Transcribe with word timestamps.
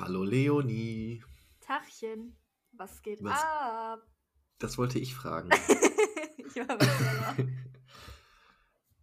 Hallo 0.00 0.24
Leonie. 0.24 1.22
Tachchen, 1.60 2.34
was 2.72 3.02
geht 3.02 3.22
Was? 3.22 3.38
ab? 3.42 4.00
Das 4.58 4.78
wollte 4.78 4.98
ich 4.98 5.14
fragen. 5.14 5.50
ich. 6.38 6.54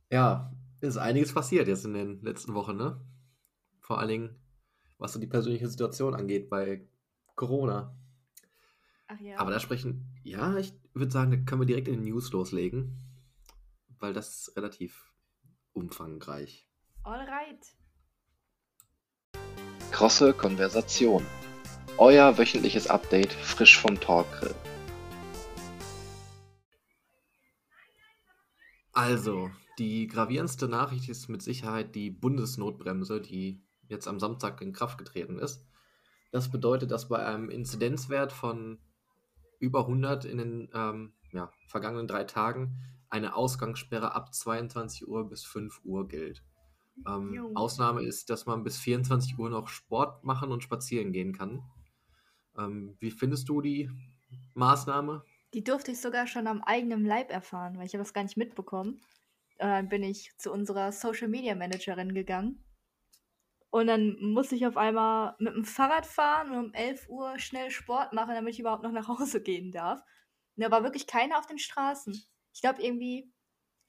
Ja, 0.10 0.52
ist 0.82 0.98
einiges 0.98 1.34
passiert 1.34 1.68
jetzt 1.68 1.86
in 1.86 1.94
den 1.94 2.22
letzten 2.24 2.56
Wochen, 2.56 2.78
ne? 2.78 3.00
Vor 3.80 4.00
allen 4.00 4.08
Dingen, 4.08 4.40
was 4.98 5.14
so 5.14 5.20
die 5.20 5.28
persönliche 5.28 5.68
Situation 5.68 6.16
angeht 6.16 6.50
bei 6.50 6.88
Corona. 7.36 7.96
Ach 9.08 9.20
ja. 9.20 9.38
Aber 9.38 9.52
da 9.52 9.60
sprechen, 9.60 10.20
ja, 10.24 10.58
ich 10.58 10.74
würde 10.96 11.12
sagen, 11.12 11.30
da 11.30 11.38
können 11.38 11.62
wir 11.62 11.68
direkt 11.68 11.90
in 11.90 11.96
den 11.96 12.06
News 12.06 12.32
loslegen, 12.32 12.98
weil 14.00 14.14
das 14.14 14.48
ist 14.48 14.58
relativ 14.58 15.14
umfangreich. 15.74 16.68
Alright. 17.04 17.76
Krosse 19.98 20.32
Konversation. 20.32 21.26
Euer 21.98 22.38
wöchentliches 22.38 22.86
Update 22.86 23.34
frisch 23.34 23.80
vom 23.80 24.00
Talkgrill. 24.00 24.54
Also, 28.94 29.50
die 29.80 30.06
gravierendste 30.06 30.68
Nachricht 30.68 31.10
ist 31.10 31.30
mit 31.30 31.42
Sicherheit 31.42 31.96
die 31.96 32.12
Bundesnotbremse, 32.12 33.22
die 33.22 33.60
jetzt 33.88 34.08
am 34.08 34.20
Samstag 34.20 34.62
in 34.62 34.72
Kraft 34.72 35.00
getreten 35.00 35.40
ist. 35.40 35.66
Das 36.32 36.52
bedeutet, 36.52 36.92
dass 36.92 37.10
bei 37.10 37.26
einem 37.26 37.50
Inzidenzwert 37.50 38.32
von 38.32 38.78
über 39.58 39.80
100 39.80 40.26
in 40.26 40.38
den 40.38 40.70
ähm, 40.76 41.14
ja, 41.32 41.52
vergangenen 41.70 42.08
drei 42.08 42.24
Tagen 42.24 42.78
eine 43.10 43.36
Ausgangssperre 43.36 44.14
ab 44.14 44.32
22 44.32 45.08
Uhr 45.08 45.28
bis 45.28 45.44
5 45.44 45.82
Uhr 45.86 46.08
gilt. 46.08 46.44
Ähm. 47.06 47.56
Ausnahme 47.56 48.04
ist, 48.04 48.30
dass 48.30 48.46
man 48.46 48.64
bis 48.64 48.78
24 48.78 49.38
Uhr 49.38 49.50
noch 49.50 49.68
Sport 49.68 50.24
machen 50.24 50.52
und 50.52 50.64
spazieren 50.64 51.12
gehen 51.12 51.34
kann. 51.34 51.64
Ähm, 52.58 52.98
wie 53.00 53.12
findest 53.12 53.50
du 53.50 53.62
die 53.62 53.90
Maßnahme? 54.56 55.24
Die 55.54 55.64
durfte 55.64 55.92
ich 55.92 56.02
sogar 56.02 56.28
schon 56.28 56.48
am 56.48 56.62
eigenen 56.62 57.06
Leib 57.06 57.32
erfahren, 57.32 57.78
weil 57.78 57.86
ich 57.86 57.94
habe 57.94 58.04
das 58.04 58.14
gar 58.14 58.24
nicht 58.24 58.38
mitbekommen. 58.38 59.02
Dann 59.58 59.90
bin 59.90 60.04
ich 60.04 60.32
zu 60.38 60.52
unserer 60.52 60.92
Social 60.92 61.28
Media 61.28 61.56
Managerin 61.56 62.14
gegangen. 62.14 62.64
Und 63.70 63.88
dann 63.88 64.18
musste 64.20 64.56
ich 64.56 64.66
auf 64.66 64.78
einmal 64.78 65.36
mit 65.40 65.54
dem 65.54 65.66
Fahrrad 65.66 66.06
fahren 66.06 66.52
und 66.52 66.66
um 66.68 66.74
11 66.74 67.10
Uhr 67.10 67.38
schnell 67.38 67.70
Sport 67.70 68.14
machen, 68.14 68.34
damit 68.34 68.54
ich 68.54 68.60
überhaupt 68.60 68.84
noch 68.84 68.92
nach 68.92 69.08
Hause 69.08 69.42
gehen 69.44 69.72
darf. 69.72 70.02
Und 70.56 70.64
da 70.64 70.72
war 70.72 70.84
wirklich 70.84 71.08
keiner 71.08 71.38
auf 71.38 71.48
den 71.48 71.60
Straßen. 71.60 72.14
Ich 72.54 72.62
glaube 72.62 72.82
irgendwie, 72.82 73.32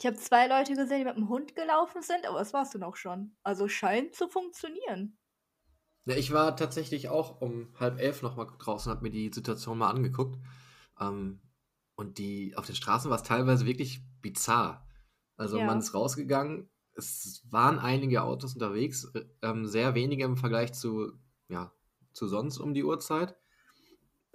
ich 0.01 0.07
habe 0.07 0.17
zwei 0.17 0.47
Leute 0.47 0.75
gesehen, 0.75 0.99
die 1.01 1.05
mit 1.05 1.17
dem 1.17 1.29
Hund 1.29 1.55
gelaufen 1.57 2.03
sind, 2.03 2.27
aber 2.27 2.39
das 2.39 2.53
war's 2.53 2.71
dann 2.71 2.83
auch 2.85 2.97
schon. 2.97 3.37
Also 3.43 3.69
scheint 3.69 4.15
zu 4.15 4.29
funktionieren. 4.29 5.19
Ja, 6.07 6.17
ich 6.17 6.33
war 6.33 6.57
tatsächlich 6.57 7.09
auch 7.09 7.41
um 7.41 7.69
halb 7.79 8.01
elf 8.01 8.23
noch 8.23 8.37
mal 8.37 8.47
draußen, 8.47 8.91
habe 8.91 9.03
mir 9.03 9.11
die 9.11 9.31
Situation 9.33 9.79
mal 9.79 9.91
angeguckt. 9.91 10.39
Ähm, 11.01 11.41
und 11.97 12.19
die 12.19 12.57
auf 12.57 12.67
den 12.67 12.77
Straßen 12.77 13.11
war 13.11 13.17
es 13.19 13.25
teilweise 13.25 13.67
wirklich 13.67 14.03
bizarr. 14.23 14.89
Also 15.37 15.59
Ja. 15.59 15.67
man 15.67 15.81
ist 15.81 15.95
rausgegangen, 15.95 16.71
es 16.95 17.43
waren 17.51 17.79
einige 17.79 18.23
Autos 18.23 18.55
unterwegs, 18.55 19.05
äh, 19.15 19.25
ähm, 19.43 19.67
sehr 19.67 19.95
wenige 19.95 20.25
im 20.25 20.37
Vergleich 20.37 20.73
zu, 20.75 21.13
ja, 21.49 21.73
zu 22.13 22.29
sonst 22.29 22.59
um 22.59 22.75
die 22.75 22.85
Uhrzeit. 22.85 23.37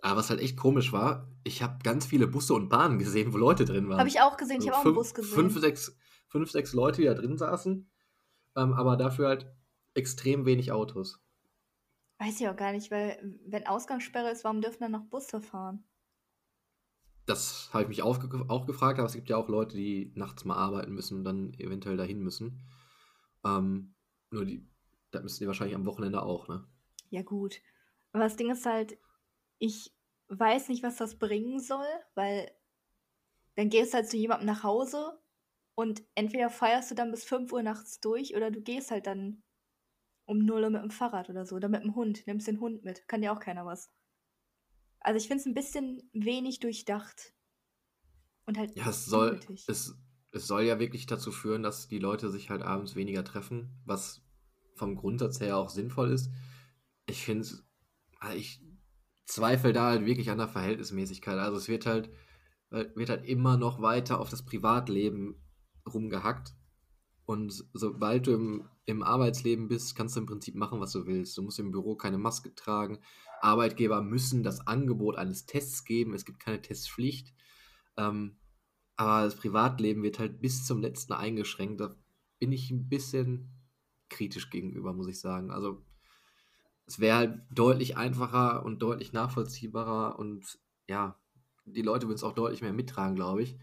Aber 0.04 0.18
was 0.18 0.30
halt 0.30 0.42
echt 0.42 0.58
komisch 0.58 0.92
war, 0.92 1.30
ich 1.46 1.64
habe 1.64 1.80
ganz 1.82 2.06
viele 2.06 2.28
Busse 2.28 2.54
und 2.54 2.68
Bahnen 2.68 3.00
gesehen, 3.00 3.32
wo 3.32 3.38
Leute 3.38 3.64
drin 3.64 3.88
waren. 3.88 4.00
Habe 4.00 4.10
ich 4.10 4.20
auch 4.20 4.36
gesehen, 4.36 4.60
ich 4.60 4.68
habe 4.68 4.78
auch 4.78 4.86
einen 4.86 4.96
Bus 4.96 5.14
gesehen. 5.14 5.34
Fünf, 5.34 5.58
sechs, 5.58 5.98
fünf, 6.28 6.52
sechs 6.52 6.74
Leute, 6.74 7.02
die 7.02 7.08
da 7.08 7.14
drin 7.14 7.38
saßen, 7.38 7.90
ähm, 8.58 8.74
aber 8.74 8.98
dafür 8.98 9.30
halt 9.30 9.56
extrem 9.94 10.46
wenig 10.46 10.74
Autos. 10.74 11.24
Weiß 12.20 12.38
ich 12.42 12.50
auch 12.50 12.56
gar 12.58 12.74
nicht, 12.74 12.92
weil 12.92 13.18
wenn 13.46 13.66
Ausgangssperre 13.66 14.30
ist, 14.30 14.44
warum 14.44 14.60
dürfen 14.60 14.82
dann 14.82 14.92
noch 14.92 15.06
Busse 15.06 15.40
fahren? 15.40 15.86
Das 17.26 17.70
habe 17.72 17.84
ich 17.84 17.90
mich 17.90 18.04
auch, 18.04 18.20
auch 18.50 18.66
gefragt, 18.66 19.00
aber 19.00 19.08
es 19.08 19.14
gibt 19.14 19.30
ja 19.30 19.38
auch 19.38 19.48
Leute, 19.48 19.78
die 19.78 20.12
nachts 20.16 20.44
mal 20.44 20.58
arbeiten 20.58 20.92
müssen 20.92 21.20
und 21.20 21.24
dann 21.24 21.54
eventuell 21.54 21.96
dahin 21.96 22.20
müssen. 22.20 22.62
Ähm, 23.46 23.96
nur 24.32 24.44
die, 24.44 24.68
da 25.12 25.22
müssen 25.22 25.40
die 25.40 25.48
wahrscheinlich 25.48 25.78
am 25.78 25.86
Wochenende 25.86 26.24
auch, 26.24 26.50
ne? 26.50 26.68
Ja 27.10 27.22
gut. 27.22 27.62
Aber 28.12 28.26
das 28.26 28.36
Ding 28.36 28.52
ist 28.52 28.66
halt, 28.66 28.98
ich 29.64 29.94
weiß 30.28 30.68
nicht, 30.68 30.84
was 30.84 30.98
das 30.98 31.18
bringen 31.18 31.62
soll, 31.62 31.88
weil 32.16 32.52
dann 33.56 33.70
gehst 33.70 33.94
du 33.94 33.98
halt 33.98 34.10
zu 34.10 34.18
jemandem 34.18 34.48
nach 34.48 34.64
Hause 34.64 35.22
und 35.74 36.04
entweder 36.16 36.50
feierst 36.50 36.92
du 36.92 36.96
dann 36.96 37.12
bis 37.12 37.24
5 37.24 37.54
Uhr 37.54 37.64
nachts 37.64 38.02
durch 38.02 38.36
oder 38.36 38.52
du 38.52 38.62
gehst 38.62 38.92
halt 38.92 39.08
dann 39.08 39.42
um 40.26 40.40
0 40.40 40.64
Uhr 40.64 40.70
mit 40.70 40.82
dem 40.82 40.92
Fahrrad 40.92 41.30
oder 41.30 41.46
so 41.46 41.56
oder 41.56 41.70
mit 41.70 41.82
dem 41.82 41.96
Hund, 41.96 42.28
nimmst 42.28 42.48
den 42.48 42.60
Hund 42.60 42.84
mit. 42.84 43.08
Kann 43.08 43.22
dir 43.22 43.32
auch 43.32 43.40
keiner 43.40 43.66
was. 43.66 43.90
Also 45.00 45.18
ich 45.18 45.28
finde 45.30 45.40
es 45.40 45.46
ein 45.46 45.54
bisschen 45.54 46.10
wenig 46.12 46.60
durchdacht. 46.60 47.34
Und 48.46 48.58
halt 48.58 48.76
Ja, 48.76 48.90
es 48.90 49.06
soll, 49.06 49.40
es, 49.68 49.96
es 50.32 50.48
soll 50.48 50.64
ja 50.64 50.78
wirklich 50.78 51.06
dazu 51.06 51.32
führen, 51.32 51.64
dass 51.64 51.88
die 51.88 52.00
Leute 52.00 52.30
sich 52.30 52.50
halt 52.50 52.64
abends 52.64 52.98
weniger 52.98 53.24
treffen, 53.24 53.82
was 53.86 54.26
vom 54.76 54.98
Grundsatz 54.98 55.40
her 55.40 55.58
auch 55.58 55.70
sinnvoll 55.70 56.12
ist. 56.12 56.30
Ich 57.06 57.24
finde 57.24 57.44
es, 57.44 57.66
ich 58.36 58.62
zweifle 59.34 59.74
da 59.74 59.88
halt 59.90 60.06
wirklich 60.06 60.30
an 60.30 60.38
der 60.38 60.48
Verhältnismäßigkeit. 60.48 61.38
Also 61.38 61.58
es 61.58 61.68
wird 61.68 61.86
halt, 61.86 62.10
äh, 62.72 62.86
wird 62.96 63.10
halt 63.10 63.26
immer 63.26 63.58
noch 63.58 63.82
weiter 63.82 64.20
auf 64.20 64.30
das 64.30 64.44
Privatleben 64.44 65.36
rumgehackt. 65.92 66.54
Und 67.26 67.66
sobald 67.74 68.28
du 68.28 68.34
im, 68.34 68.70
im 68.86 69.02
Arbeitsleben 69.02 69.68
bist, 69.68 69.96
kannst 69.96 70.16
du 70.16 70.20
im 70.20 70.26
Prinzip 70.26 70.56
machen, 70.56 70.80
was 70.80 70.92
du 70.92 71.06
willst. 71.06 71.38
Du 71.38 71.42
musst 71.42 71.60
im 71.60 71.72
Büro 71.72 71.96
keine 71.96 72.18
Maske 72.18 72.54
tragen. 72.54 73.00
Arbeitgeber 73.42 74.02
müssen 74.02 74.44
das 74.44 74.68
Angebot 74.68 75.18
eines 75.18 75.46
Tests 75.46 75.86
geben. 75.86 76.14
Es 76.14 76.26
gibt 76.26 76.40
keine 76.40 76.62
Testpflicht. 76.62 77.34
Ähm, 77.98 78.38
aber 78.96 79.24
das 79.26 79.36
Privatleben 79.36 80.04
wird 80.04 80.20
halt 80.20 80.42
bis 80.42 80.66
zum 80.66 80.82
letzten 80.82 81.14
eingeschränkt. 81.14 81.82
Da 81.82 81.96
bin 82.40 82.52
ich 82.52 82.70
ein 82.72 82.90
bisschen 82.90 83.52
kritisch 84.10 84.50
gegenüber, 84.50 84.94
muss 84.94 85.08
ich 85.08 85.20
sagen. 85.20 85.50
Also 85.50 85.84
es 86.86 87.00
wäre 87.00 87.18
halt 87.18 87.42
deutlich 87.52 87.98
einfacher 87.98 88.64
und 88.66 88.80
deutlich 88.82 89.14
nachvollziehbarer 89.14 90.20
und 90.20 90.60
ja, 90.88 91.20
die 91.66 91.82
Leute 91.82 92.08
würden 92.08 92.16
es 92.18 92.24
auch 92.24 92.34
deutlich 92.34 92.62
mehr 92.62 92.74
mittragen, 92.74 93.16
glaube 93.16 93.44
ich, 93.44 93.58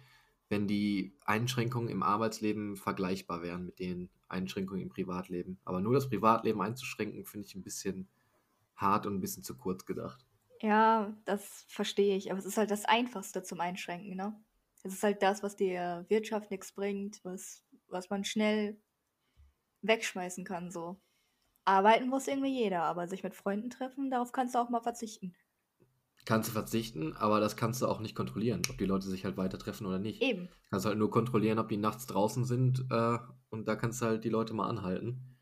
wenn 0.48 0.66
die 0.66 1.18
Einschränkungen 1.24 1.88
im 1.90 2.02
Arbeitsleben 2.02 2.76
vergleichbar 2.76 3.42
wären 3.42 3.66
mit 3.66 3.78
den 3.78 4.10
Einschränkungen 4.28 4.82
im 4.82 4.88
Privatleben. 4.88 5.58
Aber 5.64 5.80
nur 5.80 5.92
das 5.92 6.08
Privatleben 6.08 6.60
einzuschränken, 6.62 7.24
finde 7.26 7.46
ich 7.46 7.54
ein 7.54 7.62
bisschen 7.62 8.08
hart 8.76 9.06
und 9.06 9.14
ein 9.16 9.20
bisschen 9.20 9.44
zu 9.44 9.56
kurz 9.58 9.86
gedacht. 9.86 10.26
Ja, 10.62 11.16
das 11.24 11.64
verstehe 11.68 12.16
ich, 12.16 12.30
aber 12.30 12.38
es 12.38 12.44
ist 12.44 12.58
halt 12.58 12.70
das 12.70 12.84
Einfachste 12.84 13.42
zum 13.42 13.60
Einschränken, 13.60 14.14
ne? 14.16 14.38
Es 14.82 14.92
ist 14.94 15.02
halt 15.02 15.22
das, 15.22 15.42
was 15.42 15.56
der 15.56 16.04
Wirtschaft 16.08 16.50
nichts 16.50 16.72
bringt, 16.72 17.20
was, 17.24 17.64
was 17.88 18.10
man 18.10 18.24
schnell 18.24 18.80
wegschmeißen 19.82 20.44
kann, 20.44 20.70
so. 20.70 21.00
Arbeiten 21.70 22.08
muss 22.08 22.26
irgendwie 22.26 22.52
jeder, 22.52 22.82
aber 22.82 23.06
sich 23.06 23.22
mit 23.22 23.34
Freunden 23.34 23.70
treffen, 23.70 24.10
darauf 24.10 24.32
kannst 24.32 24.54
du 24.54 24.58
auch 24.58 24.70
mal 24.70 24.80
verzichten. 24.80 25.34
Kannst 26.26 26.48
du 26.48 26.52
verzichten, 26.52 27.16
aber 27.16 27.40
das 27.40 27.56
kannst 27.56 27.80
du 27.80 27.86
auch 27.86 28.00
nicht 28.00 28.14
kontrollieren, 28.14 28.62
ob 28.68 28.76
die 28.76 28.84
Leute 28.84 29.06
sich 29.08 29.24
halt 29.24 29.36
weiter 29.36 29.58
treffen 29.58 29.86
oder 29.86 29.98
nicht. 29.98 30.20
Eben. 30.20 30.48
Kannst 30.68 30.84
halt 30.84 30.98
nur 30.98 31.10
kontrollieren, 31.10 31.58
ob 31.58 31.68
die 31.68 31.76
nachts 31.76 32.06
draußen 32.06 32.44
sind 32.44 32.84
äh, 32.90 33.18
und 33.50 33.68
da 33.68 33.76
kannst 33.76 34.02
du 34.02 34.06
halt 34.06 34.24
die 34.24 34.28
Leute 34.28 34.52
mal 34.52 34.68
anhalten. 34.68 35.38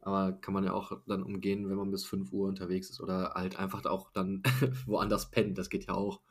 Aber 0.00 0.32
kann 0.32 0.54
man 0.54 0.64
ja 0.64 0.72
auch 0.72 0.92
dann 1.06 1.22
umgehen, 1.22 1.68
wenn 1.68 1.76
man 1.76 1.90
bis 1.90 2.04
5 2.04 2.32
Uhr 2.32 2.48
unterwegs 2.48 2.90
ist 2.90 3.00
oder 3.00 3.32
halt 3.34 3.58
einfach 3.58 3.84
auch 3.86 4.10
dann 4.12 4.42
woanders 4.86 5.30
pennt. 5.30 5.58
Das 5.58 5.68
geht 5.68 5.86
ja 5.86 5.94
auch. 5.94 6.22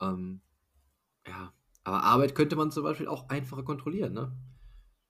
Ähm, 0.00 0.42
ja, 1.26 1.52
aber 1.82 2.04
Arbeit 2.04 2.34
könnte 2.34 2.56
man 2.56 2.70
zum 2.70 2.84
Beispiel 2.84 3.08
auch 3.08 3.28
einfacher 3.28 3.64
kontrollieren, 3.64 4.12
ne? 4.12 4.36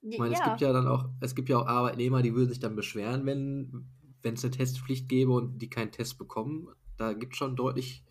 Ich 0.08 0.18
meine, 0.18 0.34
es 0.34 0.42
Ja, 0.42 0.42
gibt 0.42 0.60
ja 0.60 0.72
dann 0.72 0.88
auch, 0.88 1.08
es 1.20 1.34
gibt 1.34 1.48
ja 1.48 1.58
auch 1.58 1.66
Arbeitnehmer, 1.66 2.22
die 2.22 2.34
würden 2.34 2.48
sich 2.50 2.60
dann 2.60 2.76
beschweren, 2.76 3.26
wenn 3.26 3.86
wenn 4.22 4.34
es 4.34 4.44
eine 4.44 4.50
Testpflicht 4.50 5.08
gäbe 5.08 5.32
und 5.32 5.58
die 5.60 5.70
keinen 5.70 5.92
Test 5.92 6.18
bekommen. 6.18 6.68
Da 6.98 7.14
gibt 7.14 7.32
es 7.32 7.38
schon 7.38 7.56
deutlich, 7.56 8.04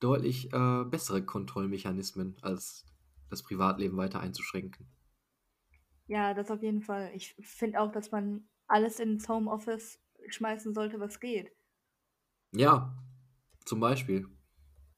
deutlich 0.00 0.52
äh, 0.52 0.84
bessere 0.84 1.24
Kontrollmechanismen, 1.24 2.36
als 2.42 2.86
das 3.30 3.42
Privatleben 3.42 3.96
weiter 3.98 4.20
einzuschränken. 4.20 4.88
ja, 6.06 6.34
das 6.34 6.50
auf 6.50 6.62
jeden 6.62 6.82
Fall. 6.82 7.10
Ich 7.14 7.34
finde 7.40 7.80
auch, 7.80 7.92
dass 7.92 8.10
man 8.10 8.48
alles 8.66 8.98
ins 9.00 9.28
Homeoffice 9.28 10.00
schmeißen 10.28 10.74
sollte, 10.74 11.00
was 11.00 11.20
geht. 11.20 11.52
Ja, 12.52 12.94
zum 13.64 13.80
Beispiel. 13.80 14.28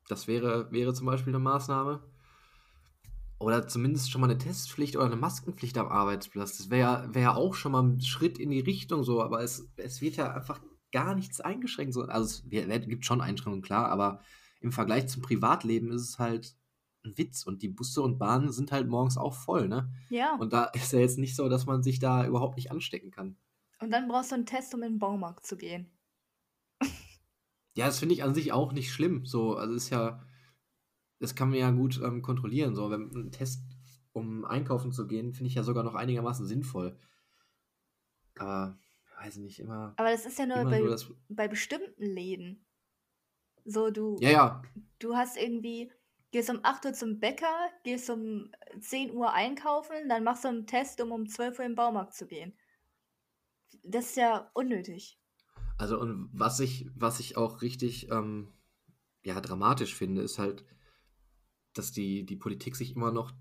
Das 0.08 0.28
wäre, 0.28 0.72
wäre 0.72 0.94
zum 0.94 1.06
Beispiel 1.06 1.32
eine 1.34 1.42
Maßnahme. 1.44 2.02
Oder 3.40 3.66
zumindest 3.66 4.10
schon 4.10 4.20
mal 4.20 4.28
eine 4.28 4.38
Testpflicht 4.38 4.96
oder 4.96 5.06
eine 5.06 5.16
Maskenpflicht 5.16 5.78
am 5.78 5.88
Arbeitsplatz. 5.88 6.58
Das 6.58 6.68
wäre 6.68 7.10
ja, 7.14 7.34
auch 7.34 7.54
schon 7.54 7.72
mal 7.72 7.82
ein 7.82 8.00
Schritt 8.02 8.38
in 8.38 8.50
die 8.50 8.60
Richtung 8.60 9.02
so, 9.02 9.22
aber 9.22 9.42
es, 9.42 9.72
es 9.76 10.02
wird 10.02 10.16
ja 10.16 10.34
einfach 10.34 10.60
gar 10.92 11.14
nichts 11.14 11.40
eingeschränkt. 11.40 11.94
So. 11.94 12.02
Also 12.02 12.44
es 12.50 12.86
gibt 12.86 13.06
schon 13.06 13.22
Einschränkungen, 13.22 13.62
klar, 13.62 13.88
aber 13.88 14.20
im 14.60 14.72
Vergleich 14.72 15.08
zum 15.08 15.22
Privatleben 15.22 15.90
ist 15.90 16.02
es 16.02 16.18
halt 16.18 16.54
ein 17.02 17.16
Witz. 17.16 17.44
Und 17.44 17.62
die 17.62 17.68
Busse 17.68 18.02
und 18.02 18.18
Bahnen 18.18 18.52
sind 18.52 18.72
halt 18.72 18.88
morgens 18.88 19.16
auch 19.16 19.34
voll, 19.34 19.68
ne? 19.68 19.90
Ja, 20.10 20.36
Und 20.38 20.52
da 20.52 20.64
ist 20.64 20.92
ja 20.92 20.98
jetzt 20.98 21.18
nicht 21.18 21.34
so, 21.34 21.48
dass 21.48 21.64
man 21.64 21.82
sich 21.82 21.98
da 21.98 22.26
überhaupt 22.26 22.56
nicht 22.56 22.70
anstecken 22.70 23.10
kann. 23.10 23.38
und 23.80 23.90
dann 23.90 24.06
brauchst 24.06 24.32
du 24.32 24.34
einen 24.34 24.44
Test, 24.44 24.74
um 24.74 24.82
in 24.82 24.92
den 24.94 24.98
Baumarkt 24.98 25.46
zu 25.46 25.56
gehen. 25.56 25.90
Ja, 27.76 27.86
das 27.86 28.00
finde 28.00 28.14
ich 28.14 28.22
an 28.22 28.34
sich 28.34 28.52
auch 28.52 28.72
nicht 28.72 28.92
schlimm. 28.92 29.24
So, 29.24 29.56
also 29.56 29.74
ist 29.74 29.90
ja, 29.90 30.20
das 31.20 31.34
kann 31.34 31.50
man 31.50 31.58
ja 31.58 31.70
gut 31.70 32.00
ähm, 32.02 32.22
kontrollieren. 32.22 32.74
So, 32.74 32.90
wenn 32.90 33.10
ein 33.14 33.30
Test, 33.30 33.62
um 34.12 34.44
einkaufen 34.44 34.90
zu 34.90 35.06
gehen, 35.06 35.34
finde 35.34 35.48
ich 35.48 35.54
ja 35.54 35.62
sogar 35.62 35.84
noch 35.84 35.94
einigermaßen 35.94 36.46
sinnvoll. 36.46 36.98
Aber, 38.38 38.78
weiß 39.22 39.36
nicht, 39.36 39.60
immer. 39.60 39.94
Aber 39.96 40.10
das 40.10 40.24
ist 40.24 40.38
ja 40.38 40.46
nur 40.46 40.64
bei, 40.64 40.80
nur 40.80 40.88
das. 40.88 41.12
bei 41.28 41.46
bestimmten 41.46 42.02
Läden. 42.02 42.64
So, 43.66 43.90
du, 43.90 44.16
Ja, 44.20 44.30
ja, 44.30 44.62
du 44.98 45.14
hast 45.14 45.36
irgendwie, 45.36 45.92
gehst 46.30 46.48
um 46.48 46.60
8 46.62 46.86
Uhr 46.86 46.92
zum 46.94 47.20
Bäcker, 47.20 47.68
gehst 47.84 48.08
um 48.08 48.50
10 48.80 49.12
Uhr 49.12 49.32
einkaufen, 49.32 50.08
dann 50.08 50.24
machst 50.24 50.44
du 50.44 50.48
einen 50.48 50.66
Test, 50.66 51.02
um 51.02 51.12
um 51.12 51.28
12 51.28 51.58
Uhr 51.58 51.66
im 51.66 51.74
Baumarkt 51.74 52.14
zu 52.14 52.26
gehen. 52.26 52.54
Das 53.84 54.06
ist 54.06 54.16
ja 54.16 54.50
unnötig. 54.54 55.20
Also 55.76 56.00
und 56.00 56.30
was 56.32 56.60
ich, 56.60 56.88
was 56.94 57.20
ich 57.20 57.36
auch 57.36 57.60
richtig 57.60 58.10
ähm, 58.10 58.52
ja, 59.22 59.38
dramatisch 59.40 59.94
finde, 59.94 60.22
ist 60.22 60.38
halt, 60.38 60.64
dass 61.74 61.92
die, 61.92 62.24
die 62.24 62.36
Politik 62.36 62.76
sich 62.76 62.94
immer 62.96 63.12
noch 63.12 63.32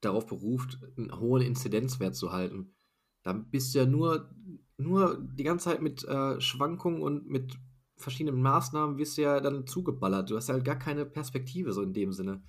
darauf 0.00 0.26
beruft, 0.26 0.78
einen 0.96 1.18
hohen 1.18 1.42
Inzidenzwert 1.42 2.14
zu 2.14 2.32
halten. 2.32 2.74
Da 3.22 3.32
bist 3.32 3.74
du 3.74 3.78
ja 3.78 3.86
nur, 3.86 4.30
nur 4.76 5.18
die 5.20 5.44
ganze 5.44 5.66
Zeit 5.66 5.82
mit 5.82 6.04
äh, 6.04 6.40
Schwankungen 6.40 7.02
und 7.02 7.28
mit 7.28 7.56
verschiedenen 7.96 8.42
Maßnahmen 8.42 8.98
wirst 8.98 9.16
du 9.16 9.22
ja 9.22 9.40
dann 9.40 9.66
zugeballert. 9.66 10.30
Du 10.30 10.36
hast 10.36 10.48
halt 10.48 10.64
gar 10.64 10.78
keine 10.78 11.06
Perspektive 11.06 11.72
so 11.72 11.82
in 11.82 11.92
dem 11.92 12.12
Sinne. 12.12 12.42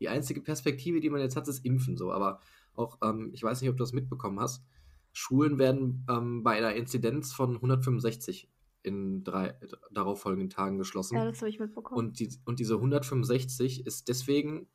Die 0.00 0.08
einzige 0.08 0.40
Perspektive, 0.40 1.00
die 1.00 1.10
man 1.10 1.20
jetzt 1.20 1.36
hat, 1.36 1.48
ist 1.48 1.64
Impfen 1.64 1.96
so. 1.96 2.12
Aber 2.12 2.40
auch, 2.74 2.98
ähm, 3.02 3.30
ich 3.32 3.42
weiß 3.42 3.60
nicht, 3.60 3.70
ob 3.70 3.76
du 3.76 3.82
das 3.82 3.92
mitbekommen 3.92 4.38
hast, 4.38 4.64
Schulen 5.12 5.58
werden 5.58 6.06
ähm, 6.08 6.42
bei 6.42 6.56
einer 6.56 6.74
Inzidenz 6.74 7.32
von 7.32 7.56
165 7.56 8.50
in 8.82 9.24
drei 9.24 9.58
darauffolgenden 9.90 10.50
Tagen 10.50 10.76
Ja, 10.76 10.78
geschlossen. 10.78 11.16
das 11.16 11.38
habe 11.40 11.48
ich 11.50 11.58
mitbekommen. 11.60 11.98
Und, 11.98 12.18
die, 12.20 12.30
und 12.44 12.58
diese 12.60 12.74
165 12.74 13.86
ist 13.86 14.08
deswegen 14.08 14.68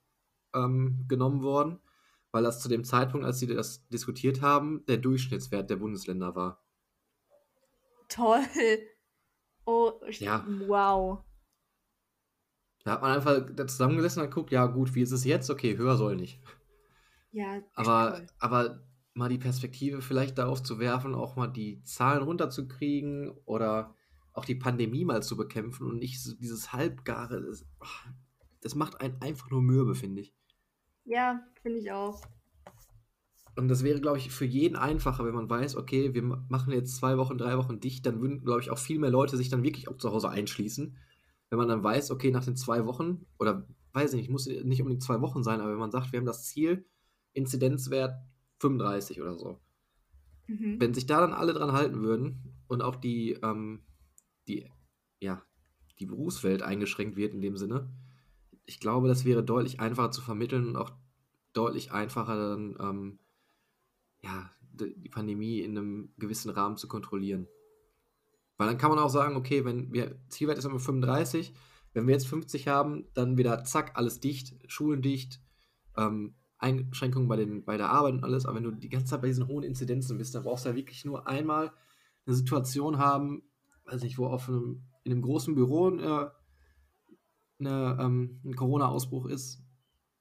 ähm, 0.53 1.05
genommen 1.07 1.41
worden, 1.43 1.79
weil 2.31 2.43
das 2.43 2.59
zu 2.61 2.69
dem 2.69 2.83
Zeitpunkt, 2.83 3.25
als 3.25 3.39
sie 3.39 3.47
das 3.47 3.87
diskutiert 3.89 4.41
haben, 4.41 4.83
der 4.87 4.97
Durchschnittswert 4.97 5.69
der 5.69 5.77
Bundesländer 5.77 6.35
war. 6.35 6.63
Toll. 8.09 8.41
Oh, 9.65 9.93
Ja. 10.09 10.45
wow. 10.67 11.23
Da 12.83 12.91
hat 12.91 13.01
man 13.01 13.11
einfach 13.13 13.45
zusammengesessen 13.67 14.21
und 14.21 14.27
geguckt, 14.29 14.51
ja 14.51 14.65
gut, 14.65 14.93
wie 14.93 15.01
ist 15.01 15.13
es 15.13 15.23
jetzt? 15.23 15.49
Okay, 15.49 15.77
höher 15.77 15.95
soll 15.95 16.17
nicht. 16.17 16.41
Ja, 17.31 17.61
Aber, 17.73 18.11
toll. 18.17 18.27
aber 18.39 18.83
mal 19.13 19.29
die 19.29 19.37
Perspektive 19.37 20.01
vielleicht 20.01 20.37
darauf 20.37 20.63
zu 20.63 20.79
werfen, 20.79 21.15
auch 21.15 21.35
mal 21.35 21.47
die 21.47 21.83
Zahlen 21.83 22.23
runterzukriegen 22.23 23.31
oder 23.45 23.95
auch 24.33 24.45
die 24.45 24.55
Pandemie 24.55 25.05
mal 25.05 25.21
zu 25.21 25.37
bekämpfen 25.37 25.87
und 25.87 25.99
nicht 25.99 26.21
so 26.21 26.33
dieses 26.35 26.73
Halbgare, 26.73 27.41
das, 27.41 27.65
ach, 27.79 28.07
das 28.61 28.75
macht 28.75 29.01
einen 29.01 29.21
einfach 29.21 29.51
nur 29.51 29.61
mürbe, 29.61 29.93
finde 29.95 30.21
ich. 30.21 30.33
Ja, 31.05 31.45
finde 31.61 31.79
ich 31.79 31.91
auch. 31.91 32.21
Und 33.55 33.67
das 33.67 33.83
wäre, 33.83 34.01
glaube 34.01 34.17
ich, 34.17 34.31
für 34.31 34.45
jeden 34.45 34.75
einfacher, 34.75 35.25
wenn 35.25 35.35
man 35.35 35.49
weiß, 35.49 35.75
okay, 35.75 36.15
wir 36.15 36.23
ma- 36.23 36.43
machen 36.49 36.73
jetzt 36.73 36.95
zwei 36.95 37.17
Wochen, 37.17 37.37
drei 37.37 37.57
Wochen 37.57 37.79
dicht, 37.79 38.05
dann 38.05 38.19
würden, 38.19 38.43
glaube 38.43 38.61
ich, 38.61 38.71
auch 38.71 38.79
viel 38.79 38.97
mehr 38.97 39.11
Leute 39.11 39.37
sich 39.37 39.49
dann 39.49 39.61
wirklich 39.61 39.87
auch 39.87 39.97
zu 39.97 40.11
Hause 40.11 40.29
einschließen. 40.29 40.97
Wenn 41.49 41.59
man 41.59 41.67
dann 41.67 41.83
weiß, 41.83 42.09
okay, 42.09 42.31
nach 42.31 42.43
den 42.43 42.55
zwei 42.55 42.85
Wochen, 42.87 43.27
oder 43.37 43.67
weiß 43.91 44.13
ich 44.13 44.21
nicht, 44.21 44.31
muss 44.31 44.47
nicht 44.47 44.81
unbedingt 44.81 45.03
zwei 45.03 45.21
Wochen 45.21 45.43
sein, 45.43 45.61
aber 45.61 45.71
wenn 45.71 45.77
man 45.77 45.91
sagt, 45.91 46.11
wir 46.11 46.19
haben 46.19 46.25
das 46.25 46.45
Ziel, 46.45 46.85
Inzidenzwert 47.33 48.15
35 48.63 49.21
oder 49.21 49.37
so. 49.37 49.59
Mhm. 50.47 50.79
Wenn 50.79 50.93
sich 50.93 51.05
da 51.05 51.19
dann 51.19 51.33
alle 51.33 51.53
dran 51.53 51.73
halten 51.73 52.01
würden 52.01 52.55
und 52.67 52.81
auch 52.81 52.95
die, 52.95 53.33
ähm, 53.43 53.81
die, 54.47 54.69
ja, 55.19 55.41
die 55.99 56.05
Berufswelt 56.05 56.61
eingeschränkt 56.61 57.15
wird 57.15 57.33
in 57.33 57.41
dem 57.41 57.57
Sinne, 57.57 57.89
ich 58.65 58.79
glaube, 58.79 59.07
das 59.07 59.25
wäre 59.25 59.43
deutlich 59.43 59.79
einfacher 59.79 60.11
zu 60.11 60.21
vermitteln 60.21 60.67
und 60.67 60.75
auch 60.77 60.91
deutlich 61.51 61.91
einfacher 61.91 62.35
dann, 62.35 62.77
ähm, 62.79 63.19
ja, 64.21 64.49
die 64.61 65.09
Pandemie 65.09 65.59
in 65.59 65.77
einem 65.77 66.13
gewissen 66.17 66.49
Rahmen 66.49 66.77
zu 66.77 66.87
kontrollieren. 66.87 67.47
Weil 68.57 68.67
dann 68.67 68.77
kann 68.77 68.89
man 68.89 68.99
auch 68.99 69.09
sagen, 69.09 69.35
okay, 69.35 69.65
wenn 69.65 69.91
wir, 69.91 70.17
Zielwert 70.29 70.57
ist 70.57 70.65
immer 70.65 70.79
35, 70.79 71.53
wenn 71.93 72.07
wir 72.07 72.13
jetzt 72.13 72.27
50 72.27 72.67
haben, 72.67 73.05
dann 73.13 73.37
wieder 73.37 73.63
zack, 73.65 73.91
alles 73.95 74.19
dicht, 74.19 74.55
Schulen 74.71 75.01
dicht, 75.01 75.41
ähm, 75.95 76.35
Einschränkungen 76.63 77.27
bei, 77.27 77.35
den, 77.35 77.63
bei 77.65 77.77
der 77.77 77.89
Arbeit 77.89 78.13
und 78.13 78.23
alles, 78.23 78.45
aber 78.45 78.55
wenn 78.55 78.63
du 78.63 78.71
die 78.71 78.89
ganze 78.89 79.07
Zeit 79.07 79.21
bei 79.21 79.27
diesen 79.27 79.47
hohen 79.47 79.63
Inzidenzen 79.63 80.17
bist, 80.17 80.33
dann 80.33 80.43
brauchst 80.43 80.65
du 80.65 80.69
ja 80.69 80.75
wirklich 80.75 81.03
nur 81.05 81.27
einmal 81.27 81.71
eine 82.25 82.35
Situation 82.35 82.97
haben, 82.97 83.43
weiß 83.85 84.01
nicht, 84.03 84.17
wo 84.17 84.27
auf 84.27 84.47
einem, 84.47 84.83
in 85.03 85.11
einem 85.11 85.21
großen 85.21 85.55
Büro 85.55 85.87
eine, 85.87 86.31
eine, 87.59 87.97
ähm, 87.99 88.39
ein 88.45 88.55
Corona-Ausbruch 88.55 89.25
ist, 89.25 89.61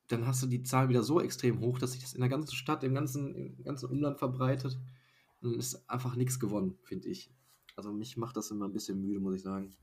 dann 0.09 0.27
hast 0.27 0.43
du 0.43 0.47
die 0.47 0.63
Zahl 0.63 0.89
wieder 0.89 1.03
so 1.03 1.21
extrem 1.21 1.61
hoch, 1.61 1.79
dass 1.79 1.93
sich 1.93 2.03
das 2.03 2.13
in 2.13 2.21
der 2.21 2.29
ganzen 2.29 2.55
Stadt, 2.55 2.85
im 2.85 2.95
ganzen, 2.95 3.35
im 3.35 3.65
ganzen 3.65 3.89
Umland 3.89 4.19
verbreitet. 4.19 4.79
Und 5.41 5.53
dann 5.53 5.59
ist 5.59 5.89
einfach 5.89 6.17
nichts 6.17 6.39
gewonnen, 6.39 6.77
finde 6.83 7.09
ich. 7.09 7.33
Also 7.77 7.93
mich 7.93 8.17
macht 8.17 8.37
das 8.37 8.51
immer 8.51 8.67
ein 8.67 8.73
bisschen 8.73 9.01
müde, 9.01 9.21
muss 9.21 9.37
ich 9.37 9.43
sagen. 9.43 9.75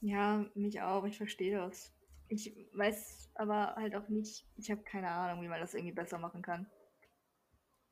Ja, 0.00 0.44
mich 0.54 0.80
auch. 0.80 1.04
Ich 1.04 1.16
verstehe 1.16 1.56
das. 1.56 1.92
Ich 2.28 2.52
weiß 2.72 3.30
aber 3.34 3.74
halt 3.76 3.94
auch 3.94 4.08
nicht, 4.08 4.46
ich 4.56 4.70
habe 4.70 4.82
keine 4.82 5.10
Ahnung, 5.10 5.42
wie 5.42 5.48
man 5.48 5.60
das 5.60 5.74
irgendwie 5.74 5.94
besser 5.94 6.18
machen 6.18 6.42
kann. 6.42 6.66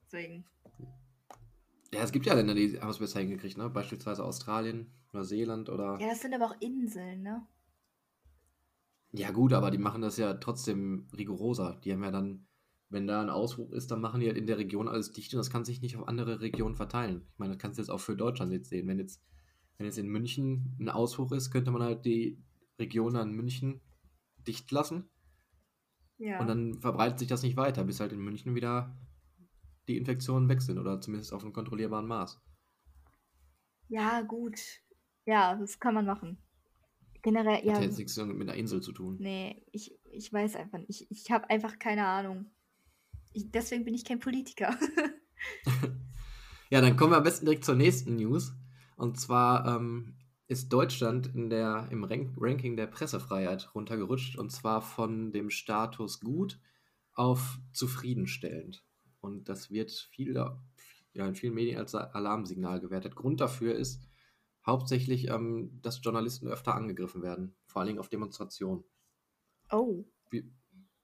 Deswegen. 0.06 0.44
Ja, 1.92 2.02
es 2.02 2.12
gibt 2.12 2.26
ja 2.26 2.34
Länder, 2.34 2.54
die 2.54 2.81
haben 2.81 2.90
es 2.90 2.98
besser 2.98 3.20
hingekriegt, 3.20 3.56
ne? 3.56 3.70
Beispielsweise 3.70 4.25
Australien, 4.25 4.90
Neuseeland 5.12 5.69
oder. 5.69 5.98
Ja, 6.00 6.08
das 6.08 6.20
sind 6.20 6.34
aber 6.34 6.46
auch 6.46 6.60
Inseln, 6.60 7.22
ne? 7.22 7.46
Ja, 9.12 9.31
gut, 9.31 9.52
aber 9.52 9.70
die 9.70 9.78
machen 9.78 10.02
das 10.02 10.16
ja 10.16 10.34
trotzdem 10.34 11.06
rigoroser. 11.16 11.81
Die 11.84 11.92
haben 11.92 12.02
ja 12.02 12.10
dann, 12.10 12.48
wenn 12.88 13.06
da 13.06 13.22
ein 13.22 13.31
Ausbruch 13.31 13.70
ist, 13.70 13.92
dann 13.92 14.00
machen 14.00 14.20
die 14.20 14.26
halt 14.26 14.36
in 14.36 14.48
der 14.48 14.58
Region 14.58 14.88
alles 14.88 15.12
dicht 15.12 15.32
und 15.32 15.38
das 15.38 15.50
kann 15.50 15.64
sich 15.64 15.81
nicht 15.81 15.96
auf 15.96 16.08
andere 16.08 16.40
Regionen 16.40 16.75
verteilen. 16.75 17.25
Ich 17.32 17.38
meine, 17.38 17.52
das 17.52 17.62
kannst 17.62 17.78
du 17.78 17.82
jetzt 17.82 17.90
auch 17.90 18.00
für 18.00 18.16
Deutschland 18.16 18.50
jetzt 18.50 18.70
sehen. 18.70 18.88
Wenn 18.88 18.98
jetzt, 18.98 19.22
wenn 19.78 19.86
jetzt 19.86 19.98
in 19.98 20.08
München 20.08 20.76
ein 20.81 20.88
Ausbruch 20.88 21.31
ist, 21.31 21.52
könnte 21.52 21.70
man 21.70 21.82
halt 21.84 22.04
die 22.04 22.42
Region 22.81 23.14
an 23.14 23.31
München 23.31 23.81
dicht 24.46 24.70
lassen 24.70 25.08
Ja. 26.19 26.41
und 26.41 26.46
dann 26.46 26.75
verbreitet 26.81 27.19
sich 27.19 27.29
das 27.29 27.43
nicht 27.43 27.56
weiter, 27.56 27.85
bis 27.85 28.00
halt 28.00 28.12
in 28.12 28.20
München 28.20 28.55
wieder 28.55 28.96
die 29.88 29.96
Infektionen 29.99 30.49
weg 30.49 30.62
sind 30.62 30.79
oder 30.79 31.00
zumindest 31.00 31.32
auf 31.32 31.43
einem 31.43 31.52
kontrollierbaren 31.52 32.06
Maß. 32.06 32.41
ja, 33.88 34.23
gut. 34.23 34.58
Ja, 35.26 35.55
das 35.56 35.79
kann 35.81 35.94
man 35.94 36.05
machen. 36.06 36.38
Generell, 37.23 37.56
Hat 37.56 37.65
ja. 37.65 37.74
ja 37.74 37.81
jetzt 37.82 37.96
nichts 37.98 38.17
mit 38.19 38.43
einer 38.48 38.55
Insel 38.58 38.82
zu 38.82 38.93
tun. 38.93 39.17
Nee, 39.19 39.65
ich, 39.72 39.98
ich 40.10 40.31
weiß 40.31 40.56
einfach 40.56 40.79
nicht. 40.79 40.91
Ich, 40.91 41.10
ich 41.10 41.31
habe 41.31 41.48
einfach 41.48 41.79
keine 41.79 42.06
Ahnung. 42.06 42.51
Ich, 43.32 43.51
deswegen 43.51 43.84
bin 43.84 43.94
ich 43.94 44.05
kein 44.05 44.20
Politiker. 44.20 44.77
Ja, 46.70 46.81
dann 46.81 46.96
kommen 46.96 47.13
wir 47.13 47.19
am 47.19 47.22
besten 47.22 47.44
direkt 47.46 47.65
zur 47.65 47.77
nächsten 47.77 48.17
News. 48.17 48.53
Und 48.96 49.20
zwar 49.20 49.77
ähm, 49.77 50.17
ist 50.46 50.72
Deutschland 50.72 51.34
in 51.34 51.48
der, 51.48 51.89
im 51.91 52.05
Rank 52.05 52.32
Ranking 52.36 52.77
der 52.77 52.86
Pressefreiheit 52.86 53.74
runtergerutscht. 53.74 54.36
Und 54.36 54.51
zwar 54.51 54.82
von 54.82 55.32
dem 55.32 55.51
Status 55.51 56.20
gut 56.20 56.60
auf 57.15 57.58
zufriedenstellend. 57.72 58.84
Und 59.20 59.48
das 59.48 59.70
wird 59.70 59.91
viel, 59.91 60.34
ja, 60.34 61.27
in 61.27 61.34
vielen 61.34 61.55
Medien 61.55 61.79
als 61.79 61.94
Alarmsignal 61.94 62.81
gewertet. 62.81 63.17
Grund 63.17 63.41
dafür 63.41 63.74
ist 63.74 64.06
hauptsächlich, 64.67 65.29
ähm, 65.29 65.79
dass 65.82 66.03
Journalisten 66.03 66.48
öfter 66.48 66.74
angegriffen 66.74 67.22
werden. 67.22 67.55
Vor 67.67 67.81
allen 67.81 67.89
Dingen 67.89 68.01
auf 68.01 68.08
Demonstrationen. 68.08 68.84
Oh. 69.70 70.05
Wie, 70.31 70.51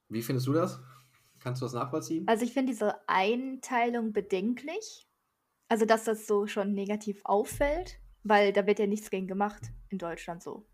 wie 0.09 0.21
findest 0.21 0.47
du 0.47 0.53
das? 0.53 0.79
Kannst 1.39 1.61
du 1.61 1.65
das 1.65 1.73
nachvollziehen? 1.73 2.27
Also 2.27 2.45
ich 2.45 2.53
finde 2.53 2.71
diese 2.71 3.07
Einteilung 3.07 4.13
bedenklich. 4.13 5.07
Also, 5.67 5.85
dass 5.85 6.03
das 6.03 6.27
so 6.27 6.47
schon 6.47 6.73
negativ 6.73 7.21
auffällt, 7.23 8.00
weil 8.23 8.53
da 8.53 8.65
wird 8.67 8.79
ja 8.79 8.87
nichts 8.87 9.09
gegen 9.09 9.27
gemacht 9.27 9.71
in 9.89 9.97
Deutschland 9.97 10.43
so. 10.43 10.67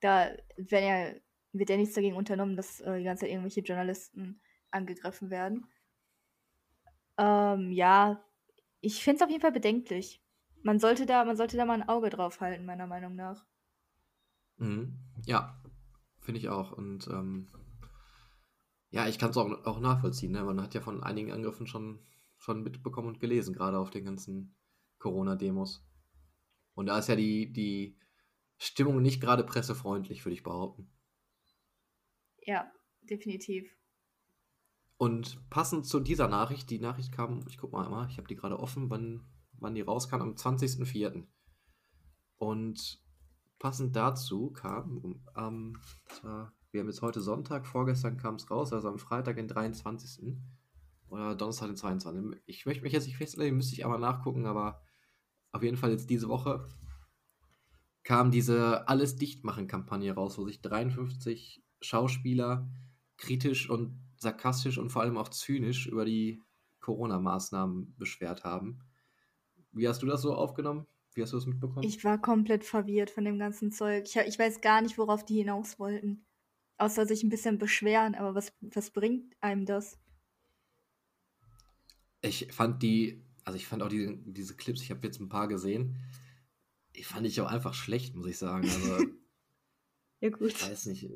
Da 0.00 0.30
ja, 0.56 1.12
wird 1.52 1.70
ja 1.70 1.76
nichts 1.76 1.94
dagegen 1.94 2.16
unternommen, 2.16 2.56
dass 2.56 2.80
äh, 2.80 2.98
die 2.98 3.04
ganze 3.04 3.22
Zeit 3.22 3.30
irgendwelche 3.30 3.60
Journalisten 3.60 4.40
angegriffen 4.70 5.30
werden. 5.30 5.66
Ähm, 7.18 7.70
ja, 7.72 8.24
ich 8.80 9.02
finde 9.02 9.16
es 9.16 9.22
auf 9.22 9.30
jeden 9.30 9.42
Fall 9.42 9.52
bedenklich. 9.52 10.22
Man 10.62 10.78
sollte 10.78 11.06
da, 11.06 11.24
man 11.24 11.36
sollte 11.36 11.56
da 11.56 11.64
mal 11.64 11.74
ein 11.74 11.88
Auge 11.88 12.10
drauf 12.10 12.40
halten, 12.40 12.64
meiner 12.64 12.86
Meinung 12.86 13.14
nach. 13.14 13.44
Mhm. 14.56 14.98
Ja, 15.26 15.60
finde 16.20 16.40
ich 16.40 16.48
auch. 16.48 16.72
Und 16.72 17.08
ähm, 17.08 17.48
ja, 18.90 19.06
ich 19.06 19.18
kann 19.18 19.30
es 19.30 19.36
auch, 19.36 19.64
auch 19.64 19.80
nachvollziehen. 19.80 20.32
Ne? 20.32 20.42
Man 20.44 20.60
hat 20.60 20.74
ja 20.74 20.80
von 20.80 21.02
einigen 21.02 21.32
Angriffen 21.32 21.66
schon, 21.66 22.00
schon 22.36 22.62
mitbekommen 22.62 23.08
und 23.08 23.20
gelesen, 23.20 23.54
gerade 23.54 23.78
auf 23.78 23.90
den 23.90 24.04
ganzen 24.04 24.56
Corona-Demos. 24.98 25.86
Und 26.74 26.86
da 26.86 26.98
ist 26.98 27.08
ja 27.08 27.16
die, 27.16 27.52
die 27.52 27.96
Stimmung 28.58 29.02
nicht 29.02 29.20
gerade 29.20 29.44
pressefreundlich, 29.44 30.24
würde 30.24 30.34
ich 30.34 30.42
behaupten. 30.42 30.90
Ja, 32.42 32.70
definitiv. 33.02 33.74
Und 34.96 35.48
passend 35.48 35.86
zu 35.86 35.98
dieser 35.98 36.28
Nachricht, 36.28 36.68
die 36.68 36.78
Nachricht 36.78 37.12
kam, 37.12 37.44
ich 37.48 37.56
gucke 37.56 37.72
mal 37.72 37.86
einmal, 37.86 38.08
ich 38.10 38.18
habe 38.18 38.28
die 38.28 38.36
gerade 38.36 38.60
offen, 38.60 38.90
wann, 38.90 39.24
wann 39.52 39.74
die 39.74 39.80
rauskam, 39.80 40.16
am 40.16 40.34
20.04. 40.34 41.26
Und 42.36 43.02
passend 43.58 43.96
dazu 43.96 44.50
kam, 44.50 45.22
ähm, 45.36 45.78
war, 46.22 46.52
wir 46.70 46.80
haben 46.80 46.88
jetzt 46.88 47.02
heute 47.02 47.20
Sonntag, 47.20 47.66
vorgestern 47.66 48.16
kam 48.16 48.34
es 48.34 48.50
raus, 48.50 48.72
also 48.72 48.88
am 48.88 48.98
Freitag, 48.98 49.36
den 49.36 49.48
23. 49.48 50.36
Oder 51.08 51.34
Donnerstag, 51.34 51.68
den 51.68 51.76
22. 51.76 52.40
Ich 52.46 52.66
möchte 52.66 52.82
mich 52.82 52.92
jetzt 52.92 53.06
nicht 53.06 53.16
festlegen, 53.16 53.56
müsste 53.56 53.74
ich 53.74 53.84
einmal 53.84 53.98
nachgucken, 53.98 54.46
aber 54.46 54.82
auf 55.52 55.62
jeden 55.62 55.76
Fall 55.76 55.90
jetzt 55.90 56.10
diese 56.10 56.28
Woche 56.28 56.68
kam 58.02 58.30
diese 58.30 58.88
Alles 58.88 59.16
Dichtmachen-Kampagne 59.16 60.12
raus, 60.12 60.38
wo 60.38 60.46
sich 60.46 60.62
53 60.62 61.62
Schauspieler 61.80 62.68
kritisch 63.18 63.68
und 63.68 64.00
sarkastisch 64.16 64.78
und 64.78 64.90
vor 64.90 65.02
allem 65.02 65.16
auch 65.16 65.28
zynisch 65.28 65.86
über 65.86 66.04
die 66.04 66.42
Corona-Maßnahmen 66.80 67.94
beschwert 67.96 68.44
haben. 68.44 68.80
Wie 69.72 69.86
hast 69.86 70.02
du 70.02 70.06
das 70.06 70.22
so 70.22 70.34
aufgenommen? 70.34 70.86
Wie 71.14 71.22
hast 71.22 71.32
du 71.32 71.36
das 71.36 71.46
mitbekommen? 71.46 71.86
Ich 71.86 72.04
war 72.04 72.20
komplett 72.20 72.64
verwirrt 72.64 73.10
von 73.10 73.24
dem 73.24 73.38
ganzen 73.38 73.70
Zeug. 73.70 74.04
Ich, 74.06 74.16
ich 74.16 74.38
weiß 74.38 74.60
gar 74.60 74.80
nicht, 74.80 74.98
worauf 74.98 75.24
die 75.24 75.36
hinaus 75.36 75.78
wollten. 75.78 76.24
Außer 76.78 77.04
sich 77.04 77.22
ein 77.22 77.28
bisschen 77.28 77.58
beschweren, 77.58 78.14
aber 78.14 78.34
was, 78.34 78.52
was 78.60 78.90
bringt 78.90 79.34
einem 79.40 79.66
das? 79.66 79.98
Ich 82.22 82.52
fand 82.52 82.82
die, 82.82 83.22
also 83.50 83.56
ich 83.56 83.66
fand 83.66 83.82
auch 83.82 83.88
die, 83.88 84.16
diese 84.26 84.54
Clips, 84.54 84.80
ich 84.80 84.92
habe 84.92 85.04
jetzt 85.04 85.18
ein 85.18 85.28
paar 85.28 85.48
gesehen, 85.48 85.98
die 86.94 87.02
fand 87.02 87.26
ich 87.26 87.40
auch 87.40 87.50
einfach 87.50 87.74
schlecht, 87.74 88.14
muss 88.14 88.28
ich 88.28 88.38
sagen. 88.38 88.62
Also, 88.62 89.04
ja, 90.20 90.30
gut. 90.30 90.50
Ich 90.50 90.62
weiß 90.62 90.86
nicht. 90.86 91.10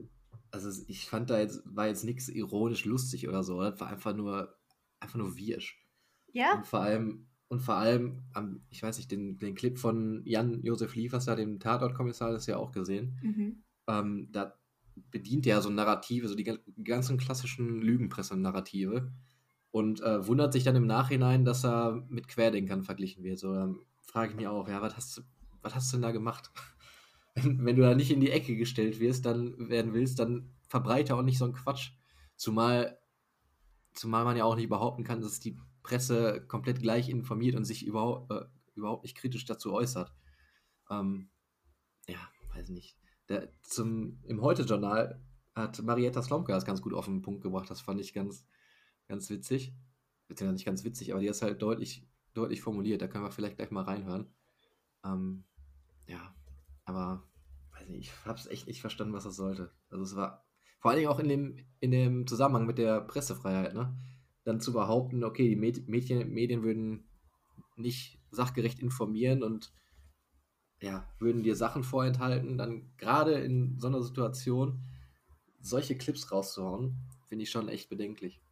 Also 0.50 0.82
ich 0.88 1.06
fand 1.06 1.30
da 1.30 1.38
jetzt, 1.38 1.62
war 1.64 1.86
jetzt 1.86 2.02
nichts 2.02 2.28
ironisch 2.28 2.86
lustig 2.86 3.28
oder 3.28 3.44
so. 3.44 3.60
Das 3.60 3.78
war 3.78 3.86
einfach 3.86 4.16
nur, 4.16 4.52
einfach 4.98 5.16
nur 5.16 5.36
wirsch. 5.36 5.80
Ja. 6.32 6.56
Und 6.56 6.66
vor 6.66 6.80
allem, 6.80 7.28
und 7.46 7.60
vor 7.60 7.76
allem, 7.76 8.24
ich 8.70 8.82
weiß 8.82 8.96
nicht, 8.96 9.12
den, 9.12 9.38
den 9.38 9.54
Clip 9.54 9.78
von 9.78 10.22
Jan-Josef 10.24 10.96
Liefers, 10.96 11.26
dem 11.26 11.60
Tatort-Kommissar, 11.60 12.32
das 12.32 12.46
ja 12.46 12.56
auch 12.56 12.72
gesehen. 12.72 13.16
Mhm. 13.22 13.62
Ähm, 13.86 14.28
da 14.32 14.58
bedient 15.12 15.46
er 15.46 15.62
so 15.62 15.70
Narrative, 15.70 16.26
so 16.26 16.34
die, 16.34 16.42
die 16.42 16.84
ganzen 16.84 17.16
klassischen 17.16 17.80
Lügenpresse-Narrative 17.80 19.12
und 19.74 20.02
äh, 20.02 20.24
wundert 20.24 20.52
sich 20.52 20.62
dann 20.62 20.76
im 20.76 20.86
Nachhinein, 20.86 21.44
dass 21.44 21.64
er 21.64 22.00
mit 22.08 22.28
Querdenkern 22.28 22.84
verglichen 22.84 23.24
wird. 23.24 23.40
So, 23.40 23.52
dann 23.52 23.80
frage 24.02 24.30
ich 24.30 24.36
mich 24.36 24.46
auch, 24.46 24.68
ja, 24.68 24.80
was 24.80 24.94
hast, 24.94 25.24
was 25.62 25.74
hast 25.74 25.92
du 25.92 25.96
denn 25.96 26.02
da 26.02 26.12
gemacht? 26.12 26.52
wenn, 27.34 27.66
wenn 27.66 27.74
du 27.74 27.82
da 27.82 27.96
nicht 27.96 28.12
in 28.12 28.20
die 28.20 28.30
Ecke 28.30 28.54
gestellt 28.54 29.00
wirst, 29.00 29.26
dann 29.26 29.68
werden 29.68 29.92
willst, 29.92 30.20
dann 30.20 30.54
verbreite 30.68 31.16
auch 31.16 31.22
nicht 31.22 31.38
so 31.38 31.44
einen 31.44 31.54
Quatsch. 31.54 31.90
Zumal, 32.36 33.00
zumal 33.94 34.24
man 34.24 34.36
ja 34.36 34.44
auch 34.44 34.54
nicht 34.54 34.68
behaupten 34.68 35.02
kann, 35.02 35.20
dass 35.20 35.40
die 35.40 35.58
Presse 35.82 36.46
komplett 36.46 36.80
gleich 36.80 37.08
informiert 37.08 37.56
und 37.56 37.64
sich 37.64 37.84
überhaupt, 37.84 38.30
äh, 38.30 38.44
überhaupt 38.76 39.02
nicht 39.02 39.16
kritisch 39.16 39.44
dazu 39.44 39.72
äußert. 39.72 40.14
Ähm, 40.88 41.30
ja, 42.06 42.20
weiß 42.54 42.68
nicht. 42.68 42.96
Der, 43.28 43.48
zum, 43.62 44.20
Im 44.22 44.40
Heute-Journal 44.40 45.20
hat 45.56 45.82
Marietta 45.82 46.22
Slomka 46.22 46.52
das 46.52 46.64
ganz 46.64 46.80
gut 46.80 46.94
auf 46.94 47.06
den 47.06 47.22
Punkt 47.22 47.42
gebracht. 47.42 47.68
Das 47.68 47.80
fand 47.80 48.00
ich 48.00 48.14
ganz, 48.14 48.46
ganz 49.08 49.30
witzig. 49.30 49.74
Beziehungsweise 50.28 50.54
nicht 50.54 50.66
ganz 50.66 50.84
witzig, 50.84 51.12
aber 51.12 51.20
die 51.20 51.28
ist 51.28 51.42
halt 51.42 51.60
deutlich, 51.60 52.06
deutlich 52.32 52.62
formuliert. 52.62 53.02
Da 53.02 53.08
können 53.08 53.24
wir 53.24 53.30
vielleicht 53.30 53.56
gleich 53.56 53.70
mal 53.70 53.84
reinhören. 53.84 54.32
Ähm, 55.04 55.44
ja, 56.06 56.34
aber 56.84 57.28
weiß 57.72 57.88
nicht, 57.88 58.08
ich 58.08 58.26
habe 58.26 58.38
es 58.38 58.46
echt 58.46 58.66
nicht 58.66 58.80
verstanden, 58.80 59.12
was 59.12 59.24
das 59.24 59.36
sollte. 59.36 59.72
Also 59.90 60.04
es 60.04 60.16
war 60.16 60.44
vor 60.80 60.90
allen 60.90 61.00
Dingen 61.00 61.10
auch 61.10 61.18
in 61.18 61.28
dem, 61.28 61.56
in 61.80 61.90
dem 61.90 62.26
Zusammenhang 62.26 62.66
mit 62.66 62.78
der 62.78 63.00
Pressefreiheit, 63.00 63.74
ne? 63.74 63.96
Dann 64.44 64.60
zu 64.60 64.74
behaupten, 64.74 65.24
okay, 65.24 65.48
die 65.48 65.56
Med 65.56 65.88
Medien, 65.88 66.28
Medien 66.30 66.62
würden 66.62 67.08
nicht 67.76 68.20
sachgerecht 68.30 68.80
informieren 68.80 69.42
und 69.42 69.72
ja, 70.82 71.08
würden 71.18 71.42
dir 71.42 71.56
Sachen 71.56 71.82
vorenthalten, 71.82 72.58
dann 72.58 72.94
gerade 72.98 73.32
in 73.32 73.78
so 73.78 73.86
einer 73.86 74.02
Situation 74.02 74.84
solche 75.60 75.96
Clips 75.96 76.30
rauszuhauen, 76.30 76.98
finde 77.28 77.44
ich 77.44 77.50
schon 77.50 77.68
echt 77.68 77.88
bedenklich. 77.88 78.43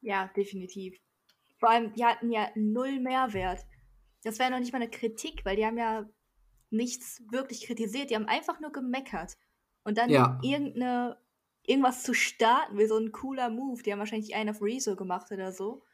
Ja, 0.00 0.30
definitiv. 0.36 0.98
Vor 1.58 1.70
allem, 1.70 1.92
die 1.92 2.04
hatten 2.04 2.30
ja 2.30 2.48
null 2.54 3.00
Mehrwert. 3.00 3.60
Das 4.22 4.38
wäre 4.38 4.50
noch 4.50 4.58
nicht 4.58 4.72
mal 4.72 4.80
eine 4.80 4.90
Kritik, 4.90 5.44
weil 5.44 5.56
die 5.56 5.66
haben 5.66 5.78
ja 5.78 6.08
nichts 6.70 7.22
wirklich 7.30 7.66
kritisiert. 7.66 8.10
Die 8.10 8.16
haben 8.16 8.26
einfach 8.26 8.60
nur 8.60 8.72
gemeckert. 8.72 9.36
Und 9.84 9.98
dann 9.98 10.10
ja. 10.10 10.38
irgendeine, 10.42 11.18
irgendwas 11.66 12.02
zu 12.02 12.14
starten, 12.14 12.78
wie 12.78 12.86
so 12.86 12.96
ein 12.96 13.12
cooler 13.12 13.50
Move. 13.50 13.82
Die 13.82 13.92
haben 13.92 13.98
wahrscheinlich 13.98 14.34
einen 14.34 14.50
auf 14.50 14.62
Rezo 14.62 14.96
gemacht 14.96 15.30
oder 15.32 15.52
so. 15.52 15.84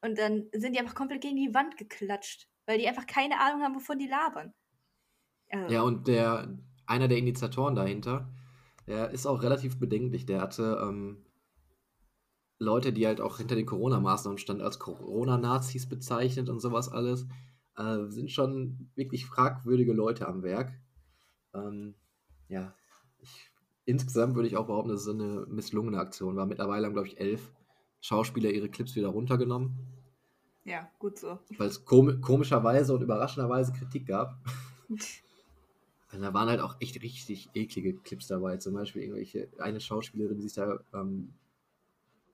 Und 0.00 0.18
dann 0.18 0.48
sind 0.52 0.74
die 0.74 0.80
einfach 0.80 0.94
komplett 0.94 1.22
gegen 1.22 1.36
die 1.36 1.54
Wand 1.54 1.76
geklatscht, 1.76 2.48
weil 2.66 2.78
die 2.78 2.88
einfach 2.88 3.06
keine 3.06 3.40
Ahnung 3.40 3.62
haben, 3.62 3.74
wovon 3.74 3.98
die 3.98 4.06
labern. 4.06 4.54
Also. 5.50 5.74
Ja, 5.74 5.82
und 5.82 6.06
der, 6.06 6.58
einer 6.86 7.08
der 7.08 7.18
Initiatoren 7.18 7.74
dahinter, 7.74 8.32
der 8.86 9.10
ist 9.10 9.26
auch 9.26 9.42
relativ 9.42 9.78
bedenklich. 9.78 10.26
Der 10.26 10.40
hatte 10.40 10.78
ähm, 10.82 11.24
Leute, 12.58 12.92
die 12.92 13.06
halt 13.06 13.20
auch 13.20 13.38
hinter 13.38 13.54
den 13.54 13.66
Corona-Maßnahmen 13.66 14.38
standen, 14.38 14.62
als 14.62 14.78
Corona-Nazis 14.78 15.88
bezeichnet 15.88 16.48
und 16.48 16.60
sowas 16.60 16.88
alles. 16.88 17.26
Äh, 17.76 18.08
sind 18.08 18.32
schon 18.32 18.90
wirklich 18.96 19.26
fragwürdige 19.26 19.92
Leute 19.92 20.26
am 20.26 20.42
Werk. 20.42 20.72
Ähm, 21.54 21.94
ja, 22.48 22.74
ich, 23.18 23.50
insgesamt 23.84 24.34
würde 24.34 24.48
ich 24.48 24.56
auch 24.56 24.66
behaupten, 24.66 24.90
dass 24.90 25.02
es 25.02 25.08
eine 25.08 25.46
misslungene 25.48 25.98
Aktion 25.98 26.36
war. 26.36 26.46
Mittlerweile 26.46 26.86
haben, 26.86 26.94
glaube 26.94 27.08
ich, 27.08 27.20
elf 27.20 27.52
Schauspieler 28.00 28.50
ihre 28.50 28.68
Clips 28.68 28.96
wieder 28.96 29.08
runtergenommen. 29.08 29.76
Ja, 30.64 30.90
gut 30.98 31.18
so. 31.18 31.38
Weil 31.56 31.68
es 31.68 31.84
kom 31.84 32.20
komischerweise 32.20 32.92
und 32.92 33.02
überraschenderweise 33.02 33.72
Kritik 33.72 34.06
gab. 34.06 34.36
Und 34.88 35.02
da 36.20 36.34
waren 36.34 36.48
halt 36.48 36.60
auch 36.60 36.76
echt 36.80 37.02
richtig 37.02 37.50
eklige 37.54 37.94
Clips 37.94 38.26
dabei. 38.26 38.56
Zum 38.56 38.74
Beispiel 38.74 39.02
irgendwelche, 39.02 39.48
eine 39.58 39.80
Schauspielerin, 39.80 40.36
die 40.36 40.42
sich 40.42 40.54
da 40.54 40.80
ähm, 40.92 41.32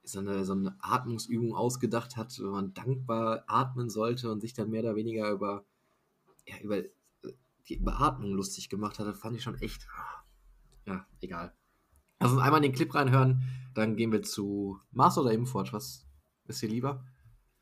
so 0.04 0.18
eine, 0.18 0.44
so 0.44 0.52
eine 0.52 0.76
Atmungsübung 0.80 1.54
ausgedacht 1.54 2.16
hat, 2.16 2.38
wo 2.40 2.50
man 2.50 2.74
dankbar 2.74 3.44
atmen 3.46 3.90
sollte 3.90 4.30
und 4.30 4.40
sich 4.40 4.52
dann 4.52 4.70
mehr 4.70 4.82
oder 4.82 4.96
weniger 4.96 5.30
über, 5.30 5.64
ja, 6.46 6.58
über 6.60 6.82
die 7.68 7.76
Beatmung 7.76 8.32
lustig 8.32 8.68
gemacht 8.68 8.98
hat. 8.98 9.06
Das 9.06 9.18
fand 9.18 9.36
ich 9.36 9.42
schon 9.42 9.60
echt. 9.60 9.86
Ja, 10.86 11.06
egal. 11.20 11.54
Lass 12.20 12.32
uns 12.32 12.40
einmal 12.40 12.62
in 12.62 12.70
den 12.70 12.76
Clip 12.76 12.94
reinhören, 12.94 13.42
dann 13.74 13.96
gehen 13.96 14.12
wir 14.12 14.22
zu 14.22 14.78
Mars 14.92 15.18
oder 15.18 15.32
Imforge. 15.32 15.72
Was 15.72 16.06
ist 16.46 16.62
dir 16.62 16.68
lieber? 16.68 17.04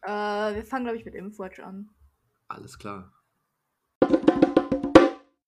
Äh, 0.02 0.54
wir 0.54 0.64
fangen, 0.64 0.84
glaube 0.84 0.99
ich, 0.99 1.04
mit 1.04 1.14
Imforge 1.14 1.64
an. 1.64 1.90
Alles 2.49 2.78
klar. 2.78 3.12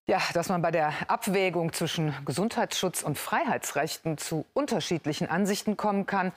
Ja, 0.06 0.20
dass 0.34 0.50
man 0.50 0.60
bei 0.60 0.70
der 0.70 0.92
Abwägung 1.08 1.72
zwischen 1.72 2.14
Gesundheitsschutz 2.26 3.02
und 3.02 3.16
Freiheitsrechten 3.16 4.18
zu 4.18 4.44
unterschiedlichen 4.52 5.30
Ansichten 5.30 5.78
kommen 5.78 6.04
kann, 6.04 6.32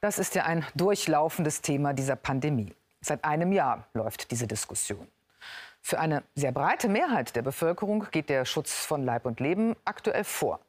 das 0.00 0.18
ist 0.18 0.34
ja 0.34 0.44
ein 0.44 0.64
durchlaufendes 0.74 1.60
Thema 1.60 1.92
dieser 1.92 2.16
Pandemie. 2.16 2.74
Seit 3.02 3.24
einem 3.26 3.52
Jahr 3.52 3.86
läuft 3.92 4.30
diese 4.30 4.46
Diskussion. 4.46 5.06
Für 5.82 6.00
eine 6.00 6.22
sehr 6.34 6.52
breite 6.52 6.88
Mehrheit 6.88 7.36
der 7.36 7.42
Bevölkerung 7.42 8.06
geht 8.10 8.30
der 8.30 8.46
Schutz 8.46 8.86
von 8.86 9.04
Leib 9.04 9.26
und 9.26 9.38
Leben 9.38 9.76
aktuell 9.84 10.24
vor. 10.24 10.60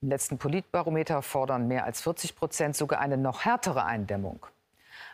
Im 0.00 0.08
letzten 0.08 0.38
Politbarometer 0.38 1.22
fordern 1.22 1.68
mehr 1.68 1.84
als 1.84 2.00
40 2.02 2.34
Prozent 2.34 2.76
sogar 2.76 2.98
eine 2.98 3.16
noch 3.16 3.44
härtere 3.44 3.84
Eindämmung. 3.84 4.44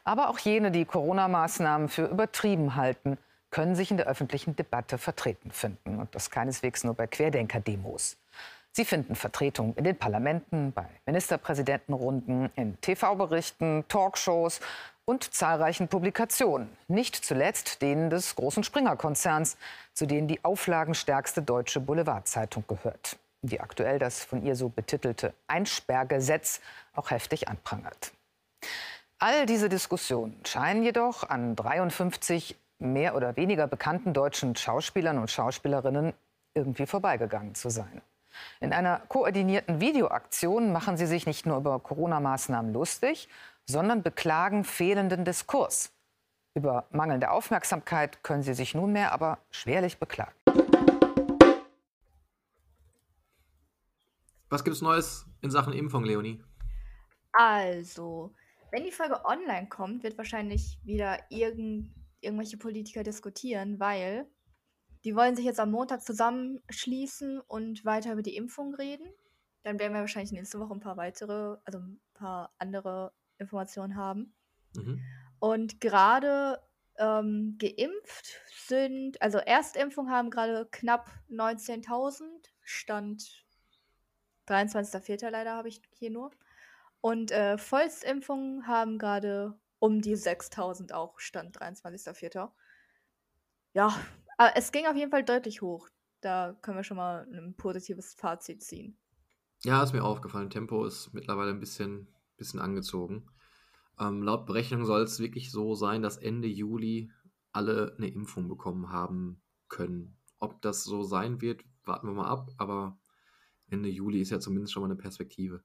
Aber 0.04 0.30
auch 0.30 0.38
jene, 0.38 0.70
die 0.70 0.86
Corona-Maßnahmen 0.86 1.90
für 1.90 2.06
übertrieben 2.06 2.76
halten, 2.76 3.18
können 3.50 3.74
sich 3.74 3.90
in 3.90 3.96
der 3.96 4.06
öffentlichen 4.06 4.56
Debatte 4.56 4.98
vertreten 4.98 5.50
finden. 5.50 5.98
Und 5.98 6.14
das 6.14 6.30
keineswegs 6.30 6.84
nur 6.84 6.94
bei 6.94 7.06
Querdenker-Demos. 7.06 8.16
Sie 8.72 8.84
finden 8.84 9.16
Vertretung 9.16 9.74
in 9.74 9.84
den 9.84 9.98
Parlamenten, 9.98 10.72
bei 10.72 10.86
Ministerpräsidentenrunden, 11.06 12.50
in 12.54 12.80
TV-Berichten, 12.80 13.84
Talkshows 13.88 14.60
und 15.04 15.34
zahlreichen 15.34 15.88
Publikationen. 15.88 16.68
Nicht 16.86 17.16
zuletzt 17.16 17.82
denen 17.82 18.10
des 18.10 18.36
großen 18.36 18.62
Springer-Konzerns, 18.62 19.56
zu 19.94 20.06
denen 20.06 20.28
die 20.28 20.44
auflagenstärkste 20.44 21.42
deutsche 21.42 21.80
Boulevardzeitung 21.80 22.64
gehört, 22.68 23.18
die 23.42 23.60
aktuell 23.60 23.98
das 23.98 24.22
von 24.22 24.44
ihr 24.44 24.54
so 24.54 24.68
betitelte 24.68 25.34
Einsperrgesetz 25.46 26.60
auch 26.92 27.10
heftig 27.10 27.48
anprangert. 27.48 28.12
All 29.18 29.46
diese 29.46 29.68
Diskussionen 29.68 30.38
scheinen 30.44 30.84
jedoch 30.84 31.28
an 31.28 31.56
53 31.56 32.54
mehr 32.78 33.14
oder 33.14 33.36
weniger 33.36 33.66
bekannten 33.66 34.12
deutschen 34.12 34.56
Schauspielern 34.56 35.18
und 35.18 35.30
Schauspielerinnen 35.30 36.12
irgendwie 36.54 36.86
vorbeigegangen 36.86 37.54
zu 37.54 37.70
sein. 37.70 38.02
In 38.60 38.72
einer 38.72 39.00
koordinierten 39.08 39.80
Videoaktion 39.80 40.72
machen 40.72 40.96
sie 40.96 41.06
sich 41.06 41.26
nicht 41.26 41.46
nur 41.46 41.56
über 41.56 41.78
Corona-Maßnahmen 41.80 42.72
lustig, 42.72 43.28
sondern 43.66 44.02
beklagen 44.02 44.64
fehlenden 44.64 45.24
Diskurs. 45.24 45.92
Über 46.54 46.86
mangelnde 46.90 47.30
Aufmerksamkeit 47.30 48.22
können 48.22 48.42
sie 48.42 48.54
sich 48.54 48.74
nunmehr 48.74 49.12
aber 49.12 49.38
schwerlich 49.50 49.98
beklagen. 49.98 50.32
Was 54.50 54.64
gibt 54.64 54.74
es 54.74 54.82
Neues 54.82 55.26
in 55.42 55.50
Sachen 55.50 55.74
Impfung, 55.74 56.04
Leonie? 56.04 56.42
Also, 57.32 58.32
wenn 58.70 58.84
die 58.84 58.90
Folge 58.90 59.24
online 59.24 59.68
kommt, 59.68 60.02
wird 60.02 60.16
wahrscheinlich 60.16 60.78
wieder 60.84 61.18
irgend, 61.28 61.94
irgendwelche 62.20 62.56
Politiker 62.56 63.02
diskutieren, 63.02 63.78
weil 63.80 64.26
die 65.04 65.14
wollen 65.14 65.36
sich 65.36 65.44
jetzt 65.44 65.60
am 65.60 65.70
Montag 65.70 66.02
zusammenschließen 66.02 67.40
und 67.40 67.84
weiter 67.84 68.12
über 68.12 68.22
die 68.22 68.36
Impfung 68.36 68.74
reden. 68.74 69.06
Dann 69.62 69.78
werden 69.78 69.92
wir 69.92 70.00
wahrscheinlich 70.00 70.32
nächste 70.32 70.58
Woche 70.58 70.74
ein 70.74 70.80
paar 70.80 70.96
weitere, 70.96 71.56
also 71.64 71.78
ein 71.78 72.00
paar 72.14 72.52
andere 72.58 73.12
Informationen 73.38 73.96
haben. 73.96 74.34
Mhm. 74.74 75.00
Und 75.38 75.80
gerade 75.80 76.60
ähm, 76.96 77.56
geimpft 77.58 78.40
sind, 78.66 79.20
also 79.22 79.38
Erstimpfung 79.38 80.10
haben 80.10 80.30
gerade 80.30 80.66
knapp 80.70 81.10
19.000, 81.30 82.24
Stand 82.62 83.44
23.04. 84.48 85.30
leider 85.30 85.52
habe 85.52 85.68
ich 85.68 85.80
hier 85.92 86.10
nur. 86.10 86.30
Und 87.00 87.30
äh, 87.30 87.58
Vollstimpfungen 87.58 88.66
haben 88.66 88.98
gerade 88.98 89.58
um 89.78 90.00
die 90.00 90.16
6.000 90.16 90.92
auch, 90.92 91.18
Stand 91.18 91.58
23.04. 91.58 92.50
Ja, 93.74 93.94
aber 94.36 94.56
es 94.56 94.72
ging 94.72 94.86
auf 94.86 94.96
jeden 94.96 95.10
Fall 95.10 95.24
deutlich 95.24 95.62
hoch. 95.62 95.88
Da 96.20 96.56
können 96.62 96.76
wir 96.76 96.84
schon 96.84 96.96
mal 96.96 97.28
ein 97.32 97.54
positives 97.56 98.14
Fazit 98.14 98.62
ziehen. 98.62 98.98
Ja, 99.64 99.82
ist 99.82 99.92
mir 99.92 100.04
aufgefallen. 100.04 100.50
Tempo 100.50 100.84
ist 100.84 101.12
mittlerweile 101.12 101.50
ein 101.50 101.60
bisschen, 101.60 102.08
bisschen 102.36 102.60
angezogen. 102.60 103.28
Ähm, 103.98 104.22
laut 104.22 104.46
Berechnung 104.46 104.84
soll 104.84 105.02
es 105.02 105.18
wirklich 105.18 105.50
so 105.50 105.74
sein, 105.74 106.02
dass 106.02 106.16
Ende 106.16 106.48
Juli 106.48 107.10
alle 107.52 107.94
eine 107.98 108.08
Impfung 108.08 108.48
bekommen 108.48 108.90
haben 108.90 109.42
können. 109.68 110.16
Ob 110.38 110.62
das 110.62 110.84
so 110.84 111.02
sein 111.02 111.40
wird, 111.40 111.64
warten 111.84 112.06
wir 112.06 112.14
mal 112.14 112.28
ab, 112.28 112.50
aber 112.58 112.98
Ende 113.68 113.88
Juli 113.88 114.20
ist 114.20 114.30
ja 114.30 114.38
zumindest 114.38 114.72
schon 114.72 114.82
mal 114.82 114.88
eine 114.88 114.96
Perspektive. 114.96 115.62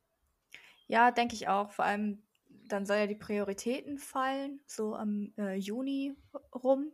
Ja, 0.88 1.12
denke 1.12 1.36
ich 1.36 1.48
auch. 1.48 1.72
Vor 1.72 1.86
allem, 1.86 2.24
dann 2.68 2.86
soll 2.86 2.98
ja 2.98 3.08
die 3.08 3.16
Prioritäten 3.16 3.98
fallen, 3.98 4.62
so 4.66 4.96
am 4.96 5.34
äh, 5.38 5.56
Juni 5.56 6.16
rum. 6.54 6.92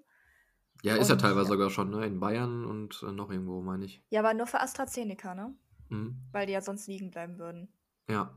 Ja, 0.83 0.95
ist 0.95 1.09
ja 1.09 1.15
Und 1.15 1.21
teilweise 1.21 1.45
ja. 1.45 1.49
sogar 1.49 1.69
schon, 1.69 1.89
ne? 1.89 2.05
In 2.05 2.19
Bayern 2.19 2.65
und 2.65 3.03
äh, 3.03 3.11
noch 3.11 3.29
irgendwo, 3.29 3.61
meine 3.61 3.85
ich. 3.85 4.01
Ja, 4.09 4.21
aber 4.21 4.33
nur 4.33 4.47
für 4.47 4.61
AstraZeneca, 4.61 5.35
ne? 5.35 5.53
Mhm. 5.89 6.17
Weil 6.31 6.47
die 6.47 6.53
ja 6.53 6.61
sonst 6.61 6.87
liegen 6.87 7.11
bleiben 7.11 7.37
würden. 7.37 7.73
Ja. 8.07 8.33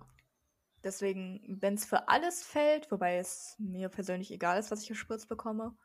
Deswegen, 0.82 1.58
wenn 1.60 1.74
es 1.74 1.84
für 1.84 2.08
alles 2.08 2.42
fällt, 2.42 2.90
wobei 2.90 3.18
es 3.18 3.54
mir 3.58 3.88
persönlich 3.88 4.32
egal 4.32 4.58
ist, 4.58 4.72
was 4.72 4.82
ich 4.82 4.88
gespritzt 4.88 5.28
bekomme, 5.28 5.76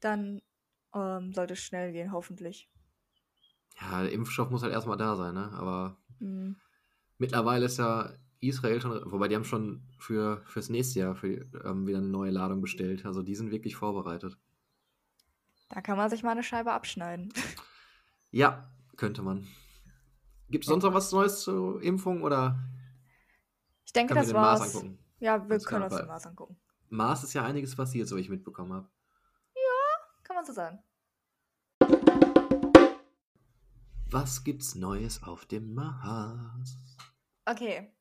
dann 0.00 0.42
ähm, 0.94 1.32
sollte 1.32 1.52
es 1.54 1.60
schnell 1.60 1.92
gehen, 1.92 2.12
hoffentlich. 2.12 2.68
Ja, 3.80 4.02
der 4.02 4.12
Impfstoff 4.12 4.50
muss 4.50 4.62
halt 4.62 4.72
erstmal 4.72 4.96
da 4.96 5.16
sein, 5.16 5.34
ne? 5.34 5.52
Aber 5.52 5.96
Hm. 6.18 6.56
mittlerweile 7.18 7.66
ist 7.66 7.78
ja 7.78 8.12
Israel 8.42 8.80
schon, 8.80 9.10
wobei 9.10 9.28
die 9.28 9.34
haben 9.36 9.44
schon 9.44 9.82
für 9.98 10.42
fürs 10.46 10.68
nächste 10.68 11.00
Jahr 11.00 11.14
für, 11.14 11.46
ähm, 11.64 11.86
wieder 11.86 11.98
eine 11.98 12.08
neue 12.08 12.30
Ladung 12.30 12.60
bestellt. 12.60 13.06
Also 13.06 13.22
die 13.22 13.34
sind 13.34 13.50
wirklich 13.50 13.76
vorbereitet. 13.76 14.36
Da 15.68 15.80
kann 15.80 15.96
man 15.96 16.10
sich 16.10 16.22
mal 16.22 16.32
eine 16.32 16.42
Scheibe 16.42 16.72
abschneiden. 16.72 17.32
Ja, 18.30 18.70
könnte 18.96 19.22
man. 19.22 19.46
Gibt 20.48 20.64
es 20.64 20.68
sonst 20.68 20.84
noch 20.84 20.94
was 20.94 21.12
Neues 21.12 21.42
zur 21.42 21.82
Impfung 21.82 22.22
oder 22.22 22.58
Ich 23.84 23.92
denke, 23.92 24.14
wir 24.14 24.22
das 24.22 24.32
Mars 24.32 24.60
war's. 24.60 24.74
angucken? 24.74 24.98
Ja, 25.18 25.42
wir 25.44 25.52
Alles 25.52 25.64
können 25.64 25.84
uns 25.84 25.96
den 25.96 26.06
Mars 26.06 26.26
angucken. 26.26 26.56
Mars 26.88 27.24
ist 27.24 27.32
ja 27.32 27.44
einiges 27.44 27.76
passiert, 27.76 28.08
so 28.08 28.16
wie 28.16 28.20
ich 28.20 28.28
mitbekommen 28.28 28.72
habe. 28.72 28.88
Kann 30.22 30.36
man 30.36 30.46
so 30.46 30.52
sagen. 30.54 30.78
Was 34.10 34.44
gibt's 34.44 34.74
Neues 34.74 35.22
auf 35.22 35.44
dem 35.44 35.74
Mars? 35.74 36.78
Okay. 37.44 37.92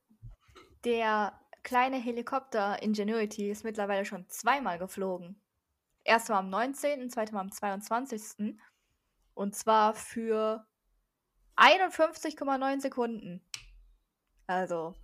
Der 0.83 1.39
kleine 1.63 1.97
Helikopter 1.97 2.81
Ingenuity 2.81 3.51
ist 3.51 3.63
mittlerweile 3.63 4.05
schon 4.05 4.27
zweimal 4.29 4.79
geflogen. 4.79 5.39
Erstmal 6.03 6.39
am 6.39 6.49
19., 6.49 7.09
zweimal 7.09 7.43
am 7.43 7.51
22. 7.51 8.55
Und 9.33 9.55
zwar 9.55 9.93
für 9.93 10.65
51,9 11.55 12.81
Sekunden. 12.81 13.41
Also, 14.47 14.95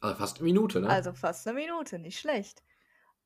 Also 0.00 0.16
fast 0.16 0.38
eine 0.38 0.44
Minute, 0.44 0.80
ne? 0.80 0.88
also 0.88 1.12
fast 1.12 1.46
eine 1.46 1.58
Minute, 1.58 1.98
nicht 1.98 2.18
schlecht. 2.18 2.62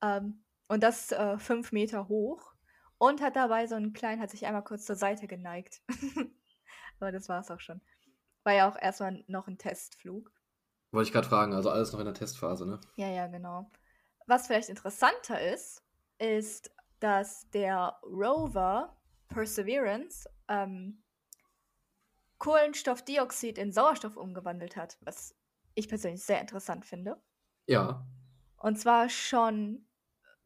Ähm, 0.03 0.45
und 0.69 0.83
das 0.83 1.11
äh, 1.13 1.39
fünf 1.39 1.73
Meter 1.73 2.09
hoch. 2.09 2.53
Und 2.99 3.23
hat 3.23 3.37
dabei 3.37 3.67
so 3.67 3.77
einen 3.77 3.93
kleinen, 3.93 4.21
hat 4.21 4.31
sich 4.31 4.45
einmal 4.45 4.65
kurz 4.65 4.85
zur 4.85 4.97
Seite 4.97 5.27
geneigt. 5.27 5.83
Aber 7.01 7.13
das 7.13 7.29
war's 7.29 7.51
auch 7.51 7.61
schon. 7.61 7.81
War 8.43 8.53
ja 8.55 8.69
auch 8.69 8.77
erstmal 8.77 9.25
noch 9.29 9.47
ein 9.47 9.57
Testflug. 9.57 10.33
Wollte 10.91 11.09
ich 11.09 11.13
gerade 11.13 11.29
fragen, 11.29 11.53
also 11.53 11.71
alles 11.71 11.93
noch 11.93 12.01
in 12.01 12.07
der 12.07 12.15
Testphase, 12.15 12.67
ne? 12.67 12.81
Ja, 12.97 13.09
ja, 13.09 13.27
genau. 13.27 13.71
Was 14.27 14.47
vielleicht 14.47 14.69
interessanter 14.69 15.41
ist, 15.41 15.83
ist, 16.19 16.71
dass 17.01 17.49
der 17.51 17.99
Rover 18.03 18.97
Perseverance 19.29 20.29
ähm, 20.49 21.03
Kohlenstoffdioxid 22.39 23.59
in 23.59 23.73
Sauerstoff 23.73 24.17
umgewandelt 24.17 24.77
hat, 24.77 24.97
was 25.03 25.35
ich 25.75 25.89
persönlich 25.89 26.23
sehr 26.23 26.41
interessant 26.41 26.87
finde. 26.87 27.21
Ja. 27.67 28.07
Und 28.57 28.79
zwar 28.79 29.09
schon 29.09 29.87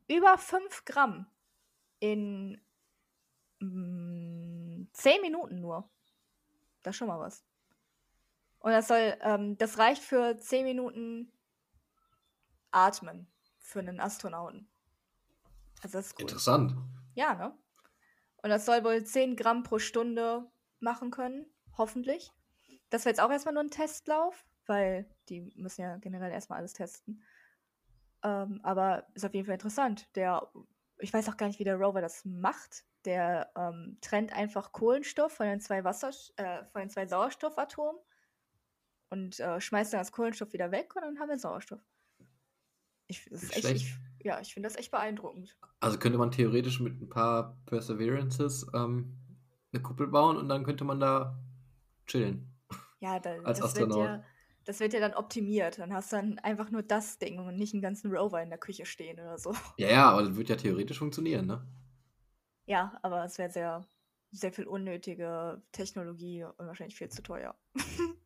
über 0.08 0.36
5 0.36 0.84
Gramm 0.84 1.26
in 2.00 2.60
mm, 3.60 4.88
10 4.92 5.20
Minuten 5.22 5.60
nur. 5.60 5.88
Das 6.82 6.94
ist 6.94 6.98
schon 6.98 7.08
mal 7.08 7.20
was. 7.20 7.44
Und 8.62 8.70
das 8.70 8.86
soll, 8.86 9.16
ähm, 9.22 9.58
das 9.58 9.78
reicht 9.78 10.02
für 10.02 10.36
10 10.38 10.64
Minuten 10.64 11.32
Atmen 12.70 13.26
für 13.58 13.80
einen 13.80 13.98
Astronauten. 13.98 14.68
Also 15.82 15.98
das 15.98 16.06
ist 16.06 16.14
cool. 16.14 16.22
Interessant. 16.22 16.74
Ja, 17.14 17.34
ne? 17.34 17.58
Und 18.36 18.50
das 18.50 18.64
soll 18.64 18.84
wohl 18.84 19.02
10 19.02 19.34
Gramm 19.34 19.64
pro 19.64 19.80
Stunde 19.80 20.48
machen 20.78 21.10
können, 21.10 21.44
hoffentlich. 21.76 22.30
Das 22.88 23.04
wäre 23.04 23.10
jetzt 23.10 23.20
auch 23.20 23.30
erstmal 23.30 23.54
nur 23.54 23.64
ein 23.64 23.70
Testlauf, 23.70 24.44
weil 24.66 25.10
die 25.28 25.40
müssen 25.56 25.82
ja 25.82 25.96
generell 25.96 26.30
erstmal 26.30 26.60
alles 26.60 26.72
testen. 26.72 27.20
Ähm, 28.22 28.60
aber 28.62 29.08
ist 29.14 29.24
auf 29.24 29.34
jeden 29.34 29.46
Fall 29.46 29.54
interessant. 29.54 30.06
Der, 30.14 30.48
ich 31.00 31.12
weiß 31.12 31.28
auch 31.28 31.36
gar 31.36 31.48
nicht, 31.48 31.58
wie 31.58 31.64
der 31.64 31.76
Rover 31.76 32.00
das 32.00 32.24
macht. 32.24 32.84
Der 33.06 33.50
ähm, 33.56 33.98
trennt 34.00 34.32
einfach 34.32 34.70
Kohlenstoff 34.70 35.32
von 35.32 35.46
den 35.46 35.60
zwei 35.60 35.82
Wasser, 35.82 36.10
äh, 36.36 36.64
von 36.66 36.82
den 36.82 36.90
zwei 36.90 37.08
Sauerstoffatomen 37.08 38.00
und 39.12 39.38
äh, 39.40 39.60
schmeißt 39.60 39.92
dann 39.92 40.00
das 40.00 40.10
Kohlenstoff 40.10 40.54
wieder 40.54 40.72
weg 40.72 40.96
und 40.96 41.02
dann 41.02 41.18
haben 41.18 41.28
wir 41.28 41.38
Sauerstoff. 41.38 41.84
Ich, 43.08 43.30
echt, 43.30 43.70
ich, 43.70 43.94
ja, 44.24 44.40
ich 44.40 44.54
finde 44.54 44.70
das 44.70 44.76
echt 44.76 44.90
beeindruckend. 44.90 45.54
Also 45.80 45.98
könnte 45.98 46.16
man 46.16 46.30
theoretisch 46.30 46.80
mit 46.80 46.98
ein 46.98 47.10
paar 47.10 47.58
Perseverances 47.66 48.66
ähm, 48.72 49.18
eine 49.70 49.82
Kuppel 49.82 50.06
bauen 50.06 50.38
und 50.38 50.48
dann 50.48 50.64
könnte 50.64 50.84
man 50.84 50.98
da 50.98 51.38
chillen. 52.06 52.50
Ja, 53.00 53.20
da, 53.20 53.32
Als 53.44 53.60
das, 53.60 53.76
wird 53.76 53.90
Astronaut. 53.90 54.06
ja, 54.06 54.24
das 54.64 54.80
wird 54.80 54.94
ja 54.94 55.00
dann 55.00 55.12
optimiert. 55.12 55.78
Dann 55.78 55.92
hast 55.92 56.10
du 56.10 56.16
dann 56.16 56.38
einfach 56.38 56.70
nur 56.70 56.82
das 56.82 57.18
Ding 57.18 57.38
und 57.38 57.56
nicht 57.56 57.74
einen 57.74 57.82
ganzen 57.82 58.10
Rover 58.10 58.42
in 58.42 58.48
der 58.48 58.58
Küche 58.58 58.86
stehen 58.86 59.20
oder 59.20 59.36
so. 59.36 59.54
Ja, 59.76 59.90
ja, 59.90 60.10
aber 60.10 60.22
das 60.22 60.36
wird 60.36 60.48
ja 60.48 60.56
theoretisch 60.56 60.98
funktionieren, 60.98 61.46
ne? 61.46 61.66
Ja, 62.64 62.98
aber 63.02 63.24
es 63.24 63.36
wäre 63.36 63.50
sehr, 63.50 63.86
sehr 64.30 64.54
viel 64.54 64.66
unnötige 64.66 65.60
Technologie 65.70 66.44
und 66.44 66.66
wahrscheinlich 66.66 66.96
viel 66.96 67.10
zu 67.10 67.22
teuer. 67.22 67.54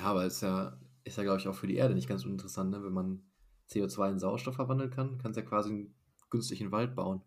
Ja, 0.00 0.06
aber 0.06 0.24
ist 0.24 0.40
ja, 0.40 0.78
ist 1.04 1.18
ja, 1.18 1.24
glaube 1.24 1.40
ich, 1.40 1.46
auch 1.48 1.54
für 1.54 1.66
die 1.66 1.76
Erde 1.76 1.94
nicht 1.94 2.08
ganz 2.08 2.24
uninteressant, 2.24 2.70
ne? 2.70 2.82
Wenn 2.82 2.92
man 2.94 3.30
CO2 3.66 4.08
in 4.08 4.18
Sauerstoff 4.18 4.54
verwandeln 4.54 4.90
kann, 4.90 5.18
kannst 5.18 5.36
du 5.36 5.42
ja 5.42 5.46
quasi 5.46 5.68
einen 5.70 5.94
günstigen 6.30 6.72
Wald 6.72 6.94
bauen. 6.96 7.22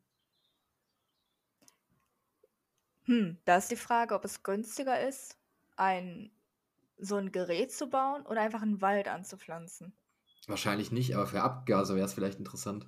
Hm, 3.06 3.38
da 3.46 3.58
ist 3.58 3.70
die 3.72 3.76
Frage, 3.78 4.14
ob 4.16 4.26
es 4.26 4.44
günstiger 4.44 5.00
ist, 5.08 5.38
ein 5.78 6.32
so 6.98 7.18
ein 7.18 7.32
Gerät 7.32 7.72
zu 7.72 7.90
bauen 7.90 8.26
oder 8.26 8.42
einfach 8.42 8.62
einen 8.62 8.82
Wald 8.82 9.08
anzupflanzen. 9.08 9.94
Wahrscheinlich 10.48 10.94
nicht, 10.94 11.16
aber 11.16 11.28
für 11.28 11.42
Abgase 11.44 11.96
wäre 11.96 12.06
es 12.06 12.14
vielleicht 12.14 12.40
interessant. 12.40 12.88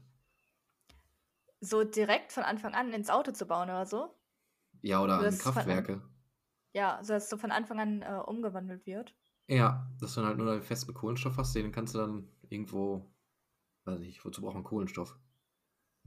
So 1.59 1.83
direkt 1.83 2.31
von 2.31 2.43
Anfang 2.43 2.73
an 2.75 2.93
ins 2.93 3.09
Auto 3.09 3.33
zu 3.33 3.45
bauen 3.45 3.69
oder 3.69 3.85
so. 3.85 4.15
Ja, 4.81 5.01
oder 5.01 5.15
an 5.17 5.25
ist 5.27 5.41
von- 5.41 5.53
Kraftwerke. 5.53 6.01
Ja, 6.73 6.99
so 7.03 7.13
dass 7.13 7.29
so 7.29 7.37
von 7.37 7.51
Anfang 7.51 7.79
an 7.79 8.01
äh, 8.03 8.21
umgewandelt 8.25 8.85
wird. 8.85 9.15
Ja, 9.47 9.89
dass 9.99 10.15
du 10.15 10.21
dann 10.21 10.29
halt 10.29 10.37
nur 10.37 10.51
einen 10.51 10.61
festen 10.61 10.93
Kohlenstoff 10.93 11.37
hast, 11.37 11.55
den 11.55 11.71
kannst 11.71 11.93
du 11.93 11.99
dann 11.99 12.27
irgendwo, 12.49 13.13
weiß 13.85 13.99
nicht, 13.99 14.23
wozu 14.25 14.41
braucht 14.41 14.55
man 14.55 14.63
Kohlenstoff? 14.63 15.17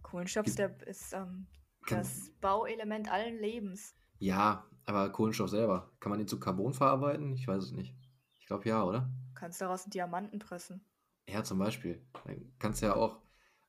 Kohlenstoff 0.02 0.46
ist, 0.46 0.58
der, 0.58 0.86
ist 0.86 1.12
ähm, 1.12 1.46
das 1.88 2.30
Bauelement 2.40 3.10
allen 3.10 3.38
Lebens. 3.38 3.94
Ja, 4.18 4.66
aber 4.86 5.10
Kohlenstoff 5.10 5.50
selber, 5.50 5.92
kann 6.00 6.10
man 6.10 6.18
den 6.18 6.28
zu 6.28 6.40
Carbon 6.40 6.72
verarbeiten? 6.72 7.32
Ich 7.34 7.46
weiß 7.46 7.62
es 7.62 7.72
nicht. 7.72 7.94
Ich 8.38 8.46
glaube 8.46 8.68
ja, 8.68 8.82
oder? 8.82 9.10
Kannst 9.34 9.60
daraus 9.60 9.84
einen 9.84 9.90
Diamanten 9.90 10.38
pressen. 10.38 10.84
Ja, 11.28 11.44
zum 11.44 11.58
Beispiel. 11.58 12.02
Dann 12.24 12.52
kannst 12.58 12.82
du 12.82 12.86
ja 12.86 12.96
auch 12.96 13.20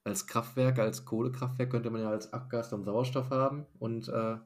als 0.03 0.25
Kraftwerk, 0.25 0.79
als 0.79 1.05
Kohlekraftwerk 1.05 1.69
könnte 1.69 1.91
man 1.91 2.01
ja 2.01 2.10
als 2.10 2.32
Abgas 2.34 2.69
dann 2.69 2.84
Sauerstoff 2.84 3.29
haben 3.29 3.65
und 3.77 4.08
äh, 4.08 4.38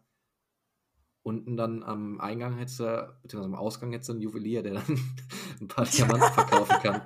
unten 1.23 1.57
dann 1.57 1.83
am 1.83 2.19
Eingang 2.19 2.57
hättest 2.57 2.81
du, 2.81 3.17
beziehungsweise 3.23 3.53
am 3.53 3.59
Ausgang 3.59 3.91
hättest 3.91 4.09
du 4.09 4.13
einen 4.13 4.21
Juwelier, 4.21 4.61
der 4.61 4.73
dann 4.75 4.85
ein 5.61 5.67
paar 5.67 5.85
Diamanten 5.85 6.31
verkaufen 6.33 6.79
kann. 6.81 7.01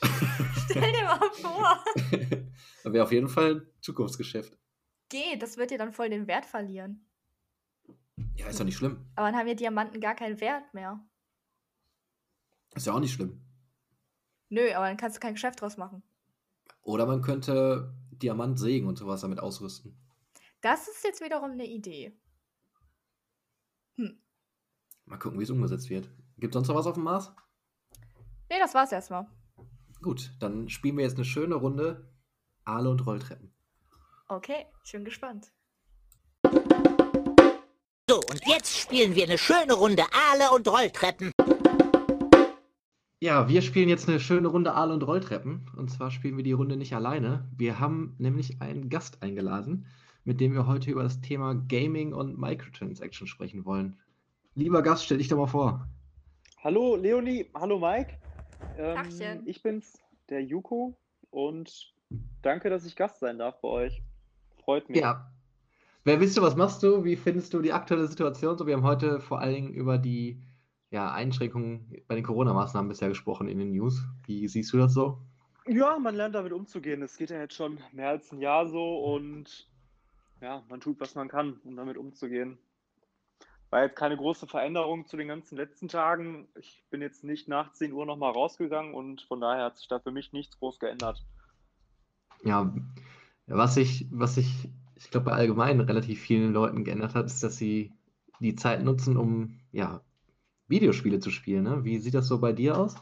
Stell 0.64 0.92
dir 0.92 1.04
mal 1.04 1.30
vor. 1.32 1.84
das 2.84 2.92
wäre 2.92 3.04
auf 3.04 3.12
jeden 3.12 3.28
Fall 3.28 3.56
ein 3.56 3.66
Zukunftsgeschäft. 3.80 4.56
Geht, 5.08 5.42
das 5.42 5.56
wird 5.56 5.70
dir 5.70 5.78
dann 5.78 5.92
voll 5.92 6.08
den 6.08 6.26
Wert 6.26 6.46
verlieren. 6.46 7.04
Ja, 8.36 8.46
ist 8.46 8.58
ja 8.58 8.64
nicht 8.64 8.76
schlimm. 8.76 9.06
Aber 9.16 9.26
dann 9.26 9.36
haben 9.36 9.48
ja 9.48 9.54
Diamanten 9.54 10.00
gar 10.00 10.14
keinen 10.14 10.40
Wert 10.40 10.72
mehr. 10.72 11.04
Ist 12.74 12.86
ja 12.86 12.92
auch 12.92 13.00
nicht 13.00 13.12
schlimm. 13.12 13.42
Nö, 14.50 14.72
aber 14.74 14.86
dann 14.86 14.96
kannst 14.96 15.16
du 15.16 15.20
kein 15.20 15.34
Geschäft 15.34 15.60
draus 15.60 15.76
machen. 15.76 16.02
Oder 16.82 17.06
man 17.06 17.22
könnte 17.22 17.94
Diamantsägen 18.12 18.88
und 18.88 18.98
sowas 18.98 19.20
damit 19.20 19.40
ausrüsten. 19.40 19.98
Das 20.60 20.88
ist 20.88 21.04
jetzt 21.04 21.22
wiederum 21.22 21.52
eine 21.52 21.66
Idee. 21.66 22.16
Hm. 23.98 24.16
Mal 25.06 25.18
gucken, 25.18 25.38
wie 25.38 25.42
es 25.44 25.50
umgesetzt 25.50 25.90
wird. 25.90 26.08
Gibt 26.38 26.54
sonst 26.54 26.68
noch 26.68 26.76
was 26.76 26.86
auf 26.86 26.94
dem 26.94 27.02
Mars? 27.02 27.32
Nee, 28.48 28.58
das 28.60 28.72
war's 28.74 28.92
erstmal. 28.92 29.26
Gut, 30.00 30.30
dann 30.38 30.68
spielen 30.68 30.96
wir 30.96 31.04
jetzt 31.04 31.16
eine 31.16 31.24
schöne 31.24 31.56
Runde 31.56 32.08
Aale 32.64 32.88
und 32.88 33.04
Rolltreppen. 33.04 33.52
Okay, 34.28 34.66
ich 34.84 34.92
bin 34.92 35.04
gespannt. 35.04 35.52
So, 38.08 38.20
und 38.30 38.40
jetzt 38.46 38.78
spielen 38.78 39.14
wir 39.16 39.24
eine 39.24 39.36
schöne 39.36 39.74
Runde 39.74 40.04
Aale 40.12 40.50
und 40.54 40.68
Rolltreppen. 40.68 41.32
Ja, 43.20 43.48
wir 43.48 43.62
spielen 43.62 43.88
jetzt 43.88 44.08
eine 44.08 44.20
schöne 44.20 44.46
Runde 44.48 44.74
Aale 44.74 44.94
und 44.94 45.02
Rolltreppen. 45.02 45.68
Und 45.76 45.90
zwar 45.90 46.12
spielen 46.12 46.36
wir 46.36 46.44
die 46.44 46.52
Runde 46.52 46.76
nicht 46.76 46.94
alleine. 46.94 47.50
Wir 47.56 47.80
haben 47.80 48.14
nämlich 48.18 48.62
einen 48.62 48.90
Gast 48.90 49.22
eingeladen, 49.22 49.86
mit 50.28 50.42
dem 50.42 50.52
wir 50.52 50.66
heute 50.66 50.90
über 50.90 51.02
das 51.02 51.22
Thema 51.22 51.54
Gaming 51.54 52.12
und 52.12 52.38
Microtransaction 52.38 53.26
sprechen 53.26 53.64
wollen. 53.64 53.98
Lieber 54.54 54.82
Gast, 54.82 55.06
stell 55.06 55.16
dich 55.16 55.28
doch 55.28 55.38
mal 55.38 55.46
vor. 55.46 55.88
Hallo 56.62 56.96
Leonie, 56.96 57.46
hallo 57.54 57.78
Mike. 57.78 58.18
Ähm, 58.76 59.42
ich 59.46 59.62
bin's, 59.62 59.98
der 60.28 60.44
Juko, 60.44 60.94
und 61.30 61.94
danke, 62.42 62.68
dass 62.68 62.84
ich 62.84 62.94
Gast 62.94 63.20
sein 63.20 63.38
darf 63.38 63.58
bei 63.62 63.68
euch. 63.68 64.02
Freut 64.62 64.90
mich. 64.90 65.00
Ja. 65.00 65.32
Wer 66.04 66.18
bist 66.18 66.36
du, 66.36 66.42
was 66.42 66.56
machst 66.56 66.82
du? 66.82 67.04
Wie 67.04 67.16
findest 67.16 67.54
du 67.54 67.62
die 67.62 67.72
aktuelle 67.72 68.06
Situation? 68.06 68.58
So, 68.58 68.66
wir 68.66 68.76
haben 68.76 68.82
heute 68.82 69.20
vor 69.20 69.40
allen 69.40 69.54
Dingen 69.54 69.72
über 69.72 69.96
die 69.96 70.42
ja, 70.90 71.10
Einschränkungen 71.10 72.02
bei 72.06 72.16
den 72.16 72.24
Corona-Maßnahmen 72.24 72.90
bisher 72.90 73.08
gesprochen 73.08 73.48
in 73.48 73.58
den 73.58 73.70
News. 73.70 74.04
Wie 74.26 74.46
siehst 74.46 74.74
du 74.74 74.76
das 74.76 74.92
so? 74.92 75.22
Ja, 75.66 75.98
man 75.98 76.14
lernt 76.14 76.34
damit 76.34 76.52
umzugehen. 76.52 77.00
Es 77.00 77.16
geht 77.16 77.30
ja 77.30 77.38
jetzt 77.38 77.54
schon 77.54 77.78
mehr 77.92 78.10
als 78.10 78.30
ein 78.30 78.42
Jahr 78.42 78.66
so 78.66 78.98
und 79.14 79.66
ja, 80.40 80.62
man 80.68 80.80
tut, 80.80 81.00
was 81.00 81.14
man 81.14 81.28
kann, 81.28 81.60
um 81.64 81.76
damit 81.76 81.96
umzugehen. 81.96 82.58
War 83.70 83.82
jetzt 83.82 83.96
keine 83.96 84.16
große 84.16 84.46
Veränderung 84.46 85.06
zu 85.06 85.16
den 85.16 85.28
ganzen 85.28 85.56
letzten 85.56 85.88
Tagen. 85.88 86.48
Ich 86.58 86.84
bin 86.90 87.02
jetzt 87.02 87.22
nicht 87.22 87.48
nach 87.48 87.72
10 87.72 87.92
Uhr 87.92 88.06
nochmal 88.06 88.32
rausgegangen 88.32 88.94
und 88.94 89.22
von 89.22 89.40
daher 89.40 89.64
hat 89.64 89.76
sich 89.76 89.88
da 89.88 89.98
für 89.98 90.10
mich 90.10 90.32
nichts 90.32 90.58
groß 90.58 90.78
geändert. 90.78 91.24
Ja, 92.44 92.72
was 93.46 93.74
sich, 93.74 94.06
was 94.10 94.36
sich, 94.36 94.68
ich 94.96 95.10
glaube, 95.10 95.26
bei 95.26 95.32
allgemein 95.32 95.80
relativ 95.80 96.20
vielen 96.20 96.52
Leuten 96.52 96.84
geändert 96.84 97.14
hat, 97.14 97.26
ist, 97.26 97.42
dass 97.42 97.56
sie 97.56 97.92
die 98.40 98.54
Zeit 98.54 98.82
nutzen, 98.82 99.16
um 99.16 99.60
ja, 99.72 100.00
Videospiele 100.68 101.18
zu 101.18 101.30
spielen. 101.30 101.64
Ne? 101.64 101.84
Wie 101.84 101.98
sieht 101.98 102.14
das 102.14 102.28
so 102.28 102.38
bei 102.38 102.52
dir 102.52 102.78
aus? 102.78 102.94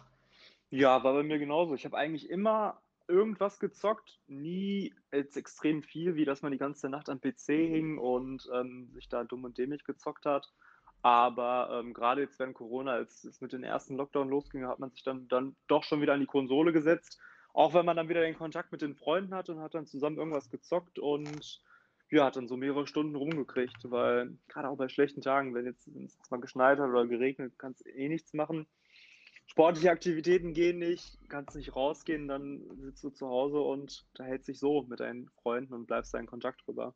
Ja, 0.71 1.05
war 1.05 1.13
bei 1.13 1.23
mir 1.23 1.39
genauso. 1.39 1.75
Ich 1.75 1.85
habe 1.85 1.97
eigentlich 1.97 2.29
immer 2.29 2.81
irgendwas 3.09 3.59
gezockt, 3.59 4.21
nie 4.27 4.95
jetzt 5.13 5.37
extrem 5.37 5.83
viel, 5.83 6.17
wie 6.17 6.25
dass 6.25 6.43
man 6.43 6.53
die 6.53 6.59
ganze 6.59 6.89
Nacht 6.89 7.09
am 7.09 7.21
PC 7.21 7.47
hing 7.47 7.99
und 7.99 8.49
ähm, 8.53 8.91
sich 8.93 9.09
da 9.09 9.25
dumm 9.25 9.45
und 9.45 9.59
dämlich 9.59 9.85
gezockt 9.85 10.27
hat. 10.27 10.53
Aber 11.03 11.71
ähm, 11.73 11.95
gerade 11.95 12.23
jetzt 12.23 12.39
während 12.39 12.55
Corona, 12.55 12.93
als 12.93 13.25
es 13.25 13.41
mit 13.41 13.53
den 13.53 13.63
ersten 13.63 13.97
Lockdown 13.97 14.29
losging, 14.29 14.67
hat 14.67 14.81
man 14.81 14.91
sich 14.91 15.03
dann, 15.05 15.29
dann 15.29 15.55
doch 15.69 15.85
schon 15.85 16.01
wieder 16.01 16.15
an 16.15 16.21
die 16.21 16.27
Konsole 16.27 16.73
gesetzt. 16.73 17.21
Auch 17.53 17.75
wenn 17.75 17.87
man 17.87 17.97
dann 17.97 18.09
wieder 18.09 18.23
den 18.23 18.37
Kontakt 18.37 18.73
mit 18.73 18.83
den 18.83 18.97
Freunden 18.97 19.35
hatte 19.35 19.53
und 19.53 19.61
hat 19.61 19.75
dann 19.75 19.87
zusammen 19.87 20.19
irgendwas 20.19 20.51
gezockt 20.51 20.99
und 20.99 21.63
ja, 22.11 22.25
hat 22.25 22.37
dann 22.37 22.49
so 22.49 22.57
mehrere 22.57 22.87
Stunden 22.87 23.17
rumgekriegt, 23.17 23.91
weil 23.91 24.37
gerade 24.49 24.69
auch 24.69 24.77
bei 24.77 24.89
schlechten 24.89 25.23
Tagen, 25.23 25.55
wenn 25.55 25.65
jetzt, 25.65 25.93
wenn 25.95 26.05
es 26.05 26.19
mal 26.31 26.41
geschneit 26.41 26.79
hat 26.79 26.89
oder 26.89 27.07
geregnet, 27.07 27.55
kannst 27.59 27.85
du 27.85 27.91
eh 27.91 28.09
nichts 28.09 28.33
machen. 28.33 28.67
Sportliche 29.47 29.91
Aktivitäten 29.91 30.53
gehen 30.53 30.79
nicht, 30.79 31.19
kannst 31.29 31.57
nicht 31.57 31.75
rausgehen, 31.75 32.29
dann 32.29 32.63
sitzt 32.81 33.03
du 33.05 33.11
zu 33.11 33.29
Hause 33.29 33.61
und 33.61 34.05
da 34.15 34.25
hält 34.25 34.45
sich 34.45 34.59
so 34.59 34.83
mit 34.83 35.01
deinen 35.01 35.29
Freunden 35.43 35.73
und 35.73 35.87
bleibst 35.87 36.13
da 36.13 36.19
in 36.19 36.27
Kontakt 36.27 36.67
drüber. 36.67 36.95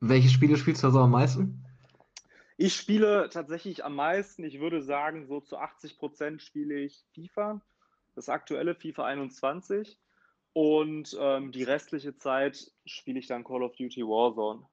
Welche 0.00 0.28
Spiele 0.28 0.56
spielst 0.56 0.82
du 0.82 0.88
also 0.88 1.00
am 1.00 1.10
meisten? 1.10 1.64
Ich 2.56 2.74
spiele 2.74 3.28
tatsächlich 3.30 3.84
am 3.84 3.96
meisten, 3.96 4.44
ich 4.44 4.60
würde 4.60 4.82
sagen, 4.82 5.26
so 5.26 5.40
zu 5.40 5.58
80 5.58 5.98
Prozent 5.98 6.42
spiele 6.42 6.78
ich 6.78 7.04
FIFA, 7.14 7.60
das 8.14 8.28
aktuelle 8.28 8.74
FIFA 8.74 9.04
21. 9.04 9.98
Und 10.54 11.14
ähm, 11.20 11.52
die 11.52 11.64
restliche 11.64 12.16
Zeit 12.16 12.72
spiele 12.86 13.18
ich 13.18 13.26
dann 13.26 13.44
Call 13.44 13.62
of 13.62 13.76
Duty 13.76 14.02
Warzone. 14.02 14.66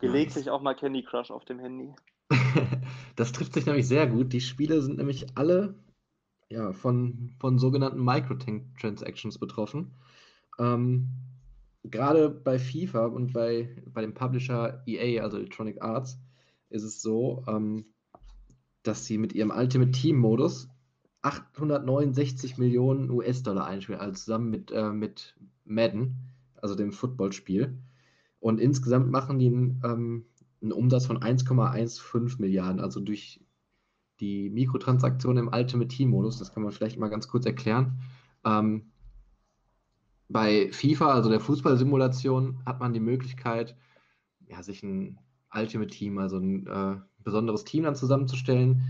Gelegentlich 0.00 0.48
auch 0.48 0.62
mal 0.62 0.74
Candy 0.74 1.02
Crush 1.02 1.30
auf 1.30 1.44
dem 1.44 1.58
Handy. 1.58 1.92
das 3.16 3.32
trifft 3.32 3.54
sich 3.54 3.66
nämlich 3.66 3.86
sehr 3.86 4.06
gut. 4.06 4.32
Die 4.32 4.40
Spiele 4.40 4.82
sind 4.82 4.98
nämlich 4.98 5.36
alle 5.36 5.74
ja, 6.50 6.72
von, 6.72 7.34
von 7.38 7.58
sogenannten 7.58 8.02
Microtransactions 8.04 9.38
betroffen. 9.38 9.92
Ähm, 10.58 11.08
Gerade 11.82 12.30
bei 12.30 12.58
FIFA 12.58 13.06
und 13.06 13.34
bei, 13.34 13.82
bei 13.92 14.00
dem 14.00 14.14
Publisher 14.14 14.82
EA, 14.86 15.22
also 15.22 15.36
Electronic 15.36 15.82
Arts, 15.82 16.18
ist 16.70 16.82
es 16.82 17.02
so, 17.02 17.44
ähm, 17.46 17.84
dass 18.82 19.04
sie 19.04 19.18
mit 19.18 19.34
ihrem 19.34 19.50
Ultimate 19.50 19.90
Team 19.90 20.16
Modus 20.16 20.68
869 21.22 22.58
Millionen 22.58 23.10
US-Dollar 23.10 23.66
einspielen, 23.66 24.00
also 24.00 24.14
zusammen 24.14 24.50
mit, 24.50 24.70
äh, 24.70 24.92
mit 24.92 25.36
Madden, 25.64 26.32
also 26.60 26.74
dem 26.74 26.92
Footballspiel. 26.92 27.78
Und 28.40 28.60
insgesamt 28.60 29.10
machen 29.10 29.38
die 29.38 29.46
einen, 29.46 29.80
ähm, 29.84 30.26
einen 30.64 30.72
Umsatz 30.72 31.06
von 31.06 31.18
1,15 31.18 32.40
Milliarden, 32.40 32.80
also 32.80 33.00
durch 33.00 33.40
die 34.20 34.50
Mikrotransaktion 34.50 35.36
im 35.36 35.48
Ultimate 35.48 35.88
Team-Modus, 35.88 36.38
das 36.38 36.52
kann 36.52 36.62
man 36.62 36.72
vielleicht 36.72 36.98
mal 36.98 37.08
ganz 37.08 37.28
kurz 37.28 37.46
erklären. 37.46 38.00
Ähm, 38.44 38.90
bei 40.28 40.70
FIFA, 40.72 41.12
also 41.12 41.28
der 41.28 41.40
Fußballsimulation, 41.40 42.64
hat 42.64 42.80
man 42.80 42.94
die 42.94 43.00
Möglichkeit, 43.00 43.76
ja, 44.48 44.62
sich 44.62 44.82
ein 44.82 45.18
Ultimate 45.54 45.90
Team, 45.90 46.18
also 46.18 46.38
ein 46.38 46.66
äh, 46.66 46.96
besonderes 47.22 47.64
Team 47.64 47.84
dann 47.84 47.94
zusammenzustellen, 47.94 48.82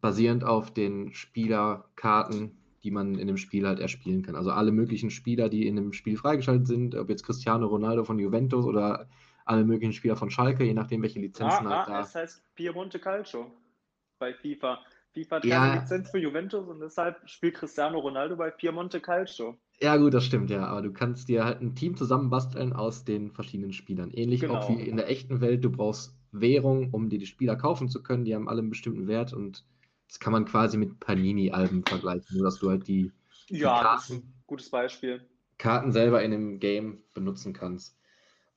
basierend 0.00 0.44
auf 0.44 0.72
den 0.72 1.14
Spielerkarten, 1.14 2.58
die 2.82 2.90
man 2.90 3.18
in 3.18 3.26
dem 3.26 3.38
Spiel 3.38 3.66
halt 3.66 3.80
erspielen 3.80 4.22
kann. 4.22 4.36
Also 4.36 4.50
alle 4.50 4.70
möglichen 4.70 5.10
Spieler, 5.10 5.48
die 5.48 5.66
in 5.66 5.76
dem 5.76 5.92
Spiel 5.92 6.16
freigeschaltet 6.16 6.66
sind, 6.66 6.94
ob 6.94 7.08
jetzt 7.08 7.24
Cristiano 7.24 7.66
Ronaldo 7.66 8.04
von 8.04 8.18
Juventus 8.18 8.64
oder 8.66 9.08
alle 9.46 9.64
möglichen 9.64 9.92
Spieler 9.92 10.16
von 10.16 10.30
Schalke, 10.30 10.64
je 10.64 10.74
nachdem, 10.74 11.02
welche 11.02 11.20
Lizenzen 11.20 11.66
ah, 11.66 11.70
halt 11.78 11.88
ah, 11.88 11.92
da. 11.92 12.00
Es 12.02 12.14
heißt 12.14 12.54
Piemonte 12.54 12.98
Calcio 12.98 13.50
bei 14.18 14.34
FIFA. 14.34 14.80
FIFA 15.14 15.36
hat 15.36 15.44
Ja. 15.44 15.60
keine 15.60 15.80
Lizenz 15.80 16.10
für 16.10 16.18
Juventus 16.18 16.68
und 16.68 16.80
deshalb 16.80 17.28
spielt 17.28 17.54
Cristiano 17.54 17.98
Ronaldo 17.98 18.36
bei 18.36 18.50
Piemonte 18.50 19.00
Calcio. 19.00 19.56
Ja, 19.80 19.96
gut, 19.96 20.14
das 20.14 20.24
stimmt, 20.24 20.50
ja. 20.50 20.66
Aber 20.66 20.82
du 20.82 20.92
kannst 20.92 21.28
dir 21.28 21.44
halt 21.44 21.60
ein 21.60 21.74
Team 21.74 21.96
zusammenbasteln 21.96 22.72
aus 22.72 23.04
den 23.04 23.30
verschiedenen 23.30 23.72
Spielern. 23.72 24.10
Ähnlich 24.10 24.48
auch 24.48 24.66
Genau. 24.66 24.68
wie 24.68 24.82
in 24.88 24.96
der 24.96 25.08
echten 25.10 25.40
Welt. 25.40 25.64
Du 25.64 25.70
brauchst 25.70 26.18
Währung, 26.32 26.92
um 26.92 27.08
dir 27.10 27.18
die 27.18 27.26
Spieler 27.26 27.56
kaufen 27.56 27.88
zu 27.88 28.02
können. 28.02 28.24
Die 28.24 28.34
haben 28.34 28.48
alle 28.48 28.60
einen 28.60 28.70
bestimmten 28.70 29.06
Wert 29.06 29.32
und 29.32 29.64
das 30.08 30.18
kann 30.20 30.32
man 30.32 30.44
quasi 30.44 30.76
mit 30.78 30.98
Panini-Alben 31.00 31.84
vergleichen, 31.84 32.36
nur 32.36 32.44
dass 32.44 32.58
du 32.58 32.70
halt 32.70 32.86
die 32.88 33.12
Ja, 33.48 33.82
das 33.82 34.10
ist 34.10 34.22
Karten. 34.22 34.32
gutes 34.46 34.70
Beispiel. 34.70 35.26
Karten 35.58 35.92
selber 35.92 36.22
in 36.22 36.30
dem 36.30 36.58
Game 36.58 37.02
benutzen 37.14 37.52
kannst. 37.52 37.98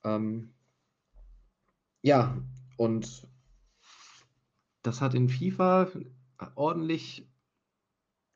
Ähm, 0.04 0.54
ja, 2.02 2.38
und 2.78 3.28
das 4.82 5.02
hat 5.02 5.14
in 5.14 5.30
FIFA 5.30 5.90
ordentlich, 6.56 7.28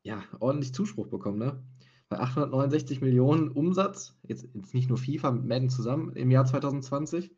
ja, 0.03 0.23
ordentlich 0.39 0.73
Zuspruch 0.73 1.07
bekommen, 1.07 1.39
ne? 1.39 1.63
Bei 2.09 2.19
869 2.19 3.01
Millionen 3.01 3.49
Umsatz, 3.51 4.15
jetzt, 4.23 4.47
jetzt 4.53 4.73
nicht 4.73 4.89
nur 4.89 4.97
FIFA 4.97 5.31
mit 5.31 5.45
Madden 5.45 5.69
zusammen 5.69 6.15
im 6.15 6.31
Jahr 6.31 6.45
2020, 6.45 7.35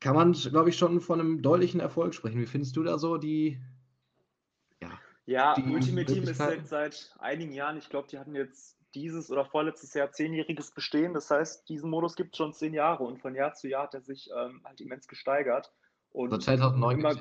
kann 0.00 0.14
man, 0.14 0.32
glaube 0.32 0.70
ich, 0.70 0.76
schon 0.78 1.00
von 1.00 1.20
einem 1.20 1.42
deutlichen 1.42 1.80
Erfolg 1.80 2.14
sprechen. 2.14 2.40
Wie 2.40 2.46
findest 2.46 2.76
du 2.76 2.82
da 2.82 2.98
so 2.98 3.16
die, 3.16 3.60
ja, 4.80 4.98
Ja, 5.26 5.54
die 5.54 5.62
Ultimate 5.64 6.06
Team 6.06 6.28
ist 6.28 6.48
Möglichkeiten? 6.48 6.50
jetzt 6.50 6.68
seit 6.70 7.14
einigen 7.18 7.52
Jahren, 7.52 7.76
ich 7.76 7.88
glaube, 7.88 8.08
die 8.08 8.18
hatten 8.18 8.34
jetzt 8.34 8.77
dieses 8.94 9.30
oder 9.30 9.44
vorletztes 9.44 9.94
Jahr 9.94 10.12
zehnjähriges 10.12 10.70
Bestehen. 10.72 11.14
Das 11.14 11.30
heißt, 11.30 11.68
diesen 11.68 11.90
Modus 11.90 12.16
gibt 12.16 12.34
es 12.34 12.38
schon 12.38 12.52
zehn 12.52 12.74
Jahre 12.74 13.04
und 13.04 13.20
von 13.20 13.34
Jahr 13.34 13.54
zu 13.54 13.68
Jahr 13.68 13.84
hat 13.84 13.94
er 13.94 14.02
sich 14.02 14.30
ähm, 14.36 14.62
halt 14.64 14.80
immens 14.80 15.08
gesteigert. 15.08 15.72
Und 16.10 16.30
seit 16.30 16.42
2009 16.42 16.98
immer, 16.98 17.16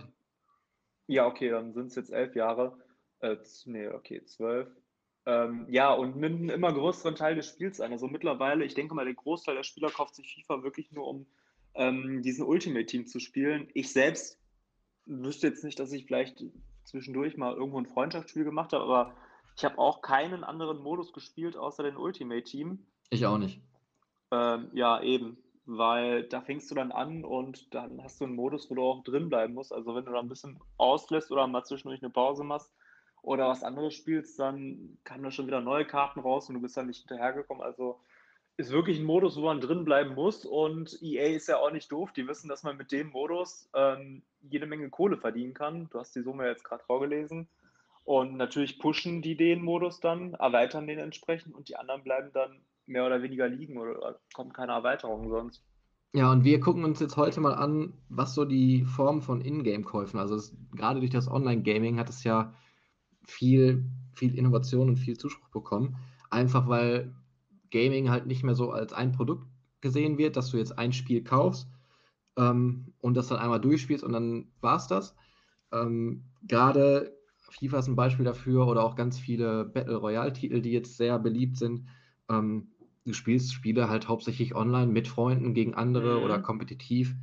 ja, 1.07 1.25
okay, 1.25 1.49
dann 1.49 1.73
sind 1.73 1.87
es 1.87 1.95
jetzt 1.95 2.11
elf 2.11 2.35
Jahre. 2.35 2.77
Äh, 3.19 3.37
nee, 3.65 3.87
okay, 3.87 4.23
zwölf. 4.25 4.69
Ähm, 5.25 5.65
ja, 5.69 5.93
und 5.93 6.15
nimmt 6.15 6.39
einen 6.39 6.49
immer 6.49 6.71
größeren 6.71 7.15
Teil 7.15 7.35
des 7.35 7.47
Spiels 7.47 7.81
ein. 7.81 7.91
Also 7.91 8.07
mittlerweile, 8.07 8.63
ich 8.63 8.75
denke 8.75 8.95
mal, 8.95 9.05
der 9.05 9.13
Großteil 9.13 9.55
der 9.55 9.63
Spieler 9.63 9.89
kauft 9.89 10.15
sich 10.15 10.33
FIFA 10.33 10.63
wirklich 10.63 10.91
nur, 10.91 11.05
um 11.05 11.27
ähm, 11.73 12.21
diesen 12.21 12.45
Ultimate 12.45 12.85
Team 12.85 13.07
zu 13.07 13.19
spielen. 13.19 13.69
Ich 13.73 13.91
selbst 13.91 14.39
wüsste 15.05 15.47
jetzt 15.47 15.63
nicht, 15.63 15.79
dass 15.79 15.91
ich 15.91 16.05
vielleicht 16.05 16.43
zwischendurch 16.85 17.35
mal 17.35 17.53
irgendwo 17.53 17.77
ein 17.77 17.85
Freundschaftsspiel 17.85 18.45
gemacht 18.45 18.71
habe, 18.71 18.83
aber 18.83 19.15
ich 19.57 19.65
habe 19.65 19.79
auch 19.79 20.01
keinen 20.01 20.43
anderen 20.43 20.77
Modus 20.77 21.11
gespielt 21.13 21.57
außer 21.57 21.81
den 21.81 21.97
Ultimate 21.97 22.43
Team. 22.43 22.85
ich 23.09 23.25
auch 23.25 23.39
nicht. 23.39 23.59
Ähm, 24.31 24.69
ja, 24.73 25.01
eben. 25.01 25.37
weil 25.65 26.23
da 26.23 26.41
fängst 26.41 26.69
du 26.69 26.75
dann 26.75 26.91
an 26.91 27.25
und 27.25 27.73
dann 27.73 28.01
hast 28.03 28.21
du 28.21 28.25
einen 28.25 28.35
Modus, 28.35 28.69
wo 28.69 28.75
du 28.75 28.83
auch 28.83 29.03
drin 29.03 29.29
bleiben 29.29 29.55
musst. 29.55 29.73
Also 29.73 29.95
wenn 29.95 30.05
du 30.05 30.11
da 30.11 30.19
ein 30.19 30.29
bisschen 30.29 30.59
auslässt 30.77 31.31
oder 31.31 31.47
mal 31.47 31.63
zwischendurch 31.63 32.01
eine 32.01 32.11
Pause 32.11 32.43
machst 32.43 32.71
oder 33.21 33.49
was 33.49 33.63
anderes 33.63 33.95
spielst, 33.95 34.39
dann 34.39 34.97
kamen 35.03 35.23
da 35.23 35.31
schon 35.31 35.47
wieder 35.47 35.59
neue 35.59 35.85
Karten 35.85 36.19
raus 36.19 36.47
und 36.47 36.55
du 36.55 36.61
bist 36.61 36.77
dann 36.77 36.87
nicht 36.87 36.99
hinterhergekommen. 36.99 37.63
Also 37.63 37.99
ist 38.57 38.71
wirklich 38.71 38.99
ein 38.99 39.05
Modus, 39.05 39.37
wo 39.37 39.41
man 39.41 39.59
drin 39.59 39.85
bleiben 39.85 40.13
muss 40.13 40.45
und 40.45 41.01
EA 41.01 41.35
ist 41.35 41.47
ja 41.47 41.57
auch 41.57 41.71
nicht 41.71 41.91
doof. 41.91 42.11
Die 42.13 42.27
wissen, 42.27 42.47
dass 42.47 42.63
man 42.63 42.77
mit 42.77 42.91
dem 42.91 43.09
Modus 43.09 43.69
ähm, 43.73 44.21
jede 44.41 44.67
Menge 44.67 44.89
Kohle 44.89 45.17
verdienen 45.17 45.53
kann. 45.53 45.89
Du 45.89 45.99
hast 45.99 46.15
die 46.15 46.21
Summe 46.21 46.47
jetzt 46.47 46.63
gerade 46.63 46.83
vorgelesen. 46.83 47.47
Und 48.07 48.37
natürlich 48.37 48.79
pushen 48.79 49.21
die 49.21 49.35
den 49.35 49.61
Modus 49.61 49.99
dann, 49.99 50.33
erweitern 50.35 50.87
den 50.87 50.97
entsprechend 50.97 51.53
und 51.53 51.67
die 51.67 51.75
anderen 51.75 52.05
bleiben 52.05 52.29
dann 52.33 52.61
mehr 52.85 53.05
oder 53.05 53.21
weniger 53.21 53.49
liegen 53.49 53.77
oder 53.77 54.21
kommt 54.33 54.53
keine 54.53 54.71
Erweiterung 54.71 55.27
sonst. 55.27 55.61
Ja, 56.13 56.31
und 56.31 56.45
wir 56.45 56.61
gucken 56.61 56.85
uns 56.85 57.01
jetzt 57.01 57.17
heute 57.17 57.41
mal 57.41 57.53
an, 57.53 57.91
was 58.07 58.33
so 58.33 58.45
die 58.45 58.85
Form 58.85 59.21
von 59.21 59.41
Ingame-Käufen, 59.41 60.21
also 60.21 60.35
es, 60.35 60.55
gerade 60.73 61.01
durch 61.01 61.11
das 61.11 61.29
Online-Gaming 61.29 61.99
hat 61.99 62.07
es 62.07 62.23
ja 62.23 62.53
viel, 63.25 63.83
viel 64.13 64.37
Innovation 64.37 64.87
und 64.87 64.95
viel 64.95 65.17
Zuspruch 65.17 65.49
bekommen. 65.49 65.97
Einfach 66.29 66.69
weil 66.69 67.13
Gaming 67.71 68.09
halt 68.09 68.25
nicht 68.25 68.41
mehr 68.41 68.55
so 68.55 68.71
als 68.71 68.93
ein 68.93 69.11
Produkt 69.11 69.45
gesehen 69.81 70.17
wird, 70.17 70.37
dass 70.37 70.51
du 70.51 70.57
jetzt 70.57 70.79
ein 70.79 70.93
Spiel 70.93 71.25
kaufst 71.25 71.67
ähm, 72.37 72.93
und 72.99 73.15
das 73.15 73.27
dann 73.27 73.39
einmal 73.39 73.59
durchspielst 73.59 74.05
und 74.05 74.13
dann 74.13 74.47
war 74.61 74.77
es 74.77 74.87
das. 74.87 75.13
Ähm, 75.73 76.23
gerade 76.47 77.16
FIFA 77.49 77.79
ist 77.79 77.87
ein 77.87 77.95
Beispiel 77.95 78.25
dafür 78.25 78.67
oder 78.67 78.83
auch 78.83 78.95
ganz 78.95 79.17
viele 79.17 79.65
Battle 79.65 79.97
Royale-Titel, 79.97 80.61
die 80.61 80.71
jetzt 80.71 80.97
sehr 80.97 81.17
beliebt 81.19 81.57
sind. 81.57 81.87
Ähm, 82.29 82.67
du 83.05 83.13
spielst 83.13 83.53
Spiele 83.53 83.89
halt 83.89 84.07
hauptsächlich 84.07 84.55
online 84.55 84.91
mit 84.91 85.07
Freunden 85.07 85.53
gegen 85.53 85.73
andere 85.73 86.17
mhm. 86.17 86.23
oder 86.23 86.39
kompetitiv. 86.39 87.15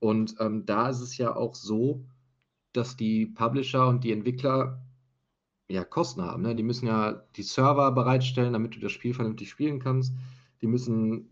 Und 0.00 0.36
ähm, 0.40 0.66
da 0.66 0.88
ist 0.88 1.00
es 1.00 1.16
ja 1.16 1.34
auch 1.34 1.54
so, 1.54 2.04
dass 2.72 2.96
die 2.96 3.26
Publisher 3.26 3.88
und 3.88 4.04
die 4.04 4.12
Entwickler 4.12 4.82
ja 5.68 5.84
Kosten 5.84 6.22
haben. 6.22 6.42
Ne? 6.42 6.54
Die 6.54 6.62
müssen 6.62 6.86
ja 6.86 7.24
die 7.36 7.42
Server 7.42 7.92
bereitstellen, 7.92 8.52
damit 8.52 8.74
du 8.74 8.80
das 8.80 8.92
Spiel 8.92 9.14
vernünftig 9.14 9.50
spielen 9.50 9.80
kannst. 9.80 10.14
Die 10.60 10.66
müssen, 10.66 11.30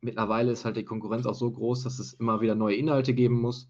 mittlerweile 0.00 0.52
ist 0.52 0.64
halt 0.64 0.76
die 0.76 0.84
Konkurrenz 0.84 1.26
auch 1.26 1.34
so 1.34 1.50
groß, 1.50 1.82
dass 1.84 1.98
es 1.98 2.14
immer 2.14 2.40
wieder 2.40 2.54
neue 2.54 2.76
Inhalte 2.76 3.14
geben 3.14 3.40
muss. 3.40 3.68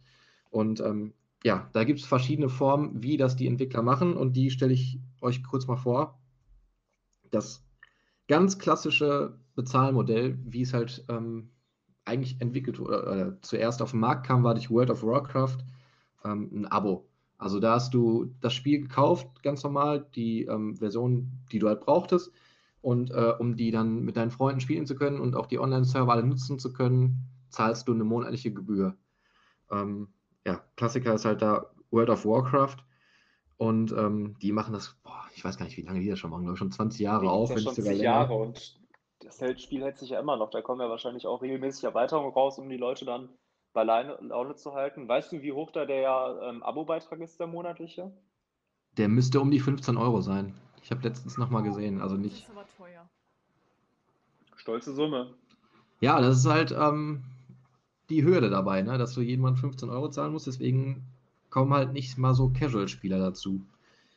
Und 0.51 0.81
ähm, 0.81 1.15
ja, 1.44 1.68
da 1.74 1.85
gibt 1.85 2.00
es 2.00 2.07
verschiedene 2.07 2.48
Formen, 2.48 3.02
wie 3.02 3.18
das 3.18 3.37
die 3.37 3.46
Entwickler 3.46 3.83
machen 3.83 4.16
und 4.16 4.35
die 4.35 4.50
stelle 4.50 4.72
ich 4.72 4.98
euch 5.20 5.44
kurz 5.44 5.66
mal 5.66 5.76
vor. 5.76 6.18
Das 7.30 7.64
ganz 8.28 8.59
klassische 8.59 9.38
Bezahlmodell, 9.54 10.38
wie 10.44 10.62
es 10.62 10.72
halt 10.72 11.04
ähm, 11.09 11.50
eigentlich 12.07 12.40
entwickelt 12.40 12.78
wurde, 12.78 13.02
oder 13.02 13.42
zuerst 13.42 13.83
auf 13.83 13.90
den 13.90 14.00
Markt 14.00 14.26
kam, 14.26 14.42
war 14.42 14.54
durch 14.54 14.70
World 14.70 14.90
of 14.90 15.02
Warcraft 15.02 15.59
ähm, 16.24 16.50
ein 16.52 16.66
Abo. 16.66 17.07
Also 17.37 17.61
da 17.61 17.74
hast 17.74 17.92
du 17.92 18.35
das 18.40 18.54
Spiel 18.54 18.80
gekauft, 18.80 19.42
ganz 19.42 19.62
normal, 19.62 20.07
die 20.14 20.44
ähm, 20.44 20.76
Version, 20.76 21.30
die 21.52 21.59
du 21.59 21.68
halt 21.68 21.80
brauchtest. 21.80 22.33
Und 22.80 23.11
äh, 23.11 23.35
um 23.38 23.57
die 23.57 23.70
dann 23.70 24.02
mit 24.02 24.16
deinen 24.16 24.30
Freunden 24.30 24.61
spielen 24.61 24.87
zu 24.87 24.94
können 24.94 25.20
und 25.20 25.37
auch 25.37 25.46
die 25.46 25.59
Online-Server 25.59 26.12
alle 26.12 26.26
nutzen 26.26 26.59
zu 26.59 26.72
können, 26.72 27.28
zahlst 27.48 27.88
du 27.88 27.92
eine 27.92 28.04
monatliche 28.04 28.52
Gebühr. 28.52 28.96
Ähm, 29.70 30.09
ja, 30.44 30.62
Klassiker 30.76 31.14
ist 31.14 31.24
halt 31.24 31.42
da 31.42 31.66
World 31.90 32.11
of 32.11 32.24
Warcraft. 32.24 32.76
Und 33.57 33.92
ähm, 33.92 34.37
die 34.42 34.52
machen 34.52 34.72
das, 34.72 34.96
boah, 35.04 35.24
ich 35.35 35.44
weiß 35.44 35.57
gar 35.57 35.64
nicht, 35.64 35.76
wie 35.76 35.83
lange 35.83 36.00
die 36.00 36.09
das 36.09 36.18
schon 36.18 36.30
machen, 36.30 36.42
glaube 36.42 36.54
ich, 36.54 36.59
schon 36.59 36.72
20 36.72 37.00
Jahre 37.00 37.30
auf. 37.30 37.50
Ja 37.50 37.59
schon 37.59 37.74
20 37.74 38.00
Jahre 38.00 38.35
und 38.35 38.80
das 39.20 39.62
Spiel 39.62 39.83
hält 39.83 39.98
sich 39.98 40.11
ja 40.11 40.20
immer 40.20 40.37
noch. 40.37 40.50
Da 40.50 40.61
kommen 40.61 40.80
ja 40.80 40.88
wahrscheinlich 40.88 41.26
auch 41.26 41.40
regelmäßig 41.40 41.85
Erweiterungen 41.85 42.33
raus, 42.33 42.59
um 42.59 42.68
die 42.68 42.76
Leute 42.76 43.04
dann 43.04 43.28
bei 43.72 43.85
Laune 43.85 44.54
zu 44.57 44.74
halten. 44.74 45.09
Weißt 45.09 45.33
du, 45.33 45.42
wie 45.42 45.52
hoch 45.52 45.70
da 45.70 45.85
der 45.87 46.40
ähm, 46.42 46.62
Abo-Beitrag 46.62 47.20
ist, 47.20 47.40
der 47.40 47.46
monatliche? 47.46 48.12
Der 48.96 49.09
müsste 49.09 49.40
um 49.40 49.50
die 49.50 49.61
15 49.61 49.96
Euro 49.96 50.20
sein. 50.20 50.54
Ich 50.83 50.90
habe 50.90 51.02
letztens 51.02 51.38
nochmal 51.38 51.62
gesehen, 51.62 52.00
also 52.00 52.16
nicht. 52.16 52.42
Das 52.42 52.48
ist 52.48 52.50
aber 52.50 52.66
teuer. 52.76 53.09
Stolze 54.57 54.94
Summe. 54.94 55.35
Ja, 56.00 56.20
das 56.20 56.38
ist 56.38 56.46
halt 56.46 56.72
ähm, 56.72 57.24
die 58.11 58.25
Hürde 58.25 58.51
dabei, 58.51 58.83
ne? 58.83 58.99
dass 58.99 59.14
du 59.14 59.23
Monat 59.38 59.59
15 59.59 59.90
Euro 59.90 60.09
zahlen 60.09 60.33
musst. 60.33 60.47
Deswegen 60.47 61.03
kommen 61.51 61.73
halt 61.73 61.93
nicht 61.93 62.19
mal 62.19 62.35
so 62.35 62.51
Casual-Spieler 62.51 63.19
dazu. 63.19 63.62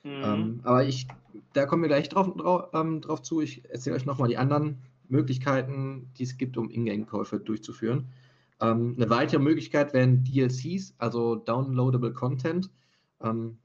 Mhm. 0.04 0.24
Ähm, 0.24 0.60
aber 0.64 0.86
ich, 0.86 1.08
da 1.54 1.66
kommen 1.66 1.84
wir 1.84 1.90
gleich 1.90 2.10
drauf, 2.10 2.34
drauf, 2.36 2.70
ähm, 2.74 3.02
drauf 3.02 3.22
zu. 3.22 3.42
Ich 3.42 3.70
erzähle 3.70 3.96
euch 3.96 4.06
nochmal 4.06 4.30
die 4.30 4.38
anderen 4.38 4.78
Möglichkeiten, 5.10 6.10
die 6.18 6.24
es 6.24 6.38
gibt, 6.38 6.58
um 6.58 6.70
Ingame-Käufe 6.70 7.40
durchzuführen. 7.40 8.08
Ähm, 8.60 8.96
eine 8.98 9.10
weitere 9.10 9.40
Möglichkeit 9.40 9.94
wären 9.94 10.24
DLCs, 10.24 10.96
also 10.98 11.36
Downloadable 11.36 12.14
Content. 12.14 12.70
Ähm, 13.22 13.58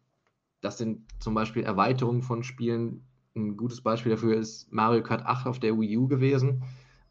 das 0.61 0.79
sind 0.79 1.01
zum 1.19 1.35
Beispiel 1.35 1.65
Erweiterungen 1.65 2.23
von 2.23 2.43
Spielen. 2.43 3.03
Ein 3.35 3.57
gutes 3.57 3.81
Beispiel 3.81 4.13
dafür 4.13 4.37
ist 4.37 4.71
Mario 4.71 5.03
Kart 5.03 5.25
8 5.25 5.47
auf 5.47 5.59
der 5.59 5.79
Wii 5.79 5.97
U 5.97 6.07
gewesen. 6.07 6.63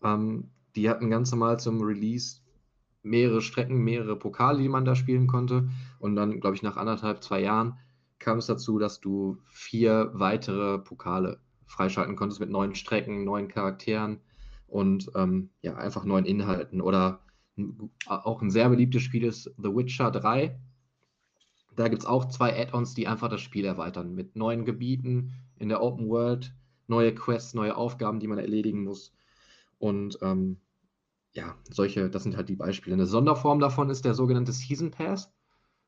Ähm, 0.03 0.49
die 0.75 0.89
hatten 0.89 1.09
ganz 1.09 1.31
normal 1.31 1.59
zum 1.59 1.81
Release 1.81 2.40
mehrere 3.03 3.41
Strecken, 3.41 3.77
mehrere 3.77 4.15
Pokale, 4.15 4.61
die 4.61 4.69
man 4.69 4.85
da 4.85 4.95
spielen 4.95 5.27
konnte. 5.27 5.69
Und 5.99 6.15
dann, 6.15 6.39
glaube 6.39 6.55
ich, 6.55 6.63
nach 6.63 6.77
anderthalb, 6.77 7.23
zwei 7.23 7.41
Jahren 7.41 7.77
kam 8.19 8.37
es 8.37 8.45
dazu, 8.45 8.77
dass 8.77 9.01
du 9.01 9.37
vier 9.49 10.11
weitere 10.13 10.77
Pokale 10.79 11.39
freischalten 11.65 12.15
konntest 12.15 12.39
mit 12.39 12.49
neuen 12.49 12.75
Strecken, 12.75 13.23
neuen 13.23 13.47
Charakteren 13.47 14.19
und 14.67 15.11
ähm, 15.15 15.49
ja, 15.61 15.75
einfach 15.75 16.05
neuen 16.05 16.25
Inhalten. 16.25 16.81
Oder 16.81 17.21
auch 18.05 18.41
ein 18.41 18.51
sehr 18.51 18.69
beliebtes 18.69 19.01
Spiel 19.01 19.23
ist 19.23 19.45
The 19.57 19.75
Witcher 19.75 20.11
3. 20.11 20.57
Da 21.75 21.87
gibt 21.87 22.01
es 22.01 22.07
auch 22.07 22.25
zwei 22.25 22.59
Add-ons, 22.59 22.93
die 22.93 23.07
einfach 23.07 23.29
das 23.29 23.41
Spiel 23.41 23.65
erweitern 23.65 24.13
mit 24.13 24.35
neuen 24.35 24.65
Gebieten 24.65 25.33
in 25.57 25.69
der 25.69 25.81
Open 25.81 26.09
World, 26.09 26.53
neue 26.87 27.15
Quests, 27.15 27.53
neue 27.53 27.75
Aufgaben, 27.75 28.19
die 28.19 28.27
man 28.27 28.37
erledigen 28.37 28.83
muss. 28.83 29.13
Und 29.79 30.19
ähm, 30.21 30.57
ja, 31.33 31.55
solche, 31.69 32.09
das 32.09 32.23
sind 32.23 32.35
halt 32.35 32.49
die 32.49 32.55
Beispiele. 32.55 32.95
Eine 32.95 33.05
Sonderform 33.05 33.59
davon 33.59 33.89
ist 33.89 34.05
der 34.05 34.13
sogenannte 34.13 34.51
Season 34.51 34.91
Pass. 34.91 35.31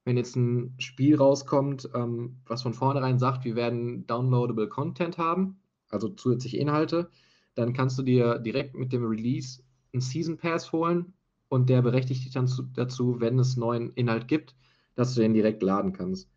Wenn 0.06 0.18
jetzt 0.18 0.36
ein 0.36 0.76
Spiel 0.80 1.16
rauskommt, 1.16 1.90
ähm, 1.94 2.38
was 2.46 2.62
von 2.64 2.74
vornherein 2.74 3.20
sagt, 3.20 3.46
wir 3.46 3.56
werden 3.56 4.06
downloadable 4.06 4.68
Content 4.68 5.18
haben, 5.18 5.62
also 5.90 6.10
zusätzliche 6.10 6.58
Inhalte, 6.58 7.10
dann 7.56 7.74
kannst 7.74 7.98
du 7.98 8.04
dir 8.04 8.40
direkt 8.40 8.76
mit 8.76 8.92
dem 8.92 9.06
Release 9.06 9.62
einen 9.94 10.02
Season 10.02 10.38
Pass 10.38 10.72
holen 10.72 11.14
und 11.50 11.70
der 11.70 11.82
berechtigt 11.82 12.26
dich 12.26 12.32
dann 12.34 12.48
zu, 12.48 12.64
dazu, 12.64 13.20
wenn 13.20 13.40
es 13.40 13.58
neuen 13.58 13.92
Inhalt 13.94 14.28
gibt, 14.28 14.56
dass 14.96 15.14
du 15.14 15.22
den 15.22 15.34
direkt 15.34 15.62
laden 15.62 15.94
kannst. 15.94 16.30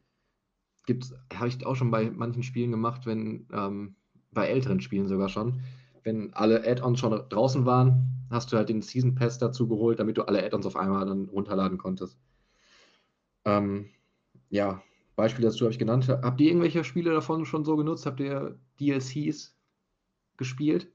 Gibt's, 0.87 1.13
habe 1.35 1.49
ich 1.49 1.65
auch 1.67 1.75
schon 1.75 1.91
bei 1.91 2.11
manchen 2.11 2.43
Spielen 2.43 2.71
gemacht, 2.71 3.07
wenn, 3.07 3.47
ähm, 3.53 3.97
bei 4.31 4.47
älteren 4.47 4.81
Spielen 4.81 5.09
sogar 5.09 5.29
schon, 5.29 5.63
wenn 6.07 6.33
alle 6.35 6.65
Add-ons 6.65 7.01
schon 7.01 7.29
draußen 7.29 7.67
waren, 7.67 8.07
hast 8.31 8.53
du 8.53 8.57
halt 8.57 8.69
den 8.69 8.81
Season 8.81 9.17
Pass 9.17 9.39
dazu 9.39 9.67
geholt, 9.67 9.99
damit 9.99 10.17
du 10.17 10.23
alle 10.23 10.43
Add-ons 10.43 10.65
auf 10.65 10.77
einmal 10.77 11.05
dann 11.05 11.29
runterladen 11.29 11.79
konntest. 11.79 12.17
Ähm, 13.45 13.91
ja, 14.49 14.81
Beispiele 15.17 15.49
dazu 15.49 15.65
habe 15.65 15.73
ich 15.73 15.81
genannt. 15.81 16.09
Habt 16.09 16.41
ihr 16.41 16.49
irgendwelche 16.49 16.85
Spiele 16.85 17.13
davon 17.13 17.45
schon 17.45 17.65
so 17.65 17.77
genutzt? 17.77 18.07
Habt 18.07 18.21
ihr 18.21 18.57
DLCs 18.81 19.59
gespielt? 20.37 20.93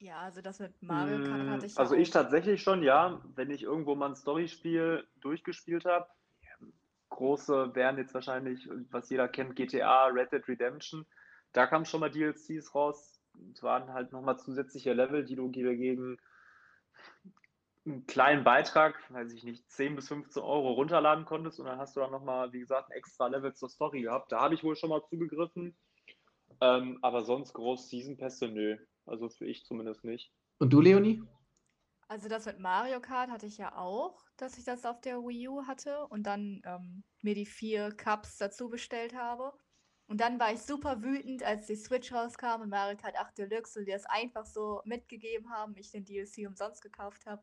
Ja, 0.00 0.18
also 0.18 0.42
das 0.42 0.58
mit 0.60 0.82
Mario 0.82 1.24
Kart 1.24 1.48
hatte 1.48 1.66
ich 1.66 1.78
Also 1.78 1.94
ich 1.94 2.10
tatsächlich 2.10 2.62
schon, 2.62 2.82
ja. 2.82 3.22
Wenn 3.34 3.50
ich 3.50 3.62
irgendwo 3.62 3.94
mal 3.94 4.10
ein 4.10 4.16
Storyspiel 4.16 5.04
durchgespielt 5.20 5.86
habe, 5.86 6.06
große 7.08 7.74
wären 7.74 7.96
jetzt 7.96 8.12
wahrscheinlich, 8.12 8.68
was 8.90 9.08
jeder 9.08 9.28
kennt, 9.28 9.56
GTA, 9.56 10.06
Red 10.08 10.30
Dead 10.32 10.46
Redemption. 10.46 11.06
Da 11.52 11.66
kamen 11.66 11.86
schon 11.86 12.00
mal 12.00 12.10
DLCs 12.10 12.74
raus. 12.74 13.11
Es 13.52 13.62
waren 13.62 13.92
halt 13.92 14.12
nochmal 14.12 14.38
zusätzliche 14.38 14.92
Level, 14.92 15.24
die 15.24 15.36
du 15.36 15.50
gegen 15.50 16.18
einen 17.84 18.06
kleinen 18.06 18.44
Beitrag, 18.44 18.94
weiß 19.10 19.32
ich 19.32 19.42
nicht, 19.44 19.68
10 19.70 19.96
bis 19.96 20.08
15 20.08 20.42
Euro 20.42 20.72
runterladen 20.72 21.24
konntest 21.24 21.58
und 21.58 21.66
dann 21.66 21.78
hast 21.78 21.96
du 21.96 22.00
dann 22.00 22.12
nochmal, 22.12 22.52
wie 22.52 22.60
gesagt, 22.60 22.90
ein 22.90 22.96
extra 22.96 23.26
Level 23.26 23.54
zur 23.54 23.68
Story 23.68 24.02
gehabt. 24.02 24.30
Da 24.30 24.40
habe 24.40 24.54
ich 24.54 24.62
wohl 24.62 24.76
schon 24.76 24.90
mal 24.90 25.02
zugegriffen. 25.08 25.76
Ähm, 26.60 26.98
aber 27.02 27.24
sonst 27.24 27.54
groß 27.54 27.88
Season 27.88 28.16
Pässe, 28.16 28.48
nö. 28.48 28.76
Also 29.06 29.28
für 29.28 29.46
ich 29.46 29.64
zumindest 29.64 30.04
nicht. 30.04 30.32
Und 30.58 30.72
du, 30.72 30.80
Leonie? 30.80 31.22
Also 32.06 32.28
das 32.28 32.46
mit 32.46 32.60
Mario 32.60 33.00
Kart 33.00 33.30
hatte 33.30 33.46
ich 33.46 33.58
ja 33.58 33.76
auch, 33.76 34.22
dass 34.36 34.58
ich 34.58 34.64
das 34.64 34.84
auf 34.84 35.00
der 35.00 35.18
Wii 35.18 35.48
U 35.48 35.66
hatte 35.66 36.06
und 36.08 36.24
dann 36.24 36.60
ähm, 36.64 37.04
mir 37.22 37.34
die 37.34 37.46
vier 37.46 37.90
Cups 37.90 38.36
dazu 38.36 38.68
bestellt 38.68 39.14
habe. 39.14 39.52
Und 40.12 40.20
dann 40.20 40.38
war 40.38 40.52
ich 40.52 40.60
super 40.60 41.02
wütend, 41.02 41.42
als 41.42 41.68
die 41.68 41.74
Switch 41.74 42.12
rauskam 42.12 42.60
und 42.60 42.68
Mario 42.68 42.98
Kart 42.98 43.16
8 43.16 43.38
Deluxe 43.38 43.78
und 43.78 43.86
die 43.86 43.92
das 43.92 44.04
einfach 44.04 44.44
so 44.44 44.82
mitgegeben 44.84 45.48
haben, 45.48 45.74
ich 45.74 45.90
den 45.90 46.04
DLC 46.04 46.46
umsonst 46.46 46.82
gekauft 46.82 47.24
habe. 47.24 47.42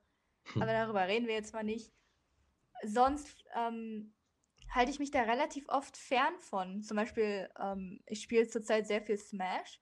Hm. 0.54 0.62
Aber 0.62 0.72
darüber 0.72 1.08
reden 1.08 1.26
wir 1.26 1.34
jetzt 1.34 1.52
mal 1.52 1.64
nicht. 1.64 1.92
Sonst 2.84 3.44
ähm, 3.56 4.14
halte 4.70 4.92
ich 4.92 5.00
mich 5.00 5.10
da 5.10 5.24
relativ 5.24 5.68
oft 5.68 5.98
fern 5.98 6.38
von. 6.38 6.84
Zum 6.84 6.96
Beispiel, 6.96 7.50
ähm, 7.60 8.04
ich 8.06 8.22
spiele 8.22 8.48
zurzeit 8.48 8.86
sehr 8.86 9.02
viel 9.02 9.18
Smash 9.18 9.82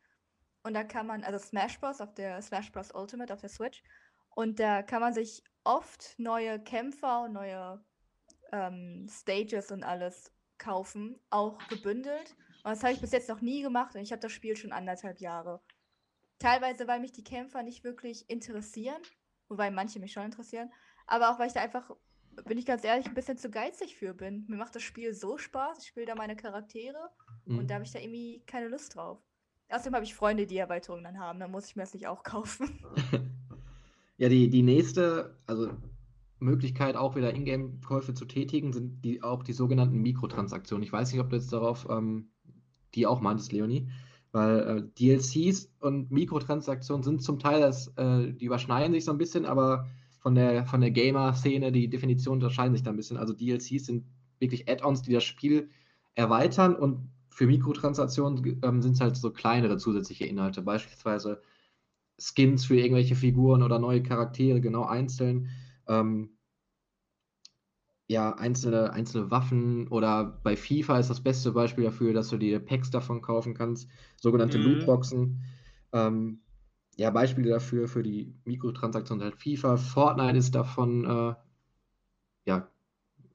und 0.64 0.74
da 0.74 0.86
kann 0.86 1.08
man, 1.08 1.26
also 1.26 1.46
Smash 1.46 1.82
Bros. 1.82 2.00
auf 2.00 2.14
der 2.14 2.42
Smash 2.42 2.72
Bros. 2.72 2.96
Ultimate 2.96 3.34
auf 3.34 3.42
der 3.42 3.50
Switch. 3.50 3.84
Und 4.30 4.62
da 4.62 4.82
kann 4.82 5.02
man 5.02 5.14
sich 5.14 5.44
oft 5.66 6.18
neue 6.18 6.58
Kämpfer 6.64 7.24
und 7.26 7.34
neue 7.34 7.84
ähm, 8.54 9.10
Stages 9.10 9.74
und 9.74 9.84
alles 9.84 10.32
kaufen, 10.58 11.20
auch 11.30 11.58
gebündelt. 11.68 12.38
Und 12.68 12.74
das 12.74 12.84
habe 12.84 12.92
ich 12.92 13.00
bis 13.00 13.14
jetzt 13.14 13.30
noch 13.30 13.40
nie 13.40 13.62
gemacht 13.62 13.96
und 13.96 14.02
ich 14.02 14.12
habe 14.12 14.20
das 14.20 14.34
Spiel 14.34 14.58
schon 14.58 14.74
anderthalb 14.74 15.22
Jahre. 15.22 15.62
Teilweise, 16.38 16.86
weil 16.86 17.00
mich 17.00 17.14
die 17.14 17.24
Kämpfer 17.24 17.64
nicht 17.64 17.86
wirklich 17.86 18.30
interessieren, 18.30 19.02
wobei 19.48 19.72
manche 19.72 20.02
mich 20.02 20.12
schon 20.12 20.26
interessieren, 20.26 20.70
aber 21.06 21.32
auch 21.32 21.40
weil 21.40 21.48
ich 21.48 21.54
da 21.54 21.62
einfach, 21.62 21.90
bin 22.44 22.58
ich 22.58 22.66
ganz 22.66 22.84
ehrlich, 22.84 23.06
ein 23.06 23.14
bisschen 23.14 23.38
zu 23.38 23.50
geizig 23.50 23.96
für 23.96 24.14
bin. 24.14 24.44
Mir 24.50 24.58
macht 24.58 24.76
das 24.76 24.84
Spiel 24.84 25.14
so 25.14 25.38
Spaß, 25.38 25.80
ich 25.80 25.88
spiele 25.88 26.08
da 26.08 26.16
meine 26.16 26.36
Charaktere 26.36 27.10
Mhm. 27.46 27.60
und 27.60 27.70
da 27.70 27.76
habe 27.76 27.86
ich 27.86 27.92
da 27.94 28.00
irgendwie 28.00 28.44
keine 28.46 28.68
Lust 28.68 28.96
drauf. 28.96 29.20
Außerdem 29.70 29.96
habe 29.96 30.04
ich 30.04 30.14
Freunde, 30.14 30.46
die 30.46 30.58
Erweiterungen 30.58 31.06
dann 31.06 31.20
haben, 31.20 31.40
dann 31.40 31.52
muss 31.52 31.68
ich 31.68 31.78
mir 31.78 31.84
das 31.84 31.94
nicht 31.94 32.08
auch 32.08 32.24
kaufen. 32.24 32.84
Ja, 34.20 34.30
die, 34.30 34.50
die 34.50 34.64
nächste, 34.64 35.38
also 35.46 35.70
Möglichkeit, 36.40 36.96
auch 36.96 37.16
wieder 37.16 37.36
Ingame-Käufe 37.36 38.16
zu 38.16 38.26
tätigen, 38.26 38.74
sind 38.74 39.06
die, 39.06 39.22
auch 39.22 39.44
die 39.44 39.54
sogenannten 39.54 40.00
Mikrotransaktionen. 40.00 40.84
Ich 40.84 40.92
weiß 40.92 41.12
nicht, 41.12 41.22
ob 41.22 41.30
du 41.30 41.36
jetzt 41.36 41.54
darauf 41.54 41.88
ähm, 41.88 42.32
die 42.98 43.08
auch 43.08 43.22
meintest, 43.22 43.54
Leonie, 43.54 43.88
weil 44.32 44.60
äh, 44.60 44.84
DLCs 45.00 45.72
und 45.80 46.12
Mikrotransaktionen 46.12 47.04
sind 47.04 47.24
zum 47.24 47.40
Teil, 47.40 47.62
das, 47.62 47.88
äh, 47.96 48.34
die 48.34 48.46
überschneiden 48.46 48.94
sich 48.94 49.06
so 49.06 49.12
ein 49.12 49.18
bisschen, 49.18 49.46
aber 49.46 49.88
von 50.20 50.36
der, 50.36 50.66
von 50.66 50.82
der 50.82 50.92
Gamer-Szene, 50.92 51.72
die 51.72 51.88
Definitionen 51.88 52.42
unterscheiden 52.42 52.74
sich 52.74 52.84
da 52.84 52.90
ein 52.90 52.98
bisschen. 52.98 53.18
Also 53.18 53.34
DLCs 53.34 53.86
sind 53.86 54.06
wirklich 54.40 54.68
Add-ons, 54.70 55.04
die 55.04 55.14
das 55.14 55.24
Spiel 55.24 55.70
erweitern 56.16 56.76
und 56.76 57.10
für 57.30 57.46
Mikrotransaktionen 57.46 58.60
ähm, 58.64 58.82
sind 58.82 58.94
es 58.94 59.00
halt 59.00 59.16
so 59.16 59.32
kleinere 59.32 59.78
zusätzliche 59.78 60.26
Inhalte, 60.26 60.64
beispielsweise 60.64 61.40
Skins 62.20 62.66
für 62.66 62.76
irgendwelche 62.76 63.16
Figuren 63.16 63.62
oder 63.62 63.78
neue 63.78 64.02
Charaktere, 64.02 64.60
genau 64.60 64.86
einzeln. 64.86 65.50
Ähm, 65.88 66.32
ja, 68.08 68.34
einzelne, 68.36 68.94
einzelne 68.94 69.32
Waffen 69.32 69.88
oder 69.90 70.40
bei 70.44 70.56
FIFA 70.56 71.00
ist 71.00 71.10
das 71.10 71.22
beste 71.22 71.52
Beispiel 71.52 71.84
dafür, 71.86 72.14
dass 72.14 72.30
du 72.30 72.38
dir 72.38 72.60
Packs 72.60 72.90
davon 72.90 73.22
kaufen 73.22 73.54
kannst, 73.54 73.90
sogenannte 74.22 74.58
Mhm. 74.58 74.64
Lootboxen. 74.64 75.44
Ähm, 75.94 76.42
ja, 76.98 77.12
Beispiele 77.12 77.50
dafür 77.50 77.88
für 77.88 78.04
die 78.04 78.36
Mikrotransaktionen 78.46 79.24
halt 79.24 79.36
FIFA. 79.42 79.78
Fortnite 79.78 80.38
ist 80.38 80.56
davon, 80.56 81.06
äh, 81.06 81.36
ja, 82.46 82.70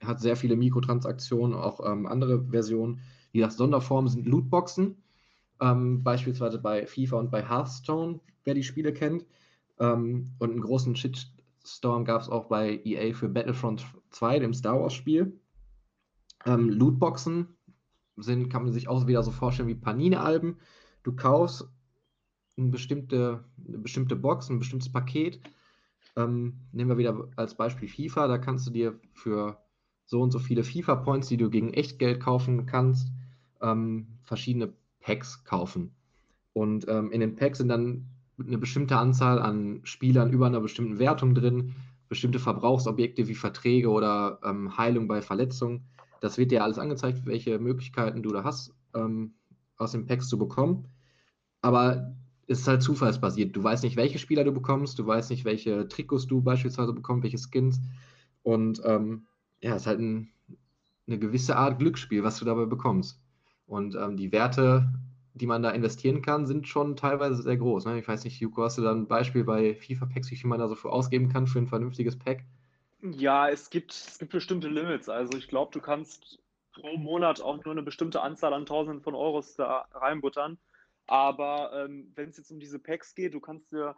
hat 0.03 0.21
sehr 0.21 0.37
viele 0.37 0.57
Mikrotransaktionen, 0.57 1.57
auch 1.57 1.81
ähm, 1.87 2.07
andere 2.07 2.47
Versionen. 2.51 3.01
Wie 3.33 3.39
gesagt, 3.41 3.59
Sonderformen 3.59 4.11
sind 4.11 4.27
Lootboxen. 4.27 5.03
Ähm, 5.61 6.05
beispielsweise 6.05 6.59
bei 6.61 6.87
FIFA 6.87 7.19
und 7.19 7.31
bei 7.31 7.49
Hearthstone, 7.49 8.21
wer 8.45 8.55
die 8.55 8.65
Spiele 8.65 8.93
kennt. 8.93 9.27
Ähm, 9.81 10.33
und 10.41 10.53
einen 10.53 10.63
großen 10.63 10.97
Shitstorm 10.97 12.05
gab 12.05 12.23
es 12.23 12.29
auch 12.31 12.47
bei 12.47 12.81
EA 12.85 13.15
für 13.15 13.29
Battlefront 13.29 13.87
2, 14.13 14.39
dem 14.39 14.55
Star 14.55 14.81
Wars-Spiel. 14.81 15.41
Ähm, 16.45 16.71
Lootboxen 16.71 17.49
sind, 18.17 18.49
kann 18.49 18.65
man 18.65 18.73
sich 18.73 18.89
auch 18.89 19.07
wieder 19.07 19.23
so 19.23 19.31
vorstellen 19.31 19.69
wie 19.69 19.75
Panini-Alben. 19.75 20.59
Du 21.03 21.15
kaufst 21.15 21.69
eine 22.57 22.69
bestimmte, 22.69 23.45
eine 23.67 23.79
bestimmte 23.79 24.17
Box, 24.17 24.49
ein 24.51 24.59
bestimmtes 24.59 24.93
Paket. 24.93 25.41
Ähm, 26.17 26.61
nehmen 26.73 26.91
wir 26.91 26.99
wieder 26.99 27.29
als 27.37 27.57
Beispiel 27.57 27.89
FIFA. 27.89 28.29
Da 28.29 28.39
kannst 28.39 28.67
du 28.67 28.71
dir 28.71 28.99
für 29.15 29.59
so 30.05 30.21
und 30.21 30.31
so 30.31 30.39
viele 30.39 30.65
FIFA-Points, 30.65 31.29
die 31.29 31.37
du 31.37 31.49
gegen 31.49 31.73
Echtgeld 31.73 32.21
kaufen 32.21 32.67
kannst, 32.67 33.09
ähm, 33.61 34.19
verschiedene 34.23 34.73
Packs 35.01 35.45
kaufen. 35.45 35.95
Und 36.53 36.87
ähm, 36.89 37.11
in 37.13 37.21
den 37.21 37.37
Packs 37.37 37.59
sind 37.59 37.69
dann 37.69 38.09
eine 38.39 38.59
bestimmte 38.59 38.97
Anzahl 38.97 39.41
an 39.41 39.81
Spielern 39.85 40.31
über 40.31 40.47
einer 40.47 40.61
bestimmten 40.61 40.99
Wertung 40.99 41.35
drin, 41.35 41.75
bestimmte 42.13 42.39
Verbrauchsobjekte 42.39 43.27
wie 43.27 43.35
Verträge 43.35 43.89
oder 43.89 44.39
ähm, 44.45 44.77
Heilung 44.77 45.09
bei 45.09 45.23
Verletzungen. 45.23 45.87
Das 46.21 46.37
wird 46.37 46.51
dir 46.51 46.63
alles 46.63 46.79
angezeigt, 46.79 47.25
welche 47.25 47.59
Möglichkeiten 47.59 48.23
du 48.23 48.29
da 48.29 48.45
hast, 48.45 48.75
ähm, 48.95 49.33
aus 49.79 49.93
den 49.93 50.05
Packs 50.05 50.29
zu 50.29 50.37
bekommen. 50.37 50.89
Aber 51.63 52.15
es 52.47 52.61
ist 52.61 52.69
halt 52.69 52.83
zufallsbasiert. 52.83 53.57
Du 53.57 53.65
weißt 53.65 53.83
nicht, 53.83 53.97
welche 53.97 54.19
Spieler 54.19 54.45
du 54.45 54.53
bekommst, 54.53 54.99
du 54.99 55.07
weißt 55.07 55.31
nicht, 55.31 55.47
welche 55.47 55.89
Trikots 55.89 56.27
du 56.27 56.43
beispielsweise 56.43 56.93
bekommst, 56.93 57.23
welche 57.23 57.39
Skins. 57.39 57.81
Und 58.43 58.83
ähm, 58.85 59.27
ja, 59.63 59.75
es 59.75 59.83
ist 59.83 59.87
halt 59.87 60.01
ein, 60.01 60.29
eine 61.07 61.19
gewisse 61.19 61.57
Art 61.57 61.79
Glücksspiel, 61.79 62.23
was 62.23 62.39
du 62.39 62.45
dabei 62.45 62.67
bekommst. 62.67 63.23
Und 63.65 63.95
ähm, 63.95 64.19
die 64.19 64.33
Werte, 64.33 64.93
die 65.35 65.47
man 65.47 65.63
da 65.63 65.71
investieren 65.71 66.23
kann, 66.23 66.47
sind 66.47 66.69
schon 66.69 66.97
teilweise 66.97 67.43
sehr 67.43 67.57
groß. 67.57 67.87
Ne? 67.87 67.99
Ich 67.99 68.09
weiß 68.09 68.25
nicht, 68.25 68.39
Juko, 68.41 68.65
hast 68.65 68.79
du 68.79 68.83
da 68.83 68.93
ein 68.93 69.07
Beispiel 69.07 69.45
bei 69.45 69.75
FIFA-Packs, 69.75 70.31
wie 70.31 70.37
viel 70.37 70.51
man 70.51 70.59
da 70.59 70.69
so 70.69 70.75
für 70.75 70.91
ausgeben 70.91 71.29
kann 71.29 71.47
für 71.47 71.59
ein 71.59 71.69
vernünftiges 71.69 72.19
Pack? 72.19 72.45
Ja, 73.01 73.49
es 73.49 73.71
gibt, 73.71 73.93
es 73.93 74.19
gibt 74.19 74.33
bestimmte 74.33 74.69
Limits. 74.69 75.09
Also 75.09 75.37
ich 75.37 75.49
glaube, 75.49 75.73
du 75.73 75.81
kannst 75.81 76.39
pro 76.73 76.97
Monat 76.97 77.41
auch 77.41 77.63
nur 77.65 77.73
eine 77.73 77.83
bestimmte 77.83 78.23
Anzahl 78.23 78.53
an 78.53 78.67
Tausenden 78.67 79.03
von 79.03 79.15
Euros 79.15 79.57
da 79.57 79.87
reinbuttern. 79.93 80.59
Aber 81.07 81.73
ähm, 81.75 82.13
wenn 82.15 82.29
es 82.29 82.37
jetzt 82.37 82.51
um 82.51 82.61
diese 82.61 82.79
Packs 82.79 83.15
geht, 83.15 83.35
du 83.35 83.41
kannst 83.41 83.73
dir, 83.73 83.97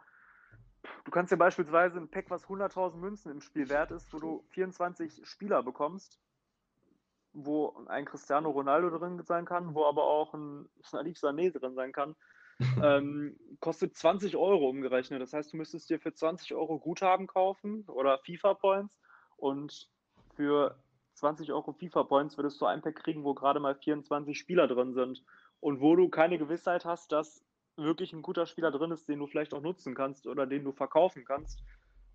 du 1.03 1.11
kannst 1.11 1.31
dir 1.31 1.37
beispielsweise 1.37 1.97
ein 1.99 2.09
Pack, 2.09 2.29
was 2.29 2.45
100.000 2.45 2.95
Münzen 2.95 3.31
im 3.31 3.41
Spiel 3.41 3.69
wert 3.69 3.91
ist, 3.91 4.11
wo 4.13 4.19
du 4.19 4.43
24 4.49 5.25
Spieler 5.25 5.61
bekommst, 5.61 6.19
wo 7.35 7.75
ein 7.87 8.05
Cristiano 8.05 8.49
Ronaldo 8.49 8.97
drin 8.97 9.21
sein 9.23 9.45
kann, 9.45 9.75
wo 9.75 9.85
aber 9.85 10.03
auch 10.03 10.33
ein 10.33 10.67
Salif 10.81 11.17
Sané 11.17 11.51
drin 11.51 11.75
sein 11.75 11.91
kann, 11.91 12.15
ähm, 12.81 13.35
kostet 13.59 13.95
20 13.95 14.37
Euro 14.37 14.69
umgerechnet. 14.69 15.21
Das 15.21 15.33
heißt, 15.33 15.51
du 15.51 15.57
müsstest 15.57 15.89
dir 15.89 15.99
für 15.99 16.13
20 16.13 16.55
Euro 16.55 16.79
Guthaben 16.79 17.27
kaufen 17.27 17.83
oder 17.87 18.17
FIFA-Points 18.19 18.93
und 19.37 19.89
für 20.35 20.77
20 21.15 21.51
Euro 21.51 21.73
FIFA-Points 21.73 22.37
würdest 22.37 22.59
du 22.61 22.65
ein 22.65 22.81
Pack 22.81 22.95
kriegen, 22.95 23.23
wo 23.23 23.33
gerade 23.33 23.59
mal 23.59 23.75
24 23.75 24.37
Spieler 24.37 24.67
drin 24.67 24.93
sind 24.93 25.23
und 25.59 25.81
wo 25.81 25.95
du 25.95 26.09
keine 26.09 26.37
Gewissheit 26.37 26.85
hast, 26.85 27.11
dass 27.11 27.43
wirklich 27.75 28.13
ein 28.13 28.21
guter 28.21 28.45
Spieler 28.45 28.71
drin 28.71 28.91
ist, 28.91 29.09
den 29.09 29.19
du 29.19 29.27
vielleicht 29.27 29.53
auch 29.53 29.61
nutzen 29.61 29.93
kannst 29.93 30.27
oder 30.27 30.45
den 30.45 30.63
du 30.63 30.71
verkaufen 30.71 31.25
kannst, 31.25 31.61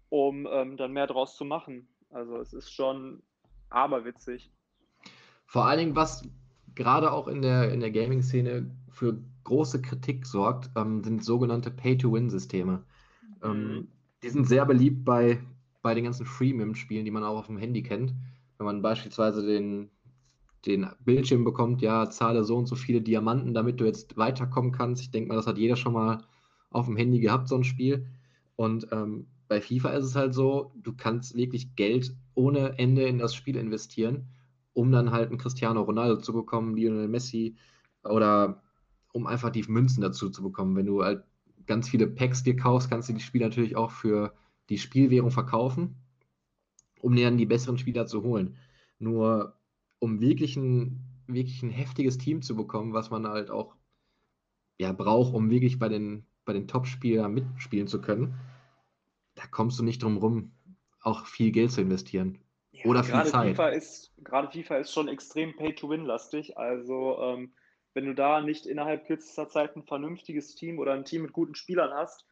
um 0.09 0.46
ähm, 0.50 0.78
dann 0.78 0.92
mehr 0.92 1.06
draus 1.06 1.37
zu 1.37 1.44
machen. 1.44 1.88
Also 2.11 2.38
es 2.38 2.54
ist 2.54 2.72
schon 2.72 3.22
aberwitzig. 3.68 4.50
Vor 5.50 5.66
allen 5.66 5.78
Dingen, 5.80 5.96
was 5.96 6.22
gerade 6.76 7.12
auch 7.12 7.28
in 7.28 7.42
der, 7.42 7.72
in 7.72 7.80
der 7.80 7.90
Gaming-Szene 7.90 8.70
für 8.88 9.20
große 9.44 9.82
Kritik 9.82 10.26
sorgt, 10.26 10.70
ähm, 10.76 11.02
sind 11.02 11.24
sogenannte 11.24 11.70
Pay-to-Win-Systeme. 11.72 12.84
Ähm, 13.42 13.80
Mhm. 13.80 13.88
die 14.22 14.30
sind 14.30 14.46
sehr 14.48 14.66
beliebt 14.66 15.04
bei, 15.04 15.40
bei 15.82 15.94
den 15.94 16.04
ganzen 16.04 16.26
Freemium-Spielen, 16.26 17.04
die 17.04 17.10
man 17.12 17.24
auch 17.24 17.38
auf 17.38 17.46
dem 17.48 17.58
Handy 17.58 17.82
kennt. 17.82 18.14
Wenn 18.58 18.66
man 18.66 18.82
beispielsweise 18.82 19.44
den, 19.46 19.90
den 20.66 20.86
Bildschirm 21.04 21.44
bekommt, 21.44 21.82
ja, 21.82 22.10
zahle 22.10 22.44
so 22.44 22.56
und 22.56 22.66
so 22.66 22.76
viele 22.76 23.00
Diamanten, 23.02 23.54
damit 23.54 23.80
du 23.80 23.84
jetzt 23.86 24.16
weiterkommen 24.16 24.72
kannst. 24.72 25.02
Ich 25.02 25.10
denke 25.10 25.28
mal, 25.28 25.36
das 25.36 25.46
hat 25.46 25.58
jeder 25.58 25.76
schon 25.76 25.94
mal 25.94 26.24
auf 26.70 26.86
dem 26.86 26.96
Handy 26.96 27.20
gehabt, 27.20 27.48
so 27.48 27.56
ein 27.56 27.64
Spiel. 27.64 28.06
Und 28.56 28.88
ähm, 28.92 29.26
bei 29.48 29.60
FIFA 29.60 29.90
ist 29.90 30.04
es 30.06 30.16
halt 30.16 30.34
so, 30.34 30.72
du 30.76 30.94
kannst 30.94 31.34
wirklich 31.36 31.74
Geld 31.76 32.14
ohne 32.34 32.78
Ende 32.78 33.04
in 33.04 33.18
das 33.18 33.34
Spiel 33.34 33.56
investieren, 33.56 34.28
um 34.72 34.92
dann 34.92 35.11
halt 35.11 35.30
einen 35.30 35.38
Cristiano 35.38 35.83
Ronaldo 35.83 36.18
zu 36.18 36.33
bekommen, 36.33 36.76
Lionel 36.76 37.09
Messi 37.09 37.56
oder 38.04 38.62
um 39.12 39.26
einfach 39.26 39.50
die 39.50 39.64
Münzen 39.64 40.00
dazu 40.00 40.30
zu 40.30 40.42
bekommen. 40.42 40.76
Wenn 40.76 40.87
du 40.87 41.02
halt 41.02 41.24
ganz 41.66 41.88
viele 41.88 42.06
Packs 42.06 42.42
dir 42.42 42.56
kaufst, 42.56 42.90
kannst 42.90 43.09
du 43.09 43.12
die 43.12 43.20
Spiele 43.20 43.46
natürlich 43.46 43.76
auch 43.76 43.90
für 43.90 44.35
die 44.68 44.78
Spielwährung 44.78 45.30
verkaufen, 45.30 45.96
um 47.00 47.14
dir 47.14 47.24
dann 47.24 47.38
die 47.38 47.46
besseren 47.46 47.78
Spieler 47.78 48.06
zu 48.06 48.22
holen. 48.22 48.56
Nur 48.98 49.56
um 49.98 50.20
wirklich 50.20 50.56
ein, 50.56 51.00
wirklich 51.26 51.62
ein 51.62 51.70
heftiges 51.70 52.18
Team 52.18 52.42
zu 52.42 52.56
bekommen, 52.56 52.92
was 52.92 53.11
man 53.11 53.26
halt 53.26 53.50
auch 53.50 53.74
ja, 54.78 54.92
braucht, 54.92 55.35
um 55.35 55.50
wirklich 55.50 55.78
bei 55.78 55.88
den, 55.88 56.24
bei 56.44 56.52
den 56.52 56.66
Top-Spielern 56.68 57.35
mitspielen 57.35 57.87
zu 57.87 58.00
können, 58.00 58.35
da 59.35 59.46
kommst 59.46 59.78
du 59.78 59.83
nicht 59.83 60.02
drum 60.02 60.16
rum, 60.16 60.52
auch 61.03 61.26
viel 61.26 61.53
Geld 61.53 61.72
zu 61.72 61.80
investieren. 61.80 62.38
Oder 62.85 63.05
viel 63.05 63.12
gerade 63.12 63.31
Zeit. 63.31 63.49
FIFA 63.51 63.68
ist, 63.70 64.12
gerade 64.24 64.51
FIFA 64.51 64.76
ist 64.76 64.93
schon 64.93 65.09
extrem 65.09 65.57
Pay-to-Win-lastig. 65.57 66.57
Also, 66.57 67.18
ähm, 67.20 67.55
wenn 67.95 68.07
du 68.07 68.14
da 68.14 68.41
nicht 68.41 68.66
innerhalb 68.66 69.07
kürzester 69.07 69.49
Zeit 69.49 69.76
ein 69.76 69.85
vernünftiges 69.85 70.55
Team 70.55 70.78
oder 70.78 70.93
ein 70.93 71.05
Team 71.05 71.22
mit 71.22 71.33
guten 71.33 71.55
Spielern 71.55 71.93
hast, 71.93 72.26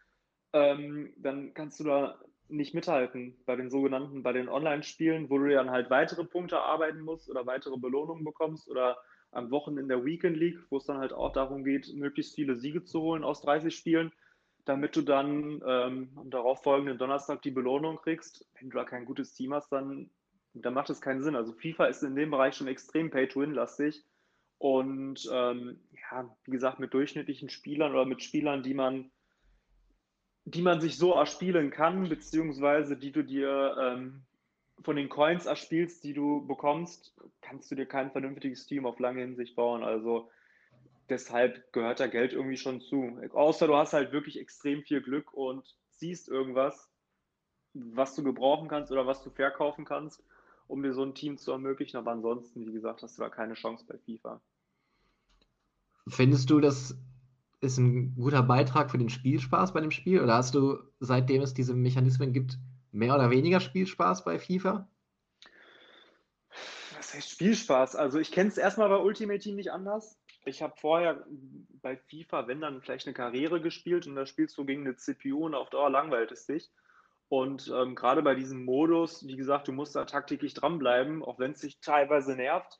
ähm, 0.52 1.12
dann 1.16 1.52
kannst 1.54 1.80
du 1.80 1.84
da 1.84 2.18
nicht 2.48 2.74
mithalten 2.74 3.36
bei 3.44 3.56
den 3.56 3.70
sogenannten, 3.70 4.22
bei 4.22 4.32
den 4.32 4.48
Online-Spielen, 4.48 5.28
wo 5.30 5.38
du 5.38 5.50
dann 5.50 5.70
halt 5.70 5.90
weitere 5.90 6.24
Punkte 6.24 6.56
erarbeiten 6.56 7.00
musst 7.00 7.28
oder 7.28 7.46
weitere 7.46 7.76
Belohnungen 7.76 8.24
bekommst 8.24 8.68
oder 8.68 8.96
am 9.30 9.50
Wochenende 9.50 9.82
in 9.82 9.88
der 9.88 10.04
Weekend 10.04 10.36
League, 10.36 10.58
wo 10.70 10.78
es 10.78 10.86
dann 10.86 10.98
halt 10.98 11.12
auch 11.12 11.32
darum 11.32 11.64
geht, 11.64 11.92
möglichst 11.94 12.34
viele 12.34 12.56
Siege 12.56 12.84
zu 12.84 13.02
holen 13.02 13.24
aus 13.24 13.42
30 13.42 13.76
Spielen, 13.76 14.12
damit 14.64 14.96
du 14.96 15.02
dann 15.02 15.62
ähm, 15.66 16.12
am 16.16 16.30
darauffolgenden 16.30 16.98
Donnerstag 16.98 17.42
die 17.42 17.50
Belohnung 17.50 17.98
kriegst. 17.98 18.46
Wenn 18.54 18.70
du 18.70 18.78
da 18.78 18.84
kein 18.84 19.04
gutes 19.04 19.34
Team 19.34 19.52
hast, 19.52 19.70
dann, 19.70 20.10
dann 20.54 20.74
macht 20.74 20.90
es 20.90 21.00
keinen 21.00 21.22
Sinn. 21.22 21.36
Also 21.36 21.52
FIFA 21.52 21.86
ist 21.86 22.02
in 22.02 22.16
dem 22.16 22.30
Bereich 22.30 22.56
schon 22.56 22.68
extrem 22.68 23.10
Pay-to-Win-lastig. 23.10 24.04
Und 24.58 25.28
ähm, 25.32 25.80
ja, 26.10 26.36
wie 26.44 26.50
gesagt, 26.50 26.80
mit 26.80 26.92
durchschnittlichen 26.92 27.48
Spielern 27.48 27.92
oder 27.92 28.04
mit 28.04 28.22
Spielern, 28.22 28.62
die 28.62 28.74
man, 28.74 29.10
die 30.44 30.62
man 30.62 30.80
sich 30.80 30.96
so 30.96 31.12
erspielen 31.12 31.70
kann, 31.70 32.08
beziehungsweise 32.08 32.96
die 32.96 33.12
du 33.12 33.22
dir 33.22 33.76
ähm, 33.80 34.22
von 34.82 34.96
den 34.96 35.08
Coins 35.08 35.46
erspielst, 35.46 36.02
die 36.04 36.12
du 36.12 36.46
bekommst, 36.46 37.14
kannst 37.40 37.70
du 37.70 37.74
dir 37.74 37.86
kein 37.86 38.10
vernünftiges 38.10 38.66
Team 38.66 38.86
auf 38.86 38.98
lange 38.98 39.20
Hinsicht 39.20 39.54
bauen. 39.54 39.84
Also 39.84 40.30
deshalb 41.08 41.72
gehört 41.72 42.00
da 42.00 42.06
Geld 42.06 42.32
irgendwie 42.32 42.56
schon 42.56 42.80
zu. 42.80 43.18
Außer 43.32 43.66
du 43.66 43.76
hast 43.76 43.92
halt 43.92 44.12
wirklich 44.12 44.38
extrem 44.38 44.82
viel 44.82 45.00
Glück 45.00 45.32
und 45.32 45.76
siehst 45.90 46.28
irgendwas, 46.28 46.90
was 47.74 48.14
du 48.14 48.22
gebrauchen 48.22 48.68
kannst 48.68 48.90
oder 48.92 49.06
was 49.06 49.22
du 49.22 49.30
verkaufen 49.30 49.84
kannst, 49.84 50.22
um 50.68 50.82
dir 50.82 50.92
so 50.94 51.02
ein 51.02 51.14
Team 51.14 51.38
zu 51.38 51.50
ermöglichen. 51.50 51.96
Aber 51.96 52.12
ansonsten, 52.12 52.66
wie 52.66 52.72
gesagt, 52.72 53.02
hast 53.02 53.18
du 53.18 53.22
da 53.22 53.28
keine 53.28 53.54
Chance 53.54 53.84
bei 53.88 53.98
FIFA. 53.98 54.40
Findest 56.06 56.48
du, 56.50 56.60
das 56.60 56.96
ist 57.60 57.78
ein 57.78 58.14
guter 58.14 58.42
Beitrag 58.42 58.90
für 58.90 58.98
den 58.98 59.08
Spielspaß 59.08 59.72
bei 59.72 59.80
dem 59.80 59.90
Spiel? 59.90 60.22
Oder 60.22 60.34
hast 60.34 60.54
du, 60.54 60.78
seitdem 61.00 61.42
es 61.42 61.54
diese 61.54 61.74
Mechanismen 61.74 62.32
gibt, 62.32 62.58
mehr 62.92 63.14
oder 63.14 63.30
weniger 63.30 63.60
Spielspaß 63.60 64.24
bei 64.24 64.38
FIFA? 64.38 64.88
Was 66.96 67.14
heißt 67.14 67.30
Spielspaß? 67.30 67.96
Also 67.96 68.18
ich 68.18 68.30
kenne 68.30 68.48
es 68.48 68.58
erstmal 68.58 68.88
bei 68.88 68.98
Ultimate 68.98 69.40
Team 69.40 69.56
nicht 69.56 69.72
anders. 69.72 70.18
Ich 70.44 70.62
habe 70.62 70.74
vorher 70.76 71.26
bei 71.82 71.96
FIFA, 71.96 72.46
wenn 72.46 72.60
dann 72.60 72.80
vielleicht 72.80 73.06
eine 73.06 73.14
Karriere 73.14 73.60
gespielt 73.60 74.06
und 74.06 74.14
da 74.14 74.24
spielst 74.24 74.56
du 74.56 74.64
gegen 74.64 74.82
eine 74.82 74.96
CPU 74.96 75.44
und 75.46 75.54
auf 75.54 75.68
Dauer 75.70 75.90
langweilt 75.90 76.32
es 76.32 76.46
dich. 76.46 76.70
Und 77.28 77.68
ähm, 77.68 77.94
gerade 77.94 78.22
bei 78.22 78.34
diesem 78.34 78.64
Modus, 78.64 79.26
wie 79.26 79.36
gesagt, 79.36 79.68
du 79.68 79.72
musst 79.72 79.94
da 79.94 80.04
taktisch 80.06 80.54
dranbleiben, 80.54 81.22
auch 81.22 81.38
wenn 81.38 81.52
es 81.52 81.60
dich 81.60 81.80
teilweise 81.80 82.34
nervt, 82.34 82.78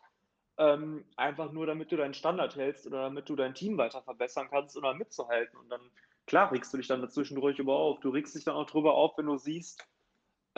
ähm, 0.57 1.05
einfach 1.17 1.53
nur 1.53 1.67
damit 1.67 1.93
du 1.93 1.97
deinen 1.97 2.15
Standard 2.15 2.57
hältst 2.57 2.87
oder 2.87 3.03
damit 3.03 3.29
du 3.29 3.37
dein 3.37 3.55
Team 3.55 3.77
weiter 3.77 4.03
verbessern 4.03 4.49
kannst 4.51 4.77
oder 4.77 4.95
mitzuhalten. 4.95 5.59
Und 5.59 5.69
dann, 5.69 5.91
klar, 6.27 6.51
regst 6.51 6.73
du 6.73 6.79
dich 6.79 6.89
dann 6.89 7.03
dazwischendurch 7.03 7.59
über 7.59 7.77
auf. 7.77 8.01
Du 8.01 8.09
regst 8.09 8.35
dich 8.35 8.45
dann 8.45 8.57
auch 8.57 8.69
drüber 8.69 8.95
auf, 8.95 9.17
wenn 9.19 9.27
du 9.27 9.37
siehst, 9.37 9.87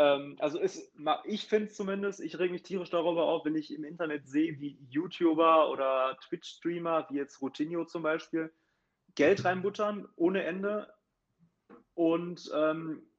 ähm, 0.01 0.37
also 0.39 0.59
ist, 0.59 0.91
ich 1.25 1.47
finde 1.47 1.69
zumindest, 1.69 2.21
ich 2.21 2.39
reg 2.39 2.51
mich 2.51 2.63
tierisch 2.63 2.89
darüber 2.89 3.25
auf, 3.25 3.45
wenn 3.45 3.55
ich 3.55 3.75
im 3.75 3.85
Internet 3.85 4.27
sehe, 4.27 4.59
wie 4.59 4.79
YouTuber 4.89 5.71
oder 5.71 6.17
Twitch-Streamer, 6.27 7.07
wie 7.11 7.17
jetzt 7.17 7.43
Routinho 7.43 7.85
zum 7.85 8.03
Beispiel, 8.03 8.51
Geld 9.15 9.45
reinbuttern 9.45 10.09
ohne 10.17 10.45
Ende 10.45 10.91
und 11.93 12.51
ähm, 12.55 13.10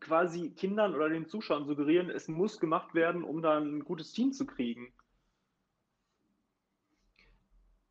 quasi 0.00 0.50
Kindern 0.50 0.94
oder 0.94 1.08
den 1.08 1.26
Zuschauern 1.26 1.66
suggerieren, 1.66 2.10
es 2.10 2.28
muss 2.28 2.60
gemacht 2.60 2.94
werden, 2.94 3.24
um 3.24 3.42
dann 3.42 3.78
ein 3.78 3.84
gutes 3.84 4.12
Team 4.12 4.32
zu 4.32 4.46
kriegen. 4.46 4.92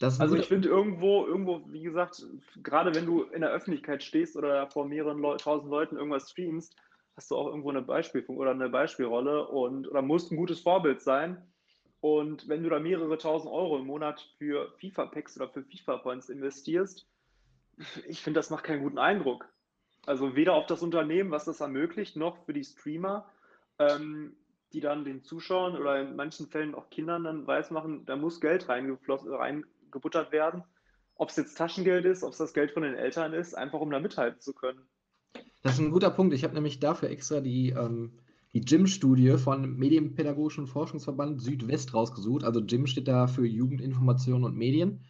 also 0.01 0.35
ich 0.35 0.47
finde 0.47 0.67
irgendwo, 0.67 1.25
irgendwo, 1.25 1.61
wie 1.71 1.83
gesagt, 1.83 2.25
gerade 2.63 2.95
wenn 2.95 3.05
du 3.05 3.23
in 3.23 3.41
der 3.41 3.51
Öffentlichkeit 3.51 4.01
stehst 4.03 4.35
oder 4.35 4.67
vor 4.67 4.87
mehreren 4.87 5.19
Leu 5.19 5.37
tausend 5.37 5.69
Leuten 5.69 5.95
irgendwas 5.95 6.31
streamst, 6.31 6.75
hast 7.15 7.29
du 7.29 7.35
auch 7.35 7.47
irgendwo 7.47 7.69
eine 7.69 7.81
Beispielfunktion 7.81 8.37
oder 8.37 8.51
eine 8.51 8.69
Beispielrolle 8.69 9.47
und 9.47 9.87
oder 9.87 10.01
musst 10.01 10.31
ein 10.31 10.37
gutes 10.37 10.59
Vorbild 10.59 11.01
sein. 11.01 11.45
Und 11.99 12.47
wenn 12.47 12.63
du 12.63 12.69
da 12.69 12.79
mehrere 12.79 13.17
tausend 13.19 13.53
Euro 13.53 13.77
im 13.77 13.85
Monat 13.85 14.21
für 14.39 14.73
FIFA-Packs 14.79 15.37
oder 15.37 15.49
für 15.49 15.63
FIFA-Points 15.63 16.29
investierst, 16.29 17.07
ich 18.07 18.21
finde, 18.21 18.39
das 18.39 18.49
macht 18.49 18.63
keinen 18.63 18.81
guten 18.81 18.97
Eindruck. 18.97 19.50
Also 20.05 20.35
weder 20.35 20.53
auf 20.53 20.65
das 20.65 20.81
Unternehmen, 20.81 21.31
was 21.31 21.45
das 21.45 21.59
ermöglicht, 21.59 22.15
noch 22.15 22.37
für 22.45 22.53
die 22.53 22.63
Streamer, 22.63 23.25
ähm, 23.77 24.35
die 24.73 24.79
dann 24.79 25.05
den 25.05 25.23
Zuschauern 25.23 25.77
oder 25.77 26.01
in 26.01 26.15
manchen 26.15 26.47
Fällen 26.47 26.75
auch 26.75 26.89
Kindern 26.89 27.23
dann 27.23 27.45
weismachen, 27.45 28.05
da 28.05 28.15
muss 28.15 28.41
Geld 28.41 28.67
reingebuttert 28.69 30.31
werden. 30.31 30.63
Ob 31.15 31.29
es 31.29 31.35
jetzt 31.35 31.57
Taschengeld 31.57 32.05
ist, 32.05 32.23
ob 32.23 32.31
es 32.31 32.37
das 32.37 32.53
Geld 32.53 32.71
von 32.71 32.83
den 32.83 32.95
Eltern 32.95 33.33
ist, 33.33 33.53
einfach 33.53 33.79
um 33.79 33.91
da 33.91 33.99
mithalten 33.99 34.39
zu 34.39 34.53
können. 34.53 34.81
Das 35.61 35.73
ist 35.73 35.79
ein 35.79 35.91
guter 35.91 36.09
Punkt. 36.09 36.33
Ich 36.33 36.43
habe 36.43 36.55
nämlich 36.55 36.79
dafür 36.79 37.09
extra 37.09 37.41
die, 37.41 37.69
ähm, 37.69 38.13
die 38.53 38.61
GYM-Studie 38.61 39.37
von 39.37 39.77
Medienpädagogischen 39.77 40.65
Forschungsverband 40.65 41.41
Südwest 41.41 41.93
rausgesucht. 41.93 42.43
Also 42.43 42.63
GYM 42.63 42.87
steht 42.87 43.07
da 43.07 43.27
für 43.27 43.45
Jugendinformation 43.45 44.43
und 44.43 44.57
Medien. 44.57 45.01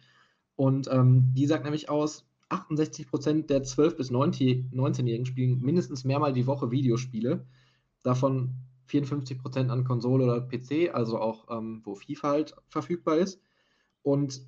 Und 0.56 0.88
ähm, 0.92 1.32
die 1.34 1.46
sagt 1.46 1.64
nämlich 1.64 1.88
aus, 1.88 2.26
68 2.52 3.08
Prozent 3.08 3.50
der 3.50 3.64
12- 3.64 3.96
bis 3.96 4.10
19-Jährigen 4.10 5.26
spielen 5.26 5.60
mindestens 5.60 6.04
mehrmal 6.04 6.32
die 6.32 6.46
Woche 6.46 6.70
Videospiele. 6.70 7.46
Davon 8.02 8.54
54 8.86 9.38
Prozent 9.38 9.70
an 9.70 9.84
Konsole 9.84 10.24
oder 10.24 10.40
PC, 10.40 10.94
also 10.94 11.18
auch 11.18 11.48
ähm, 11.50 11.80
wo 11.84 11.94
FIFA 11.94 12.30
halt 12.30 12.54
verfügbar 12.68 13.16
ist. 13.16 13.40
Und 14.02 14.42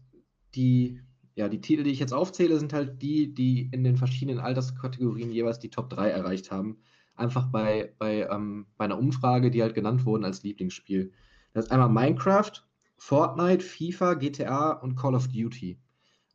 die 0.55 1.00
ja, 1.36 1.48
die 1.48 1.61
Titel, 1.61 1.82
die 1.82 1.90
ich 1.90 1.98
jetzt 1.98 2.14
aufzähle, 2.14 2.59
sind 2.59 2.72
halt 2.72 3.02
die, 3.02 3.34
die 3.34 3.68
in 3.72 3.82
den 3.82 3.96
verschiedenen 3.96 4.40
Alterskategorien 4.40 5.32
jeweils 5.32 5.59
die 5.59 5.70
Top 5.70 5.90
3 5.90 6.11
erreicht 6.11 6.50
haben. 6.50 6.78
Einfach 7.16 7.46
bei, 7.46 7.92
bei, 7.98 8.28
ähm, 8.30 8.66
bei 8.76 8.84
einer 8.84 8.98
Umfrage, 8.98 9.50
die 9.50 9.62
halt 9.62 9.74
genannt 9.74 10.05
wurden 10.05 10.24
als 10.24 10.42
Lieblingsspiel. 10.42 11.12
Das 11.52 11.66
ist 11.66 11.70
einmal 11.70 11.88
Minecraft, 11.88 12.52
Fortnite, 12.96 13.64
FIFA, 13.64 14.14
GTA 14.14 14.72
und 14.72 14.96
Call 14.96 15.14
of 15.14 15.28
Duty. 15.28 15.78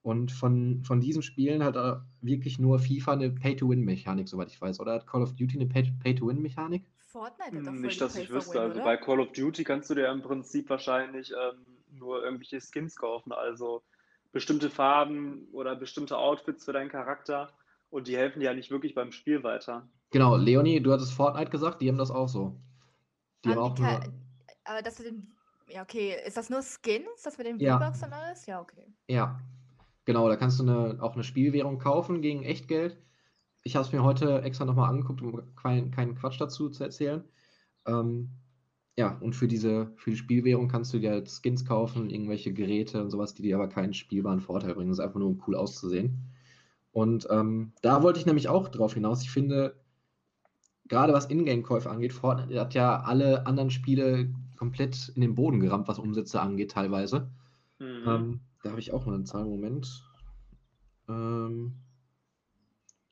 Und 0.02 0.32
von, 0.32 0.82
von 0.84 1.02
diesen 1.02 1.22
Spielen 1.22 1.64
hat 1.64 1.76
er 1.76 2.06
wirklich 2.22 2.58
nur 2.58 2.80
FIFA 2.80 3.14
eine 3.14 3.32
Pay-to-Win-Mechanik, 3.32 4.30
soweit 4.30 4.50
ich 4.50 4.62
weiß. 4.62 4.80
Oder 4.80 4.93
hat 4.93 5.08
Call 5.08 5.22
of 5.22 5.36
Duty 5.36 5.58
eine 5.60 5.68
Pay-to-Win-Mechanik? 5.68 6.86
Fortnite 6.97 7.58
hat 7.58 7.66
doch 7.66 7.72
hm, 7.72 7.82
Nicht, 7.82 8.00
dass 8.00 8.16
ich 8.16 8.30
wüsste. 8.30 8.62
Also 8.62 8.82
bei 8.82 8.95
Call 8.95 9.20
of 9.20 9.34
Duty 9.34 9.64
kannst 9.64 9.89
du 9.89 9.95
dir 9.95 10.08
im 10.10 10.22
Prinzip 10.22 10.70
wahrscheinlich 10.70 11.32
ähm, 11.32 11.66
nur 11.91 12.24
irgendwelche 12.24 12.62
Skins 12.62 12.95
kaufen. 12.95 13.34
Also 13.34 13.84
bestimmte 14.32 14.70
Farben 14.70 15.47
oder 15.52 15.76
bestimmte 15.76 16.18
Outfits 16.18 16.66
für 16.66 16.74
deinen 16.74 16.89
Charakter 16.89 17.52
und 17.89 18.08
die 18.08 18.16
helfen 18.16 18.39
dir 18.39 18.45
ja 18.45 18.54
nicht 18.54 18.72
wirklich 18.72 18.93
beim 18.95 19.12
Spiel 19.12 19.43
weiter. 19.43 19.89
Genau, 20.12 20.38
Leonie, 20.38 20.80
du 20.80 20.93
hattest 20.93 21.14
Fortnite 21.14 21.50
gesagt, 21.52 21.82
die 21.82 21.89
haben 21.89 21.97
das 21.97 22.12
auch 22.12 22.30
so. 22.30 22.60
Die 23.43 23.50
haben 23.50 23.60
auch 23.60 23.78
nur... 23.78 24.00
Aber 24.64 24.82
das 24.84 25.00
mit 25.00 25.08
den. 25.08 25.32
Ja, 25.68 25.82
okay. 25.82 26.16
Ist 26.26 26.38
das 26.38 26.50
nur 26.50 26.62
Skins, 26.62 27.24
das 27.24 27.38
mit 27.38 27.47
den 27.47 27.60
ja. 27.60 27.80
V-Bucks 27.80 28.04
und 28.04 28.14
alles? 28.14 28.45
Ja, 28.45 28.62
okay. 28.62 28.86
Ja, 29.08 29.39
genau. 30.10 30.28
Da 30.28 30.38
kannst 30.38 30.60
du 30.60 30.64
eine, 30.64 30.97
auch 31.03 31.14
eine 31.14 31.24
Spielwährung 31.24 31.78
kaufen 31.78 32.24
gegen 32.24 32.41
Echtgeld. 32.41 32.97
Ich 33.62 33.76
habe 33.76 33.86
es 33.86 33.91
mir 33.91 34.03
heute 34.03 34.41
extra 34.41 34.66
nochmal 34.66 34.89
angeguckt, 34.89 35.22
um 35.22 35.55
keinen 35.55 35.91
kein 35.91 36.16
Quatsch 36.16 36.41
dazu 36.41 36.68
zu 36.70 36.84
erzählen. 36.84 37.24
Ähm, 37.86 38.32
ja, 38.97 39.20
und 39.22 39.36
für 39.36 39.47
diese, 39.47 39.91
für 39.97 40.10
die 40.10 40.18
Spielwährung 40.18 40.68
kannst 40.68 40.95
du 40.95 40.99
dir 40.99 41.12
halt 41.12 41.30
Skins 41.30 41.64
kaufen, 41.64 42.10
irgendwelche 42.10 42.51
Geräte 42.51 43.03
und 43.03 43.12
sowas, 43.12 43.36
die 43.36 43.43
dir 43.43 43.55
aber 43.55 43.70
keinen 43.70 43.93
spielbaren 43.93 44.39
Vorteil 44.39 44.74
bringen. 44.74 44.89
Das 44.89 44.97
ist 44.97 45.05
einfach 45.05 45.20
nur, 45.20 45.30
um 45.30 45.43
cool 45.45 45.55
auszusehen. 45.55 46.18
Und 46.91 47.28
ähm, 47.30 47.74
da 47.84 48.01
wollte 48.01 48.20
ich 48.20 48.26
nämlich 48.26 48.49
auch 48.49 48.68
drauf 48.68 48.95
hinaus. 48.95 49.22
Ich 49.22 49.30
finde, 49.30 49.80
gerade 50.88 51.14
was 51.14 51.30
Ingame-Käufe 51.30 51.88
angeht, 51.88 52.14
Fortnite 52.14 52.60
hat 52.60 52.74
ja 52.74 53.01
alle 53.01 53.45
anderen 53.45 53.70
Spiele 53.70 54.34
komplett 54.57 55.12
in 55.14 55.22
den 55.22 55.36
Boden 55.36 55.60
gerammt, 55.60 55.88
was 55.88 55.99
Umsätze 55.99 56.41
angeht, 56.41 56.72
teilweise. 56.72 57.30
Mhm. 57.78 58.03
Ähm, 58.07 58.39
da 58.64 58.72
habe 58.72 58.80
ich 58.80 58.93
auch 58.93 59.05
mal 59.05 59.16
einen 59.16 59.26
Zahl, 59.26 59.45
Moment. 59.45 60.03
Ähm, 61.07 61.76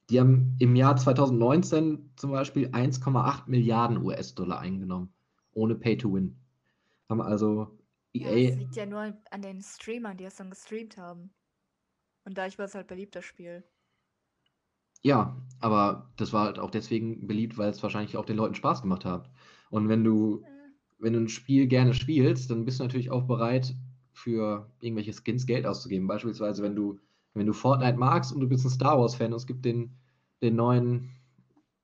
die 0.10 0.20
haben 0.20 0.56
im 0.60 0.76
Jahr 0.76 0.96
2019 0.96 2.12
zum 2.16 2.32
Beispiel 2.32 2.70
1,8 2.70 3.44
Milliarden 3.48 3.98
US-Dollar 4.04 4.60
eingenommen 4.60 5.14
ohne 5.58 5.76
Pay 5.76 5.98
to 5.98 6.14
Win. 6.14 6.40
Haben 7.10 7.22
also 7.22 7.78
EA. 8.14 8.36
Ja, 8.36 8.50
das 8.50 8.60
liegt 8.60 8.76
ja 8.76 8.86
nur 8.86 9.18
an 9.32 9.42
den 9.42 9.62
Streamern, 9.62 10.16
die 10.16 10.26
es 10.26 10.36
dann 10.36 10.50
gestreamt 10.50 10.98
haben. 10.98 11.32
Und 12.24 12.38
dadurch 12.38 12.58
war 12.58 12.66
es 12.66 12.76
halt 12.76 12.88
beliebt, 12.88 13.16
das 13.16 13.26
Spiel. 13.26 13.64
Ja, 15.02 15.42
aber 15.60 16.12
das 16.18 16.34
war 16.34 16.46
halt 16.46 16.60
auch 16.60 16.72
deswegen 16.72 17.28
beliebt, 17.28 17.58
weil 17.58 17.70
es 17.70 17.82
wahrscheinlich 17.82 18.18
auch 18.18 18.26
den 18.26 18.38
Leuten 18.38 18.56
Spaß 18.56 18.82
gemacht 18.82 19.06
hat. 19.06 19.30
Und 19.70 19.90
wenn 19.90 20.04
du, 20.04 20.44
äh. 20.44 20.48
wenn 21.00 21.14
du 21.14 21.20
ein 21.20 21.30
Spiel 21.30 21.68
gerne 21.68 21.94
spielst, 21.94 22.52
dann 22.52 22.66
bist 22.66 22.80
du 22.80 22.84
natürlich 22.84 23.10
auch 23.10 23.24
bereit, 23.24 23.74
für 24.18 24.70
irgendwelche 24.80 25.14
Skins 25.14 25.46
Geld 25.46 25.66
auszugeben. 25.66 26.08
Beispielsweise, 26.08 26.64
wenn 26.64 26.76
du, 26.76 27.00
wenn 27.34 27.46
du 27.46 27.54
Fortnite 27.54 27.98
magst 27.98 28.34
und 28.34 28.42
du 28.42 28.48
bist 28.48 28.66
ein 28.66 28.72
Star 28.72 29.00
Wars-Fan 29.00 29.32
und 29.32 29.38
es 29.38 29.48
gibt 29.48 29.64
den, 29.64 29.92
den 30.42 30.56
neuen 30.56 31.18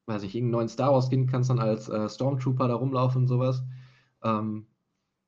weiß 0.05 0.23
ich, 0.23 0.35
irgendeinen 0.35 0.59
neuen 0.59 0.69
Star 0.69 0.91
Wars-Skin 0.91 1.27
kannst 1.27 1.49
dann 1.49 1.59
als 1.59 1.89
äh, 1.89 2.09
Stormtrooper 2.09 2.67
da 2.67 2.75
rumlaufen 2.75 3.23
und 3.23 3.27
sowas. 3.27 3.63
Ähm, 4.21 4.67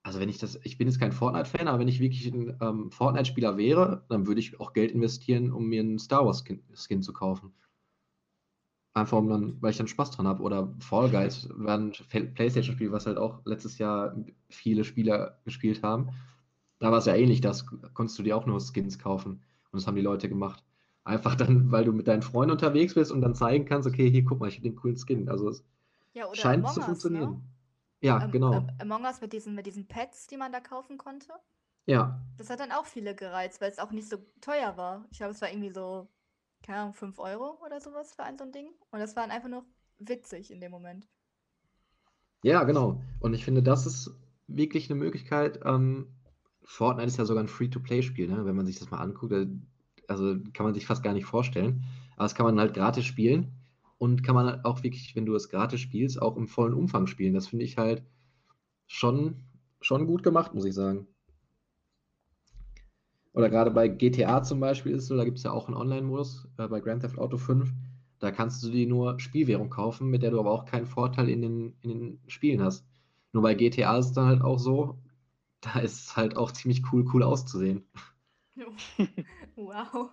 also 0.04 0.20
wenn 0.20 0.30
ich 0.30 0.38
das, 0.38 0.60
ich 0.64 0.78
bin 0.78 0.88
jetzt 0.88 1.00
kein 1.00 1.12
Fortnite-Fan, 1.12 1.68
aber 1.68 1.80
wenn 1.80 1.88
ich 1.88 2.00
wirklich 2.00 2.28
ein 2.28 2.58
ähm, 2.62 2.92
Fortnite-Spieler 2.92 3.58
wäre, 3.58 4.06
dann 4.10 4.28
würde 4.28 4.40
ich 4.40 4.60
auch 4.60 4.74
Geld 4.74 4.92
investieren, 4.92 5.52
um 5.52 5.68
mir 5.68 5.82
einen 5.82 6.00
Star 6.00 6.26
Wars-Skin 6.26 6.62
Skin 6.76 7.02
zu 7.02 7.14
kaufen. 7.14 7.54
Einfach 8.94 9.18
um 9.18 9.28
dann, 9.28 9.62
weil 9.62 9.72
ich 9.72 9.78
dann 9.78 9.88
Spaß 9.88 10.12
dran 10.12 10.28
habe. 10.28 10.42
Oder 10.42 10.74
Fall 10.80 11.10
Guys 11.10 11.50
war 11.52 11.78
ein 11.78 11.92
Playstation-Spiel, 11.92 12.92
was 12.92 13.08
halt 13.08 13.18
auch 13.18 13.42
letztes 13.46 13.78
Jahr 13.78 14.16
viele 14.50 14.84
Spieler 14.84 15.40
gespielt 15.44 15.84
haben. 15.84 16.10
Da 16.80 16.92
war 16.92 17.00
es 17.00 17.06
ja 17.06 17.16
ähnlich, 17.16 17.42
da 17.42 17.54
konntest 17.94 18.20
du 18.20 18.24
dir 18.24 18.36
auch 18.36 18.46
nur 18.46 18.60
Skins 18.60 19.00
kaufen. 19.00 19.44
Und 19.72 19.80
das 19.80 19.88
haben 19.88 19.96
die 19.96 20.02
Leute 20.02 20.30
gemacht. 20.30 20.64
Einfach 21.04 21.36
dann, 21.36 21.72
weil 21.72 21.86
du 21.86 21.94
mit 21.94 22.08
deinen 22.08 22.22
Freunden 22.22 22.52
unterwegs 22.52 22.96
bist 22.96 23.12
und 23.12 23.22
dann 23.22 23.36
zeigen 23.36 23.66
kannst, 23.66 23.88
okay, 23.88 24.10
hier, 24.10 24.26
guck 24.26 24.40
mal, 24.40 24.50
ich 24.50 24.56
habe 24.56 24.64
den 24.64 24.76
coolen 24.76 24.98
Skin. 24.98 25.30
Also 25.30 25.50
es 25.50 25.64
ja, 26.14 26.26
scheint 26.34 26.68
zu 26.70 26.82
funktionieren. 26.82 27.32
Ne? 27.32 27.42
Ja, 28.02 28.24
ähm, 28.24 28.32
genau. 28.32 28.54
Ähm, 28.54 28.70
Among 28.80 29.04
Us 29.04 29.22
mit 29.22 29.34
diesen, 29.34 29.56
mit 29.56 29.66
diesen 29.66 29.88
Pets, 29.88 30.28
die 30.28 30.38
man 30.38 30.52
da 30.52 30.60
kaufen 30.60 30.98
konnte. 30.98 31.34
Ja. 31.86 32.20
Das 32.38 32.50
hat 32.50 32.60
dann 32.60 32.72
auch 32.72 32.86
viele 32.86 33.16
gereizt, 33.16 33.62
weil 33.62 33.72
es 33.72 33.80
auch 33.80 33.92
nicht 33.92 34.10
so 34.10 34.18
teuer 34.42 34.76
war. 34.78 35.06
Ich 35.12 35.20
glaube, 35.20 35.34
es 35.34 35.42
war 35.42 35.50
irgendwie 35.50 35.72
so 35.72 36.08
keine 36.66 36.80
Ahnung, 36.80 36.94
5 36.94 37.20
Euro 37.20 37.60
oder 37.64 37.80
sowas 37.80 38.14
für 38.16 38.24
ein 38.24 38.38
so 38.38 38.44
ein 38.44 38.52
Ding. 38.52 38.68
Und 38.92 39.00
das 39.00 39.16
war 39.16 39.30
einfach 39.30 39.50
nur 39.50 39.66
witzig 40.00 40.52
in 40.52 40.60
dem 40.60 40.72
Moment. 40.72 41.08
Ja, 42.44 42.64
genau. 42.64 43.02
Und 43.20 43.34
ich 43.34 43.46
finde, 43.46 43.62
das 43.62 43.86
ist 43.86 44.12
wirklich 44.48 44.90
eine 44.90 45.00
Möglichkeit. 45.00 45.60
Ähm, 45.64 46.15
Fortnite 46.66 47.08
ist 47.08 47.18
ja 47.18 47.26
sogar 47.26 47.44
ein 47.44 47.48
Free-to-Play-Spiel, 47.48 48.28
ne? 48.28 48.46
wenn 48.46 48.56
man 48.56 48.66
sich 48.66 48.80
das 48.80 48.92
mal 48.92 49.00
anguckt. 49.00 49.34
äh, 49.34 49.48
Also 50.08 50.36
kann 50.54 50.66
man 50.66 50.74
sich 50.74 50.86
fast 50.86 51.04
gar 51.04 51.14
nicht 51.14 51.26
vorstellen. 51.26 51.84
Aber 52.16 52.26
das 52.26 52.36
kann 52.36 52.46
man 52.46 52.60
halt 52.60 52.74
gratis 52.74 53.06
spielen 53.06 53.54
und 53.98 54.24
kann 54.24 54.36
man 54.36 54.48
halt 54.48 54.66
auch 54.66 54.84
wirklich, 54.84 55.16
wenn 55.16 55.26
du 55.26 55.36
es 55.36 55.50
gratis 55.50 55.80
spielst, 55.82 56.22
auch 56.22 56.38
im 56.38 56.48
vollen 56.48 56.74
Umfang 56.74 57.08
spielen. 57.08 57.34
Das 57.34 57.48
finde 57.48 57.66
ich 57.66 57.78
halt 57.78 58.04
schon, 58.88 59.44
schon 59.82 60.08
gut 60.08 60.24
gemacht, 60.24 60.54
muss 60.54 60.66
ich 60.66 60.74
sagen. 60.76 61.08
Oder 63.34 63.50
gerade 63.50 63.70
bei 63.72 63.88
GTA 63.88 64.42
zum 64.44 64.60
Beispiel 64.60 64.94
ist 64.94 65.04
es 65.04 65.08
so, 65.10 65.18
da 65.18 65.26
gibt 65.26 65.38
es 65.38 65.44
ja 65.44 65.52
auch 65.52 65.68
einen 65.68 65.78
Online-Modus, 65.78 66.48
äh, 66.58 66.68
bei 66.68 66.80
Grand 66.80 67.02
Theft 67.02 67.18
Auto 67.20 67.38
5. 67.38 67.72
Da 68.20 68.32
kannst 68.32 68.64
du 68.64 68.70
dir 68.72 68.88
nur 68.88 69.20
Spielwährung 69.20 69.70
kaufen, 69.70 70.10
mit 70.10 70.24
der 70.24 70.32
du 70.32 70.40
aber 70.40 70.52
auch 70.52 70.66
keinen 70.66 70.86
Vorteil 70.88 71.30
in 71.30 71.42
den, 71.42 71.74
in 71.82 71.90
den 71.90 72.20
Spielen 72.28 72.64
hast. 72.64 72.86
Nur 73.34 73.44
bei 73.44 73.54
GTA 73.54 73.98
ist 73.98 74.08
es 74.08 74.14
dann 74.14 74.28
halt 74.28 74.42
auch 74.42 74.58
so, 74.58 74.98
da 75.66 75.80
ist 75.80 76.00
es 76.00 76.16
halt 76.16 76.38
auch 76.38 76.52
ziemlich 76.52 76.84
cool, 76.92 77.06
cool 77.14 77.24
auszusehen. 77.24 77.88
wow. 79.56 80.12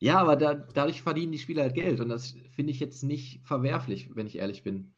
Ja, 0.00 0.18
aber 0.18 0.36
da, 0.36 0.54
dadurch 0.54 1.02
verdienen 1.02 1.32
die 1.32 1.38
Spieler 1.38 1.62
halt 1.62 1.74
Geld 1.74 2.00
und 2.00 2.08
das 2.08 2.34
finde 2.54 2.72
ich 2.72 2.80
jetzt 2.80 3.02
nicht 3.02 3.40
verwerflich, 3.46 4.14
wenn 4.14 4.26
ich 4.26 4.36
ehrlich 4.36 4.62
bin. 4.62 4.94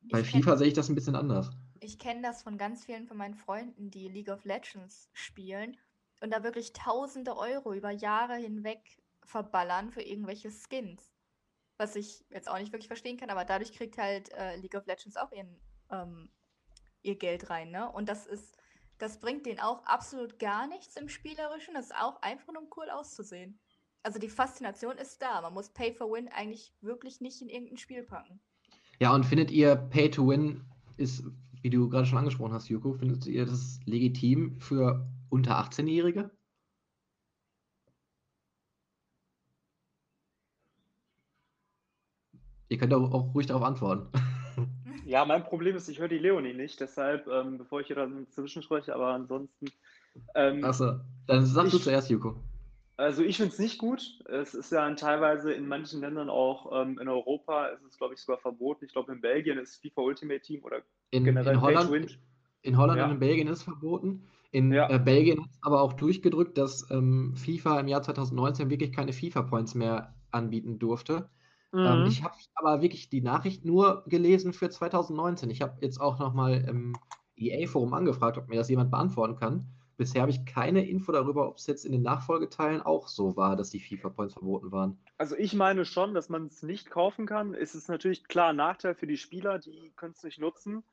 Bei 0.00 0.20
Ich 0.20 0.30
FIFA 0.30 0.56
sehe 0.56 0.68
ich 0.68 0.74
das 0.74 0.88
ein 0.88 0.94
bisschen 0.94 1.16
anders. 1.16 1.50
Ich 1.80 1.98
kenne 1.98 2.22
das 2.22 2.42
von 2.42 2.56
ganz 2.56 2.84
vielen 2.84 3.06
von 3.06 3.16
meinen 3.16 3.34
Freunden, 3.34 3.90
die 3.90 4.08
League 4.08 4.30
of 4.30 4.44
Legends 4.44 5.10
spielen 5.12 5.76
und 6.20 6.30
da 6.30 6.42
wirklich 6.42 6.72
tausende 6.72 7.36
Euro 7.36 7.74
über 7.74 7.90
Jahre 7.90 8.36
hinweg 8.36 8.80
verballern 9.22 9.90
für 9.90 10.02
irgendwelche 10.02 10.50
Skins. 10.50 11.12
Was 11.76 11.96
ich 11.96 12.24
jetzt 12.30 12.48
auch 12.48 12.58
nicht 12.58 12.72
wirklich 12.72 12.86
verstehen 12.86 13.18
kann, 13.18 13.28
aber 13.28 13.44
dadurch 13.44 13.72
kriegt 13.72 13.98
halt 13.98 14.32
äh, 14.32 14.56
League 14.56 14.76
of 14.76 14.86
Legends 14.86 15.16
auch 15.16 15.30
ihren, 15.32 15.60
ähm, 15.90 16.30
ihr 17.02 17.16
Geld 17.16 17.50
rein, 17.50 17.70
ne? 17.70 17.90
Und 17.92 18.08
das 18.08 18.26
ist, 18.26 18.56
das 18.98 19.20
bringt 19.20 19.46
denen 19.46 19.60
auch 19.60 19.84
absolut 19.84 20.38
gar 20.38 20.66
nichts 20.66 20.96
im 20.96 21.08
Spielerischen. 21.08 21.74
Das 21.74 21.86
ist 21.86 21.96
auch 21.96 22.20
einfach 22.22 22.52
nur 22.52 22.62
um 22.62 22.68
cool 22.76 22.90
auszusehen. 22.90 23.58
Also 24.02 24.18
die 24.18 24.28
Faszination 24.28 24.96
ist 24.98 25.20
da. 25.20 25.40
Man 25.40 25.54
muss 25.54 25.70
Pay 25.70 25.92
for 25.92 26.10
Win 26.12 26.28
eigentlich 26.28 26.72
wirklich 26.80 27.20
nicht 27.20 27.42
in 27.42 27.48
irgendein 27.48 27.76
Spiel 27.76 28.02
packen. 28.02 28.40
Ja, 29.00 29.14
und 29.14 29.24
findet 29.24 29.50
ihr 29.50 29.76
Pay 29.76 30.10
to 30.10 30.28
Win 30.28 30.64
ist, 30.96 31.24
wie 31.62 31.70
du 31.70 31.88
gerade 31.88 32.06
schon 32.06 32.18
angesprochen 32.18 32.52
hast, 32.52 32.68
Joko, 32.68 32.94
findet 32.94 33.26
ihr 33.26 33.44
das 33.44 33.80
legitim 33.84 34.58
für 34.60 35.06
unter 35.28 35.58
18-Jährige? 35.58 36.30
Ihr 42.68 42.78
könnt 42.78 42.94
auch, 42.94 43.12
auch 43.12 43.34
ruhig 43.34 43.46
darauf 43.46 43.62
antworten. 43.62 44.10
Ja, 45.04 45.24
mein 45.24 45.44
Problem 45.44 45.76
ist, 45.76 45.88
ich 45.88 45.98
höre 45.98 46.08
die 46.08 46.18
Leonie 46.18 46.54
nicht, 46.54 46.80
deshalb, 46.80 47.26
ähm, 47.28 47.58
bevor 47.58 47.80
ich 47.80 47.88
hier 47.88 47.96
dann 47.96 48.26
zwischenspreche, 48.30 48.94
aber 48.94 49.08
ansonsten. 49.08 49.66
Ähm, 50.34 50.64
Achso, 50.64 51.00
dann 51.26 51.44
sag 51.44 51.70
du 51.70 51.78
zuerst, 51.78 52.10
Joko. 52.10 52.36
Also 52.96 53.22
ich 53.22 53.36
finde 53.36 53.52
es 53.52 53.58
nicht 53.58 53.78
gut. 53.78 54.18
Es 54.26 54.54
ist 54.54 54.72
ja 54.72 54.90
teilweise 54.94 55.52
in 55.52 55.68
manchen 55.68 56.00
Ländern 56.00 56.30
auch 56.30 56.72
ähm, 56.72 56.98
in 56.98 57.08
Europa 57.08 57.66
ist 57.66 57.84
es, 57.84 57.98
glaube 57.98 58.14
ich, 58.14 58.20
sogar 58.20 58.38
verboten. 58.38 58.86
Ich 58.86 58.92
glaube, 58.92 59.12
in 59.12 59.20
Belgien 59.20 59.58
ist 59.58 59.76
FIFA 59.82 60.00
Ultimate 60.00 60.40
Team 60.40 60.64
oder 60.64 60.82
In, 61.10 61.24
generell 61.24 61.54
in 61.54 61.60
Holland, 61.60 62.18
in 62.62 62.78
Holland 62.78 62.98
Ja. 62.98 63.04
und 63.06 63.12
in 63.12 63.18
Belgien 63.18 63.48
ist 63.48 63.58
es 63.58 63.62
verboten. 63.64 64.26
In 64.50 64.72
Ja. 64.72 64.88
äh, 64.88 64.98
Belgien 64.98 65.42
hat 65.42 65.50
es 65.50 65.58
aber 65.60 65.82
auch 65.82 65.92
durchgedrückt, 65.92 66.56
dass 66.56 66.90
ähm, 66.90 67.34
FIFA 67.36 67.80
im 67.80 67.88
Jahr 67.88 68.02
2019 68.02 68.70
wirklich 68.70 68.92
keine 68.92 69.12
FIFA-Points 69.12 69.74
mehr 69.74 70.14
anbieten 70.30 70.78
durfte. 70.78 71.28
Ähm, 71.84 72.04
Mhm. 72.04 72.06
ich 72.06 72.22
habe 72.22 72.34
aber 72.54 72.82
wirklich 72.82 73.08
die 73.08 73.20
Nachricht 73.22 73.64
nur 73.64 74.04
gelesen 74.06 74.52
für 74.52 74.70
2019. 74.70 75.50
Ich 75.50 75.62
habe 75.62 75.78
jetzt 75.80 76.00
auch 76.00 76.18
nochmal 76.18 76.64
im 76.68 76.94
EA-Forum 77.36 77.94
angefragt, 77.94 78.38
ob 78.38 78.48
mir 78.48 78.56
das 78.56 78.68
jemand 78.70 78.90
beantworten 78.90 79.36
kann. 79.36 79.68
Bisher 79.96 80.22
habe 80.22 80.30
ich 80.30 80.44
keine 80.46 80.86
Info 80.88 81.12
darüber, 81.12 81.48
ob 81.48 81.56
es 81.58 81.66
jetzt 81.66 81.84
in 81.84 81.92
den 81.92 82.02
Nachfolgeteilen 82.02 82.82
auch 82.82 83.08
so 83.08 83.36
war, 83.36 83.56
dass 83.56 83.70
die 83.70 83.80
FIFA-Points 83.80 84.34
verboten 84.34 84.72
waren. 84.72 84.98
Also 85.18 85.36
ich 85.36 85.54
meine 85.54 85.84
schon, 85.84 86.14
dass 86.14 86.28
man 86.28 86.46
es 86.46 86.62
nicht 86.62 86.90
kaufen 86.90 87.26
kann. 87.26 87.54
Es 87.54 87.74
ist 87.74 87.88
natürlich 87.88 88.24
klar 88.28 88.50
ein 88.50 88.56
Nachteil 88.56 88.94
für 88.94 89.06
die 89.06 89.16
Spieler, 89.16 89.58
die 89.58 89.92
können 89.96 90.12
es 90.12 90.22
nicht 90.22 90.38
nutzen. 90.38 90.84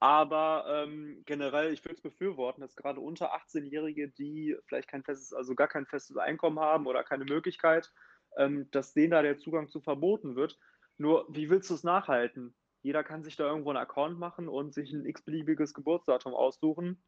Aber 0.00 0.64
ähm, 0.68 1.22
generell, 1.26 1.72
ich 1.72 1.84
würde 1.84 1.94
es 1.94 2.00
befürworten, 2.00 2.62
dass 2.62 2.76
gerade 2.76 3.00
unter 3.00 3.34
18-Jährige, 3.34 4.08
die 4.10 4.56
vielleicht 4.66 4.88
kein 4.88 5.02
festes, 5.02 5.32
also 5.34 5.54
gar 5.54 5.68
kein 5.68 5.86
festes 5.86 6.16
Einkommen 6.16 6.58
haben 6.58 6.86
oder 6.86 7.04
keine 7.04 7.24
Möglichkeit, 7.26 7.92
ähm, 8.36 8.70
dass 8.70 8.94
denen 8.94 9.12
da 9.12 9.22
der 9.22 9.38
Zugang 9.38 9.68
zu 9.68 9.80
verboten 9.80 10.36
wird. 10.36 10.58
Nur, 10.98 11.26
wie 11.28 11.50
willst 11.50 11.70
du 11.70 11.74
es 11.74 11.84
nachhalten? 11.84 12.54
Jeder 12.82 13.04
kann 13.04 13.22
sich 13.22 13.36
da 13.36 13.46
irgendwo 13.46 13.70
einen 13.70 13.78
Account 13.78 14.18
machen 14.18 14.48
und 14.48 14.72
sich 14.72 14.92
ein 14.92 15.04
x-beliebiges 15.04 15.74
Geburtsdatum 15.74 16.34
aussuchen. 16.34 17.02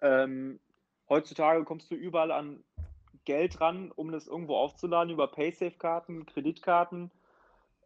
Ähm, 0.00 0.60
heutzutage 1.08 1.64
kommst 1.64 1.90
du 1.90 1.94
überall 1.94 2.32
an 2.32 2.64
Geld 3.24 3.60
ran, 3.60 3.92
um 3.92 4.10
das 4.10 4.26
irgendwo 4.26 4.56
aufzuladen 4.56 5.12
über 5.12 5.28
Paysafe-Karten, 5.28 6.26
Kreditkarten, 6.26 7.10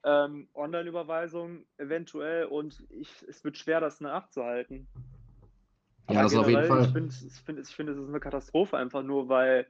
ähm, 0.04 0.48
Online-Überweisungen 0.54 1.66
eventuell 1.76 2.46
und 2.46 2.82
ich, 2.90 3.10
es 3.28 3.44
wird 3.44 3.58
schwer, 3.58 3.80
das 3.80 4.00
nachzuhalten. 4.00 4.86
Ja, 6.08 6.20
Aber 6.20 6.22
das 6.22 6.36
auf 6.36 6.48
jeden 6.48 6.62
generell, 6.62 6.68
Fall. 6.68 6.84
Ich 6.84 6.92
finde, 6.92 7.60
ich 7.62 7.74
finde, 7.74 7.92
es 7.92 7.98
ist 7.98 8.08
eine 8.08 8.20
Katastrophe 8.20 8.76
einfach 8.76 9.02
nur, 9.02 9.28
weil 9.28 9.66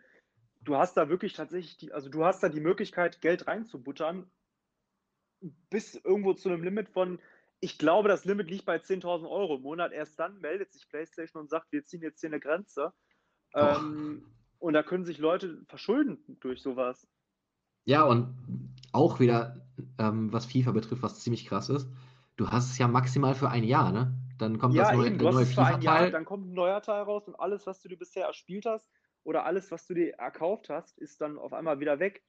du 0.66 0.76
hast 0.76 0.96
da 0.96 1.08
wirklich 1.08 1.32
tatsächlich 1.32 1.76
die, 1.78 1.92
also 1.92 2.08
du 2.10 2.24
hast 2.24 2.42
da 2.42 2.48
die 2.48 2.60
Möglichkeit, 2.60 3.20
Geld 3.20 3.46
reinzubuttern, 3.46 4.30
bis 5.70 5.94
irgendwo 5.94 6.34
zu 6.34 6.48
einem 6.48 6.62
Limit 6.62 6.88
von, 6.88 7.18
ich 7.60 7.78
glaube, 7.78 8.08
das 8.08 8.24
Limit 8.24 8.50
liegt 8.50 8.66
bei 8.66 8.76
10.000 8.76 9.28
Euro 9.30 9.56
im 9.56 9.62
Monat. 9.62 9.92
Erst 9.92 10.18
dann 10.18 10.38
meldet 10.40 10.72
sich 10.72 10.88
PlayStation 10.88 11.42
und 11.42 11.48
sagt, 11.48 11.72
wir 11.72 11.84
ziehen 11.84 12.02
jetzt 12.02 12.20
hier 12.20 12.30
eine 12.30 12.40
Grenze. 12.40 12.92
Och. 13.54 13.78
Ähm, 13.78 14.26
und 14.58 14.72
da 14.72 14.82
können 14.82 15.04
sich 15.04 15.18
Leute 15.18 15.62
verschulden 15.68 16.18
durch 16.40 16.60
sowas. 16.60 17.06
Ja, 17.84 18.04
und 18.04 18.34
auch 18.92 19.20
wieder, 19.20 19.68
ähm, 19.98 20.32
was 20.32 20.46
FIFA 20.46 20.72
betrifft, 20.72 21.02
was 21.02 21.20
ziemlich 21.20 21.46
krass 21.46 21.68
ist, 21.68 21.88
du 22.36 22.48
hast 22.48 22.70
es 22.70 22.78
ja 22.78 22.88
maximal 22.88 23.34
für 23.34 23.48
ein 23.50 23.64
Jahr, 23.64 23.92
ne? 23.92 24.12
Dann 24.38 24.58
kommt 24.58 24.74
Ja, 24.74 24.84
das 24.84 24.92
neue, 24.92 25.06
eben, 25.08 25.18
der 25.18 25.24
du 25.24 25.28
hast 25.28 25.34
neue 25.34 25.44
es 25.44 25.54
für 25.54 25.64
ein 25.64 25.82
Jahr, 25.82 25.98
FIFA-Teil. 25.98 26.10
dann 26.10 26.24
kommt 26.24 26.46
ein 26.48 26.54
neuer 26.54 26.82
Teil 26.82 27.02
raus 27.02 27.28
und 27.28 27.36
alles, 27.36 27.66
was 27.66 27.80
du 27.80 27.88
dir 27.88 27.96
bisher 27.96 28.26
erspielt 28.26 28.66
hast 28.66 28.86
oder 29.26 29.44
alles, 29.44 29.70
was 29.72 29.86
du 29.86 29.94
dir 29.94 30.14
erkauft 30.14 30.68
hast, 30.68 30.98
ist 30.98 31.20
dann 31.20 31.36
auf 31.36 31.52
einmal 31.52 31.80
wieder 31.80 31.98
weg. 31.98 32.22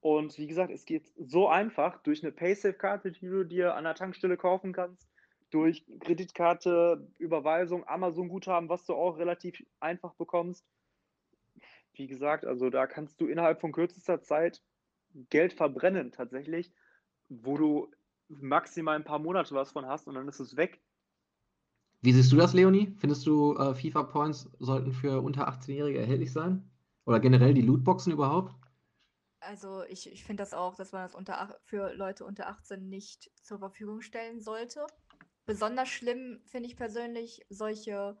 Und 0.00 0.36
wie 0.38 0.46
gesagt, 0.46 0.72
es 0.72 0.86
geht 0.86 1.12
so 1.16 1.48
einfach 1.48 2.02
durch 2.02 2.22
eine 2.22 2.32
Paysafe-Karte, 2.32 3.12
die 3.12 3.26
du 3.26 3.44
dir 3.44 3.74
an 3.76 3.84
der 3.84 3.94
Tankstelle 3.94 4.36
kaufen 4.36 4.72
kannst, 4.72 5.08
durch 5.50 5.84
Kreditkarte, 6.00 7.06
Überweisung, 7.18 7.86
Amazon-Guthaben, 7.86 8.70
was 8.70 8.86
du 8.86 8.94
auch 8.94 9.18
relativ 9.18 9.62
einfach 9.78 10.14
bekommst. 10.14 10.66
Wie 11.92 12.06
gesagt, 12.06 12.46
also 12.46 12.70
da 12.70 12.86
kannst 12.86 13.20
du 13.20 13.26
innerhalb 13.26 13.60
von 13.60 13.72
kürzester 13.72 14.22
Zeit 14.22 14.62
Geld 15.28 15.52
verbrennen 15.52 16.12
tatsächlich, 16.12 16.72
wo 17.28 17.58
du 17.58 17.90
maximal 18.28 18.96
ein 18.96 19.04
paar 19.04 19.18
Monate 19.18 19.54
was 19.54 19.72
von 19.72 19.84
hast 19.86 20.08
und 20.08 20.14
dann 20.14 20.26
ist 20.28 20.40
es 20.40 20.56
weg. 20.56 20.80
Wie 22.02 22.12
siehst 22.12 22.30
du 22.32 22.36
das, 22.36 22.52
Leonie? 22.52 22.94
Findest 22.98 23.26
du, 23.26 23.56
äh, 23.56 23.74
FIFA-Points 23.74 24.50
sollten 24.58 24.92
für 24.92 25.22
unter 25.22 25.48
18-Jährige 25.48 25.98
erhältlich 26.00 26.32
sein? 26.32 26.70
Oder 27.06 27.18
generell 27.20 27.54
die 27.54 27.62
Lootboxen 27.62 28.12
überhaupt? 28.12 28.54
Also 29.40 29.82
ich, 29.84 30.10
ich 30.10 30.24
finde 30.24 30.42
das 30.42 30.54
auch, 30.54 30.76
dass 30.76 30.92
man 30.92 31.02
das 31.02 31.14
unter, 31.14 31.58
für 31.64 31.92
Leute 31.94 32.24
unter 32.24 32.48
18 32.48 32.88
nicht 32.88 33.30
zur 33.42 33.58
Verfügung 33.58 34.00
stellen 34.00 34.40
sollte. 34.40 34.86
Besonders 35.46 35.88
schlimm 35.88 36.40
finde 36.46 36.68
ich 36.68 36.76
persönlich 36.76 37.44
solche 37.48 38.20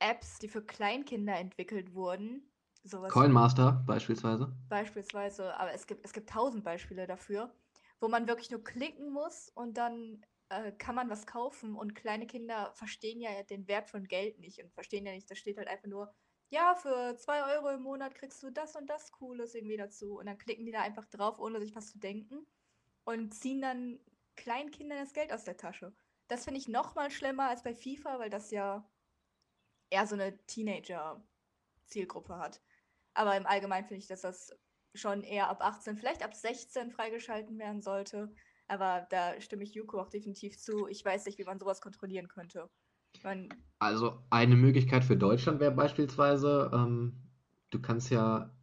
Apps, 0.00 0.38
die 0.38 0.48
für 0.48 0.64
Kleinkinder 0.64 1.36
entwickelt 1.38 1.94
wurden. 1.94 2.50
Sowas 2.84 3.12
Coinmaster 3.12 3.84
beispielsweise. 3.86 4.54
beispielsweise, 4.68 5.54
aber 5.58 5.72
es 5.72 5.86
gibt, 5.86 6.04
es 6.04 6.12
gibt 6.12 6.30
tausend 6.30 6.64
Beispiele 6.64 7.06
dafür, 7.06 7.52
wo 8.00 8.08
man 8.08 8.26
wirklich 8.28 8.50
nur 8.50 8.64
klicken 8.64 9.10
muss 9.12 9.50
und 9.50 9.76
dann 9.76 10.24
äh, 10.50 10.72
kann 10.72 10.94
man 10.94 11.08
was 11.08 11.26
kaufen 11.26 11.74
und 11.74 11.94
kleine 11.94 12.26
Kinder 12.26 12.72
verstehen 12.74 13.20
ja 13.20 13.42
den 13.44 13.66
Wert 13.68 13.88
von 13.88 14.06
Geld 14.06 14.38
nicht 14.38 14.62
und 14.62 14.72
verstehen 14.72 15.06
ja 15.06 15.12
nicht, 15.12 15.30
da 15.30 15.34
steht 15.34 15.56
halt 15.56 15.68
einfach 15.68 15.88
nur, 15.88 16.12
ja, 16.50 16.74
für 16.74 17.16
zwei 17.16 17.44
Euro 17.54 17.70
im 17.70 17.82
Monat 17.82 18.14
kriegst 18.14 18.42
du 18.42 18.50
das 18.50 18.74
und 18.76 18.90
das 18.90 19.12
Cooles 19.12 19.54
irgendwie 19.54 19.76
dazu 19.76 20.18
und 20.18 20.26
dann 20.26 20.38
klicken 20.38 20.66
die 20.66 20.72
da 20.72 20.82
einfach 20.82 21.06
drauf, 21.06 21.38
ohne 21.38 21.60
sich 21.60 21.74
was 21.76 21.92
zu 21.92 21.98
denken 21.98 22.46
und 23.04 23.32
ziehen 23.32 23.62
dann 23.62 24.00
Kleinkindern 24.36 24.98
das 24.98 25.12
Geld 25.12 25.32
aus 25.32 25.44
der 25.44 25.56
Tasche. 25.56 25.94
Das 26.28 26.44
finde 26.44 26.58
ich 26.60 26.68
noch 26.68 26.94
mal 26.94 27.10
schlimmer 27.10 27.48
als 27.48 27.62
bei 27.62 27.74
FIFA, 27.74 28.18
weil 28.18 28.30
das 28.30 28.50
ja 28.50 28.88
eher 29.90 30.06
so 30.06 30.14
eine 30.14 30.36
Teenager-Zielgruppe 30.46 32.38
hat. 32.38 32.60
Aber 33.14 33.36
im 33.36 33.46
Allgemeinen 33.46 33.86
finde 33.86 34.00
ich, 34.00 34.06
dass 34.06 34.22
das 34.22 34.56
schon 34.94 35.22
eher 35.22 35.48
ab 35.48 35.62
18, 35.62 35.96
vielleicht 35.96 36.22
ab 36.22 36.34
16 36.34 36.90
freigeschalten 36.90 37.58
werden 37.58 37.82
sollte. 37.82 38.32
Aber 38.70 39.04
da 39.10 39.40
stimme 39.40 39.64
ich 39.64 39.74
Yuko 39.74 40.00
auch 40.00 40.08
definitiv 40.08 40.56
zu. 40.56 40.86
Ich 40.86 41.04
weiß 41.04 41.26
nicht, 41.26 41.38
wie 41.38 41.44
man 41.44 41.58
sowas 41.58 41.80
kontrollieren 41.80 42.28
könnte. 42.28 42.70
Man, 43.24 43.48
Also 43.80 44.22
eine 44.30 44.54
Möglichkeit 44.54 45.04
für 45.04 45.16
Deutschland 45.16 45.58
wäre 45.58 45.72
beispielsweise, 45.72 46.70
ähm, 46.72 47.12
du 47.70 47.80
kannst 47.80 48.10
ja 48.10 48.54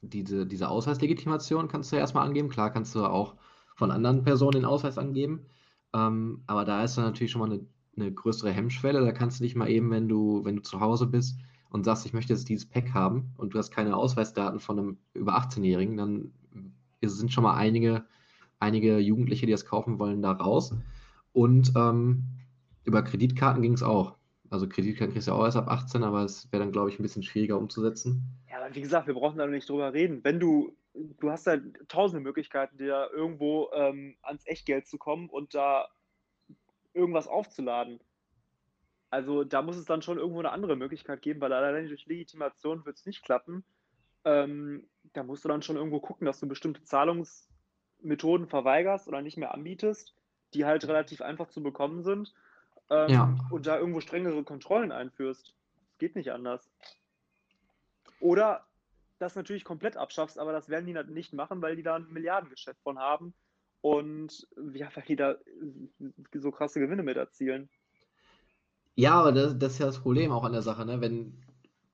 diese, 0.00 0.46
diese 0.46 0.68
Ausweislegitimation 0.68 1.66
kannst 1.66 1.90
du 1.90 1.96
ja 1.96 2.02
erstmal 2.02 2.24
angeben. 2.24 2.50
Klar 2.50 2.72
kannst 2.72 2.94
du 2.94 3.04
auch 3.04 3.34
von 3.74 3.90
anderen 3.90 4.22
Personen 4.22 4.60
den 4.60 4.64
Ausweis 4.64 4.96
angeben. 4.96 5.46
Ähm, 5.92 6.44
aber 6.46 6.64
da 6.64 6.84
ist 6.84 6.96
dann 6.96 7.04
natürlich 7.06 7.32
schon 7.32 7.40
mal 7.40 7.50
eine, 7.50 7.66
eine 7.96 8.12
größere 8.12 8.52
Hemmschwelle. 8.52 9.04
Da 9.04 9.10
kannst 9.10 9.40
du 9.40 9.44
nicht 9.44 9.56
mal 9.56 9.68
eben, 9.68 9.90
wenn 9.90 10.08
du, 10.08 10.44
wenn 10.44 10.54
du 10.54 10.62
zu 10.62 10.78
Hause 10.78 11.08
bist 11.08 11.36
und 11.70 11.82
sagst, 11.82 12.06
ich 12.06 12.12
möchte 12.12 12.32
jetzt 12.32 12.48
dieses 12.48 12.68
Pack 12.68 12.94
haben 12.94 13.32
und 13.38 13.54
du 13.54 13.58
hast 13.58 13.72
keine 13.72 13.96
Ausweisdaten 13.96 14.60
von 14.60 14.78
einem 14.78 14.98
über 15.14 15.36
18-Jährigen, 15.36 15.96
dann 15.96 16.32
sind 17.02 17.32
schon 17.32 17.42
mal 17.42 17.54
einige, 17.54 18.04
einige 18.62 18.98
Jugendliche, 18.98 19.46
die 19.46 19.52
das 19.52 19.66
kaufen 19.66 19.98
wollen, 19.98 20.22
da 20.22 20.32
raus. 20.32 20.74
Und 21.32 21.72
ähm, 21.76 22.24
über 22.84 23.02
Kreditkarten 23.02 23.62
ging 23.62 23.74
es 23.74 23.82
auch. 23.82 24.16
Also 24.50 24.68
Kreditkarten 24.68 25.12
kriegst 25.12 25.28
du 25.28 25.32
auch 25.32 25.44
erst 25.44 25.56
ab 25.56 25.68
18, 25.68 26.02
aber 26.02 26.24
es 26.24 26.50
wäre 26.52 26.62
dann, 26.62 26.72
glaube 26.72 26.90
ich, 26.90 26.98
ein 26.98 27.02
bisschen 27.02 27.22
schwieriger 27.22 27.58
umzusetzen. 27.58 28.22
Ja, 28.50 28.62
aber 28.62 28.74
wie 28.74 28.82
gesagt, 28.82 29.06
wir 29.06 29.14
brauchen 29.14 29.38
da 29.38 29.46
nicht 29.46 29.68
drüber 29.68 29.92
reden. 29.92 30.22
Wenn 30.24 30.40
du, 30.40 30.76
du 30.94 31.30
hast 31.30 31.46
halt 31.46 31.88
tausende 31.88 32.22
Möglichkeiten, 32.22 32.76
dir 32.76 33.08
irgendwo 33.14 33.70
ähm, 33.72 34.16
ans 34.22 34.46
Echtgeld 34.46 34.86
zu 34.86 34.98
kommen 34.98 35.28
und 35.28 35.54
da 35.54 35.88
irgendwas 36.94 37.26
aufzuladen. 37.26 37.98
Also 39.10 39.44
da 39.44 39.62
muss 39.62 39.76
es 39.76 39.84
dann 39.84 40.02
schon 40.02 40.18
irgendwo 40.18 40.38
eine 40.38 40.52
andere 40.52 40.76
Möglichkeit 40.76 41.22
geben, 41.22 41.40
weil 41.40 41.52
allein 41.52 41.88
durch 41.88 42.06
Legitimation 42.06 42.84
wird 42.84 42.96
es 42.96 43.06
nicht 43.06 43.22
klappen. 43.22 43.64
Ähm, 44.24 44.86
da 45.12 45.22
musst 45.22 45.44
du 45.44 45.48
dann 45.48 45.62
schon 45.62 45.76
irgendwo 45.76 46.00
gucken, 46.00 46.26
dass 46.26 46.40
du 46.40 46.46
bestimmte 46.46 46.82
Zahlungsmethoden 48.02 48.46
verweigerst 48.46 49.08
oder 49.08 49.22
nicht 49.22 49.36
mehr 49.36 49.54
anbietest, 49.54 50.14
die 50.54 50.64
halt 50.64 50.86
relativ 50.86 51.22
einfach 51.22 51.48
zu 51.48 51.62
bekommen 51.62 52.02
sind. 52.02 52.32
Ähm, 52.90 53.08
Ja. 53.08 53.38
Und 53.50 53.66
da 53.66 53.78
irgendwo 53.78 54.00
strengere 54.00 54.42
Kontrollen 54.44 54.92
einführst. 54.92 55.54
Das 55.88 55.98
geht 55.98 56.16
nicht 56.16 56.32
anders. 56.32 56.68
Oder 58.20 58.66
das 59.18 59.36
natürlich 59.36 59.64
komplett 59.64 59.96
abschaffst, 59.96 60.38
aber 60.38 60.52
das 60.52 60.68
werden 60.68 60.86
die 60.86 61.12
nicht 61.12 61.32
machen, 61.32 61.62
weil 61.62 61.76
die 61.76 61.82
da 61.82 61.96
ein 61.96 62.12
Milliardengeschäft 62.12 62.80
von 62.82 62.98
haben 62.98 63.34
und 63.80 64.46
ja, 64.74 64.88
weil 64.94 65.04
die 65.08 65.16
da 65.16 65.32
äh, 65.32 66.38
so 66.38 66.50
krasse 66.50 66.80
Gewinne 66.80 67.02
mit 67.02 67.16
erzielen. 67.16 67.68
Ja, 68.94 69.14
aber 69.14 69.32
das, 69.32 69.58
das 69.58 69.74
ist 69.74 69.78
ja 69.78 69.86
das 69.86 70.00
Problem 70.00 70.32
auch 70.32 70.44
an 70.44 70.52
der 70.52 70.62
Sache, 70.62 70.84
ne? 70.84 71.00
Wenn, 71.00 71.34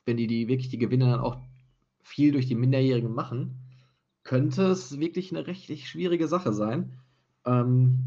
wenn 0.04 0.16
die, 0.16 0.26
die 0.26 0.48
wirklich 0.48 0.68
die 0.68 0.78
Gewinne 0.78 1.10
dann 1.10 1.20
auch 1.20 1.38
viel 2.02 2.32
durch 2.32 2.46
die 2.46 2.54
Minderjährigen 2.54 3.12
machen, 3.12 3.67
könnte 4.28 4.64
es 4.64 5.00
wirklich 5.00 5.32
eine 5.32 5.46
rechtlich 5.46 5.88
schwierige 5.88 6.28
Sache 6.28 6.52
sein, 6.52 6.92
ähm, 7.46 8.00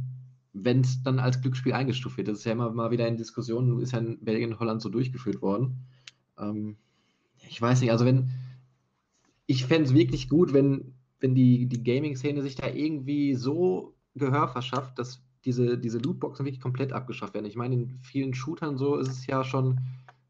wenn 0.53 0.82
es 0.82 1.01
dann 1.01 1.17
als 1.17 1.41
Glücksspiel 1.41 1.74
eingestuft 1.74 2.17
wird. 2.17 2.28
Das 2.28 2.38
ist 2.38 2.43
ja 2.43 2.51
immer 2.51 2.69
mal 2.69 2.91
wieder 2.91 3.07
in 3.07 3.17
Diskussionen, 3.17 3.82
ist 3.82 3.93
ja 3.93 3.97
in 3.97 4.24
Belgien 4.24 4.53
und 4.53 4.59
Holland 4.59 4.84
so 4.84 4.89
durchgeführt 4.89 5.41
worden. 5.41 5.80
Ähm, 6.38 6.78
ich 7.49 7.59
weiß 7.59 7.82
nicht, 7.82 7.89
also 7.89 8.05
wenn, 8.05 8.30
ich 9.47 9.65
fände 9.65 9.86
es 9.86 9.95
wirklich 9.95 10.30
gut, 10.30 10.53
wenn, 10.53 10.93
wenn 11.22 11.34
die, 11.34 11.65
die 11.65 11.84
Gaming-Szene 11.84 12.43
sich 12.43 12.53
da 12.53 12.67
irgendwie 12.67 13.34
so 13.34 13.95
Gehör 14.13 14.47
verschafft, 14.47 14.99
dass 14.99 15.24
diese, 15.43 15.76
diese 15.76 15.97
Lootboxen 15.97 16.45
wirklich 16.45 16.61
komplett 16.61 16.93
abgeschafft 16.93 17.34
werden. 17.34 17.47
Ich 17.47 17.55
meine, 17.55 17.74
in 17.74 17.99
vielen 17.99 18.36
Shootern 18.36 18.78
so 18.78 18.97
ist 18.97 19.09
es 19.09 19.26
ja 19.26 19.43
schon, 19.43 19.80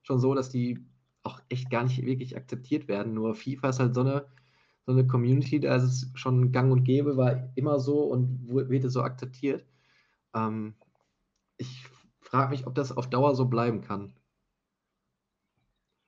schon 0.03 0.21
so, 0.21 0.35
dass 0.35 0.49
die 0.49 0.79
auch 1.23 1.41
echt 1.49 1.69
gar 1.69 1.83
nicht 1.83 2.01
wirklich 2.05 2.37
akzeptiert 2.37 2.87
werden. 2.87 3.13
Nur 3.13 3.35
FIFA 3.35 3.69
ist 3.69 3.79
halt 3.81 3.93
so 3.93 4.01
eine, 4.01 4.25
so 4.85 4.91
eine 4.93 5.07
Community, 5.07 5.59
da 5.59 5.75
ist 5.75 5.83
es 5.83 6.11
schon 6.15 6.51
gang 6.51 6.71
und 6.71 6.83
gäbe, 6.83 7.17
war 7.17 7.49
immer 7.55 7.79
so 7.79 8.03
und 8.03 8.47
wird 8.49 8.91
so 8.91 9.01
akzeptiert. 9.01 9.65
Ähm, 10.33 10.75
ich 11.57 11.85
frage 12.19 12.49
mich, 12.49 12.65
ob 12.67 12.75
das 12.75 12.95
auf 12.95 13.09
Dauer 13.09 13.35
so 13.35 13.45
bleiben 13.45 13.81
kann. 13.81 14.13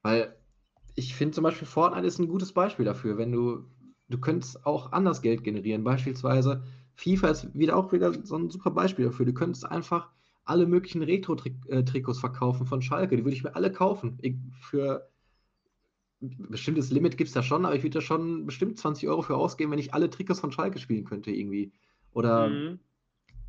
Weil 0.01 0.35
ich 0.95 1.15
finde 1.15 1.33
zum 1.33 1.43
Beispiel 1.43 1.67
Fortnite 1.67 2.07
ist 2.07 2.19
ein 2.19 2.27
gutes 2.27 2.53
Beispiel 2.53 2.85
dafür. 2.85 3.17
Wenn 3.17 3.31
du, 3.31 3.65
du 4.09 4.19
könntest 4.19 4.65
auch 4.65 4.91
anders 4.91 5.21
Geld 5.21 5.43
generieren. 5.43 5.83
Beispielsweise 5.83 6.63
FIFA 6.95 7.29
ist 7.29 7.57
wieder 7.57 7.75
auch 7.75 7.91
wieder 7.91 8.13
so 8.25 8.35
ein 8.35 8.49
super 8.49 8.71
Beispiel 8.71 9.05
dafür. 9.05 9.25
Du 9.25 9.33
könntest 9.33 9.65
einfach 9.65 10.09
alle 10.45 10.67
möglichen 10.67 11.01
Retro-Trikots 11.01 12.19
verkaufen 12.19 12.65
von 12.65 12.81
Schalke. 12.81 13.15
Die 13.15 13.23
würde 13.23 13.35
ich 13.35 13.43
mir 13.43 13.55
alle 13.55 13.71
kaufen. 13.71 14.17
Ich, 14.21 14.35
für 14.59 15.09
ein 16.23 16.47
bestimmtes 16.49 16.91
Limit 16.91 17.17
gibt 17.17 17.29
es 17.29 17.33
da 17.33 17.43
schon, 17.43 17.65
aber 17.65 17.75
ich 17.75 17.83
würde 17.83 17.99
da 17.99 18.01
schon 18.01 18.45
bestimmt 18.45 18.77
20 18.79 19.09
Euro 19.09 19.21
für 19.21 19.35
ausgeben, 19.37 19.71
wenn 19.71 19.79
ich 19.79 19.93
alle 19.93 20.09
Trikots 20.09 20.39
von 20.39 20.51
Schalke 20.51 20.79
spielen 20.79 21.05
könnte 21.05 21.31
irgendwie. 21.31 21.73
Oder 22.11 22.57
Mhm. 22.57 22.79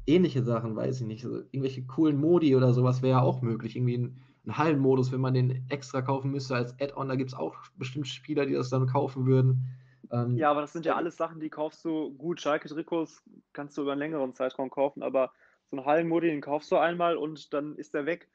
ähnliche 0.06 0.42
Sachen, 0.42 0.76
weiß 0.76 1.00
ich 1.00 1.06
nicht. 1.06 1.24
Also 1.24 1.38
irgendwelche 1.38 1.84
coolen 1.86 2.18
Modi 2.18 2.56
oder 2.56 2.72
sowas 2.74 3.02
wäre 3.02 3.18
ja 3.18 3.22
auch 3.22 3.42
möglich. 3.42 3.76
Irgendwie 3.76 3.98
ein, 3.98 4.22
ein 4.46 4.58
Hallenmodus, 4.58 5.12
wenn 5.12 5.20
man 5.20 5.34
den 5.34 5.66
extra 5.70 6.02
kaufen 6.02 6.30
müsste 6.30 6.54
als 6.56 6.78
Add-on, 6.80 7.08
da 7.08 7.16
gibt 7.16 7.30
es 7.30 7.36
auch 7.36 7.56
bestimmt 7.76 8.08
Spieler, 8.08 8.46
die 8.46 8.54
das 8.54 8.70
dann 8.70 8.86
kaufen 8.86 9.26
würden. 9.26 9.66
Ähm, 10.10 10.36
Ja, 10.36 10.50
aber 10.50 10.62
das 10.62 10.72
sind 10.72 10.84
ja 10.86 10.96
alles 10.96 11.16
Sachen, 11.16 11.40
die 11.40 11.50
kaufst 11.50 11.84
du 11.84 12.12
gut. 12.14 12.40
Schalke-Trikots 12.40 13.22
kannst 13.52 13.76
du 13.76 13.82
über 13.82 13.92
einen 13.92 14.00
längeren 14.00 14.34
Zeitraum 14.34 14.70
kaufen, 14.70 15.02
aber 15.02 15.32
so 15.70 15.76
einen 15.76 15.86
Hallenmodi, 15.86 16.28
den 16.28 16.40
kaufst 16.40 16.70
du 16.72 16.76
einmal 16.76 17.16
und 17.16 17.52
dann 17.52 17.76
ist 17.76 17.94
der 17.94 18.06
weg. 18.06 18.28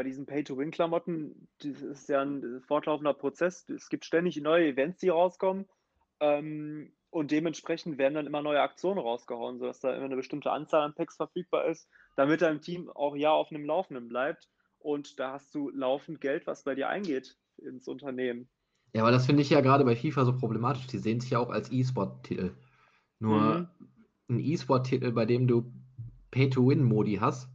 Bei 0.00 0.04
diesen 0.04 0.24
Pay-to-Win-Klamotten, 0.24 1.46
das 1.58 1.82
ist 1.82 2.08
ja 2.08 2.22
ein 2.22 2.62
fortlaufender 2.66 3.12
Prozess. 3.12 3.68
Es 3.68 3.90
gibt 3.90 4.06
ständig 4.06 4.40
neue 4.40 4.68
Events, 4.68 4.98
die 5.00 5.10
rauskommen. 5.10 5.66
Ähm, 6.20 6.94
und 7.10 7.30
dementsprechend 7.30 7.98
werden 7.98 8.14
dann 8.14 8.26
immer 8.26 8.40
neue 8.40 8.62
Aktionen 8.62 8.98
rausgehauen, 8.98 9.58
sodass 9.58 9.80
da 9.80 9.94
immer 9.94 10.06
eine 10.06 10.16
bestimmte 10.16 10.52
Anzahl 10.52 10.84
an 10.84 10.94
Packs 10.94 11.16
verfügbar 11.16 11.66
ist, 11.66 11.86
damit 12.16 12.40
dein 12.40 12.62
Team 12.62 12.88
auch 12.88 13.14
ja 13.14 13.30
auf 13.30 13.50
einem 13.50 13.66
Laufenden 13.66 14.08
bleibt. 14.08 14.48
Und 14.78 15.20
da 15.20 15.32
hast 15.32 15.54
du 15.54 15.68
laufend 15.68 16.22
Geld, 16.22 16.46
was 16.46 16.62
bei 16.62 16.74
dir 16.74 16.88
eingeht 16.88 17.36
ins 17.58 17.86
Unternehmen. 17.86 18.48
Ja, 18.94 19.02
aber 19.02 19.10
das 19.10 19.26
finde 19.26 19.42
ich 19.42 19.50
ja 19.50 19.60
gerade 19.60 19.84
bei 19.84 19.96
FIFA 19.96 20.24
so 20.24 20.34
problematisch. 20.34 20.86
Die 20.86 20.96
sehen 20.96 21.20
sich 21.20 21.32
ja 21.32 21.40
auch 21.40 21.50
als 21.50 21.70
E-Sport-Titel. 21.70 22.54
Nur 23.18 23.38
Mhm. 23.38 23.68
ein 24.30 24.40
E-Sport-Titel, 24.40 25.12
bei 25.12 25.26
dem 25.26 25.46
du 25.46 25.70
Pay-to-Win-Modi 26.30 27.16
hast, 27.16 27.50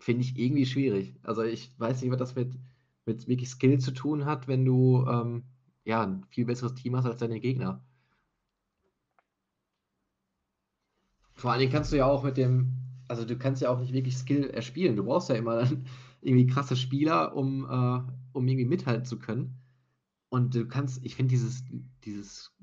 finde 0.00 0.22
ich 0.22 0.38
irgendwie 0.38 0.66
schwierig. 0.66 1.14
Also 1.22 1.42
ich 1.42 1.72
weiß 1.78 2.02
nicht, 2.02 2.10
was 2.10 2.18
das 2.18 2.34
mit, 2.34 2.58
mit 3.06 3.28
wirklich 3.28 3.50
Skill 3.50 3.78
zu 3.78 3.92
tun 3.92 4.24
hat, 4.24 4.48
wenn 4.48 4.64
du 4.64 5.06
ähm, 5.06 5.44
ja, 5.84 6.02
ein 6.02 6.24
viel 6.30 6.46
besseres 6.46 6.74
Team 6.74 6.96
hast 6.96 7.06
als 7.06 7.18
deine 7.18 7.40
Gegner. 7.40 7.84
Vor 11.34 11.52
allen 11.52 11.60
Dingen 11.60 11.72
kannst 11.72 11.92
du 11.92 11.96
ja 11.96 12.06
auch 12.06 12.24
mit 12.24 12.36
dem, 12.36 12.76
also 13.08 13.24
du 13.24 13.36
kannst 13.36 13.62
ja 13.62 13.70
auch 13.70 13.78
nicht 13.78 13.92
wirklich 13.92 14.16
Skill 14.16 14.50
erspielen. 14.50 14.96
Du 14.96 15.04
brauchst 15.04 15.28
ja 15.28 15.36
immer 15.36 15.56
dann 15.56 15.86
irgendwie 16.22 16.46
krasse 16.46 16.76
Spieler, 16.76 17.36
um, 17.36 17.64
äh, 17.64 18.12
um 18.32 18.48
irgendwie 18.48 18.66
mithalten 18.66 19.04
zu 19.04 19.18
können. 19.18 19.56
Und 20.28 20.54
du 20.54 20.66
kannst, 20.66 21.04
ich 21.04 21.16
finde 21.16 21.30
dieses, 21.30 21.64
dieses, 22.04 22.54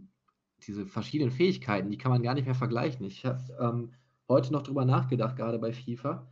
diese 0.66 0.86
verschiedenen 0.86 1.32
Fähigkeiten, 1.32 1.92
die 1.92 1.98
kann 1.98 2.12
man 2.12 2.24
gar 2.24 2.34
nicht 2.34 2.46
mehr 2.46 2.56
vergleichen. 2.56 3.06
Ich 3.06 3.26
habe 3.26 3.42
ähm, 3.60 3.92
heute 4.28 4.54
noch 4.54 4.64
drüber 4.64 4.86
nachgedacht, 4.86 5.36
gerade 5.36 5.60
bei 5.60 5.74
FIFA. 5.74 6.28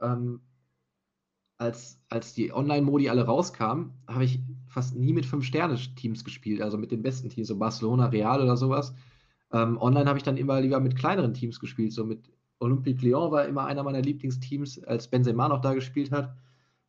Ähm, 0.00 0.40
als, 1.58 2.00
als 2.08 2.34
die 2.34 2.52
Online-Modi 2.52 3.08
alle 3.08 3.24
rauskamen, 3.26 3.92
habe 4.06 4.24
ich 4.24 4.40
fast 4.68 4.94
nie 4.96 5.12
mit 5.12 5.26
Fünf-Sterne-Teams 5.26 6.24
gespielt, 6.24 6.62
also 6.62 6.78
mit 6.78 6.92
den 6.92 7.02
besten 7.02 7.30
Teams, 7.30 7.48
so 7.48 7.58
Barcelona, 7.58 8.06
Real 8.06 8.40
oder 8.42 8.56
sowas. 8.56 8.94
Ähm, 9.52 9.78
online 9.80 10.06
habe 10.06 10.18
ich 10.18 10.22
dann 10.24 10.36
immer 10.36 10.60
lieber 10.60 10.78
mit 10.80 10.96
kleineren 10.96 11.34
Teams 11.34 11.58
gespielt, 11.58 11.92
so 11.92 12.04
mit 12.04 12.30
Olympique 12.60 13.02
Lyon 13.04 13.30
war 13.32 13.46
immer 13.46 13.66
einer 13.66 13.82
meiner 13.82 14.02
Lieblingsteams, 14.02 14.84
als 14.84 15.08
Benzema 15.08 15.48
noch 15.48 15.60
da 15.60 15.74
gespielt 15.74 16.12
hat. 16.12 16.34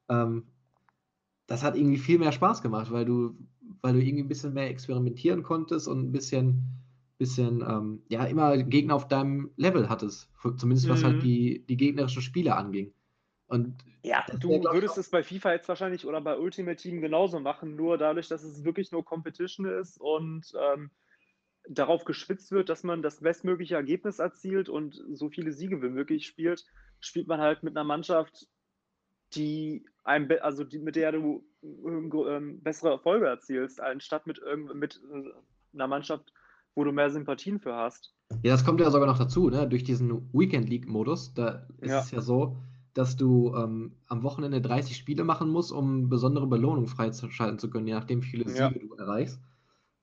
Ähm, 0.10 0.43
das 1.47 1.64
hat 1.64 1.76
irgendwie 1.76 1.97
viel 1.97 2.20
mehr 2.20 2.32
Spaß 2.32 2.62
gemacht, 2.62 2.91
weil 2.91 3.05
du, 3.05 3.36
weil 3.82 3.93
du 3.93 3.99
irgendwie 4.01 4.24
ein 4.24 4.28
bisschen 4.28 4.53
mehr 4.53 4.70
experimentieren 4.70 5.43
konntest 5.43 5.88
und 5.88 5.99
ein 6.01 6.12
bisschen, 6.12 6.64
bisschen 7.18 7.62
ähm, 7.68 8.01
ja, 8.10 8.24
immer 8.26 8.57
Gegner 8.57 8.95
auf 8.95 9.07
deinem 9.07 9.49
Level 9.57 9.89
hattest. 9.89 10.30
Zumindest 10.57 10.89
was 10.89 11.01
Mhm. 11.01 11.05
halt 11.05 11.24
die, 11.24 11.66
die 11.68 11.78
gegnerischen 11.78 12.22
Spieler 12.22 12.57
anging. 12.57 12.93
Und 13.50 13.84
Ja, 14.04 14.26
du 14.39 14.50
wär, 14.50 14.72
würdest 14.72 14.97
es 14.97 15.10
bei 15.10 15.24
FIFA 15.24 15.54
jetzt 15.54 15.68
wahrscheinlich 15.68 16.06
oder 16.06 16.22
bei 16.22 16.38
Ultimate 16.38 16.78
Team 16.82 17.02
genauso 17.02 17.39
machen, 17.39 17.76
nur 17.76 17.97
dadurch, 17.97 18.28
dass 18.28 18.43
es 18.43 18.64
wirklich 18.64 18.91
nur 18.91 19.04
Competition 19.04 19.66
ist 19.66 20.00
und 20.00 20.54
ähm, 20.58 20.91
darauf 21.68 22.06
geschwitzt 22.06 22.52
wird, 22.52 22.70
dass 22.70 22.84
man 22.84 23.02
das 23.02 23.22
bestmögliche 23.22 23.76
Ergebnis 23.76 24.20
erzielt 24.20 24.70
und 24.70 25.04
so 25.14 25.30
viele 25.30 25.52
Siege 25.52 25.82
wie 25.82 25.89
möglich 25.89 26.26
spielt, 26.26 26.66
spielt 27.02 27.28
man 27.28 27.41
halt 27.41 27.64
mit 27.64 27.76
einer 27.76 27.84
Mannschaft, 27.84 28.47
die 29.34 29.86
einem, 30.04 30.30
also 30.41 30.64
die, 30.64 30.80
mit 30.80 30.95
der 30.95 31.12
du 31.12 31.43
ähm, 31.64 32.62
bessere 32.62 32.91
Erfolge 32.91 33.28
erzielst, 33.28 33.82
anstatt 33.82 34.28
mit, 34.28 34.41
mit 34.74 35.02
äh, 35.12 35.32
einer 35.74 35.88
Mannschaft, 35.88 36.34
wo 36.76 36.84
du 36.84 36.91
mehr 36.91 37.10
Sympathien 37.12 37.60
für 37.60 37.76
hast. 37.76 38.16
Ja, 38.43 38.54
das 38.54 38.64
kommt 38.64 38.80
ja 38.80 38.89
sogar 38.91 39.08
noch 39.08 39.18
dazu, 39.18 39.50
ne? 39.50 39.68
Durch 39.68 39.84
diesen 39.84 40.32
Weekend 40.34 40.70
League-Modus. 40.70 41.34
Da 41.34 41.68
ist 41.80 41.91
Ja. 41.91 42.00
es 42.00 42.12
ja 42.12 42.22
so, 42.22 42.58
dass 43.00 43.18
du 43.18 43.56
ähm, 43.56 43.97
am 44.08 44.24
Wochenende 44.24 44.62
30 44.62 44.97
Spiele 44.97 45.24
machen 45.24 45.50
musst, 45.50 45.72
um 45.72 46.10
besondere 46.10 46.47
Belohnungen 46.47 46.88
freizuschalten 46.89 47.60
zu 47.60 47.70
können, 47.72 47.88
je 47.88 47.93
nachdem, 47.95 48.24
wie 48.24 48.28
viele 48.28 48.45
Ja. 48.45 48.74
Siege 48.74 48.80
du 48.80 48.93
erreichst. 48.95 49.41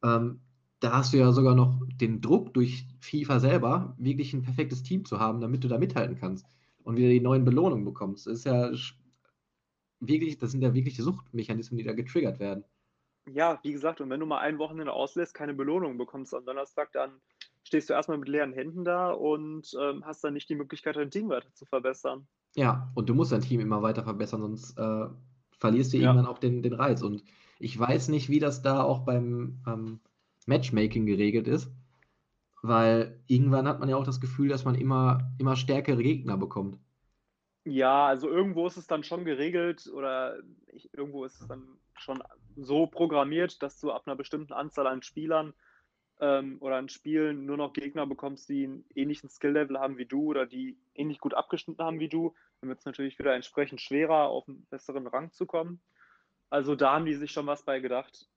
Ähm, 0.05 0.41
da 0.81 0.93
hast 0.93 1.13
du 1.13 1.19
ja 1.19 1.33
sogar 1.33 1.55
noch 1.55 1.81
den 2.01 2.21
Druck 2.23 2.55
durch 2.55 2.87
FIFA 3.01 3.41
selber, 3.41 3.95
wirklich 3.99 4.35
ein 4.35 4.43
perfektes 4.43 4.83
Team 4.83 5.05
zu 5.05 5.21
haben, 5.21 5.41
damit 5.41 5.65
du 5.65 5.69
da 5.69 5.79
mithalten 5.79 6.17
kannst 6.17 6.47
und 6.85 6.97
wieder 6.97 7.11
die 7.11 7.21
neuen 7.21 7.45
Belohnungen 7.45 7.85
bekommst. 7.85 8.27
Das 8.27 8.39
ist 8.41 8.45
ja 8.47 8.73
wirklich, 10.01 10.39
das 10.39 10.53
sind 10.53 10.63
ja 10.63 10.73
wirkliche 10.73 11.03
Suchtmechanismen, 11.03 11.77
die 11.79 11.85
da 11.85 11.93
getriggert 11.93 12.39
werden. 12.41 12.65
ja, 13.29 13.59
wie 13.63 13.73
gesagt, 13.73 14.01
und 14.01 14.11
wenn 14.11 14.21
du 14.21 14.27
mal 14.27 14.39
ein 14.39 14.59
Wochenende 14.59 14.93
auslässt, 14.93 15.35
keine 15.35 15.55
Belohnung 15.55 15.99
bekommst 15.99 16.35
am 16.35 16.45
Donnerstag, 16.45 16.93
dann 16.93 17.21
stehst 17.67 17.91
du 17.91 17.95
erstmal 17.95 18.19
mit 18.19 18.29
leeren 18.29 18.53
Händen 18.53 18.85
da 18.85 19.11
und 19.13 19.77
ähm, 19.81 20.05
hast 20.07 20.23
dann 20.25 20.35
nicht 20.35 20.49
die 20.49 20.55
Möglichkeit, 20.55 20.97
dein 20.97 21.11
Team 21.11 21.29
weiter 21.29 21.53
zu 21.55 21.67
verbessern. 21.67 22.29
Ja, 22.57 22.91
und 22.95 23.09
du 23.09 23.15
musst 23.15 23.33
dein 23.33 23.43
Team 23.43 23.61
immer 23.61 23.83
weiter 23.83 24.03
verbessern, 24.03 24.41
sonst 24.41 24.77
äh, 24.79 25.07
verlierst 25.59 25.93
du 25.93 25.99
Ja. 25.99 25.99
irgendwann 25.99 26.27
auch 26.27 26.39
den, 26.39 26.63
den 26.63 26.73
Reiz. 26.73 27.03
Und 27.03 27.23
ich 27.59 27.79
weiß 27.79 28.09
nicht, 28.09 28.29
wie 28.29 28.39
das 28.41 28.63
da 28.63 28.83
auch 28.83 29.01
beim 29.05 29.63
ähm, 29.67 30.01
Matchmaking 30.47 31.07
geregelt 31.07 31.49
ist, 31.49 31.71
weil 32.63 33.23
irgendwann 33.29 33.69
hat 33.69 33.81
man 33.81 33.89
ja 33.89 33.97
auch 33.97 34.05
das 34.05 34.21
Gefühl, 34.21 34.49
dass 34.49 34.65
man 34.65 34.75
immer, 34.77 35.33
immer 35.39 35.57
stärkere 35.57 36.03
Gegner 36.03 36.37
bekommt. 36.39 36.79
Ja, 37.65 38.07
also 38.07 38.29
irgendwo 38.31 38.67
ist 38.67 38.77
es 38.77 38.87
dann 38.87 39.03
schon 39.03 39.25
geregelt 39.25 39.89
oder 39.93 40.39
ich, 40.69 40.93
irgendwo 40.95 41.25
ist 41.25 41.41
es 41.41 41.47
dann 41.47 41.79
schon 41.97 42.23
so 42.55 42.87
programmiert, 42.87 43.61
dass 43.63 43.81
du 43.81 43.91
ab 43.91 44.05
einer 44.07 44.15
bestimmten 44.17 44.53
Anzahl 44.53 44.87
an 44.87 45.03
Spielern 45.03 45.53
ähm, 46.21 46.57
oder 46.61 46.77
an 46.77 46.89
Spielen 46.89 47.47
nur 47.47 47.57
noch 47.57 47.73
Gegner 47.73 48.07
bekommst, 48.07 48.49
die 48.49 48.65
einen 48.65 48.85
ähnlichen 48.95 49.29
Skill-Level 49.29 49.79
haben 49.79 49.99
wie 49.99 50.07
du 50.07 50.27
oder 50.27 50.47
die 50.47 50.79
ähnlich 50.95 51.19
gut 51.19 51.35
abgeschnitten 51.35 51.83
haben 51.83 52.01
wie 52.01 52.09
du. 52.09 52.35
Dann 52.61 52.69
wird 52.69 52.79
es 52.79 52.87
natürlich 52.87 53.19
wieder 53.19 53.35
entsprechend 53.35 53.81
schwerer, 53.81 54.29
auf 54.29 54.49
einen 54.49 54.67
besseren 54.71 55.07
Rang 55.07 55.33
zu 55.33 55.47
kommen. 55.47 55.81
Also 56.49 56.75
da 56.75 56.93
haben 56.93 57.07
die 57.07 57.15
sich 57.15 57.33
schon 57.33 57.47
was 57.47 57.65
bei 57.65 57.81
gedacht. 57.81 58.29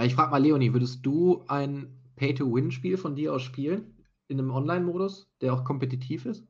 Ich 0.00 0.14
frage 0.14 0.30
mal, 0.30 0.42
Leonie, 0.42 0.72
würdest 0.72 1.04
du 1.04 1.44
ein 1.48 1.98
Pay-to-Win-Spiel 2.16 2.96
von 2.96 3.16
dir 3.16 3.34
aus 3.34 3.42
spielen? 3.42 3.96
In 4.28 4.38
einem 4.38 4.50
Online-Modus, 4.50 5.28
der 5.40 5.54
auch 5.54 5.64
kompetitiv 5.64 6.26
ist? 6.26 6.46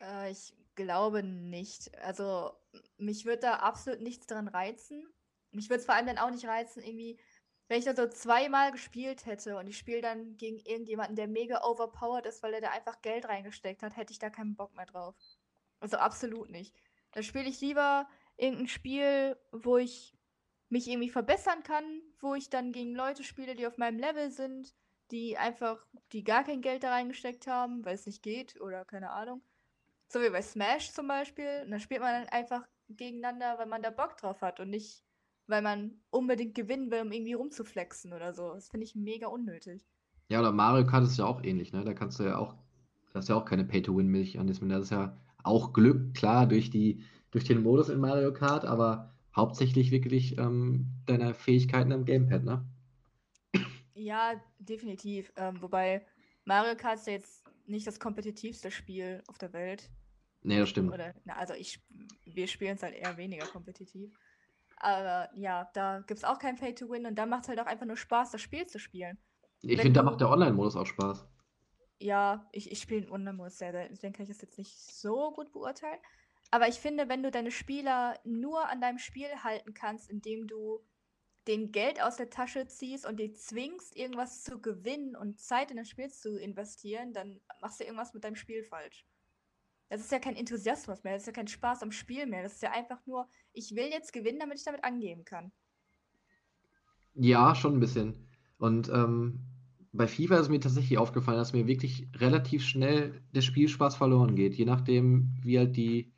Äh, 0.00 0.32
ich 0.32 0.52
glaube 0.74 1.22
nicht. 1.22 1.96
Also, 2.02 2.50
mich 2.98 3.24
würde 3.24 3.42
da 3.42 3.54
absolut 3.56 4.00
nichts 4.00 4.26
dran 4.26 4.48
reizen. 4.48 5.06
Mich 5.52 5.70
würde 5.70 5.80
es 5.80 5.86
vor 5.86 5.94
allem 5.94 6.06
dann 6.06 6.18
auch 6.18 6.30
nicht 6.30 6.44
reizen, 6.46 6.82
irgendwie, 6.82 7.18
wenn 7.70 7.78
ich 7.78 7.84
da 7.84 7.94
so 7.94 8.08
zweimal 8.08 8.72
gespielt 8.72 9.26
hätte 9.26 9.56
und 9.56 9.68
ich 9.68 9.78
spiele 9.78 10.00
dann 10.00 10.36
gegen 10.36 10.58
irgendjemanden, 10.58 11.14
der 11.14 11.28
mega 11.28 11.62
overpowered 11.62 12.26
ist, 12.26 12.42
weil 12.42 12.54
er 12.54 12.60
da 12.60 12.70
einfach 12.70 13.00
Geld 13.00 13.28
reingesteckt 13.28 13.84
hat, 13.84 13.96
hätte 13.96 14.12
ich 14.12 14.18
da 14.18 14.28
keinen 14.28 14.56
Bock 14.56 14.74
mehr 14.74 14.86
drauf. 14.86 15.14
Also 15.78 15.96
absolut 15.96 16.50
nicht. 16.50 16.74
Da 17.12 17.22
spiele 17.22 17.48
ich 17.48 17.60
lieber 17.60 18.08
irgendein 18.36 18.66
Spiel, 18.66 19.36
wo 19.52 19.76
ich 19.76 20.18
mich 20.68 20.88
irgendwie 20.88 21.10
verbessern 21.10 21.62
kann, 21.62 22.02
wo 22.18 22.34
ich 22.34 22.50
dann 22.50 22.72
gegen 22.72 22.96
Leute 22.96 23.22
spiele, 23.22 23.54
die 23.54 23.68
auf 23.68 23.78
meinem 23.78 24.00
Level 24.00 24.32
sind, 24.32 24.74
die 25.12 25.38
einfach, 25.38 25.86
die 26.10 26.24
gar 26.24 26.42
kein 26.42 26.62
Geld 26.62 26.82
da 26.82 26.90
reingesteckt 26.90 27.46
haben, 27.46 27.84
weil 27.84 27.94
es 27.94 28.04
nicht 28.04 28.24
geht 28.24 28.60
oder 28.60 28.84
keine 28.84 29.10
Ahnung. 29.10 29.42
So 30.08 30.20
wie 30.20 30.30
bei 30.30 30.42
Smash 30.42 30.90
zum 30.90 31.06
Beispiel. 31.06 31.62
Und 31.64 31.70
dann 31.70 31.78
spielt 31.78 32.00
man 32.00 32.24
dann 32.24 32.28
einfach 32.30 32.66
gegeneinander, 32.88 33.58
weil 33.58 33.66
man 33.66 33.80
da 33.80 33.90
Bock 33.90 34.16
drauf 34.16 34.42
hat 34.42 34.58
und 34.58 34.70
nicht, 34.70 35.04
weil 35.50 35.62
man 35.62 35.92
unbedingt 36.10 36.54
gewinnen 36.54 36.90
will, 36.90 37.02
um 37.02 37.12
irgendwie 37.12 37.34
rumzuflexen 37.34 38.12
oder 38.12 38.32
so. 38.32 38.54
Das 38.54 38.68
finde 38.68 38.84
ich 38.84 38.94
mega 38.94 39.26
unnötig. 39.26 39.86
Ja, 40.28 40.40
oder 40.40 40.52
Mario 40.52 40.86
Kart 40.86 41.04
ist 41.04 41.18
ja 41.18 41.26
auch 41.26 41.42
ähnlich, 41.42 41.72
ne? 41.72 41.84
Da 41.84 41.92
kannst 41.92 42.20
du 42.20 42.22
ja 42.22 42.38
auch, 42.38 42.54
das 43.12 43.24
ist 43.24 43.28
ja 43.28 43.34
auch 43.36 43.44
keine 43.44 43.64
Pay-to-Win-Milch 43.64 44.38
an 44.38 44.46
diesem, 44.46 44.68
das 44.68 44.84
ist 44.84 44.90
ja 44.90 45.18
auch 45.42 45.72
Glück, 45.72 46.14
klar, 46.14 46.46
durch 46.46 46.70
die, 46.70 47.02
durch 47.32 47.44
den 47.44 47.62
Modus 47.62 47.88
in 47.88 48.00
Mario 48.00 48.32
Kart, 48.32 48.64
aber 48.64 49.12
hauptsächlich 49.34 49.90
wirklich 49.90 50.38
ähm, 50.38 50.86
deine 51.06 51.34
Fähigkeiten 51.34 51.92
am 51.92 52.04
Gamepad, 52.04 52.44
ne? 52.44 52.64
Ja, 53.94 54.40
definitiv. 54.58 55.32
Ähm, 55.36 55.60
wobei 55.60 56.06
Mario 56.44 56.76
Kart 56.76 56.98
ist 56.98 57.06
ja 57.06 57.12
jetzt 57.14 57.44
nicht 57.66 57.86
das 57.86 58.00
kompetitivste 58.00 58.70
Spiel 58.70 59.22
auf 59.26 59.38
der 59.38 59.52
Welt. 59.52 59.90
Nee, 60.42 60.58
das 60.58 60.68
stimmt. 60.68 60.92
Oder, 60.92 61.14
na, 61.24 61.36
also 61.36 61.54
ich, 61.54 61.82
wir 62.24 62.46
spielen 62.46 62.76
es 62.76 62.82
halt 62.82 62.94
eher 62.94 63.16
weniger 63.16 63.46
kompetitiv. 63.46 64.18
Aber 64.80 65.28
ja, 65.34 65.70
da 65.74 66.00
gibt 66.00 66.18
es 66.18 66.24
auch 66.24 66.38
kein 66.38 66.56
Pay-to-Win 66.56 67.06
und 67.06 67.14
da 67.14 67.26
macht 67.26 67.42
es 67.42 67.48
halt 67.48 67.60
auch 67.60 67.66
einfach 67.66 67.86
nur 67.86 67.98
Spaß, 67.98 68.30
das 68.30 68.40
Spiel 68.40 68.66
zu 68.66 68.78
spielen. 68.78 69.18
Ich 69.60 69.78
finde, 69.80 70.00
da 70.00 70.02
macht 70.02 70.20
der 70.20 70.30
Online-Modus 70.30 70.74
auch 70.74 70.86
Spaß. 70.86 71.26
Ja, 71.98 72.48
ich, 72.50 72.72
ich 72.72 72.80
spiele 72.80 73.02
in 73.04 73.10
Online-Modus 73.10 73.58
sehr 73.58 73.72
selten, 73.72 73.94
deswegen 73.94 74.14
kann 74.14 74.22
ich 74.22 74.30
das 74.30 74.40
jetzt 74.40 74.56
nicht 74.56 74.74
so 74.74 75.32
gut 75.32 75.52
beurteilen. 75.52 75.98
Aber 76.50 76.66
ich 76.66 76.76
finde, 76.80 77.10
wenn 77.10 77.22
du 77.22 77.30
deine 77.30 77.50
Spieler 77.50 78.18
nur 78.24 78.68
an 78.68 78.80
deinem 78.80 78.98
Spiel 78.98 79.28
halten 79.44 79.74
kannst, 79.74 80.08
indem 80.08 80.46
du 80.46 80.80
den 81.46 81.72
Geld 81.72 82.02
aus 82.02 82.16
der 82.16 82.30
Tasche 82.30 82.66
ziehst 82.66 83.04
und 83.04 83.20
die 83.20 83.32
zwingst, 83.32 83.96
irgendwas 83.96 84.42
zu 84.42 84.60
gewinnen 84.60 85.14
und 85.14 85.40
Zeit 85.40 85.70
in 85.70 85.76
das 85.76 85.90
Spiel 85.90 86.10
zu 86.10 86.38
investieren, 86.38 87.12
dann 87.12 87.40
machst 87.60 87.80
du 87.80 87.84
irgendwas 87.84 88.14
mit 88.14 88.24
deinem 88.24 88.36
Spiel 88.36 88.64
falsch. 88.64 89.06
Das 89.90 90.00
ist 90.00 90.12
ja 90.12 90.20
kein 90.20 90.36
Enthusiasmus 90.36 91.02
mehr, 91.02 91.14
das 91.14 91.22
ist 91.22 91.26
ja 91.26 91.32
kein 91.32 91.48
Spaß 91.48 91.82
am 91.82 91.90
Spiel 91.90 92.24
mehr. 92.26 92.44
Das 92.44 92.54
ist 92.54 92.62
ja 92.62 92.70
einfach 92.70 93.04
nur, 93.06 93.28
ich 93.52 93.74
will 93.74 93.88
jetzt 93.90 94.12
gewinnen, 94.12 94.38
damit 94.38 94.58
ich 94.58 94.64
damit 94.64 94.84
angeben 94.84 95.24
kann. 95.24 95.52
Ja, 97.14 97.56
schon 97.56 97.74
ein 97.74 97.80
bisschen. 97.80 98.28
Und 98.58 98.88
ähm, 98.88 99.40
bei 99.92 100.06
FIFA 100.06 100.38
ist 100.38 100.48
mir 100.48 100.60
tatsächlich 100.60 100.96
aufgefallen, 100.96 101.38
dass 101.38 101.52
mir 101.52 101.66
wirklich 101.66 102.06
relativ 102.16 102.62
schnell 102.62 103.20
der 103.34 103.40
Spielspaß 103.40 103.96
verloren 103.96 104.36
geht. 104.36 104.54
Je 104.54 104.64
nachdem, 104.64 105.34
wie 105.42 105.58
halt 105.58 105.76
die, 105.76 106.12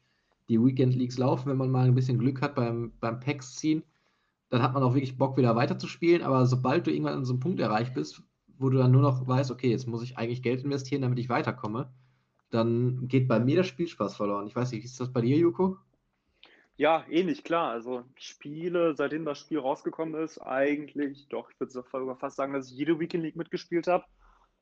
die 0.51 0.63
Weekend 0.63 0.95
Leagues 0.95 1.17
laufen, 1.17 1.49
wenn 1.49 1.57
man 1.57 1.71
mal 1.71 1.87
ein 1.87 1.95
bisschen 1.95 2.19
Glück 2.19 2.43
hat 2.43 2.55
beim, 2.55 2.93
beim 3.01 3.21
Packs 3.21 3.57
ziehen, 3.57 3.83
dann 4.51 4.63
hat 4.63 4.75
man 4.75 4.83
auch 4.83 4.93
wirklich 4.93 5.17
Bock, 5.17 5.39
wieder 5.39 5.57
weiterzuspielen. 5.57 6.21
Aber 6.21 6.45
sobald 6.45 6.87
du 6.87 6.91
irgendwann 6.91 7.15
an 7.15 7.25
so 7.25 7.33
einem 7.33 7.41
Punkt 7.41 7.59
erreicht 7.59 7.95
bist, 7.95 8.23
wo 8.59 8.69
du 8.69 8.77
dann 8.77 8.93
nur 8.93 9.01
noch 9.01 9.27
weißt, 9.27 9.51
okay, 9.51 9.71
jetzt 9.71 9.89
muss 9.89 10.03
ich 10.03 10.19
eigentlich 10.19 10.43
Geld 10.43 10.63
investieren, 10.63 11.01
damit 11.01 11.19
ich 11.19 11.31
weiterkomme, 11.31 11.91
dann 12.53 13.09
geht 13.09 13.29
bei 13.29 13.41
mir 13.41 13.57
der 13.57 13.65
Spielspaß 13.65 14.17
verloren. 14.17 14.47
Ich 14.47 14.55
weiß 14.55 14.71
nicht, 14.73 14.83
wie 14.83 14.87
ist 14.87 15.01
das 15.01 15.13
bei 15.13 15.23
dir, 15.23 15.37
Juko? 15.37 15.79
Ja, 16.77 17.05
ähnlich, 17.09 17.45
klar. 17.45 17.71
Also 17.71 18.05
ich 18.17 18.27
spiele, 18.27 18.95
seitdem 18.95 19.25
das 19.25 19.39
Spiel 19.39 19.59
rausgekommen 19.59 20.21
ist, 20.23 20.39
eigentlich, 20.39 21.29
doch, 21.29 21.51
ich 21.51 21.59
würde 21.61 21.73
sogar 21.73 22.17
fast 22.17 22.37
sagen, 22.37 22.53
dass 22.53 22.71
ich 22.71 22.77
jede 22.77 22.99
Weekend 22.99 23.25
League 23.25 23.37
mitgespielt 23.37 23.87
habe. 23.87 24.05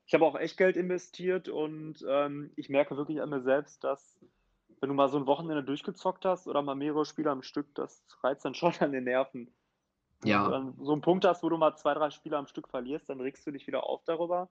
Ich 0.05 0.13
habe 0.13 0.25
auch 0.25 0.35
echt 0.35 0.57
Geld 0.57 0.77
investiert 0.77 1.49
und 1.49 2.05
ähm, 2.07 2.51
ich 2.55 2.69
merke 2.69 2.97
wirklich 2.97 3.21
an 3.21 3.29
mir 3.29 3.41
selbst, 3.41 3.83
dass 3.83 4.19
wenn 4.79 4.89
du 4.89 4.95
mal 4.95 5.09
so 5.09 5.17
ein 5.17 5.27
Wochenende 5.27 5.63
durchgezockt 5.63 6.25
hast 6.25 6.47
oder 6.47 6.61
mal 6.61 6.75
mehrere 6.75 7.05
Spiele 7.05 7.29
am 7.29 7.43
Stück, 7.43 7.73
das 7.75 8.03
reizt 8.23 8.45
dann 8.45 8.55
schon 8.55 8.73
an 8.79 8.91
den 8.91 9.03
Nerven. 9.03 9.53
Ja. 10.23 10.43
Wenn 10.43 10.45
du 10.45 10.51
dann 10.51 10.85
so 10.85 10.91
einen 10.93 11.01
Punkt 11.01 11.25
hast, 11.25 11.43
wo 11.43 11.49
du 11.49 11.57
mal 11.57 11.75
zwei, 11.75 11.93
drei 11.93 12.09
Spiele 12.09 12.37
am 12.37 12.47
Stück 12.47 12.67
verlierst, 12.67 13.09
dann 13.09 13.21
regst 13.21 13.45
du 13.45 13.51
dich 13.51 13.67
wieder 13.67 13.83
auf 13.83 14.03
darüber. 14.05 14.49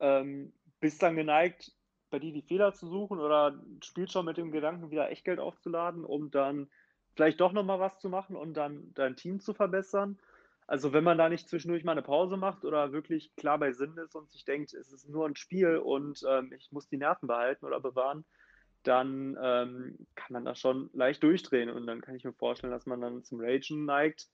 Ähm, 0.00 0.52
bist 0.80 1.02
dann 1.02 1.16
geneigt, 1.16 1.72
bei 2.10 2.18
dir 2.18 2.32
die 2.32 2.42
Fehler 2.42 2.72
zu 2.72 2.86
suchen 2.86 3.18
oder 3.18 3.58
spielst 3.82 4.12
schon 4.12 4.24
mit 4.24 4.36
dem 4.36 4.50
Gedanken, 4.50 4.90
wieder 4.90 5.10
Echtgeld 5.10 5.40
aufzuladen, 5.40 6.04
um 6.04 6.30
dann 6.30 6.68
vielleicht 7.14 7.40
doch 7.40 7.52
nochmal 7.52 7.80
was 7.80 7.98
zu 7.98 8.08
machen 8.08 8.36
und 8.36 8.54
dann 8.54 8.92
dein 8.94 9.16
Team 9.16 9.40
zu 9.40 9.54
verbessern. 9.54 10.18
Also 10.66 10.92
wenn 10.92 11.04
man 11.04 11.18
da 11.18 11.28
nicht 11.28 11.48
zwischendurch 11.48 11.82
mal 11.82 11.92
eine 11.92 12.02
Pause 12.02 12.36
macht 12.36 12.64
oder 12.64 12.92
wirklich 12.92 13.34
klar 13.36 13.58
bei 13.58 13.72
Sinn 13.72 13.96
ist 13.96 14.14
und 14.14 14.30
sich 14.30 14.44
denkt, 14.44 14.74
es 14.74 14.92
ist 14.92 15.08
nur 15.08 15.26
ein 15.26 15.36
Spiel 15.36 15.78
und 15.78 16.22
ähm, 16.28 16.52
ich 16.52 16.70
muss 16.72 16.88
die 16.88 16.98
Nerven 16.98 17.26
behalten 17.26 17.64
oder 17.64 17.80
bewahren, 17.80 18.24
dann 18.82 19.36
ähm, 19.42 20.06
kann 20.14 20.32
man 20.32 20.44
das 20.44 20.60
schon 20.60 20.90
leicht 20.92 21.22
durchdrehen 21.22 21.70
und 21.70 21.86
dann 21.86 22.00
kann 22.00 22.14
ich 22.14 22.24
mir 22.24 22.34
vorstellen, 22.34 22.72
dass 22.72 22.86
man 22.86 23.00
dann 23.00 23.24
zum 23.24 23.40
Ragen 23.40 23.86
neigt 23.86 24.28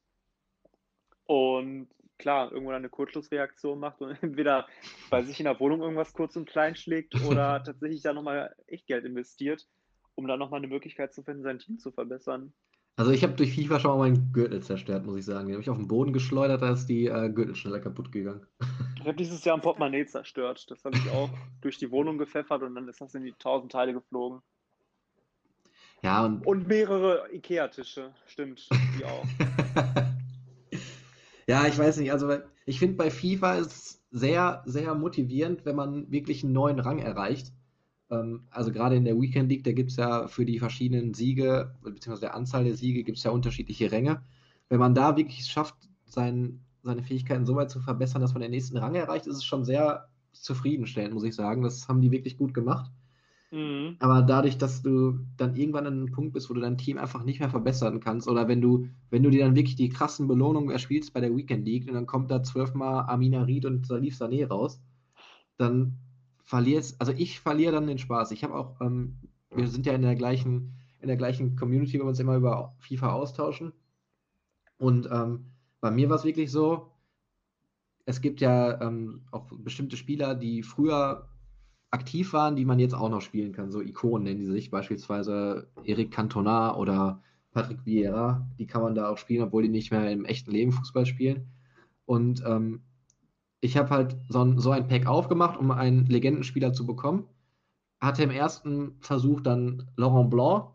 und 1.25 1.89
klar, 2.19 2.53
irgendwann 2.53 2.77
eine 2.77 2.89
Kurzschlussreaktion 2.89 3.79
macht 3.79 4.01
und 4.01 4.11
entweder 4.23 4.67
bei 5.11 5.23
sich 5.23 5.41
in 5.41 5.45
der 5.45 5.59
Wohnung 5.61 5.83
irgendwas 5.83 6.13
kurz 6.13 6.37
und 6.37 6.49
klein 6.49 6.77
schlägt 6.77 7.15
oder 7.27 7.63
tatsächlich 7.63 8.03
da 8.03 8.13
nochmal 8.13 8.55
echt 8.67 8.87
Geld 8.87 9.05
investiert, 9.05 9.67
um 10.15 10.27
dann 10.27 10.39
nochmal 10.39 10.59
eine 10.59 10.69
Möglichkeit 10.69 11.13
zu 11.13 11.23
finden, 11.23 11.43
sein 11.43 11.59
Team 11.59 11.79
zu 11.79 11.91
verbessern. 11.91 12.53
Also 12.97 13.11
ich 13.11 13.25
habe 13.25 13.33
durch 13.33 13.55
FIFA 13.55 13.81
schon 13.81 13.91
mal 13.91 14.09
meinen 14.09 14.33
Gürtel 14.33 14.63
zerstört, 14.63 15.05
muss 15.05 15.19
ich 15.19 15.25
sagen. 15.25 15.49
Den 15.49 15.55
habe 15.55 15.63
ich 15.63 15.71
auf 15.71 15.77
den 15.77 15.89
Boden 15.89 16.13
geschleudert, 16.13 16.63
da 16.63 16.73
ist 16.73 16.87
die 16.87 17.07
äh, 17.07 17.29
Gürtel 17.29 17.57
schneller 17.57 17.81
kaputt 17.81 18.13
gegangen. 18.13 18.47
Ich 19.05 19.09
habe 19.09 19.19
dieses 19.19 19.45
Jahr 19.45 19.55
ein 19.55 19.61
Portemonnaie 19.61 20.07
zerstört. 20.07 20.65
Das 20.71 20.83
habe 20.83 20.97
ich 20.97 21.11
auch 21.11 21.29
durch 21.61 21.77
die 21.77 21.91
Wohnung 21.91 22.17
gepfeffert 22.17 22.63
und 22.63 22.75
dann 22.75 22.89
ist 22.89 23.03
das 23.03 23.15
in 23.15 23.23
die 23.23 23.35
tausend 23.39 23.71
Teile 23.71 23.93
geflogen. 23.93 24.41
Ja, 26.03 26.25
und 26.25 26.47
Und 26.47 26.69
mehrere 26.69 27.29
Ikea-Tische, 27.31 28.15
stimmt, 28.27 28.67
die 28.99 29.05
auch. 29.05 30.04
Ja, 31.47 31.67
ich 31.67 31.79
weiß 31.79 31.99
nicht, 31.99 32.13
also 32.13 32.31
ich 32.67 32.79
finde 32.79 32.97
bei 32.97 33.11
FIFA 33.11 33.57
ist 33.57 33.73
es 33.73 34.03
sehr, 34.11 34.63
sehr 34.67 34.95
motivierend, 34.95 35.65
wenn 35.65 35.77
man 35.77 36.11
wirklich 36.11 36.45
einen 36.45 36.53
neuen 36.53 36.79
Rang 36.79 36.99
erreicht. 36.99 37.53
Ähm, 38.11 38.45
also 38.51 38.73
gerade 38.73 38.97
in 38.97 39.05
der 39.05 39.21
Weekend 39.21 39.51
League, 39.51 39.65
da 39.65 39.73
gibt 39.73 39.91
es 39.91 39.97
ja 39.97 40.29
für 40.29 40.45
die 40.45 40.59
verschiedenen 40.59 41.15
Siege, 41.15 41.75
beziehungsweise 41.83 42.23
der 42.23 42.35
Anzahl 42.35 42.65
der 42.65 42.77
Siege, 42.77 43.03
gibt 43.05 43.19
es 43.19 43.25
ja 43.25 43.31
unterschiedliche 43.31 43.91
Ränge. 43.91 44.23
Wenn 44.69 44.81
man 44.81 44.95
da 44.95 45.17
wirklich 45.17 45.45
schafft, 45.47 45.77
sein, 46.07 46.61
seine 46.83 47.03
Fähigkeiten 47.03 47.47
so 47.47 47.57
weit 47.57 47.71
zu 47.71 47.81
verbessern, 47.81 48.23
dass 48.23 48.33
man 48.33 48.43
den 48.43 48.51
nächsten 48.51 48.77
Rang 48.77 48.95
erreicht, 48.95 49.27
ist 49.27 49.37
es 49.37 49.45
schon 49.45 49.65
sehr 49.65 50.09
zufriedenstellend, 50.33 51.15
muss 51.15 51.25
ich 51.25 51.35
sagen. 51.35 51.63
Das 51.63 51.89
haben 51.89 52.01
die 52.01 52.11
wirklich 52.11 52.37
gut 52.37 52.55
gemacht. 52.55 52.91
Mhm. 53.55 53.97
Aber 54.01 54.23
dadurch, 54.23 54.59
dass 54.59 54.83
du 54.83 55.21
dann 55.37 55.55
irgendwann 55.55 55.87
an 55.87 55.93
einem 55.93 56.13
Punkt 56.13 56.33
bist, 56.33 56.51
wo 56.51 56.55
du 56.55 56.61
dein 56.61 56.77
Team 56.77 56.99
einfach 56.99 57.23
nicht 57.23 57.39
mehr 57.39 57.49
verbessern 57.49 58.01
kannst, 58.01 58.27
oder 58.27 58.49
wenn 58.49 58.61
du, 58.61 58.89
wenn 59.11 59.23
du 59.23 59.31
dir 59.31 59.45
dann 59.45 59.55
wirklich 59.55 59.77
die 59.77 59.91
krassen 59.91 60.27
Belohnungen 60.27 60.71
erspielst 60.71 61.13
bei 61.13 61.21
der 61.21 61.35
Weekend 61.37 61.65
League 61.65 61.87
und 61.87 61.95
dann 61.95 62.07
kommt 62.07 62.33
da 62.33 62.43
zwölfmal 62.43 63.05
Amina 63.07 63.45
Ried 63.45 63.65
und 63.65 63.87
Salif 63.87 64.17
Sané 64.17 64.49
raus, 64.49 64.83
dann 65.57 65.99
verlierst, 66.43 67.01
also 67.01 67.13
ich 67.13 67.39
verliere 67.39 67.73
dann 67.73 67.87
den 67.87 67.99
Spaß. 67.99 68.33
Ich 68.33 68.43
habe 68.43 68.55
auch, 68.55 68.81
ähm, 68.81 69.19
wir 69.55 69.69
sind 69.69 69.87
ja 69.87 69.93
in 69.93 70.03
der 70.03 70.17
gleichen, 70.17 70.75
in 71.01 71.07
der 71.07 71.17
gleichen 71.17 71.55
Community, 71.55 72.01
wo 72.01 72.05
wir 72.05 72.09
uns 72.09 72.19
immer 72.19 72.35
über 72.35 72.75
FIFA 72.81 73.13
austauschen. 73.13 73.73
Und 74.79 75.09
ähm, 75.13 75.47
bei 75.81 75.93
mir 75.93 76.09
war 76.09 76.17
es 76.17 76.25
wirklich 76.25 76.51
so, 76.51 76.91
es 78.05 78.21
gibt 78.21 78.41
ja 78.41 78.81
ähm, 78.81 79.23
auch 79.31 79.47
bestimmte 79.59 79.97
Spieler, 79.97 80.35
die 80.35 80.65
früher 80.65 81.29
aktiv 81.95 82.33
waren, 82.33 82.57
die 82.57 82.65
man 82.65 82.81
jetzt 82.81 82.95
auch 82.95 83.09
noch 83.09 83.23
spielen 83.23 83.53
kann. 83.53 83.71
So 83.71 83.81
Ikonen 83.81 84.25
nennen 84.25 84.41
die 84.41 84.47
sich, 84.47 84.71
beispielsweise 84.71 85.69
Eric 85.85 86.11
Cantona 86.11 86.77
oder 86.77 87.23
Patrick 87.53 87.87
Vieira. 87.87 88.47
Die 88.59 88.67
kann 88.67 88.83
man 88.83 88.95
da 88.97 89.09
auch 89.09 89.17
spielen, 89.17 89.45
obwohl 89.45 89.63
die 89.63 89.69
nicht 89.69 89.93
mehr 89.93 90.11
im 90.11 90.25
echten 90.25 90.51
Leben 90.51 90.73
Fußball 90.73 91.07
spielen. 91.07 91.47
Und 92.05 92.43
ähm, 92.45 92.83
ich 93.61 93.77
habe 93.77 93.91
halt 93.91 94.17
so 94.29 94.45
ein, 94.45 94.59
so 94.59 94.73
ein 94.73 94.89
Pack 94.89 95.07
aufgemacht, 95.07 95.57
um 95.57 95.71
einen 95.71 96.07
Legendenspieler 96.07 96.73
zu 96.73 96.85
bekommen. 96.85 97.29
Hatte 98.01 98.25
im 98.25 98.31
ersten 98.31 98.97
Versuch 99.01 99.41
dann 99.41 99.91
Laurent 99.97 100.31
Blanc. 100.31 100.67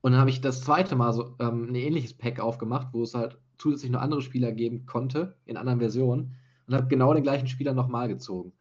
Und 0.00 0.12
dann 0.12 0.20
habe 0.20 0.30
ich 0.30 0.40
das 0.40 0.62
zweite 0.62 0.96
Mal 0.96 1.12
so 1.12 1.36
ähm, 1.38 1.68
ein 1.68 1.74
ähnliches 1.74 2.14
Pack 2.14 2.40
aufgemacht, 2.40 2.88
wo 2.92 3.02
es 3.02 3.14
halt 3.14 3.38
zusätzlich 3.58 3.92
noch 3.92 4.00
andere 4.00 4.22
Spieler 4.22 4.52
geben 4.52 4.86
konnte, 4.86 5.36
in 5.44 5.58
anderen 5.58 5.78
Versionen. 5.78 6.34
Und 6.66 6.74
habe 6.74 6.88
genau 6.88 7.12
den 7.12 7.22
gleichen 7.22 7.46
Spieler 7.46 7.74
nochmal 7.74 8.08
gezogen. 8.08 8.52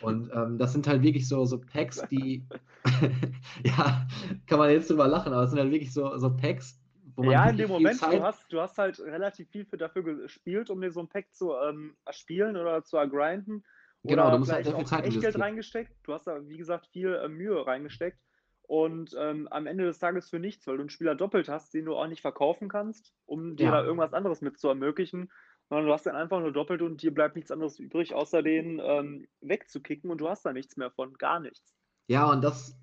Und 0.00 0.30
ähm, 0.34 0.58
das 0.58 0.72
sind 0.72 0.86
halt 0.86 1.02
wirklich 1.02 1.28
so, 1.28 1.44
so 1.44 1.60
Packs, 1.60 2.02
die, 2.10 2.46
ja, 3.64 4.06
kann 4.46 4.58
man 4.58 4.70
jetzt 4.70 4.90
drüber 4.90 5.06
lachen, 5.06 5.32
aber 5.32 5.44
es 5.44 5.50
sind 5.50 5.60
halt 5.60 5.70
wirklich 5.70 5.92
so, 5.92 6.16
so 6.16 6.34
Packs, 6.34 6.80
wo 7.16 7.22
man 7.22 7.32
ja, 7.32 7.48
in 7.48 7.56
dem 7.56 7.68
Moment, 7.68 7.98
Zeit... 7.98 8.14
du, 8.14 8.22
hast, 8.22 8.52
du 8.52 8.60
hast 8.60 8.78
halt 8.78 8.98
relativ 9.00 9.48
viel 9.50 9.64
für, 9.64 9.76
dafür 9.76 10.02
gespielt, 10.02 10.70
um 10.70 10.80
dir 10.80 10.90
so 10.90 11.00
ein 11.00 11.08
Pack 11.08 11.32
zu 11.32 11.52
ähm, 11.54 11.96
erspielen 12.04 12.56
oder 12.56 12.82
zu 12.84 12.96
ergrinden. 12.96 13.64
Genau, 14.02 14.30
du 14.30 14.38
musst 14.38 14.52
halt 14.52 14.66
sehr 14.66 14.76
viel 14.76 14.86
Zeit 14.86 15.06
Echtgeld 15.06 15.38
reingesteckt. 15.38 15.92
Du 16.02 16.12
hast 16.12 16.26
da, 16.26 16.46
wie 16.46 16.58
gesagt, 16.58 16.86
viel 16.88 17.14
äh, 17.14 17.28
Mühe 17.28 17.66
reingesteckt. 17.66 18.18
Und 18.66 19.14
ähm, 19.18 19.46
am 19.50 19.66
Ende 19.66 19.84
des 19.84 19.98
Tages 19.98 20.30
für 20.30 20.38
nichts, 20.38 20.66
weil 20.66 20.76
du 20.76 20.82
einen 20.82 20.90
Spieler 20.90 21.14
doppelt 21.14 21.48
hast, 21.48 21.74
den 21.74 21.84
du 21.84 21.94
auch 21.94 22.06
nicht 22.06 22.22
verkaufen 22.22 22.68
kannst, 22.68 23.12
um 23.26 23.56
dir 23.56 23.66
ja. 23.66 23.70
da 23.72 23.84
irgendwas 23.84 24.14
anderes 24.14 24.40
mit 24.40 24.58
zu 24.58 24.68
ermöglichen 24.68 25.30
sondern 25.68 25.86
du 25.86 25.92
hast 25.92 26.06
dann 26.06 26.16
einfach 26.16 26.40
nur 26.40 26.52
doppelt 26.52 26.82
und 26.82 27.02
dir 27.02 27.12
bleibt 27.12 27.36
nichts 27.36 27.50
anderes 27.50 27.78
übrig, 27.78 28.14
außer 28.14 28.42
den 28.42 28.80
ähm, 28.84 29.26
wegzukicken 29.40 30.10
und 30.10 30.20
du 30.20 30.28
hast 30.28 30.44
da 30.44 30.52
nichts 30.52 30.76
mehr 30.76 30.90
von, 30.90 31.14
gar 31.14 31.40
nichts. 31.40 31.74
Ja, 32.06 32.30
und 32.30 32.42
das 32.42 32.76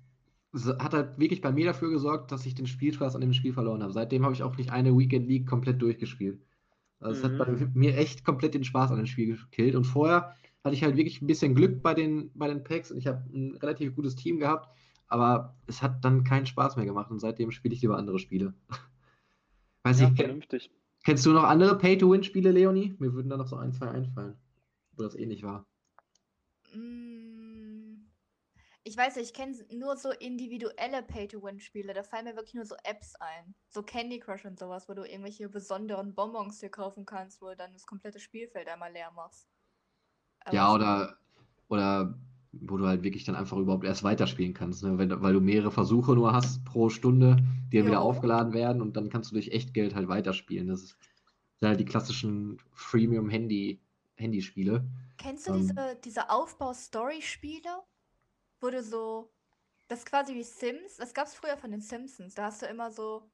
hat 0.78 0.92
halt 0.92 1.18
wirklich 1.18 1.40
bei 1.40 1.52
mir 1.52 1.66
dafür 1.66 1.90
gesorgt, 1.90 2.32
dass 2.32 2.44
ich 2.44 2.54
den 2.54 2.66
Spielspaß 2.66 3.14
an 3.14 3.20
dem 3.22 3.32
Spiel 3.32 3.52
verloren 3.52 3.82
habe. 3.82 3.92
Seitdem 3.92 4.24
habe 4.24 4.34
ich 4.34 4.42
auch 4.42 4.56
nicht 4.56 4.70
eine 4.70 4.96
Weekend 4.96 5.28
League 5.28 5.46
komplett 5.46 5.80
durchgespielt. 5.80 6.40
Also 7.00 7.16
es 7.16 7.32
mhm. 7.32 7.38
hat 7.38 7.46
bei 7.46 7.52
mhm. 7.52 7.70
mir 7.74 7.96
echt 7.96 8.24
komplett 8.24 8.54
den 8.54 8.64
Spaß 8.64 8.90
an 8.90 8.98
dem 8.98 9.06
Spiel 9.06 9.36
gekillt. 9.36 9.74
Und 9.74 9.84
vorher 9.84 10.34
hatte 10.64 10.74
ich 10.74 10.82
halt 10.82 10.96
wirklich 10.96 11.22
ein 11.22 11.26
bisschen 11.26 11.54
Glück 11.54 11.82
bei 11.82 11.94
den, 11.94 12.30
bei 12.34 12.48
den 12.48 12.64
Packs 12.64 12.90
und 12.90 12.98
ich 12.98 13.06
habe 13.06 13.22
ein 13.32 13.56
relativ 13.56 13.94
gutes 13.94 14.14
Team 14.16 14.38
gehabt, 14.38 14.68
aber 15.12 15.54
es 15.66 15.82
hat 15.82 16.02
dann 16.06 16.24
keinen 16.24 16.46
Spaß 16.46 16.76
mehr 16.76 16.86
gemacht 16.86 17.10
und 17.10 17.20
seitdem 17.20 17.50
spiele 17.50 17.74
ich 17.74 17.82
lieber 17.82 17.98
andere 17.98 18.18
Spiele. 18.18 18.54
Weiß 19.84 20.00
ja, 20.00 20.08
ich, 20.08 20.16
vernünftig. 20.16 20.70
Kennst 21.04 21.26
du 21.26 21.32
noch 21.32 21.44
andere 21.44 21.76
Pay-to-Win-Spiele, 21.76 22.50
Leonie? 22.50 22.96
Mir 22.98 23.12
würden 23.12 23.28
da 23.28 23.36
noch 23.36 23.46
so 23.46 23.56
ein, 23.56 23.74
zwei 23.74 23.88
einfallen, 23.88 24.38
wo 24.92 25.02
das 25.02 25.14
ähnlich 25.14 25.42
war. 25.42 25.66
Mm, 26.72 28.06
ich 28.84 28.96
weiß 28.96 29.16
nicht, 29.16 29.26
ich 29.26 29.34
kenne 29.34 29.54
nur 29.70 29.98
so 29.98 30.12
individuelle 30.12 31.02
Pay-to-Win-Spiele. 31.02 31.92
Da 31.92 32.04
fallen 32.04 32.24
mir 32.24 32.36
wirklich 32.36 32.54
nur 32.54 32.64
so 32.64 32.76
Apps 32.82 33.14
ein. 33.16 33.54
So 33.68 33.82
Candy 33.82 34.18
Crush 34.18 34.46
und 34.46 34.58
sowas, 34.58 34.88
wo 34.88 34.94
du 34.94 35.02
irgendwelche 35.02 35.46
besonderen 35.50 36.14
Bonbons 36.14 36.58
dir 36.58 36.70
kaufen 36.70 37.04
kannst, 37.04 37.42
wo 37.42 37.48
du 37.48 37.56
dann 37.56 37.74
das 37.74 37.84
komplette 37.84 38.18
Spielfeld 38.18 38.66
einmal 38.66 38.92
leer 38.92 39.10
machst. 39.10 39.46
Aber 40.40 40.54
ja, 40.54 40.72
oder, 40.72 41.18
oder 41.68 42.18
wo 42.52 42.76
du 42.76 42.86
halt 42.86 43.02
wirklich 43.02 43.24
dann 43.24 43.34
einfach 43.34 43.56
überhaupt 43.56 43.84
erst 43.84 44.02
weiterspielen 44.02 44.52
kannst, 44.52 44.82
ne? 44.82 44.98
Wenn, 44.98 45.22
weil 45.22 45.32
du 45.32 45.40
mehrere 45.40 45.70
Versuche 45.70 46.14
nur 46.14 46.32
hast 46.32 46.64
pro 46.64 46.90
Stunde, 46.90 47.36
die 47.72 47.78
ja. 47.78 47.86
wieder 47.86 48.00
aufgeladen 48.00 48.52
werden 48.52 48.82
und 48.82 48.96
dann 48.96 49.08
kannst 49.08 49.30
du 49.30 49.34
durch 49.34 49.48
Echtgeld 49.48 49.94
halt 49.94 50.08
weiterspielen. 50.08 50.68
Das 50.68 50.82
ist 50.82 50.96
halt 51.62 51.80
die 51.80 51.86
klassischen 51.86 52.58
Freemium-Handy-Handyspiele. 52.72 54.86
Kennst 55.16 55.48
du 55.48 55.54
ähm, 55.54 55.60
diese, 55.60 55.98
diese 56.04 56.30
Aufbau-Story-Spiele, 56.30 57.82
wo 58.60 58.68
du 58.68 58.82
so, 58.82 59.32
das 59.88 60.00
ist 60.00 60.06
quasi 60.06 60.34
wie 60.34 60.42
Sims, 60.42 60.96
das 60.98 61.14
gab 61.14 61.26
es 61.26 61.34
früher 61.34 61.56
von 61.56 61.70
den 61.70 61.80
Simpsons, 61.80 62.34
da 62.34 62.44
hast 62.44 62.62
du 62.62 62.66
immer 62.66 62.90
so, 62.90 63.30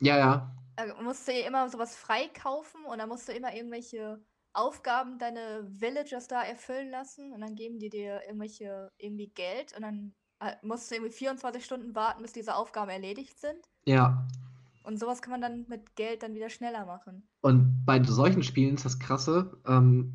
ja, 0.00 0.18
ja. 0.18 0.56
Da 0.76 1.02
musst 1.02 1.28
du 1.28 1.32
immer 1.32 1.68
sowas 1.68 1.94
freikaufen 1.94 2.84
und 2.84 2.98
dann 2.98 3.08
musst 3.08 3.28
du 3.28 3.32
immer 3.32 3.54
irgendwelche 3.54 4.20
Aufgaben 4.54 5.18
deine 5.18 5.66
Villagers 5.68 6.28
da 6.28 6.42
erfüllen 6.42 6.90
lassen 6.90 7.32
und 7.32 7.40
dann 7.40 7.54
geben 7.54 7.78
die 7.78 7.90
dir 7.90 8.20
irgendwelche 8.26 8.90
irgendwie 8.98 9.28
Geld 9.28 9.74
und 9.74 9.82
dann 9.82 10.14
äh, 10.40 10.52
musst 10.62 10.90
du 10.90 10.96
irgendwie 10.96 11.12
24 11.12 11.64
Stunden 11.64 11.94
warten, 11.94 12.22
bis 12.22 12.32
diese 12.32 12.54
Aufgaben 12.54 12.90
erledigt 12.90 13.38
sind. 13.38 13.68
Ja. 13.86 14.26
Und 14.84 14.98
sowas 14.98 15.22
kann 15.22 15.30
man 15.30 15.40
dann 15.40 15.64
mit 15.68 15.94
Geld 15.96 16.22
dann 16.22 16.34
wieder 16.34 16.50
schneller 16.50 16.84
machen. 16.84 17.22
Und 17.40 17.84
bei 17.86 18.02
solchen 18.02 18.42
Spielen 18.42 18.74
ist 18.74 18.84
das 18.84 18.98
Krasse, 18.98 19.56
ähm, 19.66 20.14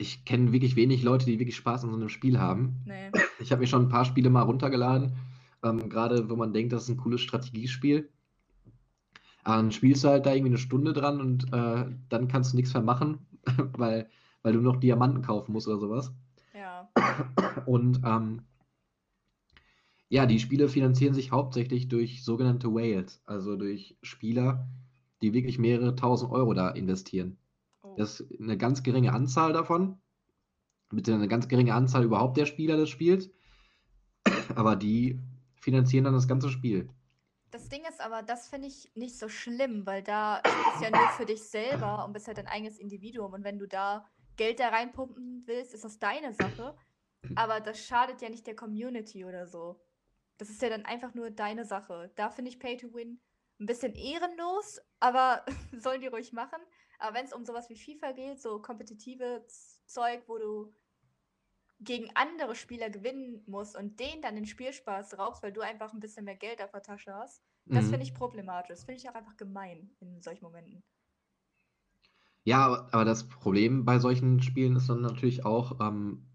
ich 0.00 0.24
kenne 0.24 0.52
wirklich 0.52 0.76
wenig 0.76 1.02
Leute, 1.02 1.26
die 1.26 1.38
wirklich 1.38 1.56
Spaß 1.56 1.84
an 1.84 1.90
so 1.90 1.96
einem 1.96 2.08
Spiel 2.08 2.38
haben. 2.38 2.82
Nee. 2.86 3.10
Ich 3.38 3.52
habe 3.52 3.60
mir 3.60 3.66
schon 3.66 3.82
ein 3.82 3.88
paar 3.88 4.04
Spiele 4.04 4.30
mal 4.30 4.42
runtergeladen, 4.42 5.16
ähm, 5.62 5.88
gerade 5.88 6.28
wo 6.30 6.36
man 6.36 6.52
denkt, 6.52 6.72
das 6.72 6.84
ist 6.84 6.88
ein 6.88 6.96
cooles 6.96 7.20
Strategiespiel. 7.20 8.08
Dann 9.44 9.72
spielst 9.72 10.04
du 10.04 10.08
halt 10.08 10.26
da 10.26 10.32
irgendwie 10.32 10.50
eine 10.50 10.58
Stunde 10.58 10.92
dran 10.92 11.20
und 11.20 11.52
äh, 11.52 11.86
dann 12.08 12.28
kannst 12.28 12.52
du 12.52 12.56
nichts 12.56 12.72
mehr 12.74 12.82
machen, 12.82 13.26
weil, 13.76 14.08
weil 14.42 14.52
du 14.52 14.60
noch 14.60 14.76
Diamanten 14.76 15.22
kaufen 15.22 15.52
musst 15.52 15.68
oder 15.68 15.78
sowas. 15.78 16.12
Ja. 16.54 16.90
Und 17.66 18.00
ähm, 18.04 18.42
ja, 20.08 20.26
die 20.26 20.40
Spiele 20.40 20.68
finanzieren 20.68 21.14
sich 21.14 21.30
hauptsächlich 21.30 21.88
durch 21.88 22.24
sogenannte 22.24 22.74
Whales, 22.74 23.22
also 23.26 23.56
durch 23.56 23.96
Spieler, 24.02 24.68
die 25.22 25.32
wirklich 25.32 25.58
mehrere 25.58 25.94
tausend 25.94 26.32
Euro 26.32 26.52
da 26.52 26.70
investieren. 26.70 27.38
Oh. 27.82 27.94
Das 27.96 28.20
ist 28.20 28.40
eine 28.40 28.58
ganz 28.58 28.82
geringe 28.82 29.12
Anzahl 29.12 29.52
davon, 29.52 29.98
mit 30.90 31.08
eine 31.08 31.28
ganz 31.28 31.46
geringe 31.46 31.74
Anzahl 31.74 32.02
überhaupt 32.02 32.36
der 32.36 32.46
Spieler 32.46 32.76
des 32.76 32.88
Spiels, 32.88 33.30
aber 34.56 34.74
die 34.74 35.20
finanzieren 35.54 36.04
dann 36.04 36.14
das 36.14 36.26
ganze 36.26 36.50
Spiel. 36.50 36.88
Das 37.50 37.68
Ding 37.68 37.84
ist 37.88 38.00
aber, 38.00 38.22
das 38.22 38.48
finde 38.48 38.68
ich 38.68 38.94
nicht 38.94 39.18
so 39.18 39.28
schlimm, 39.28 39.84
weil 39.84 40.02
da 40.02 40.38
ist 40.38 40.82
ja 40.82 40.90
nur 40.90 41.08
für 41.10 41.26
dich 41.26 41.42
selber 41.42 42.04
und 42.04 42.12
bist 42.12 42.28
halt 42.28 42.38
dein 42.38 42.46
eigenes 42.46 42.78
Individuum. 42.78 43.32
Und 43.32 43.42
wenn 43.42 43.58
du 43.58 43.66
da 43.66 44.08
Geld 44.36 44.60
da 44.60 44.68
reinpumpen 44.68 45.42
willst, 45.46 45.74
ist 45.74 45.84
das 45.84 45.98
deine 45.98 46.32
Sache. 46.32 46.76
Aber 47.34 47.60
das 47.60 47.84
schadet 47.84 48.22
ja 48.22 48.28
nicht 48.28 48.46
der 48.46 48.56
Community 48.56 49.24
oder 49.24 49.46
so. 49.46 49.80
Das 50.38 50.48
ist 50.48 50.62
ja 50.62 50.70
dann 50.70 50.84
einfach 50.84 51.12
nur 51.14 51.30
deine 51.30 51.64
Sache. 51.64 52.12
Da 52.14 52.30
finde 52.30 52.50
ich 52.50 52.60
Pay 52.60 52.76
to 52.76 52.94
Win 52.94 53.20
ein 53.58 53.66
bisschen 53.66 53.94
ehrenlos, 53.94 54.80
aber 55.00 55.44
sollen 55.72 56.00
die 56.00 56.06
ruhig 56.06 56.32
machen. 56.32 56.60
Aber 56.98 57.16
wenn 57.16 57.26
es 57.26 57.32
um 57.32 57.44
sowas 57.44 57.68
wie 57.68 57.76
FIFA 57.76 58.12
geht, 58.12 58.40
so 58.40 58.60
kompetitive 58.60 59.44
Zeug, 59.86 60.22
wo 60.26 60.38
du 60.38 60.72
gegen 61.80 62.10
andere 62.14 62.54
Spieler 62.54 62.90
gewinnen 62.90 63.42
musst 63.46 63.76
und 63.76 63.98
denen 64.00 64.22
dann 64.22 64.34
den 64.34 64.46
Spielspaß 64.46 65.18
raubst, 65.18 65.42
weil 65.42 65.52
du 65.52 65.62
einfach 65.62 65.92
ein 65.92 66.00
bisschen 66.00 66.24
mehr 66.24 66.36
Geld 66.36 66.62
auf 66.62 66.70
der 66.72 66.82
Tasche 66.82 67.14
hast, 67.14 67.42
das 67.66 67.86
mhm. 67.86 67.90
finde 67.90 68.02
ich 68.04 68.14
problematisch. 68.14 68.68
Das 68.68 68.84
finde 68.84 69.00
ich 69.00 69.08
auch 69.08 69.14
einfach 69.14 69.36
gemein 69.36 69.90
in 70.00 70.20
solchen 70.20 70.44
Momenten. 70.44 70.82
Ja, 72.44 72.88
aber 72.90 73.04
das 73.04 73.28
Problem 73.28 73.84
bei 73.84 73.98
solchen 73.98 74.42
Spielen 74.42 74.76
ist 74.76 74.88
dann 74.88 75.02
natürlich 75.02 75.44
auch, 75.44 75.80
ähm, 75.80 76.26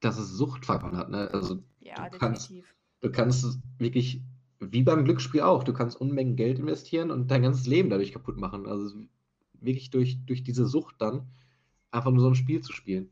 dass 0.00 0.18
es 0.18 0.28
Suchtfaktoren 0.28 0.96
hat. 0.96 1.10
Ne? 1.10 1.28
Also 1.32 1.62
ja, 1.80 2.08
du 2.08 2.18
kannst, 2.18 2.52
du 3.00 3.10
kannst 3.10 3.58
wirklich, 3.78 4.22
wie 4.60 4.82
beim 4.82 5.04
Glücksspiel 5.04 5.40
auch, 5.40 5.64
du 5.64 5.72
kannst 5.72 6.00
Unmengen 6.00 6.36
Geld 6.36 6.58
investieren 6.58 7.10
und 7.10 7.30
dein 7.30 7.42
ganzes 7.42 7.66
Leben 7.66 7.90
dadurch 7.90 8.12
kaputt 8.12 8.36
machen. 8.36 8.66
Also 8.66 8.94
wirklich 9.54 9.90
durch, 9.90 10.18
durch 10.26 10.42
diese 10.42 10.66
Sucht 10.66 10.96
dann 10.98 11.28
einfach 11.90 12.10
nur 12.10 12.20
so 12.20 12.28
ein 12.28 12.34
Spiel 12.34 12.60
zu 12.60 12.72
spielen. 12.72 13.10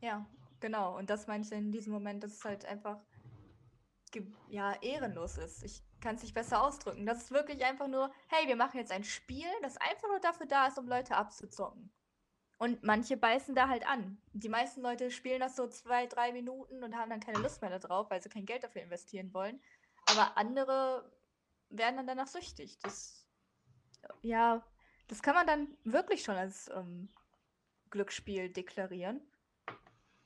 Ja, 0.00 0.24
Genau, 0.60 0.96
und 0.96 1.10
das 1.10 1.26
meine 1.26 1.44
ich 1.44 1.52
in 1.52 1.70
diesem 1.70 1.92
Moment, 1.92 2.22
dass 2.24 2.32
es 2.32 2.44
halt 2.44 2.64
einfach 2.64 3.00
ja, 4.48 4.74
ehrenlos 4.82 5.38
ist. 5.38 5.62
Ich 5.62 5.82
kann 6.00 6.16
es 6.16 6.22
nicht 6.22 6.34
besser 6.34 6.62
ausdrücken. 6.62 7.06
Das 7.06 7.18
ist 7.18 7.30
wirklich 7.30 7.64
einfach 7.64 7.88
nur, 7.88 8.12
hey, 8.28 8.46
wir 8.48 8.56
machen 8.56 8.78
jetzt 8.78 8.92
ein 8.92 9.04
Spiel, 9.04 9.46
das 9.62 9.76
einfach 9.76 10.08
nur 10.08 10.20
dafür 10.20 10.46
da 10.46 10.66
ist, 10.66 10.78
um 10.78 10.88
Leute 10.88 11.16
abzuzocken. 11.16 11.92
Und 12.58 12.82
manche 12.82 13.16
beißen 13.16 13.54
da 13.54 13.68
halt 13.68 13.86
an. 13.86 14.20
Die 14.32 14.48
meisten 14.48 14.80
Leute 14.80 15.10
spielen 15.12 15.40
das 15.40 15.54
so 15.54 15.68
zwei, 15.68 16.06
drei 16.06 16.32
Minuten 16.32 16.82
und 16.82 16.96
haben 16.96 17.10
dann 17.10 17.20
keine 17.20 17.38
Lust 17.38 17.60
mehr 17.62 17.78
darauf, 17.78 18.10
weil 18.10 18.20
sie 18.20 18.28
kein 18.28 18.46
Geld 18.46 18.64
dafür 18.64 18.82
investieren 18.82 19.32
wollen. 19.32 19.60
Aber 20.06 20.36
andere 20.36 21.12
werden 21.68 21.96
dann 21.96 22.06
danach 22.06 22.26
süchtig. 22.26 22.78
Das, 22.80 23.26
ja, 24.22 24.66
das 25.06 25.22
kann 25.22 25.34
man 25.34 25.46
dann 25.46 25.68
wirklich 25.84 26.24
schon 26.24 26.34
als 26.34 26.68
ähm, 26.74 27.08
Glücksspiel 27.90 28.48
deklarieren. 28.48 29.20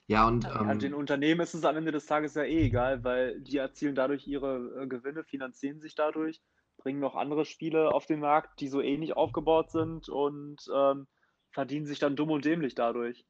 Ja, 0.08 0.26
und 0.26 0.44
ähm, 0.44 0.68
ja, 0.68 0.74
den 0.74 0.94
Unternehmen 0.94 1.40
ist 1.40 1.54
es 1.54 1.64
am 1.64 1.76
Ende 1.76 1.92
des 1.92 2.06
Tages 2.06 2.34
ja 2.34 2.42
eh 2.42 2.66
egal, 2.66 3.04
weil 3.04 3.40
die 3.40 3.56
erzielen 3.56 3.94
dadurch 3.94 4.26
ihre 4.26 4.82
äh, 4.82 4.86
Gewinne, 4.86 5.24
finanzieren 5.24 5.80
sich 5.80 5.94
dadurch, 5.94 6.40
bringen 6.76 7.00
noch 7.00 7.14
andere 7.14 7.44
Spiele 7.44 7.92
auf 7.92 8.06
den 8.06 8.20
Markt, 8.20 8.60
die 8.60 8.68
so 8.68 8.80
ähnlich 8.80 9.16
aufgebaut 9.16 9.70
sind 9.70 10.08
und 10.08 10.68
ähm, 10.74 11.06
verdienen 11.50 11.86
sich 11.86 11.98
dann 11.98 12.16
dumm 12.16 12.30
und 12.30 12.44
dämlich 12.44 12.74
dadurch. 12.74 13.24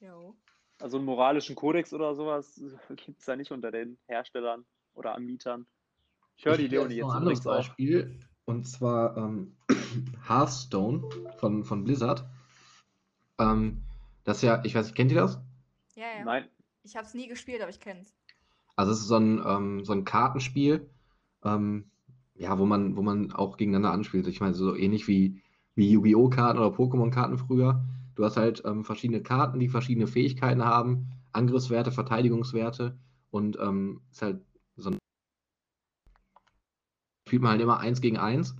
Jo. 0.00 0.36
Also 0.80 0.96
einen 0.96 1.06
moralischen 1.06 1.56
Kodex 1.56 1.92
oder 1.92 2.14
sowas 2.14 2.60
gibt 2.96 3.20
es 3.20 3.26
ja 3.26 3.36
nicht 3.36 3.52
unter 3.52 3.70
den 3.70 3.98
Herstellern 4.06 4.64
oder 4.94 5.14
Anbietern. 5.14 5.66
Ich 6.36 6.46
höre 6.46 6.56
die 6.56 6.68
Leonie 6.68 6.96
jetzt 6.96 7.10
ein 7.10 7.16
anderes 7.16 7.42
Beispiel. 7.42 8.18
Und 8.44 8.66
zwar, 8.66 9.16
ähm, 9.18 9.56
Hearthstone 10.26 11.02
von, 11.36 11.64
von 11.64 11.84
Blizzard. 11.84 12.24
Ähm, 13.38 13.82
das 14.24 14.38
ist 14.38 14.44
ja, 14.44 14.64
ich 14.64 14.74
weiß 14.74 14.86
nicht, 14.86 14.94
kennt 14.94 15.12
ihr 15.12 15.20
das? 15.20 15.38
Ja, 15.98 16.06
ja. 16.16 16.24
Nein. 16.24 16.44
Ich 16.84 16.96
habe 16.96 17.06
es 17.06 17.14
nie 17.14 17.26
gespielt, 17.26 17.60
aber 17.60 17.70
ich 17.70 17.80
kenne 17.80 18.00
es. 18.00 18.14
Also 18.76 18.92
es 18.92 19.00
ist 19.00 19.08
so 19.08 19.16
ein, 19.16 19.42
ähm, 19.44 19.84
so 19.84 19.92
ein 19.92 20.04
Kartenspiel, 20.04 20.88
ähm, 21.42 21.90
ja, 22.36 22.56
wo 22.56 22.66
man, 22.66 22.96
wo 22.96 23.02
man 23.02 23.32
auch 23.32 23.56
gegeneinander 23.56 23.90
anspielt. 23.90 24.28
Ich 24.28 24.40
meine, 24.40 24.54
so 24.54 24.76
ähnlich 24.76 25.08
wie, 25.08 25.42
wie 25.74 25.90
Yu-Gi-Oh! 25.90 26.30
Karten 26.30 26.60
oder 26.60 26.76
Pokémon-Karten 26.76 27.36
früher. 27.36 27.84
Du 28.14 28.24
hast 28.24 28.36
halt 28.36 28.62
ähm, 28.64 28.84
verschiedene 28.84 29.24
Karten, 29.24 29.58
die 29.58 29.68
verschiedene 29.68 30.06
Fähigkeiten 30.06 30.64
haben, 30.64 31.08
Angriffswerte, 31.32 31.90
Verteidigungswerte 31.90 32.96
und 33.30 33.58
ähm, 33.58 34.00
ist 34.12 34.22
halt 34.22 34.40
so 34.76 34.90
ein 34.90 34.98
spielt 37.26 37.42
man 37.42 37.52
halt 37.52 37.60
immer 37.60 37.80
eins 37.80 38.00
gegen 38.00 38.18
eins. 38.18 38.54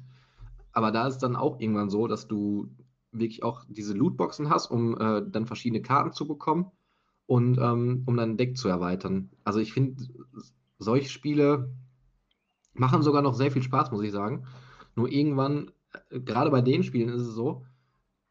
Aber 0.72 0.90
da 0.90 1.06
ist 1.06 1.18
dann 1.18 1.36
auch 1.36 1.60
irgendwann 1.60 1.88
so, 1.88 2.08
dass 2.08 2.26
du 2.26 2.68
wirklich 3.12 3.44
auch 3.44 3.64
diese 3.68 3.94
Lootboxen 3.94 4.50
hast, 4.50 4.72
um 4.72 5.00
äh, 5.00 5.22
dann 5.24 5.46
verschiedene 5.46 5.82
Karten 5.82 6.12
zu 6.12 6.26
bekommen 6.26 6.72
und 7.28 7.58
ähm, 7.58 8.04
um 8.06 8.16
dein 8.16 8.38
Deck 8.38 8.56
zu 8.56 8.68
erweitern. 8.68 9.28
Also 9.44 9.60
ich 9.60 9.74
finde, 9.74 10.02
solche 10.78 11.10
Spiele 11.10 11.70
machen 12.72 13.02
sogar 13.02 13.20
noch 13.20 13.34
sehr 13.34 13.50
viel 13.50 13.62
Spaß, 13.62 13.90
muss 13.90 14.02
ich 14.02 14.12
sagen. 14.12 14.46
Nur 14.96 15.12
irgendwann, 15.12 15.70
äh, 16.08 16.20
gerade 16.20 16.50
bei 16.50 16.62
den 16.62 16.82
Spielen 16.82 17.10
ist 17.10 17.20
es 17.20 17.34
so, 17.34 17.66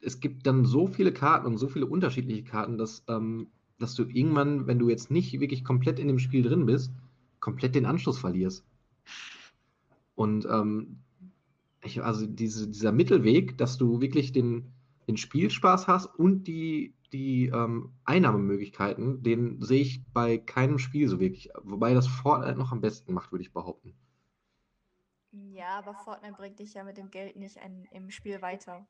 es 0.02 0.20
gibt 0.20 0.48
dann 0.48 0.66
so 0.66 0.88
viele 0.88 1.14
Karten 1.14 1.45
und 1.45 1.60
so 1.60 1.68
viele 1.68 1.86
unterschiedliche 1.86 2.43
Karten, 2.43 2.80
dass, 2.80 3.04
ähm, 3.08 3.52
dass 3.78 3.93
du 3.93 4.04
irgendwann, 4.04 4.66
wenn 4.66 4.80
du 4.80 4.89
jetzt 4.89 5.12
nicht 5.12 5.39
wirklich 5.39 5.64
komplett 5.64 6.00
in 6.00 6.08
dem 6.08 6.18
Spiel 6.18 6.41
drin 6.41 6.66
bist, 6.66 6.91
komplett 7.39 7.76
den 7.76 7.86
Anschluss 7.86 8.18
verlierst. 8.18 8.66
Und 10.16 10.48
ähm, 10.50 11.02
ich, 11.84 12.02
also 12.02 12.26
diese, 12.26 12.68
dieser 12.68 12.91
Mittelweg, 12.91 13.60
dass 13.60 13.78
du 13.78 14.02
wirklich 14.02 14.32
den, 14.32 14.72
den 15.08 15.18
Spielspaß 15.18 15.88
hast 15.88 16.08
und 16.08 16.48
die, 16.48 16.95
die 17.14 17.47
ähm, 17.47 17.93
Einnahmemöglichkeiten, 18.05 19.24
den 19.24 19.62
sehe 19.62 19.82
ich 19.82 20.03
bei 20.14 20.38
keinem 20.38 20.80
Spiel 20.80 21.08
so 21.08 21.20
wirklich. 21.20 21.49
Wobei 21.64 21.93
das 21.93 22.08
Fortnite 22.08 22.58
noch 22.58 22.72
am 22.72 22.82
besten 22.82 23.14
macht, 23.14 23.32
würde 23.32 23.43
ich 23.43 23.53
behaupten. 23.53 23.95
Ja, 25.32 25.78
aber 25.80 25.93
Fortnite 25.93 26.36
bringt 26.36 26.60
dich 26.60 26.74
ja 26.74 26.84
mit 26.84 26.97
dem 26.97 27.12
Geld 27.12 27.36
nicht 27.36 27.58
ein, 27.60 27.88
im 27.91 28.10
Spiel 28.10 28.41
weiter. 28.41 28.88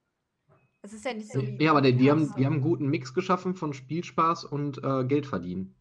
Es 0.82 0.94
ist 0.94 1.04
ja 1.06 1.14
nicht 1.14 1.32
so. 1.32 1.40
Ja, 1.42 1.72
aber 1.72 1.82
die, 1.82 1.96
die, 1.96 2.10
haben, 2.10 2.34
die 2.36 2.46
haben 2.46 2.54
einen 2.54 2.62
guten 2.62 2.88
Mix 2.88 3.14
geschaffen 3.14 3.56
von 3.56 3.74
Spielspaß 3.74 4.46
und 4.46 4.84
äh, 4.84 5.04
Geld 5.06 5.26
verdienen. 5.26 5.76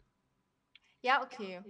Ja, 1.01 1.23
okay. 1.23 1.63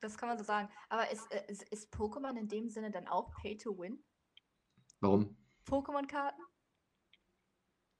Das 0.00 0.16
kann 0.18 0.28
man 0.28 0.38
so 0.38 0.44
sagen. 0.44 0.68
Aber 0.88 1.10
ist, 1.10 1.30
äh, 1.32 1.44
ist, 1.48 1.62
ist 1.70 1.92
Pokémon 1.92 2.36
in 2.38 2.48
dem 2.48 2.68
Sinne 2.68 2.90
dann 2.90 3.08
auch 3.08 3.32
Pay 3.32 3.56
to 3.56 3.76
Win? 3.78 4.04
Warum? 5.00 5.36
Pokémon-Karten? 5.66 6.42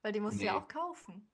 Weil 0.02 0.12
die 0.12 0.20
musst 0.20 0.40
du 0.40 0.44
ja 0.44 0.52
Nee. 0.52 0.58
auch 0.58 0.68
kaufen. 0.68 1.28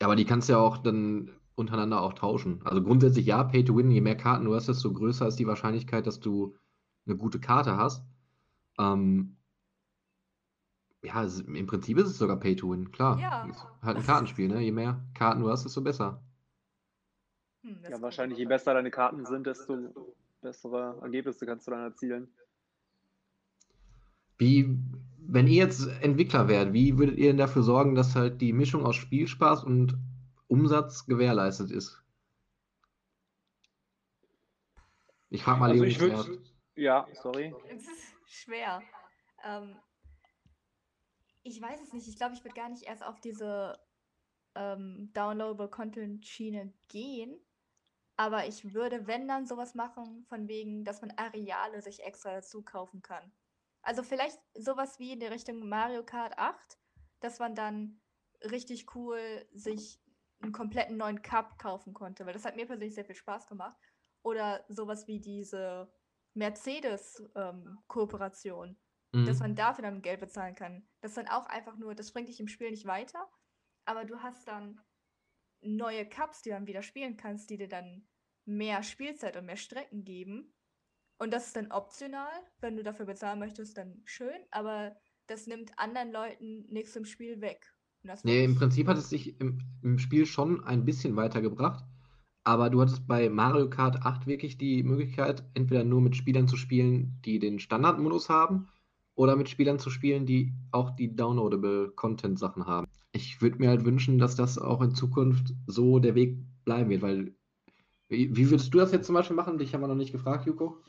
Ja, 0.00 0.06
aber 0.06 0.16
die 0.16 0.24
kannst 0.24 0.48
du 0.48 0.54
ja 0.54 0.58
auch 0.58 0.78
dann 0.78 1.30
untereinander 1.54 2.00
auch 2.02 2.12
tauschen. 2.12 2.60
Also 2.64 2.82
grundsätzlich 2.82 3.26
ja, 3.26 3.42
Pay 3.42 3.64
to 3.64 3.76
Win, 3.76 3.90
je 3.90 4.00
mehr 4.00 4.16
Karten 4.16 4.44
du 4.44 4.54
hast, 4.54 4.68
desto 4.68 4.92
größer 4.92 5.26
ist 5.26 5.38
die 5.38 5.46
Wahrscheinlichkeit, 5.46 6.06
dass 6.06 6.20
du 6.20 6.56
eine 7.06 7.16
gute 7.16 7.40
Karte 7.40 7.76
hast. 7.76 8.04
Ähm, 8.78 9.36
ja, 11.02 11.24
es, 11.24 11.40
im 11.40 11.66
Prinzip 11.66 11.98
ist 11.98 12.08
es 12.08 12.18
sogar 12.18 12.38
Pay 12.38 12.56
to 12.56 12.70
Win, 12.70 12.90
klar. 12.92 13.18
Ja. 13.18 13.44
Ist 13.48 13.66
halt 13.82 13.96
ein 13.96 14.04
Kartenspiel, 14.04 14.48
ne? 14.48 14.60
Je 14.60 14.72
mehr 14.72 15.04
Karten 15.14 15.40
du 15.40 15.50
hast, 15.50 15.64
desto 15.64 15.80
besser. 15.80 16.22
Hm, 17.62 17.78
Ja, 17.88 18.00
wahrscheinlich, 18.00 18.38
je 18.38 18.44
besser 18.44 18.74
deine 18.74 18.90
Karten 18.90 19.24
sind, 19.26 19.46
desto 19.46 20.14
bessere 20.40 20.98
Ergebnisse 21.02 21.44
kannst 21.46 21.66
du 21.66 21.72
dann 21.72 21.82
erzielen. 21.82 22.28
Wie, 24.38 24.78
wenn 25.18 25.46
ihr 25.46 25.64
jetzt 25.64 25.86
Entwickler 26.00 26.48
wärt, 26.48 26.72
wie 26.72 26.96
würdet 26.96 27.18
ihr 27.18 27.28
denn 27.28 27.36
dafür 27.36 27.62
sorgen, 27.62 27.94
dass 27.94 28.14
halt 28.14 28.40
die 28.40 28.52
Mischung 28.52 28.86
aus 28.86 28.96
Spielspaß 28.96 29.64
und 29.64 29.98
Umsatz 30.46 31.06
gewährleistet 31.06 31.70
ist? 31.70 32.02
Ich 35.30 35.42
frage 35.42 35.60
mal 35.60 35.70
Also 35.70 35.82
Leonie 35.82 35.92
ich 35.92 36.00
würd-. 36.00 36.40
Ja, 36.76 37.06
sorry. 37.12 37.54
Es 37.68 37.82
ist 37.82 38.14
schwer. 38.26 38.82
Ähm, 39.44 39.76
ich 41.42 41.60
weiß 41.60 41.80
es 41.82 41.92
nicht. 41.92 42.08
Ich 42.08 42.16
glaube, 42.16 42.34
ich 42.34 42.44
würde 42.44 42.54
gar 42.54 42.68
nicht 42.68 42.84
erst 42.84 43.04
auf 43.04 43.20
diese 43.20 43.78
ähm, 44.54 45.10
Downloadable 45.12 45.68
Content 45.68 46.24
Schiene 46.24 46.72
gehen. 46.88 47.38
Aber 48.16 48.46
ich 48.46 48.74
würde, 48.74 49.06
wenn 49.06 49.28
dann 49.28 49.46
sowas 49.46 49.74
machen, 49.74 50.24
von 50.28 50.48
wegen, 50.48 50.84
dass 50.84 51.00
man 51.02 51.12
Areale 51.12 51.82
sich 51.82 52.02
extra 52.02 52.34
dazu 52.34 52.62
kaufen 52.62 53.02
kann. 53.02 53.32
Also 53.88 54.02
vielleicht 54.02 54.38
sowas 54.52 54.98
wie 54.98 55.12
in 55.12 55.20
der 55.20 55.30
Richtung 55.30 55.66
Mario 55.66 56.04
Kart 56.04 56.36
8, 56.36 56.78
dass 57.20 57.38
man 57.38 57.54
dann 57.54 58.02
richtig 58.42 58.94
cool 58.94 59.48
sich 59.54 59.98
einen 60.42 60.52
kompletten 60.52 60.98
neuen 60.98 61.22
Cup 61.22 61.58
kaufen 61.58 61.94
konnte, 61.94 62.26
weil 62.26 62.34
das 62.34 62.44
hat 62.44 62.54
mir 62.54 62.66
persönlich 62.66 62.94
sehr 62.94 63.06
viel 63.06 63.14
Spaß 63.14 63.46
gemacht. 63.46 63.78
Oder 64.22 64.66
sowas 64.68 65.06
wie 65.06 65.20
diese 65.20 65.90
Mercedes-Kooperation, 66.34 68.78
dass 69.24 69.38
Mhm. 69.38 69.40
man 69.40 69.54
dafür 69.54 69.84
dann 69.84 70.02
Geld 70.02 70.20
bezahlen 70.20 70.54
kann. 70.54 70.86
Das 71.00 71.14
dann 71.14 71.28
auch 71.28 71.46
einfach 71.46 71.78
nur, 71.78 71.94
das 71.94 72.12
bringt 72.12 72.28
dich 72.28 72.40
im 72.40 72.48
Spiel 72.48 72.70
nicht 72.70 72.84
weiter, 72.84 73.26
aber 73.86 74.04
du 74.04 74.20
hast 74.20 74.46
dann 74.48 74.82
neue 75.62 76.06
Cups, 76.06 76.42
die 76.42 76.50
du 76.50 76.56
dann 76.56 76.66
wieder 76.66 76.82
spielen 76.82 77.16
kannst, 77.16 77.48
die 77.48 77.56
dir 77.56 77.68
dann 77.68 78.06
mehr 78.44 78.82
Spielzeit 78.82 79.38
und 79.38 79.46
mehr 79.46 79.56
Strecken 79.56 80.04
geben. 80.04 80.52
Und 81.18 81.32
das 81.32 81.48
ist 81.48 81.56
dann 81.56 81.72
optional, 81.72 82.30
wenn 82.60 82.76
du 82.76 82.82
dafür 82.82 83.06
bezahlen 83.06 83.40
möchtest, 83.40 83.76
dann 83.76 84.00
schön, 84.04 84.38
aber 84.50 84.96
das 85.26 85.46
nimmt 85.46 85.72
anderen 85.76 86.12
Leuten 86.12 86.64
nichts 86.70 86.94
im 86.96 87.04
Spiel 87.04 87.40
weg. 87.40 87.74
Nee, 88.22 88.44
im 88.44 88.54
Prinzip 88.54 88.86
hat 88.86 88.96
es 88.96 89.08
dich 89.08 89.40
im, 89.40 89.60
im 89.82 89.98
Spiel 89.98 90.24
schon 90.24 90.62
ein 90.64 90.84
bisschen 90.84 91.16
weitergebracht, 91.16 91.84
aber 92.44 92.70
du 92.70 92.80
hattest 92.80 93.06
bei 93.06 93.28
Mario 93.28 93.68
Kart 93.68 94.02
8 94.02 94.26
wirklich 94.26 94.56
die 94.56 94.82
Möglichkeit, 94.84 95.42
entweder 95.54 95.82
nur 95.82 96.00
mit 96.00 96.16
Spielern 96.16 96.46
zu 96.46 96.56
spielen, 96.56 97.20
die 97.24 97.40
den 97.40 97.58
Standardmodus 97.58 98.28
haben, 98.28 98.68
oder 99.18 99.34
mit 99.34 99.48
Spielern 99.48 99.80
zu 99.80 99.90
spielen, 99.90 100.26
die 100.26 100.54
auch 100.70 100.90
die 100.90 101.14
Downloadable 101.14 101.90
Content 101.96 102.38
Sachen 102.38 102.66
haben. 102.66 102.86
Ich 103.10 103.42
würde 103.42 103.58
mir 103.58 103.68
halt 103.68 103.84
wünschen, 103.84 104.18
dass 104.18 104.36
das 104.36 104.58
auch 104.58 104.80
in 104.80 104.94
Zukunft 104.94 105.54
so 105.66 105.98
der 105.98 106.14
Weg 106.14 106.38
bleiben 106.64 106.88
wird, 106.88 107.02
weil 107.02 107.34
wie, 108.08 108.34
wie 108.36 108.48
würdest 108.48 108.72
du 108.72 108.78
das 108.78 108.92
jetzt 108.92 109.06
zum 109.06 109.16
Beispiel 109.16 109.34
machen? 109.34 109.58
Dich 109.58 109.74
haben 109.74 109.80
wir 109.80 109.88
noch 109.88 109.96
nicht 109.96 110.12
gefragt, 110.12 110.46
Juko. 110.46 110.80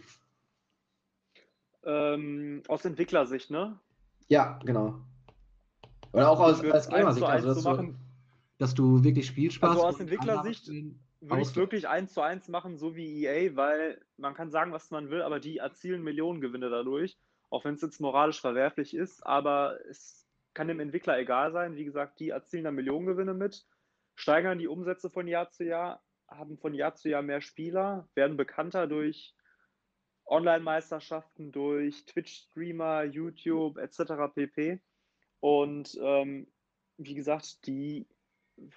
Ähm, 1.84 2.64
aus 2.68 2.86
Entwicklersicht, 2.86 3.52
ne? 3.52 3.80
Ja, 4.28 4.60
genau. 4.64 5.02
Oder 6.12 6.30
auch 6.30 6.40
aus, 6.40 6.64
als 6.64 6.90
Gamer-Sicht, 6.90 7.26
also 7.26 7.54
dass 7.54 7.64
du, 7.64 7.94
dass 8.58 8.74
du 8.74 9.04
wirklich 9.04 9.28
Spielspaß 9.28 9.72
Also 9.72 9.86
aus 9.86 10.00
Entwicklersicht 10.00 10.68
Würde 11.22 11.42
ich 11.42 11.56
wirklich 11.56 11.88
eins 11.88 12.14
zu 12.14 12.22
eins 12.22 12.48
machen, 12.48 12.78
so 12.78 12.96
wie 12.96 13.26
EA, 13.26 13.56
weil 13.56 14.02
man 14.18 14.34
kann 14.34 14.52
sagen, 14.52 14.72
was 14.72 14.90
man 14.92 15.10
will, 15.10 15.22
aber 15.22 15.40
die 15.40 15.58
erzielen 15.58 16.04
Millionengewinne 16.04 16.70
dadurch, 16.70 17.18
auch 17.50 17.66
wenn 17.66 17.76
es 17.76 17.82
jetzt 17.82 18.02
moralisch 18.02 18.42
verwerflich 18.42 18.96
ist, 18.96 19.26
aber 19.26 19.78
es 19.90 20.28
kann 20.54 20.68
dem 20.68 20.80
Entwickler 20.80 21.18
egal 21.20 21.52
sein. 21.52 21.76
Wie 21.76 21.86
gesagt, 21.86 22.20
die 22.20 22.30
erzielen 22.30 22.64
da 22.64 22.72
Millionengewinne 22.72 23.34
mit, 23.34 23.66
steigern 24.16 24.60
die 24.60 24.68
Umsätze 24.68 25.10
von 25.10 25.28
Jahr 25.28 25.50
zu 25.52 25.64
Jahr, 25.64 26.02
haben 26.28 26.58
von 26.58 26.74
Jahr 26.74 26.96
zu 26.96 27.10
Jahr 27.10 27.22
mehr 27.22 27.42
Spieler, 27.42 28.08
werden 28.16 28.38
bekannter 28.38 28.88
durch 28.88 29.34
Online-Meisterschaften, 30.30 31.52
durch 31.52 32.06
Twitch-Streamer, 32.06 33.04
YouTube 33.04 33.78
etc. 33.78 34.34
pp. 34.34 34.80
Und 35.40 35.98
ähm, 36.02 36.48
wie 36.98 37.16
gesagt, 37.16 37.66
die 37.66 38.08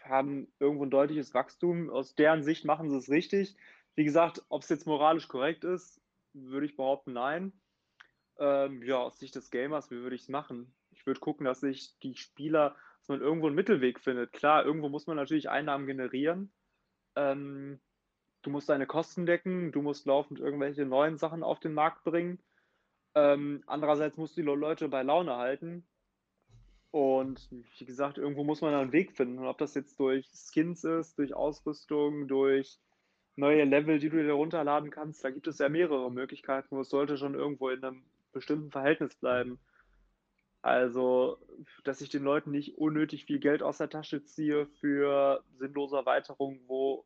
haben 0.04 0.52
irgendwo 0.58 0.84
ein 0.84 0.90
deutliches 0.90 1.34
Wachstum. 1.34 1.90
Aus 1.90 2.14
deren 2.14 2.42
Sicht 2.42 2.64
machen 2.64 2.90
sie 2.90 2.96
es 2.96 3.10
richtig. 3.10 3.56
Wie 3.94 4.04
gesagt, 4.04 4.42
ob 4.48 4.62
es 4.62 4.68
jetzt 4.68 4.86
moralisch 4.86 5.28
korrekt 5.28 5.64
ist, 5.64 6.00
würde 6.32 6.66
ich 6.66 6.76
behaupten, 6.76 7.12
nein. 7.12 7.52
Ähm, 8.38 8.82
ja, 8.82 8.98
aus 8.98 9.18
Sicht 9.18 9.34
des 9.34 9.50
Gamers, 9.50 9.90
wie 9.90 9.96
würde 9.96 10.16
ich 10.16 10.22
es 10.22 10.28
machen? 10.28 10.74
Ich 10.90 11.06
würde 11.06 11.20
gucken, 11.20 11.44
dass 11.44 11.60
sich 11.60 11.98
die 12.00 12.16
Spieler, 12.16 12.76
dass 13.00 13.08
man 13.08 13.20
irgendwo 13.20 13.46
einen 13.46 13.56
Mittelweg 13.56 14.00
findet. 14.00 14.32
Klar, 14.32 14.64
irgendwo 14.64 14.88
muss 14.88 15.06
man 15.06 15.16
natürlich 15.16 15.50
Einnahmen 15.50 15.86
generieren. 15.86 16.52
Ähm, 17.16 17.80
du 18.42 18.50
musst 18.50 18.68
deine 18.68 18.86
Kosten 18.86 19.26
decken, 19.26 19.72
du 19.72 19.82
musst 19.82 20.06
laufend 20.06 20.40
irgendwelche 20.40 20.84
neuen 20.84 21.16
Sachen 21.16 21.42
auf 21.42 21.60
den 21.60 21.74
Markt 21.74 22.04
bringen. 22.04 22.38
Ähm, 23.14 23.62
andererseits 23.66 24.16
musst 24.16 24.36
du 24.36 24.42
die 24.42 24.46
Leute 24.46 24.88
bei 24.88 25.02
Laune 25.02 25.36
halten. 25.36 25.86
Und 26.90 27.48
wie 27.78 27.86
gesagt, 27.86 28.18
irgendwo 28.18 28.44
muss 28.44 28.60
man 28.60 28.74
einen 28.74 28.92
Weg 28.92 29.12
finden. 29.12 29.38
Und 29.38 29.46
ob 29.46 29.58
das 29.58 29.74
jetzt 29.74 29.98
durch 29.98 30.28
Skins 30.34 30.84
ist, 30.84 31.18
durch 31.18 31.34
Ausrüstung, 31.34 32.28
durch 32.28 32.78
neue 33.36 33.64
Level, 33.64 33.98
die 33.98 34.10
du 34.10 34.22
dir 34.22 34.32
runterladen 34.32 34.90
kannst, 34.90 35.24
da 35.24 35.30
gibt 35.30 35.46
es 35.46 35.58
ja 35.58 35.68
mehrere 35.68 36.10
Möglichkeiten. 36.10 36.68
Nur 36.74 36.82
es 36.82 36.90
sollte 36.90 37.16
schon 37.16 37.34
irgendwo 37.34 37.70
in 37.70 37.82
einem 37.82 38.04
bestimmten 38.32 38.70
Verhältnis 38.70 39.14
bleiben. 39.14 39.58
Also, 40.60 41.38
dass 41.82 42.00
ich 42.02 42.10
den 42.10 42.22
Leuten 42.22 42.50
nicht 42.50 42.78
unnötig 42.78 43.24
viel 43.24 43.40
Geld 43.40 43.62
aus 43.62 43.78
der 43.78 43.90
Tasche 43.90 44.22
ziehe 44.22 44.66
für 44.66 45.42
sinnlose 45.58 45.96
Erweiterungen, 45.96 46.60
wo, 46.66 47.04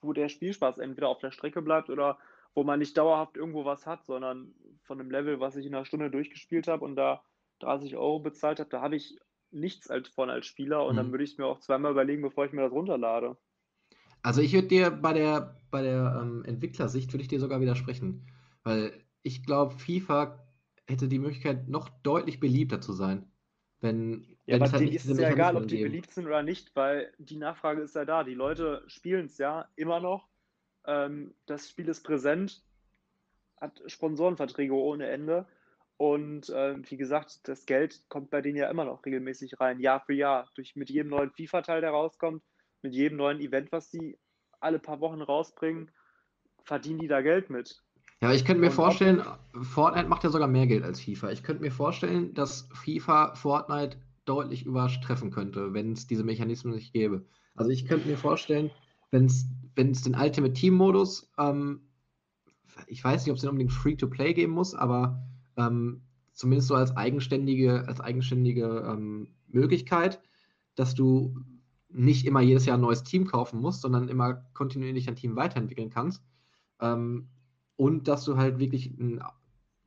wo 0.00 0.12
der 0.12 0.28
Spielspaß 0.28 0.78
entweder 0.78 1.08
auf 1.08 1.18
der 1.18 1.30
Strecke 1.30 1.62
bleibt 1.62 1.90
oder 1.90 2.18
wo 2.54 2.64
man 2.64 2.78
nicht 2.80 2.96
dauerhaft 2.96 3.36
irgendwo 3.36 3.64
was 3.64 3.86
hat, 3.86 4.06
sondern 4.06 4.54
von 4.82 5.00
einem 5.00 5.10
Level, 5.10 5.40
was 5.40 5.56
ich 5.56 5.66
in 5.66 5.74
einer 5.74 5.84
Stunde 5.84 6.10
durchgespielt 6.10 6.68
habe 6.68 6.84
und 6.84 6.96
da 6.96 7.22
30 7.60 7.96
Euro 7.96 8.20
bezahlt 8.20 8.60
habe, 8.60 8.70
da 8.70 8.80
habe 8.80 8.96
ich 8.96 9.18
nichts 9.50 9.90
als 9.90 10.08
von 10.08 10.30
als 10.30 10.46
Spieler 10.46 10.84
und 10.86 10.96
dann 10.96 11.10
Mhm. 11.10 11.12
würde 11.12 11.24
ich 11.24 11.32
es 11.32 11.38
mir 11.38 11.46
auch 11.46 11.60
zweimal 11.60 11.92
überlegen, 11.92 12.22
bevor 12.22 12.44
ich 12.46 12.52
mir 12.52 12.62
das 12.62 12.72
runterlade. 12.72 13.36
Also 14.22 14.40
ich 14.42 14.52
würde 14.52 14.68
dir 14.68 14.90
bei 14.90 15.12
der, 15.12 15.56
bei 15.70 15.82
der 15.82 16.18
ähm, 16.20 16.44
Entwicklersicht 16.44 17.12
würde 17.12 17.22
ich 17.22 17.28
dir 17.28 17.40
sogar 17.40 17.60
widersprechen. 17.60 18.26
Weil 18.62 19.04
ich 19.22 19.44
glaube, 19.44 19.78
FIFA 19.78 20.46
hätte 20.86 21.08
die 21.08 21.18
Möglichkeit, 21.18 21.68
noch 21.68 21.88
deutlich 22.02 22.40
beliebter 22.40 22.80
zu 22.80 22.92
sein. 22.92 23.29
Wenn, 23.80 24.36
Ja, 24.46 24.54
wenn 24.54 24.62
aber 24.62 24.72
halt 24.72 24.82
denen 24.82 24.92
ist 24.92 25.06
es 25.06 25.18
ja 25.18 25.30
egal, 25.30 25.56
ob 25.56 25.68
die 25.68 25.76
gäbe. 25.76 25.88
beliebt 25.88 26.12
sind 26.12 26.26
oder 26.26 26.42
nicht, 26.42 26.74
weil 26.76 27.12
die 27.18 27.36
Nachfrage 27.36 27.82
ist 27.82 27.94
ja 27.94 28.04
da. 28.04 28.24
Die 28.24 28.34
Leute 28.34 28.84
spielen 28.86 29.26
es 29.26 29.38
ja 29.38 29.68
immer 29.76 30.00
noch. 30.00 30.28
Ähm, 30.86 31.34
das 31.46 31.68
Spiel 31.68 31.88
ist 31.88 32.02
präsent, 32.02 32.62
hat 33.60 33.80
Sponsorenverträge 33.86 34.74
ohne 34.74 35.08
Ende. 35.08 35.46
Und 35.96 36.50
ähm, 36.54 36.82
wie 36.88 36.96
gesagt, 36.96 37.46
das 37.46 37.66
Geld 37.66 38.02
kommt 38.08 38.30
bei 38.30 38.40
denen 38.40 38.56
ja 38.56 38.70
immer 38.70 38.86
noch 38.86 39.04
regelmäßig 39.04 39.60
rein, 39.60 39.80
Jahr 39.80 40.00
für 40.00 40.14
Jahr. 40.14 40.50
Durch, 40.54 40.74
mit 40.74 40.88
jedem 40.88 41.10
neuen 41.10 41.30
FIFA-Teil, 41.30 41.82
der 41.82 41.90
rauskommt, 41.90 42.42
mit 42.82 42.94
jedem 42.94 43.18
neuen 43.18 43.40
Event, 43.40 43.70
was 43.70 43.90
die 43.90 44.18
alle 44.60 44.78
paar 44.78 45.00
Wochen 45.00 45.20
rausbringen, 45.20 45.90
verdienen 46.64 47.00
die 47.00 47.08
da 47.08 47.20
Geld 47.20 47.50
mit. 47.50 47.82
Ja, 48.20 48.28
aber 48.28 48.34
ich 48.34 48.44
könnte 48.44 48.60
mir 48.60 48.70
vorstellen, 48.70 49.22
Fortnite 49.62 50.08
macht 50.08 50.24
ja 50.24 50.30
sogar 50.30 50.48
mehr 50.48 50.66
Geld 50.66 50.84
als 50.84 51.00
FIFA. 51.00 51.30
Ich 51.30 51.42
könnte 51.42 51.62
mir 51.62 51.72
vorstellen, 51.72 52.34
dass 52.34 52.68
FIFA 52.74 53.34
Fortnite 53.34 53.96
deutlich 54.26 54.66
übertreffen 54.66 55.30
könnte, 55.30 55.72
wenn 55.72 55.92
es 55.92 56.06
diese 56.06 56.22
Mechanismen 56.22 56.74
nicht 56.74 56.92
gäbe. 56.92 57.24
Also 57.54 57.70
ich 57.70 57.86
könnte 57.86 58.08
mir 58.08 58.18
vorstellen, 58.18 58.70
wenn 59.10 59.24
es 59.24 59.46
wenn 59.74 59.92
es 59.92 60.02
den 60.02 60.14
Ultimate 60.14 60.52
Team 60.52 60.74
Modus, 60.74 61.30
ähm, 61.38 61.80
ich 62.86 63.02
weiß 63.02 63.24
nicht, 63.24 63.30
ob 63.30 63.36
es 63.36 63.42
den 63.42 63.50
unbedingt 63.50 63.72
Free-to-Play 63.72 64.34
geben 64.34 64.52
muss, 64.52 64.74
aber 64.74 65.22
ähm, 65.56 66.02
zumindest 66.32 66.68
so 66.68 66.74
als 66.74 66.96
eigenständige, 66.96 67.86
als 67.86 68.00
eigenständige 68.00 68.84
ähm, 68.86 69.28
Möglichkeit, 69.48 70.20
dass 70.74 70.94
du 70.94 71.34
nicht 71.88 72.26
immer 72.26 72.40
jedes 72.40 72.66
Jahr 72.66 72.78
ein 72.78 72.82
neues 72.82 73.02
Team 73.02 73.26
kaufen 73.26 73.60
musst, 73.60 73.82
sondern 73.82 74.08
immer 74.08 74.44
kontinuierlich 74.54 75.06
dein 75.06 75.16
Team 75.16 75.36
weiterentwickeln 75.36 75.90
kannst. 75.90 76.22
Ähm, 76.80 77.28
und 77.80 78.08
dass 78.08 78.26
du 78.26 78.36
halt 78.36 78.58
wirklich 78.58 78.88
ein 78.98 79.22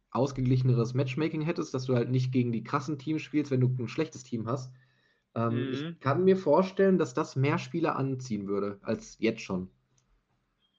ausgeglicheneres 0.09 0.95
Matchmaking 0.95 1.41
hättest, 1.43 1.75
dass 1.75 1.85
du 1.85 1.95
halt 1.95 2.09
nicht 2.09 2.31
gegen 2.31 2.51
die 2.51 2.63
krassen 2.63 2.97
Teams 2.97 3.21
spielst, 3.21 3.51
wenn 3.51 3.61
du 3.61 3.67
ein 3.67 3.87
schlechtes 3.87 4.23
Team 4.23 4.47
hast. 4.47 4.73
Ähm, 5.35 5.67
Mhm. 5.67 5.73
Ich 5.73 5.99
kann 5.99 6.23
mir 6.23 6.37
vorstellen, 6.37 6.97
dass 6.97 7.13
das 7.13 7.35
mehr 7.35 7.59
Spieler 7.59 7.95
anziehen 7.95 8.47
würde, 8.47 8.79
als 8.81 9.17
jetzt 9.19 9.41
schon. 9.41 9.69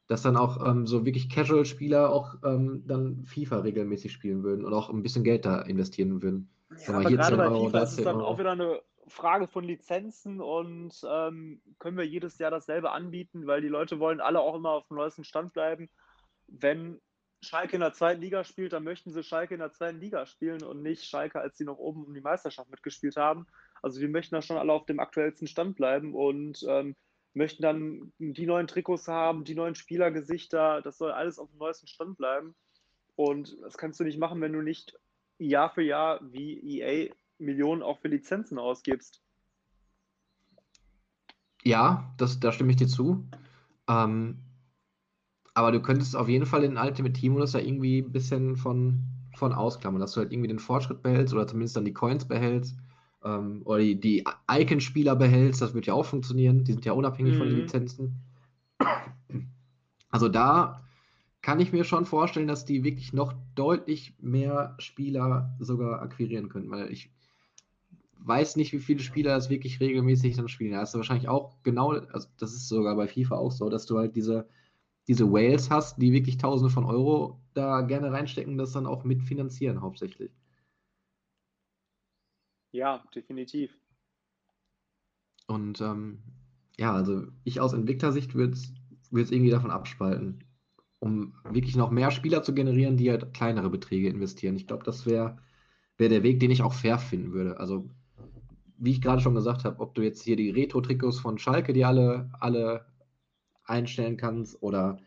Dass 0.06 0.22
dann 0.22 0.36
auch 0.36 0.66
ähm, 0.66 0.86
so 0.86 1.06
wirklich 1.06 1.30
Casual-Spieler 1.30 2.10
auch 2.10 2.36
ähm, 2.44 2.84
dann 2.86 3.24
FIFA 3.24 3.60
regelmäßig 3.60 4.12
spielen 4.12 4.42
würden 4.42 4.64
und 4.64 4.74
auch 4.74 4.90
ein 4.90 5.02
bisschen 5.02 5.24
Geld 5.24 5.44
da 5.46 5.62
investieren 5.62 6.22
würden. 6.22 6.50
Ja, 6.70 6.88
aber 6.88 7.02
hier 7.02 7.16
gerade 7.16 7.36
10 7.36 7.36
bei 7.36 7.48
Euro, 7.48 7.66
FIFA 7.66 7.82
ist 7.82 7.92
es 7.92 7.96
10 7.96 8.04
dann 8.04 8.16
Euro. 8.16 8.26
auch 8.26 8.38
wieder 8.38 8.52
eine 8.52 8.82
Frage 9.06 9.46
von 9.48 9.64
Lizenzen 9.64 10.40
und 10.40 10.94
ähm, 11.08 11.62
können 11.78 11.96
wir 11.96 12.04
jedes 12.06 12.38
Jahr 12.38 12.50
dasselbe 12.50 12.90
anbieten, 12.90 13.46
weil 13.46 13.60
die 13.60 13.68
Leute 13.68 13.98
wollen 14.00 14.20
alle 14.20 14.40
auch 14.40 14.54
immer 14.54 14.70
auf 14.70 14.88
dem 14.88 14.96
neuesten 14.96 15.24
Stand 15.24 15.52
bleiben. 15.52 15.90
Wenn 16.48 17.00
Schalke 17.42 17.76
in 17.76 17.80
der 17.80 17.92
zweiten 17.92 18.20
Liga 18.20 18.44
spielt, 18.44 18.72
dann 18.72 18.84
möchten 18.84 19.12
sie 19.12 19.22
Schalke 19.22 19.54
in 19.54 19.60
der 19.60 19.72
zweiten 19.72 20.00
Liga 20.00 20.26
spielen 20.26 20.62
und 20.62 20.82
nicht 20.82 21.04
Schalke, 21.04 21.40
als 21.40 21.56
sie 21.56 21.64
noch 21.64 21.78
oben 21.78 22.04
um 22.04 22.14
die 22.14 22.20
Meisterschaft 22.20 22.70
mitgespielt 22.70 23.16
haben. 23.16 23.46
Also 23.82 24.00
die 24.00 24.08
möchten 24.08 24.34
da 24.34 24.42
schon 24.42 24.56
alle 24.56 24.72
auf 24.72 24.86
dem 24.86 24.98
aktuellsten 24.98 25.46
Stand 25.46 25.76
bleiben 25.76 26.14
und 26.14 26.64
ähm, 26.68 26.96
möchten 27.34 27.62
dann 27.62 28.12
die 28.18 28.46
neuen 28.46 28.66
Trikots 28.66 29.08
haben, 29.08 29.44
die 29.44 29.54
neuen 29.54 29.74
Spielergesichter, 29.74 30.80
das 30.82 30.98
soll 30.98 31.12
alles 31.12 31.38
auf 31.38 31.50
dem 31.50 31.58
neuesten 31.58 31.86
Stand 31.86 32.16
bleiben. 32.16 32.54
Und 33.16 33.56
das 33.62 33.76
kannst 33.76 34.00
du 34.00 34.04
nicht 34.04 34.18
machen, 34.18 34.40
wenn 34.40 34.52
du 34.52 34.62
nicht 34.62 34.98
Jahr 35.38 35.70
für 35.70 35.82
Jahr 35.82 36.20
wie 36.32 36.80
EA 36.80 37.12
Millionen 37.38 37.82
auch 37.82 37.98
für 37.98 38.08
Lizenzen 38.08 38.58
ausgibst. 38.58 39.20
Ja, 41.62 42.12
das, 42.16 42.40
da 42.40 42.52
stimme 42.52 42.70
ich 42.70 42.76
dir 42.76 42.88
zu. 42.88 43.26
Ähm, 43.88 44.43
aber 45.54 45.72
du 45.72 45.80
könntest 45.80 46.16
auf 46.16 46.28
jeden 46.28 46.46
Fall 46.46 46.62
den 46.62 46.76
Ultimate 46.78 47.12
Team 47.12 47.32
Modus 47.32 47.52
da 47.52 47.58
irgendwie 47.60 48.00
ein 48.00 48.12
bisschen 48.12 48.56
von, 48.56 49.00
von 49.36 49.52
ausklammern, 49.52 50.00
dass 50.00 50.12
du 50.12 50.20
halt 50.20 50.32
irgendwie 50.32 50.48
den 50.48 50.58
Fortschritt 50.58 51.02
behältst 51.02 51.34
oder 51.34 51.46
zumindest 51.46 51.76
dann 51.76 51.84
die 51.84 51.92
Coins 51.94 52.26
behältst 52.26 52.76
ähm, 53.24 53.62
oder 53.64 53.78
die, 53.80 53.98
die 54.00 54.24
Icon-Spieler 54.50 55.16
behältst. 55.16 55.62
Das 55.62 55.74
wird 55.74 55.86
ja 55.86 55.94
auch 55.94 56.04
funktionieren. 56.06 56.64
Die 56.64 56.72
sind 56.72 56.84
ja 56.84 56.92
unabhängig 56.92 57.36
von 57.36 57.48
den 57.48 57.56
Mhm. 57.56 57.60
Lizenzen. 57.60 58.20
Also 60.10 60.28
da 60.30 60.82
kann 61.42 61.60
ich 61.60 61.72
mir 61.72 61.84
schon 61.84 62.06
vorstellen, 62.06 62.48
dass 62.48 62.64
die 62.64 62.84
wirklich 62.84 63.12
noch 63.12 63.34
deutlich 63.54 64.14
mehr 64.20 64.76
Spieler 64.78 65.56
sogar 65.60 66.02
akquirieren 66.02 66.48
können, 66.48 66.70
weil 66.70 66.90
ich 66.92 67.12
weiß 68.18 68.56
nicht, 68.56 68.72
wie 68.72 68.78
viele 68.80 69.00
Spieler 69.00 69.34
das 69.34 69.50
wirklich 69.50 69.80
regelmäßig 69.80 70.36
dann 70.36 70.48
spielen. 70.48 70.72
Da 70.72 70.78
hast 70.80 70.94
du 70.94 70.98
wahrscheinlich 70.98 71.28
auch 71.28 71.62
genau, 71.62 71.90
also 71.92 72.28
das 72.38 72.52
ist 72.54 72.68
sogar 72.68 72.96
bei 72.96 73.06
FIFA 73.06 73.36
auch 73.36 73.52
so, 73.52 73.68
dass 73.68 73.86
du 73.86 73.98
halt 73.98 74.16
diese, 74.16 74.48
diese 75.08 75.30
Whales 75.30 75.70
hast, 75.70 76.00
die 76.00 76.12
wirklich 76.12 76.38
Tausende 76.38 76.72
von 76.72 76.84
Euro 76.84 77.40
da 77.52 77.82
gerne 77.82 78.12
reinstecken, 78.12 78.58
das 78.58 78.72
dann 78.72 78.86
auch 78.86 79.04
mitfinanzieren 79.04 79.80
hauptsächlich. 79.80 80.32
Ja, 82.72 83.04
definitiv. 83.14 83.76
Und 85.46 85.80
ähm, 85.80 86.22
ja, 86.78 86.92
also 86.92 87.26
ich 87.44 87.60
aus 87.60 87.72
Entwicklersicht 87.72 88.34
würde 88.34 88.54
es 88.54 89.30
irgendwie 89.30 89.50
davon 89.50 89.70
abspalten, 89.70 90.42
um 90.98 91.34
wirklich 91.50 91.76
noch 91.76 91.90
mehr 91.90 92.10
Spieler 92.10 92.42
zu 92.42 92.54
generieren, 92.54 92.96
die 92.96 93.10
halt 93.10 93.32
kleinere 93.34 93.70
Beträge 93.70 94.08
investieren. 94.08 94.56
Ich 94.56 94.66
glaube, 94.66 94.84
das 94.84 95.06
wäre 95.06 95.38
wär 95.98 96.08
der 96.08 96.22
Weg, 96.22 96.40
den 96.40 96.50
ich 96.50 96.62
auch 96.62 96.72
fair 96.72 96.98
finden 96.98 97.32
würde. 97.32 97.60
Also, 97.60 97.88
wie 98.78 98.90
ich 98.90 99.02
gerade 99.02 99.22
schon 99.22 99.34
gesagt 99.34 99.64
habe, 99.64 99.78
ob 99.80 99.94
du 99.94 100.02
jetzt 100.02 100.22
hier 100.22 100.36
die 100.36 100.50
Retro-Trikots 100.50 101.20
von 101.20 101.38
Schalke, 101.38 101.72
die 101.72 101.84
alle, 101.84 102.30
alle 102.40 102.86
einstellen 103.64 104.16
kannst, 104.16 104.62
oder 104.62 104.98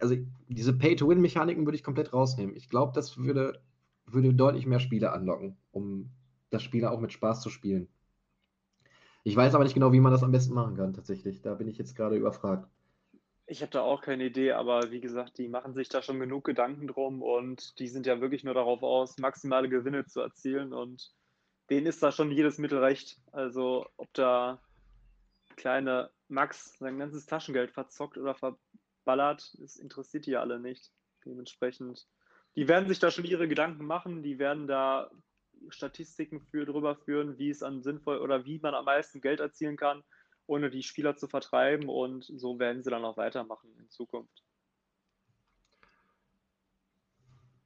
also 0.00 0.16
diese 0.48 0.76
Pay-to-Win-Mechaniken 0.76 1.64
würde 1.64 1.76
ich 1.76 1.84
komplett 1.84 2.12
rausnehmen. 2.12 2.56
Ich 2.56 2.68
glaube, 2.68 2.92
das 2.94 3.18
würde, 3.18 3.60
würde 4.06 4.34
deutlich 4.34 4.66
mehr 4.66 4.80
Spieler 4.80 5.12
anlocken, 5.12 5.56
um 5.70 6.10
das 6.50 6.62
Spieler 6.62 6.92
auch 6.92 7.00
mit 7.00 7.12
Spaß 7.12 7.42
zu 7.42 7.50
spielen. 7.50 7.88
Ich 9.24 9.36
weiß 9.36 9.54
aber 9.54 9.64
nicht 9.64 9.74
genau, 9.74 9.92
wie 9.92 10.00
man 10.00 10.12
das 10.12 10.22
am 10.22 10.32
besten 10.32 10.54
machen 10.54 10.76
kann, 10.76 10.94
tatsächlich. 10.94 11.42
Da 11.42 11.54
bin 11.54 11.68
ich 11.68 11.78
jetzt 11.78 11.94
gerade 11.94 12.16
überfragt. 12.16 12.68
Ich 13.46 13.62
habe 13.62 13.70
da 13.70 13.80
auch 13.80 14.02
keine 14.02 14.26
Idee, 14.26 14.52
aber 14.52 14.90
wie 14.90 15.00
gesagt, 15.00 15.38
die 15.38 15.48
machen 15.48 15.74
sich 15.74 15.88
da 15.88 16.02
schon 16.02 16.20
genug 16.20 16.44
Gedanken 16.44 16.86
drum 16.86 17.22
und 17.22 17.78
die 17.78 17.88
sind 17.88 18.06
ja 18.06 18.20
wirklich 18.20 18.44
nur 18.44 18.54
darauf 18.54 18.82
aus, 18.82 19.18
maximale 19.18 19.68
Gewinne 19.68 20.04
zu 20.04 20.20
erzielen 20.20 20.72
und 20.74 21.14
denen 21.70 21.86
ist 21.86 22.02
da 22.02 22.12
schon 22.12 22.30
jedes 22.30 22.58
Mittel 22.58 22.78
recht. 22.78 23.18
Also 23.32 23.86
ob 23.96 24.12
da 24.12 24.60
kleine 25.56 26.10
Max 26.28 26.78
sein 26.78 26.98
ganzes 26.98 27.26
Taschengeld 27.26 27.72
verzockt 27.72 28.18
oder 28.18 28.34
verballert, 28.34 29.56
das 29.58 29.76
interessiert 29.76 30.26
die 30.26 30.32
ja 30.32 30.40
alle 30.40 30.60
nicht. 30.60 30.92
Dementsprechend, 31.24 32.06
die 32.56 32.68
werden 32.68 32.88
sich 32.88 32.98
da 32.98 33.10
schon 33.10 33.24
ihre 33.24 33.48
Gedanken 33.48 33.84
machen, 33.84 34.22
die 34.22 34.38
werden 34.38 34.66
da 34.66 35.10
Statistiken 35.70 36.40
für 36.40 36.64
drüber 36.64 36.96
führen, 36.96 37.38
wie 37.38 37.50
es 37.50 37.62
an 37.62 37.82
sinnvoll 37.82 38.18
oder 38.18 38.44
wie 38.44 38.58
man 38.60 38.74
am 38.74 38.84
meisten 38.84 39.20
Geld 39.20 39.40
erzielen 39.40 39.76
kann, 39.76 40.04
ohne 40.46 40.70
die 40.70 40.82
Spieler 40.82 41.16
zu 41.16 41.28
vertreiben 41.28 41.88
und 41.88 42.24
so 42.24 42.58
werden 42.58 42.82
sie 42.82 42.90
dann 42.90 43.04
auch 43.04 43.16
weitermachen 43.16 43.74
in 43.78 43.88
Zukunft. 43.90 44.44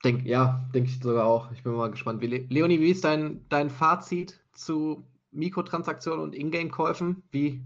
Denk, 0.04 0.26
ja, 0.26 0.68
denke 0.74 0.90
ich 0.90 0.98
sogar 0.98 1.26
auch. 1.26 1.52
Ich 1.52 1.62
bin 1.62 1.74
mal 1.74 1.90
gespannt. 1.90 2.20
Wie, 2.20 2.26
Le 2.26 2.38
Leonie, 2.48 2.80
wie 2.80 2.90
ist 2.90 3.04
dein, 3.04 3.48
dein 3.48 3.70
Fazit 3.70 4.40
zu 4.52 5.06
Mikrotransaktionen 5.30 6.24
und 6.24 6.34
Ingame-Käufen? 6.34 7.22
Wie 7.30 7.62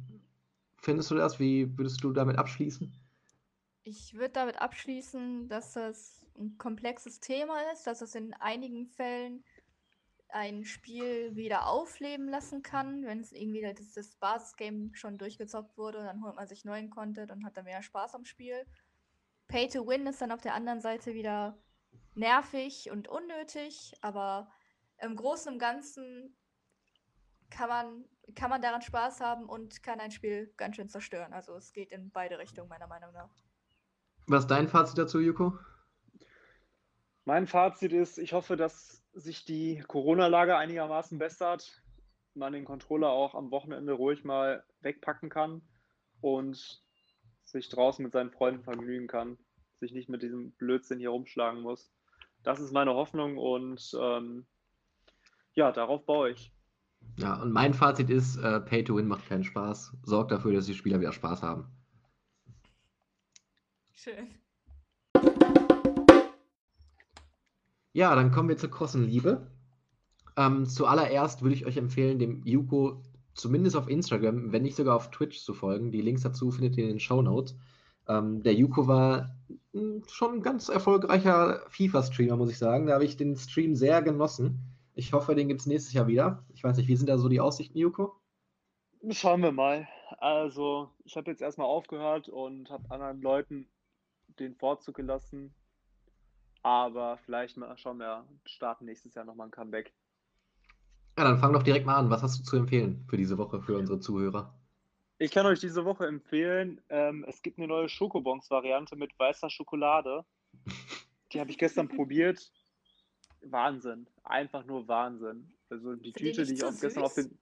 findest 0.87 1.11
du 1.11 1.17
das? 1.17 1.41
Wie 1.41 1.77
würdest 1.77 2.03
du 2.03 2.13
damit 2.13 2.39
abschließen? 2.39 2.93
Ich 3.83 4.15
würde 4.15 4.31
damit 4.31 4.61
abschließen, 4.61 5.49
dass 5.49 5.73
das 5.73 6.25
ein 6.39 6.57
komplexes 6.59 7.19
Thema 7.19 7.61
ist, 7.73 7.89
dass 7.89 8.03
es 8.03 8.15
in 8.15 8.35
einigen 8.35 8.87
Fällen 8.87 9.45
ein 10.29 10.65
Spiel 10.65 11.35
wieder 11.35 11.67
aufleben 11.67 12.29
lassen 12.29 12.63
kann, 12.63 13.05
wenn 13.05 13.21
es 13.21 13.33
irgendwie 13.33 13.63
das, 13.63 13.93
das 13.93 14.15
Basisgame 14.17 14.91
schon 14.93 15.19
durchgezockt 15.19 15.77
wurde, 15.77 15.99
dann 15.99 16.23
holt 16.25 16.37
man 16.37 16.47
sich 16.47 16.65
neuen 16.65 16.91
Content 16.91 17.33
und 17.33 17.45
hat 17.45 17.57
dann 17.57 17.65
mehr 17.65 17.83
Spaß 17.83 18.15
am 18.15 18.25
Spiel. 18.25 18.65
Pay 19.49 19.69
to 19.69 19.87
Win 19.87 20.07
ist 20.07 20.21
dann 20.21 20.33
auf 20.33 20.41
der 20.41 20.55
anderen 20.55 20.81
Seite 20.81 21.15
wieder 21.15 21.59
nervig 22.15 22.91
und 22.93 23.09
unnötig, 23.09 23.95
aber 24.03 24.53
im 24.99 25.17
Großen 25.17 25.53
und 25.53 25.59
Ganzen 25.59 26.37
kann 27.51 27.69
man, 27.69 28.05
kann 28.35 28.51
man 28.51 28.63
daran 28.63 28.83
Spaß 28.83 29.21
haben 29.21 29.47
und 29.47 29.83
kann 29.83 30.01
ein 30.01 30.11
Spiel 30.11 30.53
ganz 30.57 30.77
schön 30.77 30.89
zerstören. 30.89 31.33
Also 31.33 31.55
es 31.55 31.73
geht 31.73 31.93
in 31.93 32.11
beide 32.11 32.39
Richtungen, 32.39 32.69
meiner 32.69 32.87
Meinung 32.87 33.13
nach. 33.13 33.31
Was 34.27 34.45
ist 34.45 34.51
dein 34.51 34.69
Fazit 34.69 34.99
dazu, 34.99 35.21
Yuko? 35.21 35.59
Mein 37.25 37.47
Fazit 37.47 37.93
ist, 37.93 38.19
ich 38.19 38.33
hoffe, 38.33 38.57
dass 38.57 39.05
sich 39.13 39.45
die 39.45 39.83
Corona-Lage 39.87 40.57
einigermaßen 40.57 41.19
bessert, 41.19 41.83
man 42.35 42.53
den 42.53 42.65
Controller 42.65 43.11
auch 43.11 43.35
am 43.35 43.51
Wochenende 43.51 43.93
ruhig 43.93 44.25
mal 44.25 44.65
wegpacken 44.81 45.29
kann 45.29 45.63
und 46.21 46.83
sich 47.45 47.69
draußen 47.69 48.03
mit 48.03 48.13
seinen 48.13 48.31
Freunden 48.31 48.63
vergnügen 48.63 49.07
kann, 49.07 49.39
sich 49.81 49.93
nicht 49.93 50.09
mit 50.09 50.23
diesem 50.23 50.53
Blödsinn 50.53 50.99
hier 50.99 51.11
rumschlagen 51.11 51.63
muss. 51.63 51.93
Das 52.43 52.61
ist 52.61 52.73
meine 52.73 52.95
Hoffnung 52.95 53.39
und 53.39 53.97
ähm, 54.01 54.47
ja, 55.55 55.73
darauf 55.73 56.05
baue 56.05 56.31
ich. 56.31 56.53
Ja, 57.19 57.41
und 57.41 57.53
mein 57.53 57.75
Fazit 57.75 58.11
ist, 58.11 58.37
äh, 58.37 58.61
Pay 58.61 58.85
to 58.85 58.97
Win 58.97 59.09
macht 59.09 59.29
keinen 59.29 59.45
Spaß. 59.45 59.93
Sorgt 60.03 60.31
dafür, 60.31 60.53
dass 60.53 60.67
die 60.67 60.75
Spieler 60.75 61.01
wieder 61.01 61.13
Spaß 61.13 61.43
haben. 61.43 61.67
Schön. 63.95 64.29
Ja, 67.93 68.15
dann 68.15 68.31
kommen 68.31 68.51
wir 68.51 68.59
zur 68.59 68.69
großen 68.69 69.03
Liebe. 69.03 69.51
Ähm, 70.37 70.67
zuallererst 70.67 71.41
würde 71.41 71.55
ich 71.55 71.65
euch 71.65 71.79
empfehlen, 71.79 72.19
dem 72.19 72.45
Yuko 72.45 73.03
zumindest 73.33 73.77
auf 73.77 73.89
Instagram, 73.89 74.53
wenn 74.53 74.63
nicht 74.63 74.77
sogar 74.77 74.97
auf 74.97 75.11
Twitch 75.11 75.41
zu 75.41 75.55
folgen. 75.55 75.91
Die 75.91 76.03
Links 76.03 76.23
dazu 76.23 76.51
findet 76.51 76.77
ihr 76.77 76.85
in 76.85 76.91
den 76.91 77.01
Show 77.01 77.23
Notes. 77.23 77.57
Ähm, 78.09 78.43
der 78.43 78.55
Yuko 78.55 78.87
war 78.87 79.35
hm, 79.73 80.03
schon 80.09 80.35
ein 80.35 80.43
ganz 80.43 80.69
erfolgreicher 80.69 81.63
FIFA-Streamer, 81.71 82.37
muss 82.37 82.51
ich 82.51 82.59
sagen. 82.59 82.87
Da 82.87 82.95
habe 82.95 83.05
ich 83.05 83.17
den 83.17 83.37
Stream 83.37 83.75
sehr 83.75 84.03
genossen. 84.03 84.61
Ich 84.99 85.13
hoffe, 85.13 85.35
den 85.35 85.49
gibt 85.49 85.61
es 85.61 85.67
nächstes 85.67 85.93
Jahr 85.93 86.07
wieder. 86.07 86.43
Ich 86.55 86.65
weiß 86.65 86.79
nicht, 86.79 86.89
wie 86.89 86.97
sind 86.97 87.11
da 87.11 87.19
so 87.19 87.29
die 87.29 87.39
Aussichten, 87.39 87.77
Yuko? 87.77 88.19
Schauen 89.11 89.43
wir 89.43 89.53
mal. 89.53 89.87
Also, 90.19 90.91
ich 91.05 91.19
habe 91.19 91.31
jetzt 91.31 91.43
erstmal 91.43 91.67
aufgehört 91.67 92.31
und 92.31 92.71
habe 92.71 92.91
anderen 92.91 93.21
Leuten 93.21 93.69
den 94.41 94.55
Vorzug 94.57 94.97
gelassen. 94.97 95.55
Aber 96.63 97.19
vielleicht 97.19 97.59
mal 97.59 97.77
schauen 97.77 97.99
wir, 97.99 98.25
starten 98.47 98.87
nächstes 98.87 99.15
Jahr 99.15 99.27
nochmal 99.27 99.49
ein 99.49 99.51
Comeback. 99.51 99.93
Ja, 101.19 101.25
dann 101.25 101.39
fang 101.39 101.53
doch 101.53 101.63
direkt 101.63 101.85
mal 101.85 101.97
an. 101.97 102.09
Was 102.09 102.23
hast 102.23 102.39
du 102.39 102.43
zu 102.43 102.57
empfehlen 102.57 103.05
für 103.07 103.19
diese 103.19 103.37
Woche 103.37 103.61
für 103.61 103.77
unsere 103.77 104.01
Zuhörer? 104.01 104.59
Ich 105.19 105.31
kann 105.31 105.45
euch 105.45 105.61
diese 105.61 105.85
Woche 105.85 106.07
empfehlen, 106.07 106.81
ähm, 106.89 107.25
es 107.29 107.43
gibt 107.43 107.59
eine 107.59 107.69
neue 107.69 107.89
Schokobons-Variante 107.89 108.97
mit 108.97 109.19
weißer 109.19 109.51
Schokolade. 109.51 110.25
Die 111.33 111.41
habe 111.41 111.51
ich 111.51 111.59
gestern 111.59 111.89
probiert. 111.89 112.51
Wahnsinn. 113.53 114.07
Einfach 114.23 114.65
nur 114.65 114.89
Wahnsinn. 114.89 115.53
Also 115.69 115.95
die 115.95 116.11
Sind 116.11 116.17
Tüte, 116.17 116.45
die 116.45 116.55
ich 116.55 116.65
auch 116.65 116.79
gestern 116.79 117.05
auf 117.05 117.13
süß? 117.15 117.29
den. 117.29 117.39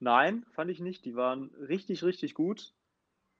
Nein, 0.00 0.44
fand 0.50 0.70
ich 0.70 0.80
nicht. 0.80 1.04
Die 1.04 1.14
waren 1.14 1.54
richtig, 1.54 2.02
richtig 2.02 2.34
gut. 2.34 2.74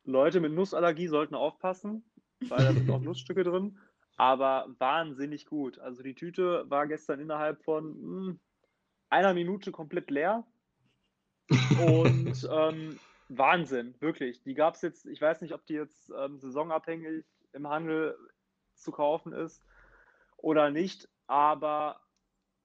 Leute 0.04 0.40
mit 0.40 0.52
Nussallergie 0.52 1.08
sollten 1.08 1.34
aufpassen, 1.34 2.04
weil 2.40 2.64
da 2.64 2.72
sind 2.72 2.90
auch 2.90 3.00
Nussstücke 3.02 3.44
drin. 3.44 3.78
Aber 4.16 4.74
wahnsinnig 4.78 5.46
gut. 5.46 5.78
Also 5.78 6.02
die 6.02 6.14
Tüte 6.14 6.68
war 6.70 6.86
gestern 6.86 7.20
innerhalb 7.20 7.64
von 7.64 7.84
hm, 7.84 8.40
einer 9.08 9.34
Minute 9.34 9.72
komplett 9.72 10.10
leer. 10.10 10.46
Und 11.80 12.48
ähm, 12.50 12.98
Wahnsinn, 13.28 13.94
wirklich. 14.00 14.42
Die 14.42 14.54
gab 14.54 14.74
es 14.74 14.82
jetzt, 14.82 15.06
ich 15.06 15.20
weiß 15.20 15.40
nicht, 15.40 15.54
ob 15.54 15.66
die 15.66 15.74
jetzt 15.74 16.12
ähm, 16.16 16.38
saisonabhängig 16.38 17.24
im 17.52 17.68
Handel 17.68 18.16
zu 18.74 18.92
kaufen 18.92 19.32
ist 19.32 19.64
oder 20.36 20.70
nicht, 20.70 21.08
aber 21.26 22.00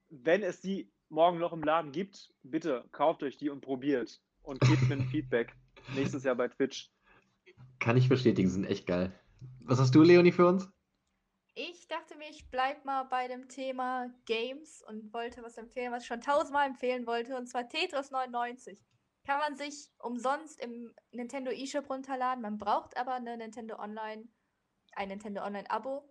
wenn 0.10 0.44
es 0.44 0.62
die 0.62 0.92
morgen 1.10 1.40
noch 1.40 1.54
im 1.54 1.64
Laden 1.64 1.92
gibt, 1.92 2.34
bitte 2.44 2.88
kauft 2.92 3.24
euch 3.24 3.38
die 3.38 3.50
und 3.50 3.62
probiert 3.62 4.22
und 4.44 4.60
gebt 4.62 4.88
mir 4.88 4.96
ein 4.96 5.08
Feedback 5.12 5.56
nächstes 5.96 6.24
Jahr 6.24 6.36
bei 6.36 6.48
Twitch. 6.48 6.92
Kann 7.80 7.98
ich 7.98 8.10
bestätigen, 8.10 8.50
sind 8.50 8.66
echt 8.66 8.86
geil. 8.86 9.12
Was 9.62 9.80
hast 9.80 9.96
du, 9.96 10.02
Leonie, 10.02 10.32
für 10.32 10.48
uns? 10.48 10.70
Ich 11.56 11.88
dachte 11.88 12.16
mir, 12.18 12.30
ich 12.30 12.50
bleib 12.50 12.86
mal 12.86 13.04
bei 13.04 13.28
dem 13.28 13.50
Thema 13.50 14.10
Games 14.26 14.84
und 14.88 15.14
wollte 15.14 15.44
was 15.44 15.58
empfehlen, 15.58 15.92
was 15.92 16.04
ich 16.04 16.08
schon 16.08 16.22
tausendmal 16.22 16.68
empfehlen 16.68 17.06
wollte, 17.06 17.36
und 17.36 17.48
zwar 17.48 17.68
Tetris 17.68 18.12
99. 18.12 18.82
Kann 19.26 19.40
man 19.40 19.56
sich 19.58 19.92
umsonst 20.00 20.60
im 20.62 20.94
Nintendo 21.12 21.52
eShop 21.52 21.90
runterladen. 21.90 22.42
Man 22.42 22.58
braucht 22.58 22.98
aber 22.98 23.16
eine 23.16 23.38
Nintendo 23.38 23.78
Online, 23.78 24.28
ein 24.94 25.10
Nintendo 25.10 25.44
Online 25.44 25.70
Abo. 25.70 26.10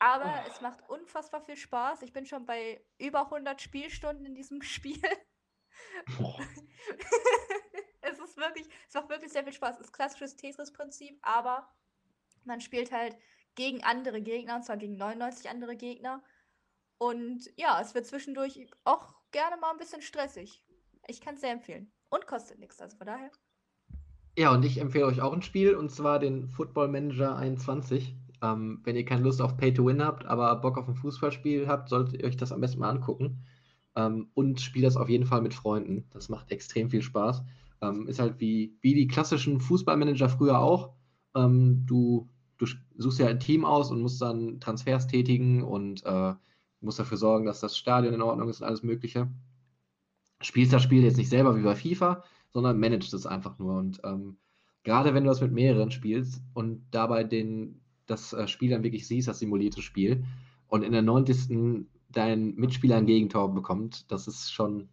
Aber 0.00 0.44
Oh. 0.44 0.48
es 0.48 0.60
macht 0.60 0.88
unfassbar 0.88 1.40
viel 1.42 1.56
Spaß. 1.56 2.02
Ich 2.02 2.12
bin 2.12 2.24
schon 2.26 2.46
bei 2.46 2.84
über 2.98 3.26
100 3.30 3.60
Spielstunden 3.60 4.24
in 4.26 4.34
diesem 4.34 4.62
Spiel. 4.62 5.00
es 8.00 8.18
ist 8.18 8.36
wirklich, 8.36 8.68
es 8.88 8.94
macht 8.94 9.08
wirklich 9.08 9.32
sehr 9.32 9.44
viel 9.44 9.52
Spaß. 9.52 9.76
Es 9.76 9.86
ist 9.86 9.92
klassisches 9.92 10.36
Tetris-Prinzip, 10.36 11.18
aber 11.22 11.68
man 12.44 12.60
spielt 12.60 12.92
halt 12.92 13.16
gegen 13.54 13.82
andere 13.82 14.22
Gegner, 14.22 14.56
und 14.56 14.64
zwar 14.64 14.76
gegen 14.76 14.96
99 14.96 15.50
andere 15.50 15.76
Gegner. 15.76 16.22
Und 16.98 17.50
ja, 17.56 17.80
es 17.80 17.94
wird 17.94 18.06
zwischendurch 18.06 18.66
auch 18.84 19.14
gerne 19.30 19.56
mal 19.56 19.70
ein 19.72 19.78
bisschen 19.78 20.02
stressig. 20.02 20.64
Ich 21.06 21.20
kann 21.20 21.34
es 21.34 21.40
sehr 21.40 21.52
empfehlen. 21.52 21.92
Und 22.10 22.26
kostet 22.26 22.58
nichts, 22.58 22.80
also 22.80 22.96
von 22.96 23.06
daher. 23.06 23.30
Ja, 24.36 24.52
und 24.52 24.64
ich 24.64 24.78
empfehle 24.78 25.06
euch 25.06 25.20
auch 25.20 25.32
ein 25.32 25.42
Spiel, 25.42 25.74
und 25.74 25.90
zwar 25.90 26.18
den 26.18 26.48
Football 26.48 26.88
Manager 26.88 27.36
21. 27.36 28.16
Ähm, 28.42 28.80
wenn 28.84 28.96
ihr 28.96 29.04
keine 29.04 29.22
Lust 29.22 29.40
auf 29.42 29.56
Pay 29.56 29.74
to 29.74 29.86
Win 29.86 30.04
habt, 30.04 30.26
aber 30.26 30.54
Bock 30.56 30.78
auf 30.78 30.88
ein 30.88 30.94
Fußballspiel 30.94 31.66
habt, 31.66 31.88
solltet 31.88 32.20
ihr 32.20 32.28
euch 32.28 32.36
das 32.36 32.52
am 32.52 32.60
besten 32.60 32.80
mal 32.80 32.90
angucken. 32.90 33.44
Ähm, 33.96 34.28
und 34.34 34.60
spielt 34.60 34.86
das 34.86 34.96
auf 34.96 35.08
jeden 35.08 35.26
Fall 35.26 35.42
mit 35.42 35.54
Freunden. 35.54 36.06
Das 36.10 36.28
macht 36.28 36.50
extrem 36.50 36.90
viel 36.90 37.02
Spaß. 37.02 37.42
Ähm, 37.80 38.08
ist 38.08 38.20
halt 38.20 38.40
wie, 38.40 38.76
wie 38.80 38.94
die 38.94 39.08
klassischen 39.08 39.60
Fußballmanager 39.60 40.28
früher 40.28 40.58
auch. 40.58 40.94
Ähm, 41.34 41.84
du, 41.86 42.28
du 42.58 42.66
suchst 42.96 43.18
ja 43.18 43.26
ein 43.26 43.40
Team 43.40 43.64
aus 43.64 43.90
und 43.90 44.00
musst 44.00 44.20
dann 44.22 44.60
Transfers 44.60 45.06
tätigen 45.06 45.62
und 45.62 46.04
äh, 46.04 46.34
musst 46.80 46.98
dafür 46.98 47.16
sorgen, 47.16 47.46
dass 47.46 47.60
das 47.60 47.76
Stadion 47.76 48.14
in 48.14 48.22
Ordnung 48.22 48.48
ist 48.48 48.60
und 48.60 48.66
alles 48.66 48.82
Mögliche. 48.82 49.28
Spielst 50.40 50.72
das 50.72 50.82
Spiel 50.82 51.02
jetzt 51.02 51.16
nicht 51.16 51.30
selber 51.30 51.56
wie 51.56 51.62
bei 51.62 51.74
FIFA, 51.74 52.22
sondern 52.50 52.78
managst 52.78 53.12
es 53.14 53.26
einfach 53.26 53.58
nur. 53.58 53.76
Und 53.76 54.00
ähm, 54.04 54.38
gerade 54.84 55.14
wenn 55.14 55.24
du 55.24 55.30
das 55.30 55.40
mit 55.40 55.52
mehreren 55.52 55.90
spielst 55.90 56.42
und 56.54 56.86
dabei 56.90 57.24
den, 57.24 57.80
das 58.08 58.32
äh, 58.32 58.48
Spiel 58.48 58.70
dann 58.70 58.82
wirklich 58.82 59.06
siehst, 59.06 59.28
das 59.28 59.38
simulierte 59.38 59.82
Spiel, 59.82 60.24
und 60.68 60.82
in 60.82 60.92
der 60.92 61.02
90. 61.02 61.86
dein 62.10 62.54
Mitspieler 62.56 62.96
ein 62.96 63.06
Gegentor 63.06 63.54
bekommt, 63.54 64.10
das 64.10 64.26
ist 64.28 64.52
schon, 64.52 64.88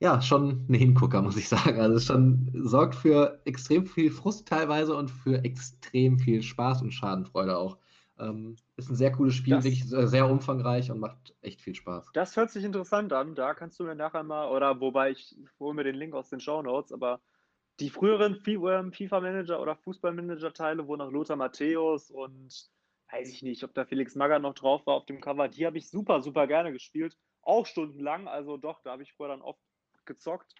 ja, 0.00 0.20
schon 0.22 0.66
ein 0.68 0.74
Hingucker, 0.74 1.22
muss 1.22 1.36
ich 1.36 1.48
sagen. 1.48 1.80
Also 1.80 1.96
es 1.96 2.04
schon 2.04 2.50
sorgt 2.54 2.94
für 2.94 3.40
extrem 3.46 3.86
viel 3.86 4.10
Frust 4.10 4.46
teilweise 4.48 4.94
und 4.96 5.10
für 5.10 5.44
extrem 5.44 6.18
viel 6.18 6.42
Spaß 6.42 6.82
und 6.82 6.92
Schadenfreude 6.92 7.56
auch. 7.56 7.78
Ähm, 8.18 8.56
ist 8.76 8.90
ein 8.90 8.96
sehr 8.96 9.12
cooles 9.12 9.34
Spiel, 9.34 9.54
Das- 9.54 9.64
wirklich 9.64 9.84
sehr, 9.84 10.08
sehr 10.08 10.28
umfangreich 10.30 10.90
und 10.90 11.00
macht 11.00 11.34
echt 11.42 11.60
viel 11.60 11.74
Spaß. 11.74 12.10
Das 12.14 12.36
hört 12.36 12.50
sich 12.50 12.64
interessant 12.64 13.12
an. 13.12 13.34
Da 13.34 13.54
kannst 13.54 13.78
du 13.80 13.84
mir 13.84 13.94
nachher 13.94 14.22
mal, 14.22 14.48
oder 14.50 14.80
wobei 14.80 15.10
ich 15.12 15.36
hole 15.60 15.74
mir 15.74 15.84
den 15.84 15.96
Link 15.96 16.14
aus 16.14 16.28
den 16.30 16.40
Show 16.40 16.62
Notes, 16.62 16.92
aber 16.92 17.20
die 17.80 17.90
früheren 17.90 18.36
Fi- 18.36 18.54
ähm, 18.54 18.92
FIFA-Manager 18.92 19.60
oder 19.60 19.76
Fußball-Manager-Teile, 19.76 20.86
wo 20.86 20.96
noch 20.96 21.10
Lothar 21.10 21.36
Matthäus 21.36 22.10
und 22.10 22.70
weiß 23.10 23.30
ich 23.30 23.42
nicht, 23.42 23.62
ob 23.64 23.74
da 23.74 23.84
Felix 23.84 24.14
Magath 24.14 24.42
noch 24.42 24.54
drauf 24.54 24.86
war 24.86 24.94
auf 24.94 25.06
dem 25.06 25.20
Cover, 25.20 25.48
die 25.48 25.66
habe 25.66 25.78
ich 25.78 25.88
super, 25.88 26.22
super 26.22 26.46
gerne 26.46 26.72
gespielt. 26.72 27.16
Auch 27.42 27.66
stundenlang, 27.66 28.26
also 28.26 28.56
doch, 28.56 28.80
da 28.82 28.92
habe 28.92 29.02
ich 29.02 29.12
vorher 29.12 29.36
dann 29.36 29.44
oft 29.44 29.60
gezockt. 30.04 30.54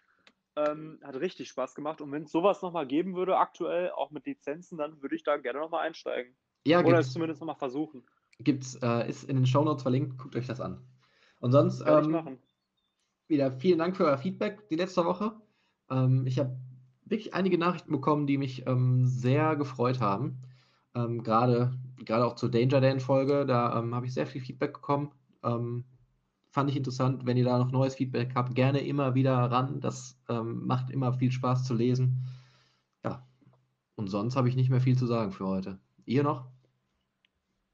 Ähm, 0.55 1.01
hat 1.03 1.17
richtig 1.17 1.49
Spaß 1.49 1.75
gemacht. 1.75 2.01
Und 2.01 2.13
wenn 2.13 2.23
es 2.23 2.33
sowas 2.33 2.63
nochmal 2.63 2.87
geben 2.87 3.15
würde, 3.15 3.37
aktuell, 3.37 3.91
auch 3.91 4.11
mit 4.11 4.25
Lizenzen, 4.27 4.79
dann 4.79 5.03
würde 5.03 5.17
ich 5.17 5.25
da 5.25 5.37
gerne 5.37 5.59
nochmal 5.59 5.87
einsteigen. 5.87 6.35
Ja, 6.67 6.83
Oder 6.83 7.01
es 7.01 7.13
zumindest 7.13 7.41
nochmal 7.41 7.57
versuchen. 7.57 8.05
gibt's, 8.39 8.75
äh, 8.77 9.09
ist 9.09 9.29
in 9.29 9.37
den 9.37 9.47
Shownotes 9.47 9.83
verlinkt, 9.83 10.19
guckt 10.19 10.37
euch 10.37 10.47
das 10.47 10.61
an. 10.61 10.87
Und 11.41 11.53
sonst 11.53 11.83
ähm, 11.87 12.39
wieder 13.29 13.53
vielen 13.53 13.79
Dank 13.79 13.97
für 13.97 14.05
euer 14.05 14.19
Feedback 14.19 14.69
die 14.69 14.77
letzte 14.77 15.05
Woche. 15.05 15.41
Ähm, 15.91 16.27
ich 16.27 16.39
habe 16.39 16.57
wirklich 17.07 17.35
einige 17.35 17.59
Nachrichten 17.59 17.93
bekommen, 17.93 18.27
die 18.27 18.39
mich 18.39 18.67
ähm, 18.67 19.07
sehr 19.07 19.57
gefreut 19.57 20.01
haben. 20.01 20.39
Ähm, 20.95 21.23
Gerade 21.23 21.73
gerade 22.05 22.25
auch 22.25 22.35
zur 22.35 22.51
Danger 22.51 22.81
Dan-Folge, 22.81 23.47
da 23.47 23.79
ähm, 23.79 23.95
habe 23.95 24.07
ich 24.07 24.15
sehr 24.15 24.27
viel 24.27 24.41
Feedback 24.41 24.75
bekommen. 24.75 25.13
Ähm, 25.43 25.85
fand 26.51 26.71
ich 26.71 26.77
interessant. 26.77 27.27
Wenn 27.27 27.37
ihr 27.37 27.45
da 27.45 27.59
noch 27.59 27.71
neues 27.71 27.95
Feedback 27.95 28.33
habt, 28.35 28.55
gerne 28.55 28.81
immer 28.81 29.15
wieder 29.15 29.35
ran. 29.37 29.81
Das 29.81 30.19
ähm, 30.29 30.67
macht 30.67 30.91
immer 30.91 31.13
viel 31.13 31.33
Spaß 31.33 31.65
zu 31.65 31.75
lesen. 31.75 32.25
Ja, 33.05 33.27
und 33.97 34.09
sonst 34.09 34.37
habe 34.37 34.49
ich 34.49 34.57
nicht 34.57 34.71
mehr 34.71 34.81
viel 34.81 34.97
zu 34.97 35.07
sagen 35.07 35.33
für 35.33 35.47
heute. 35.47 35.79
Ihr 36.05 36.23
noch? 36.23 36.47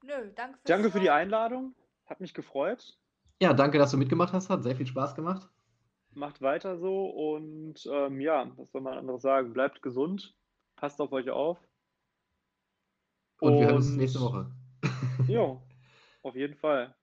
Nö, 0.03 0.11
danke 0.35 0.57
fürs 0.57 0.63
Danke 0.65 0.91
für 0.91 0.99
die. 0.99 1.09
Einladung. 1.09 1.75
Hat 2.05 2.19
mich 2.19 2.33
gefreut. 2.33 2.97
Ja, 3.41 3.53
danke, 3.53 3.77
dass 3.77 3.91
du 3.91 3.97
mitgemacht 3.97 4.33
hast. 4.33 4.49
Hat 4.49 4.63
sehr 4.63 4.75
viel 4.75 4.87
Spaß 4.87 5.15
gemacht. 5.15 5.49
Macht 6.15 6.41
weiter 6.41 6.77
so 6.77 7.05
und 7.09 7.85
ähm, 7.91 8.21
ja, 8.21 8.51
was 8.57 8.71
soll 8.71 8.81
man 8.81 8.97
anderes 8.97 9.21
sagen? 9.21 9.53
Bleibt 9.53 9.81
gesund, 9.81 10.35
passt 10.75 11.01
auf 11.01 11.11
euch 11.11 11.29
auf. 11.29 11.57
Und 13.39 13.57
wir 13.59 13.65
hören 13.65 13.75
uns 13.77 13.89
Und- 13.89 13.97
nächste 13.97 14.21
Woche. 14.21 14.51
Jo, 15.27 15.61
auf 16.21 16.35
jeden 16.35 16.55
Fall. 16.55 16.95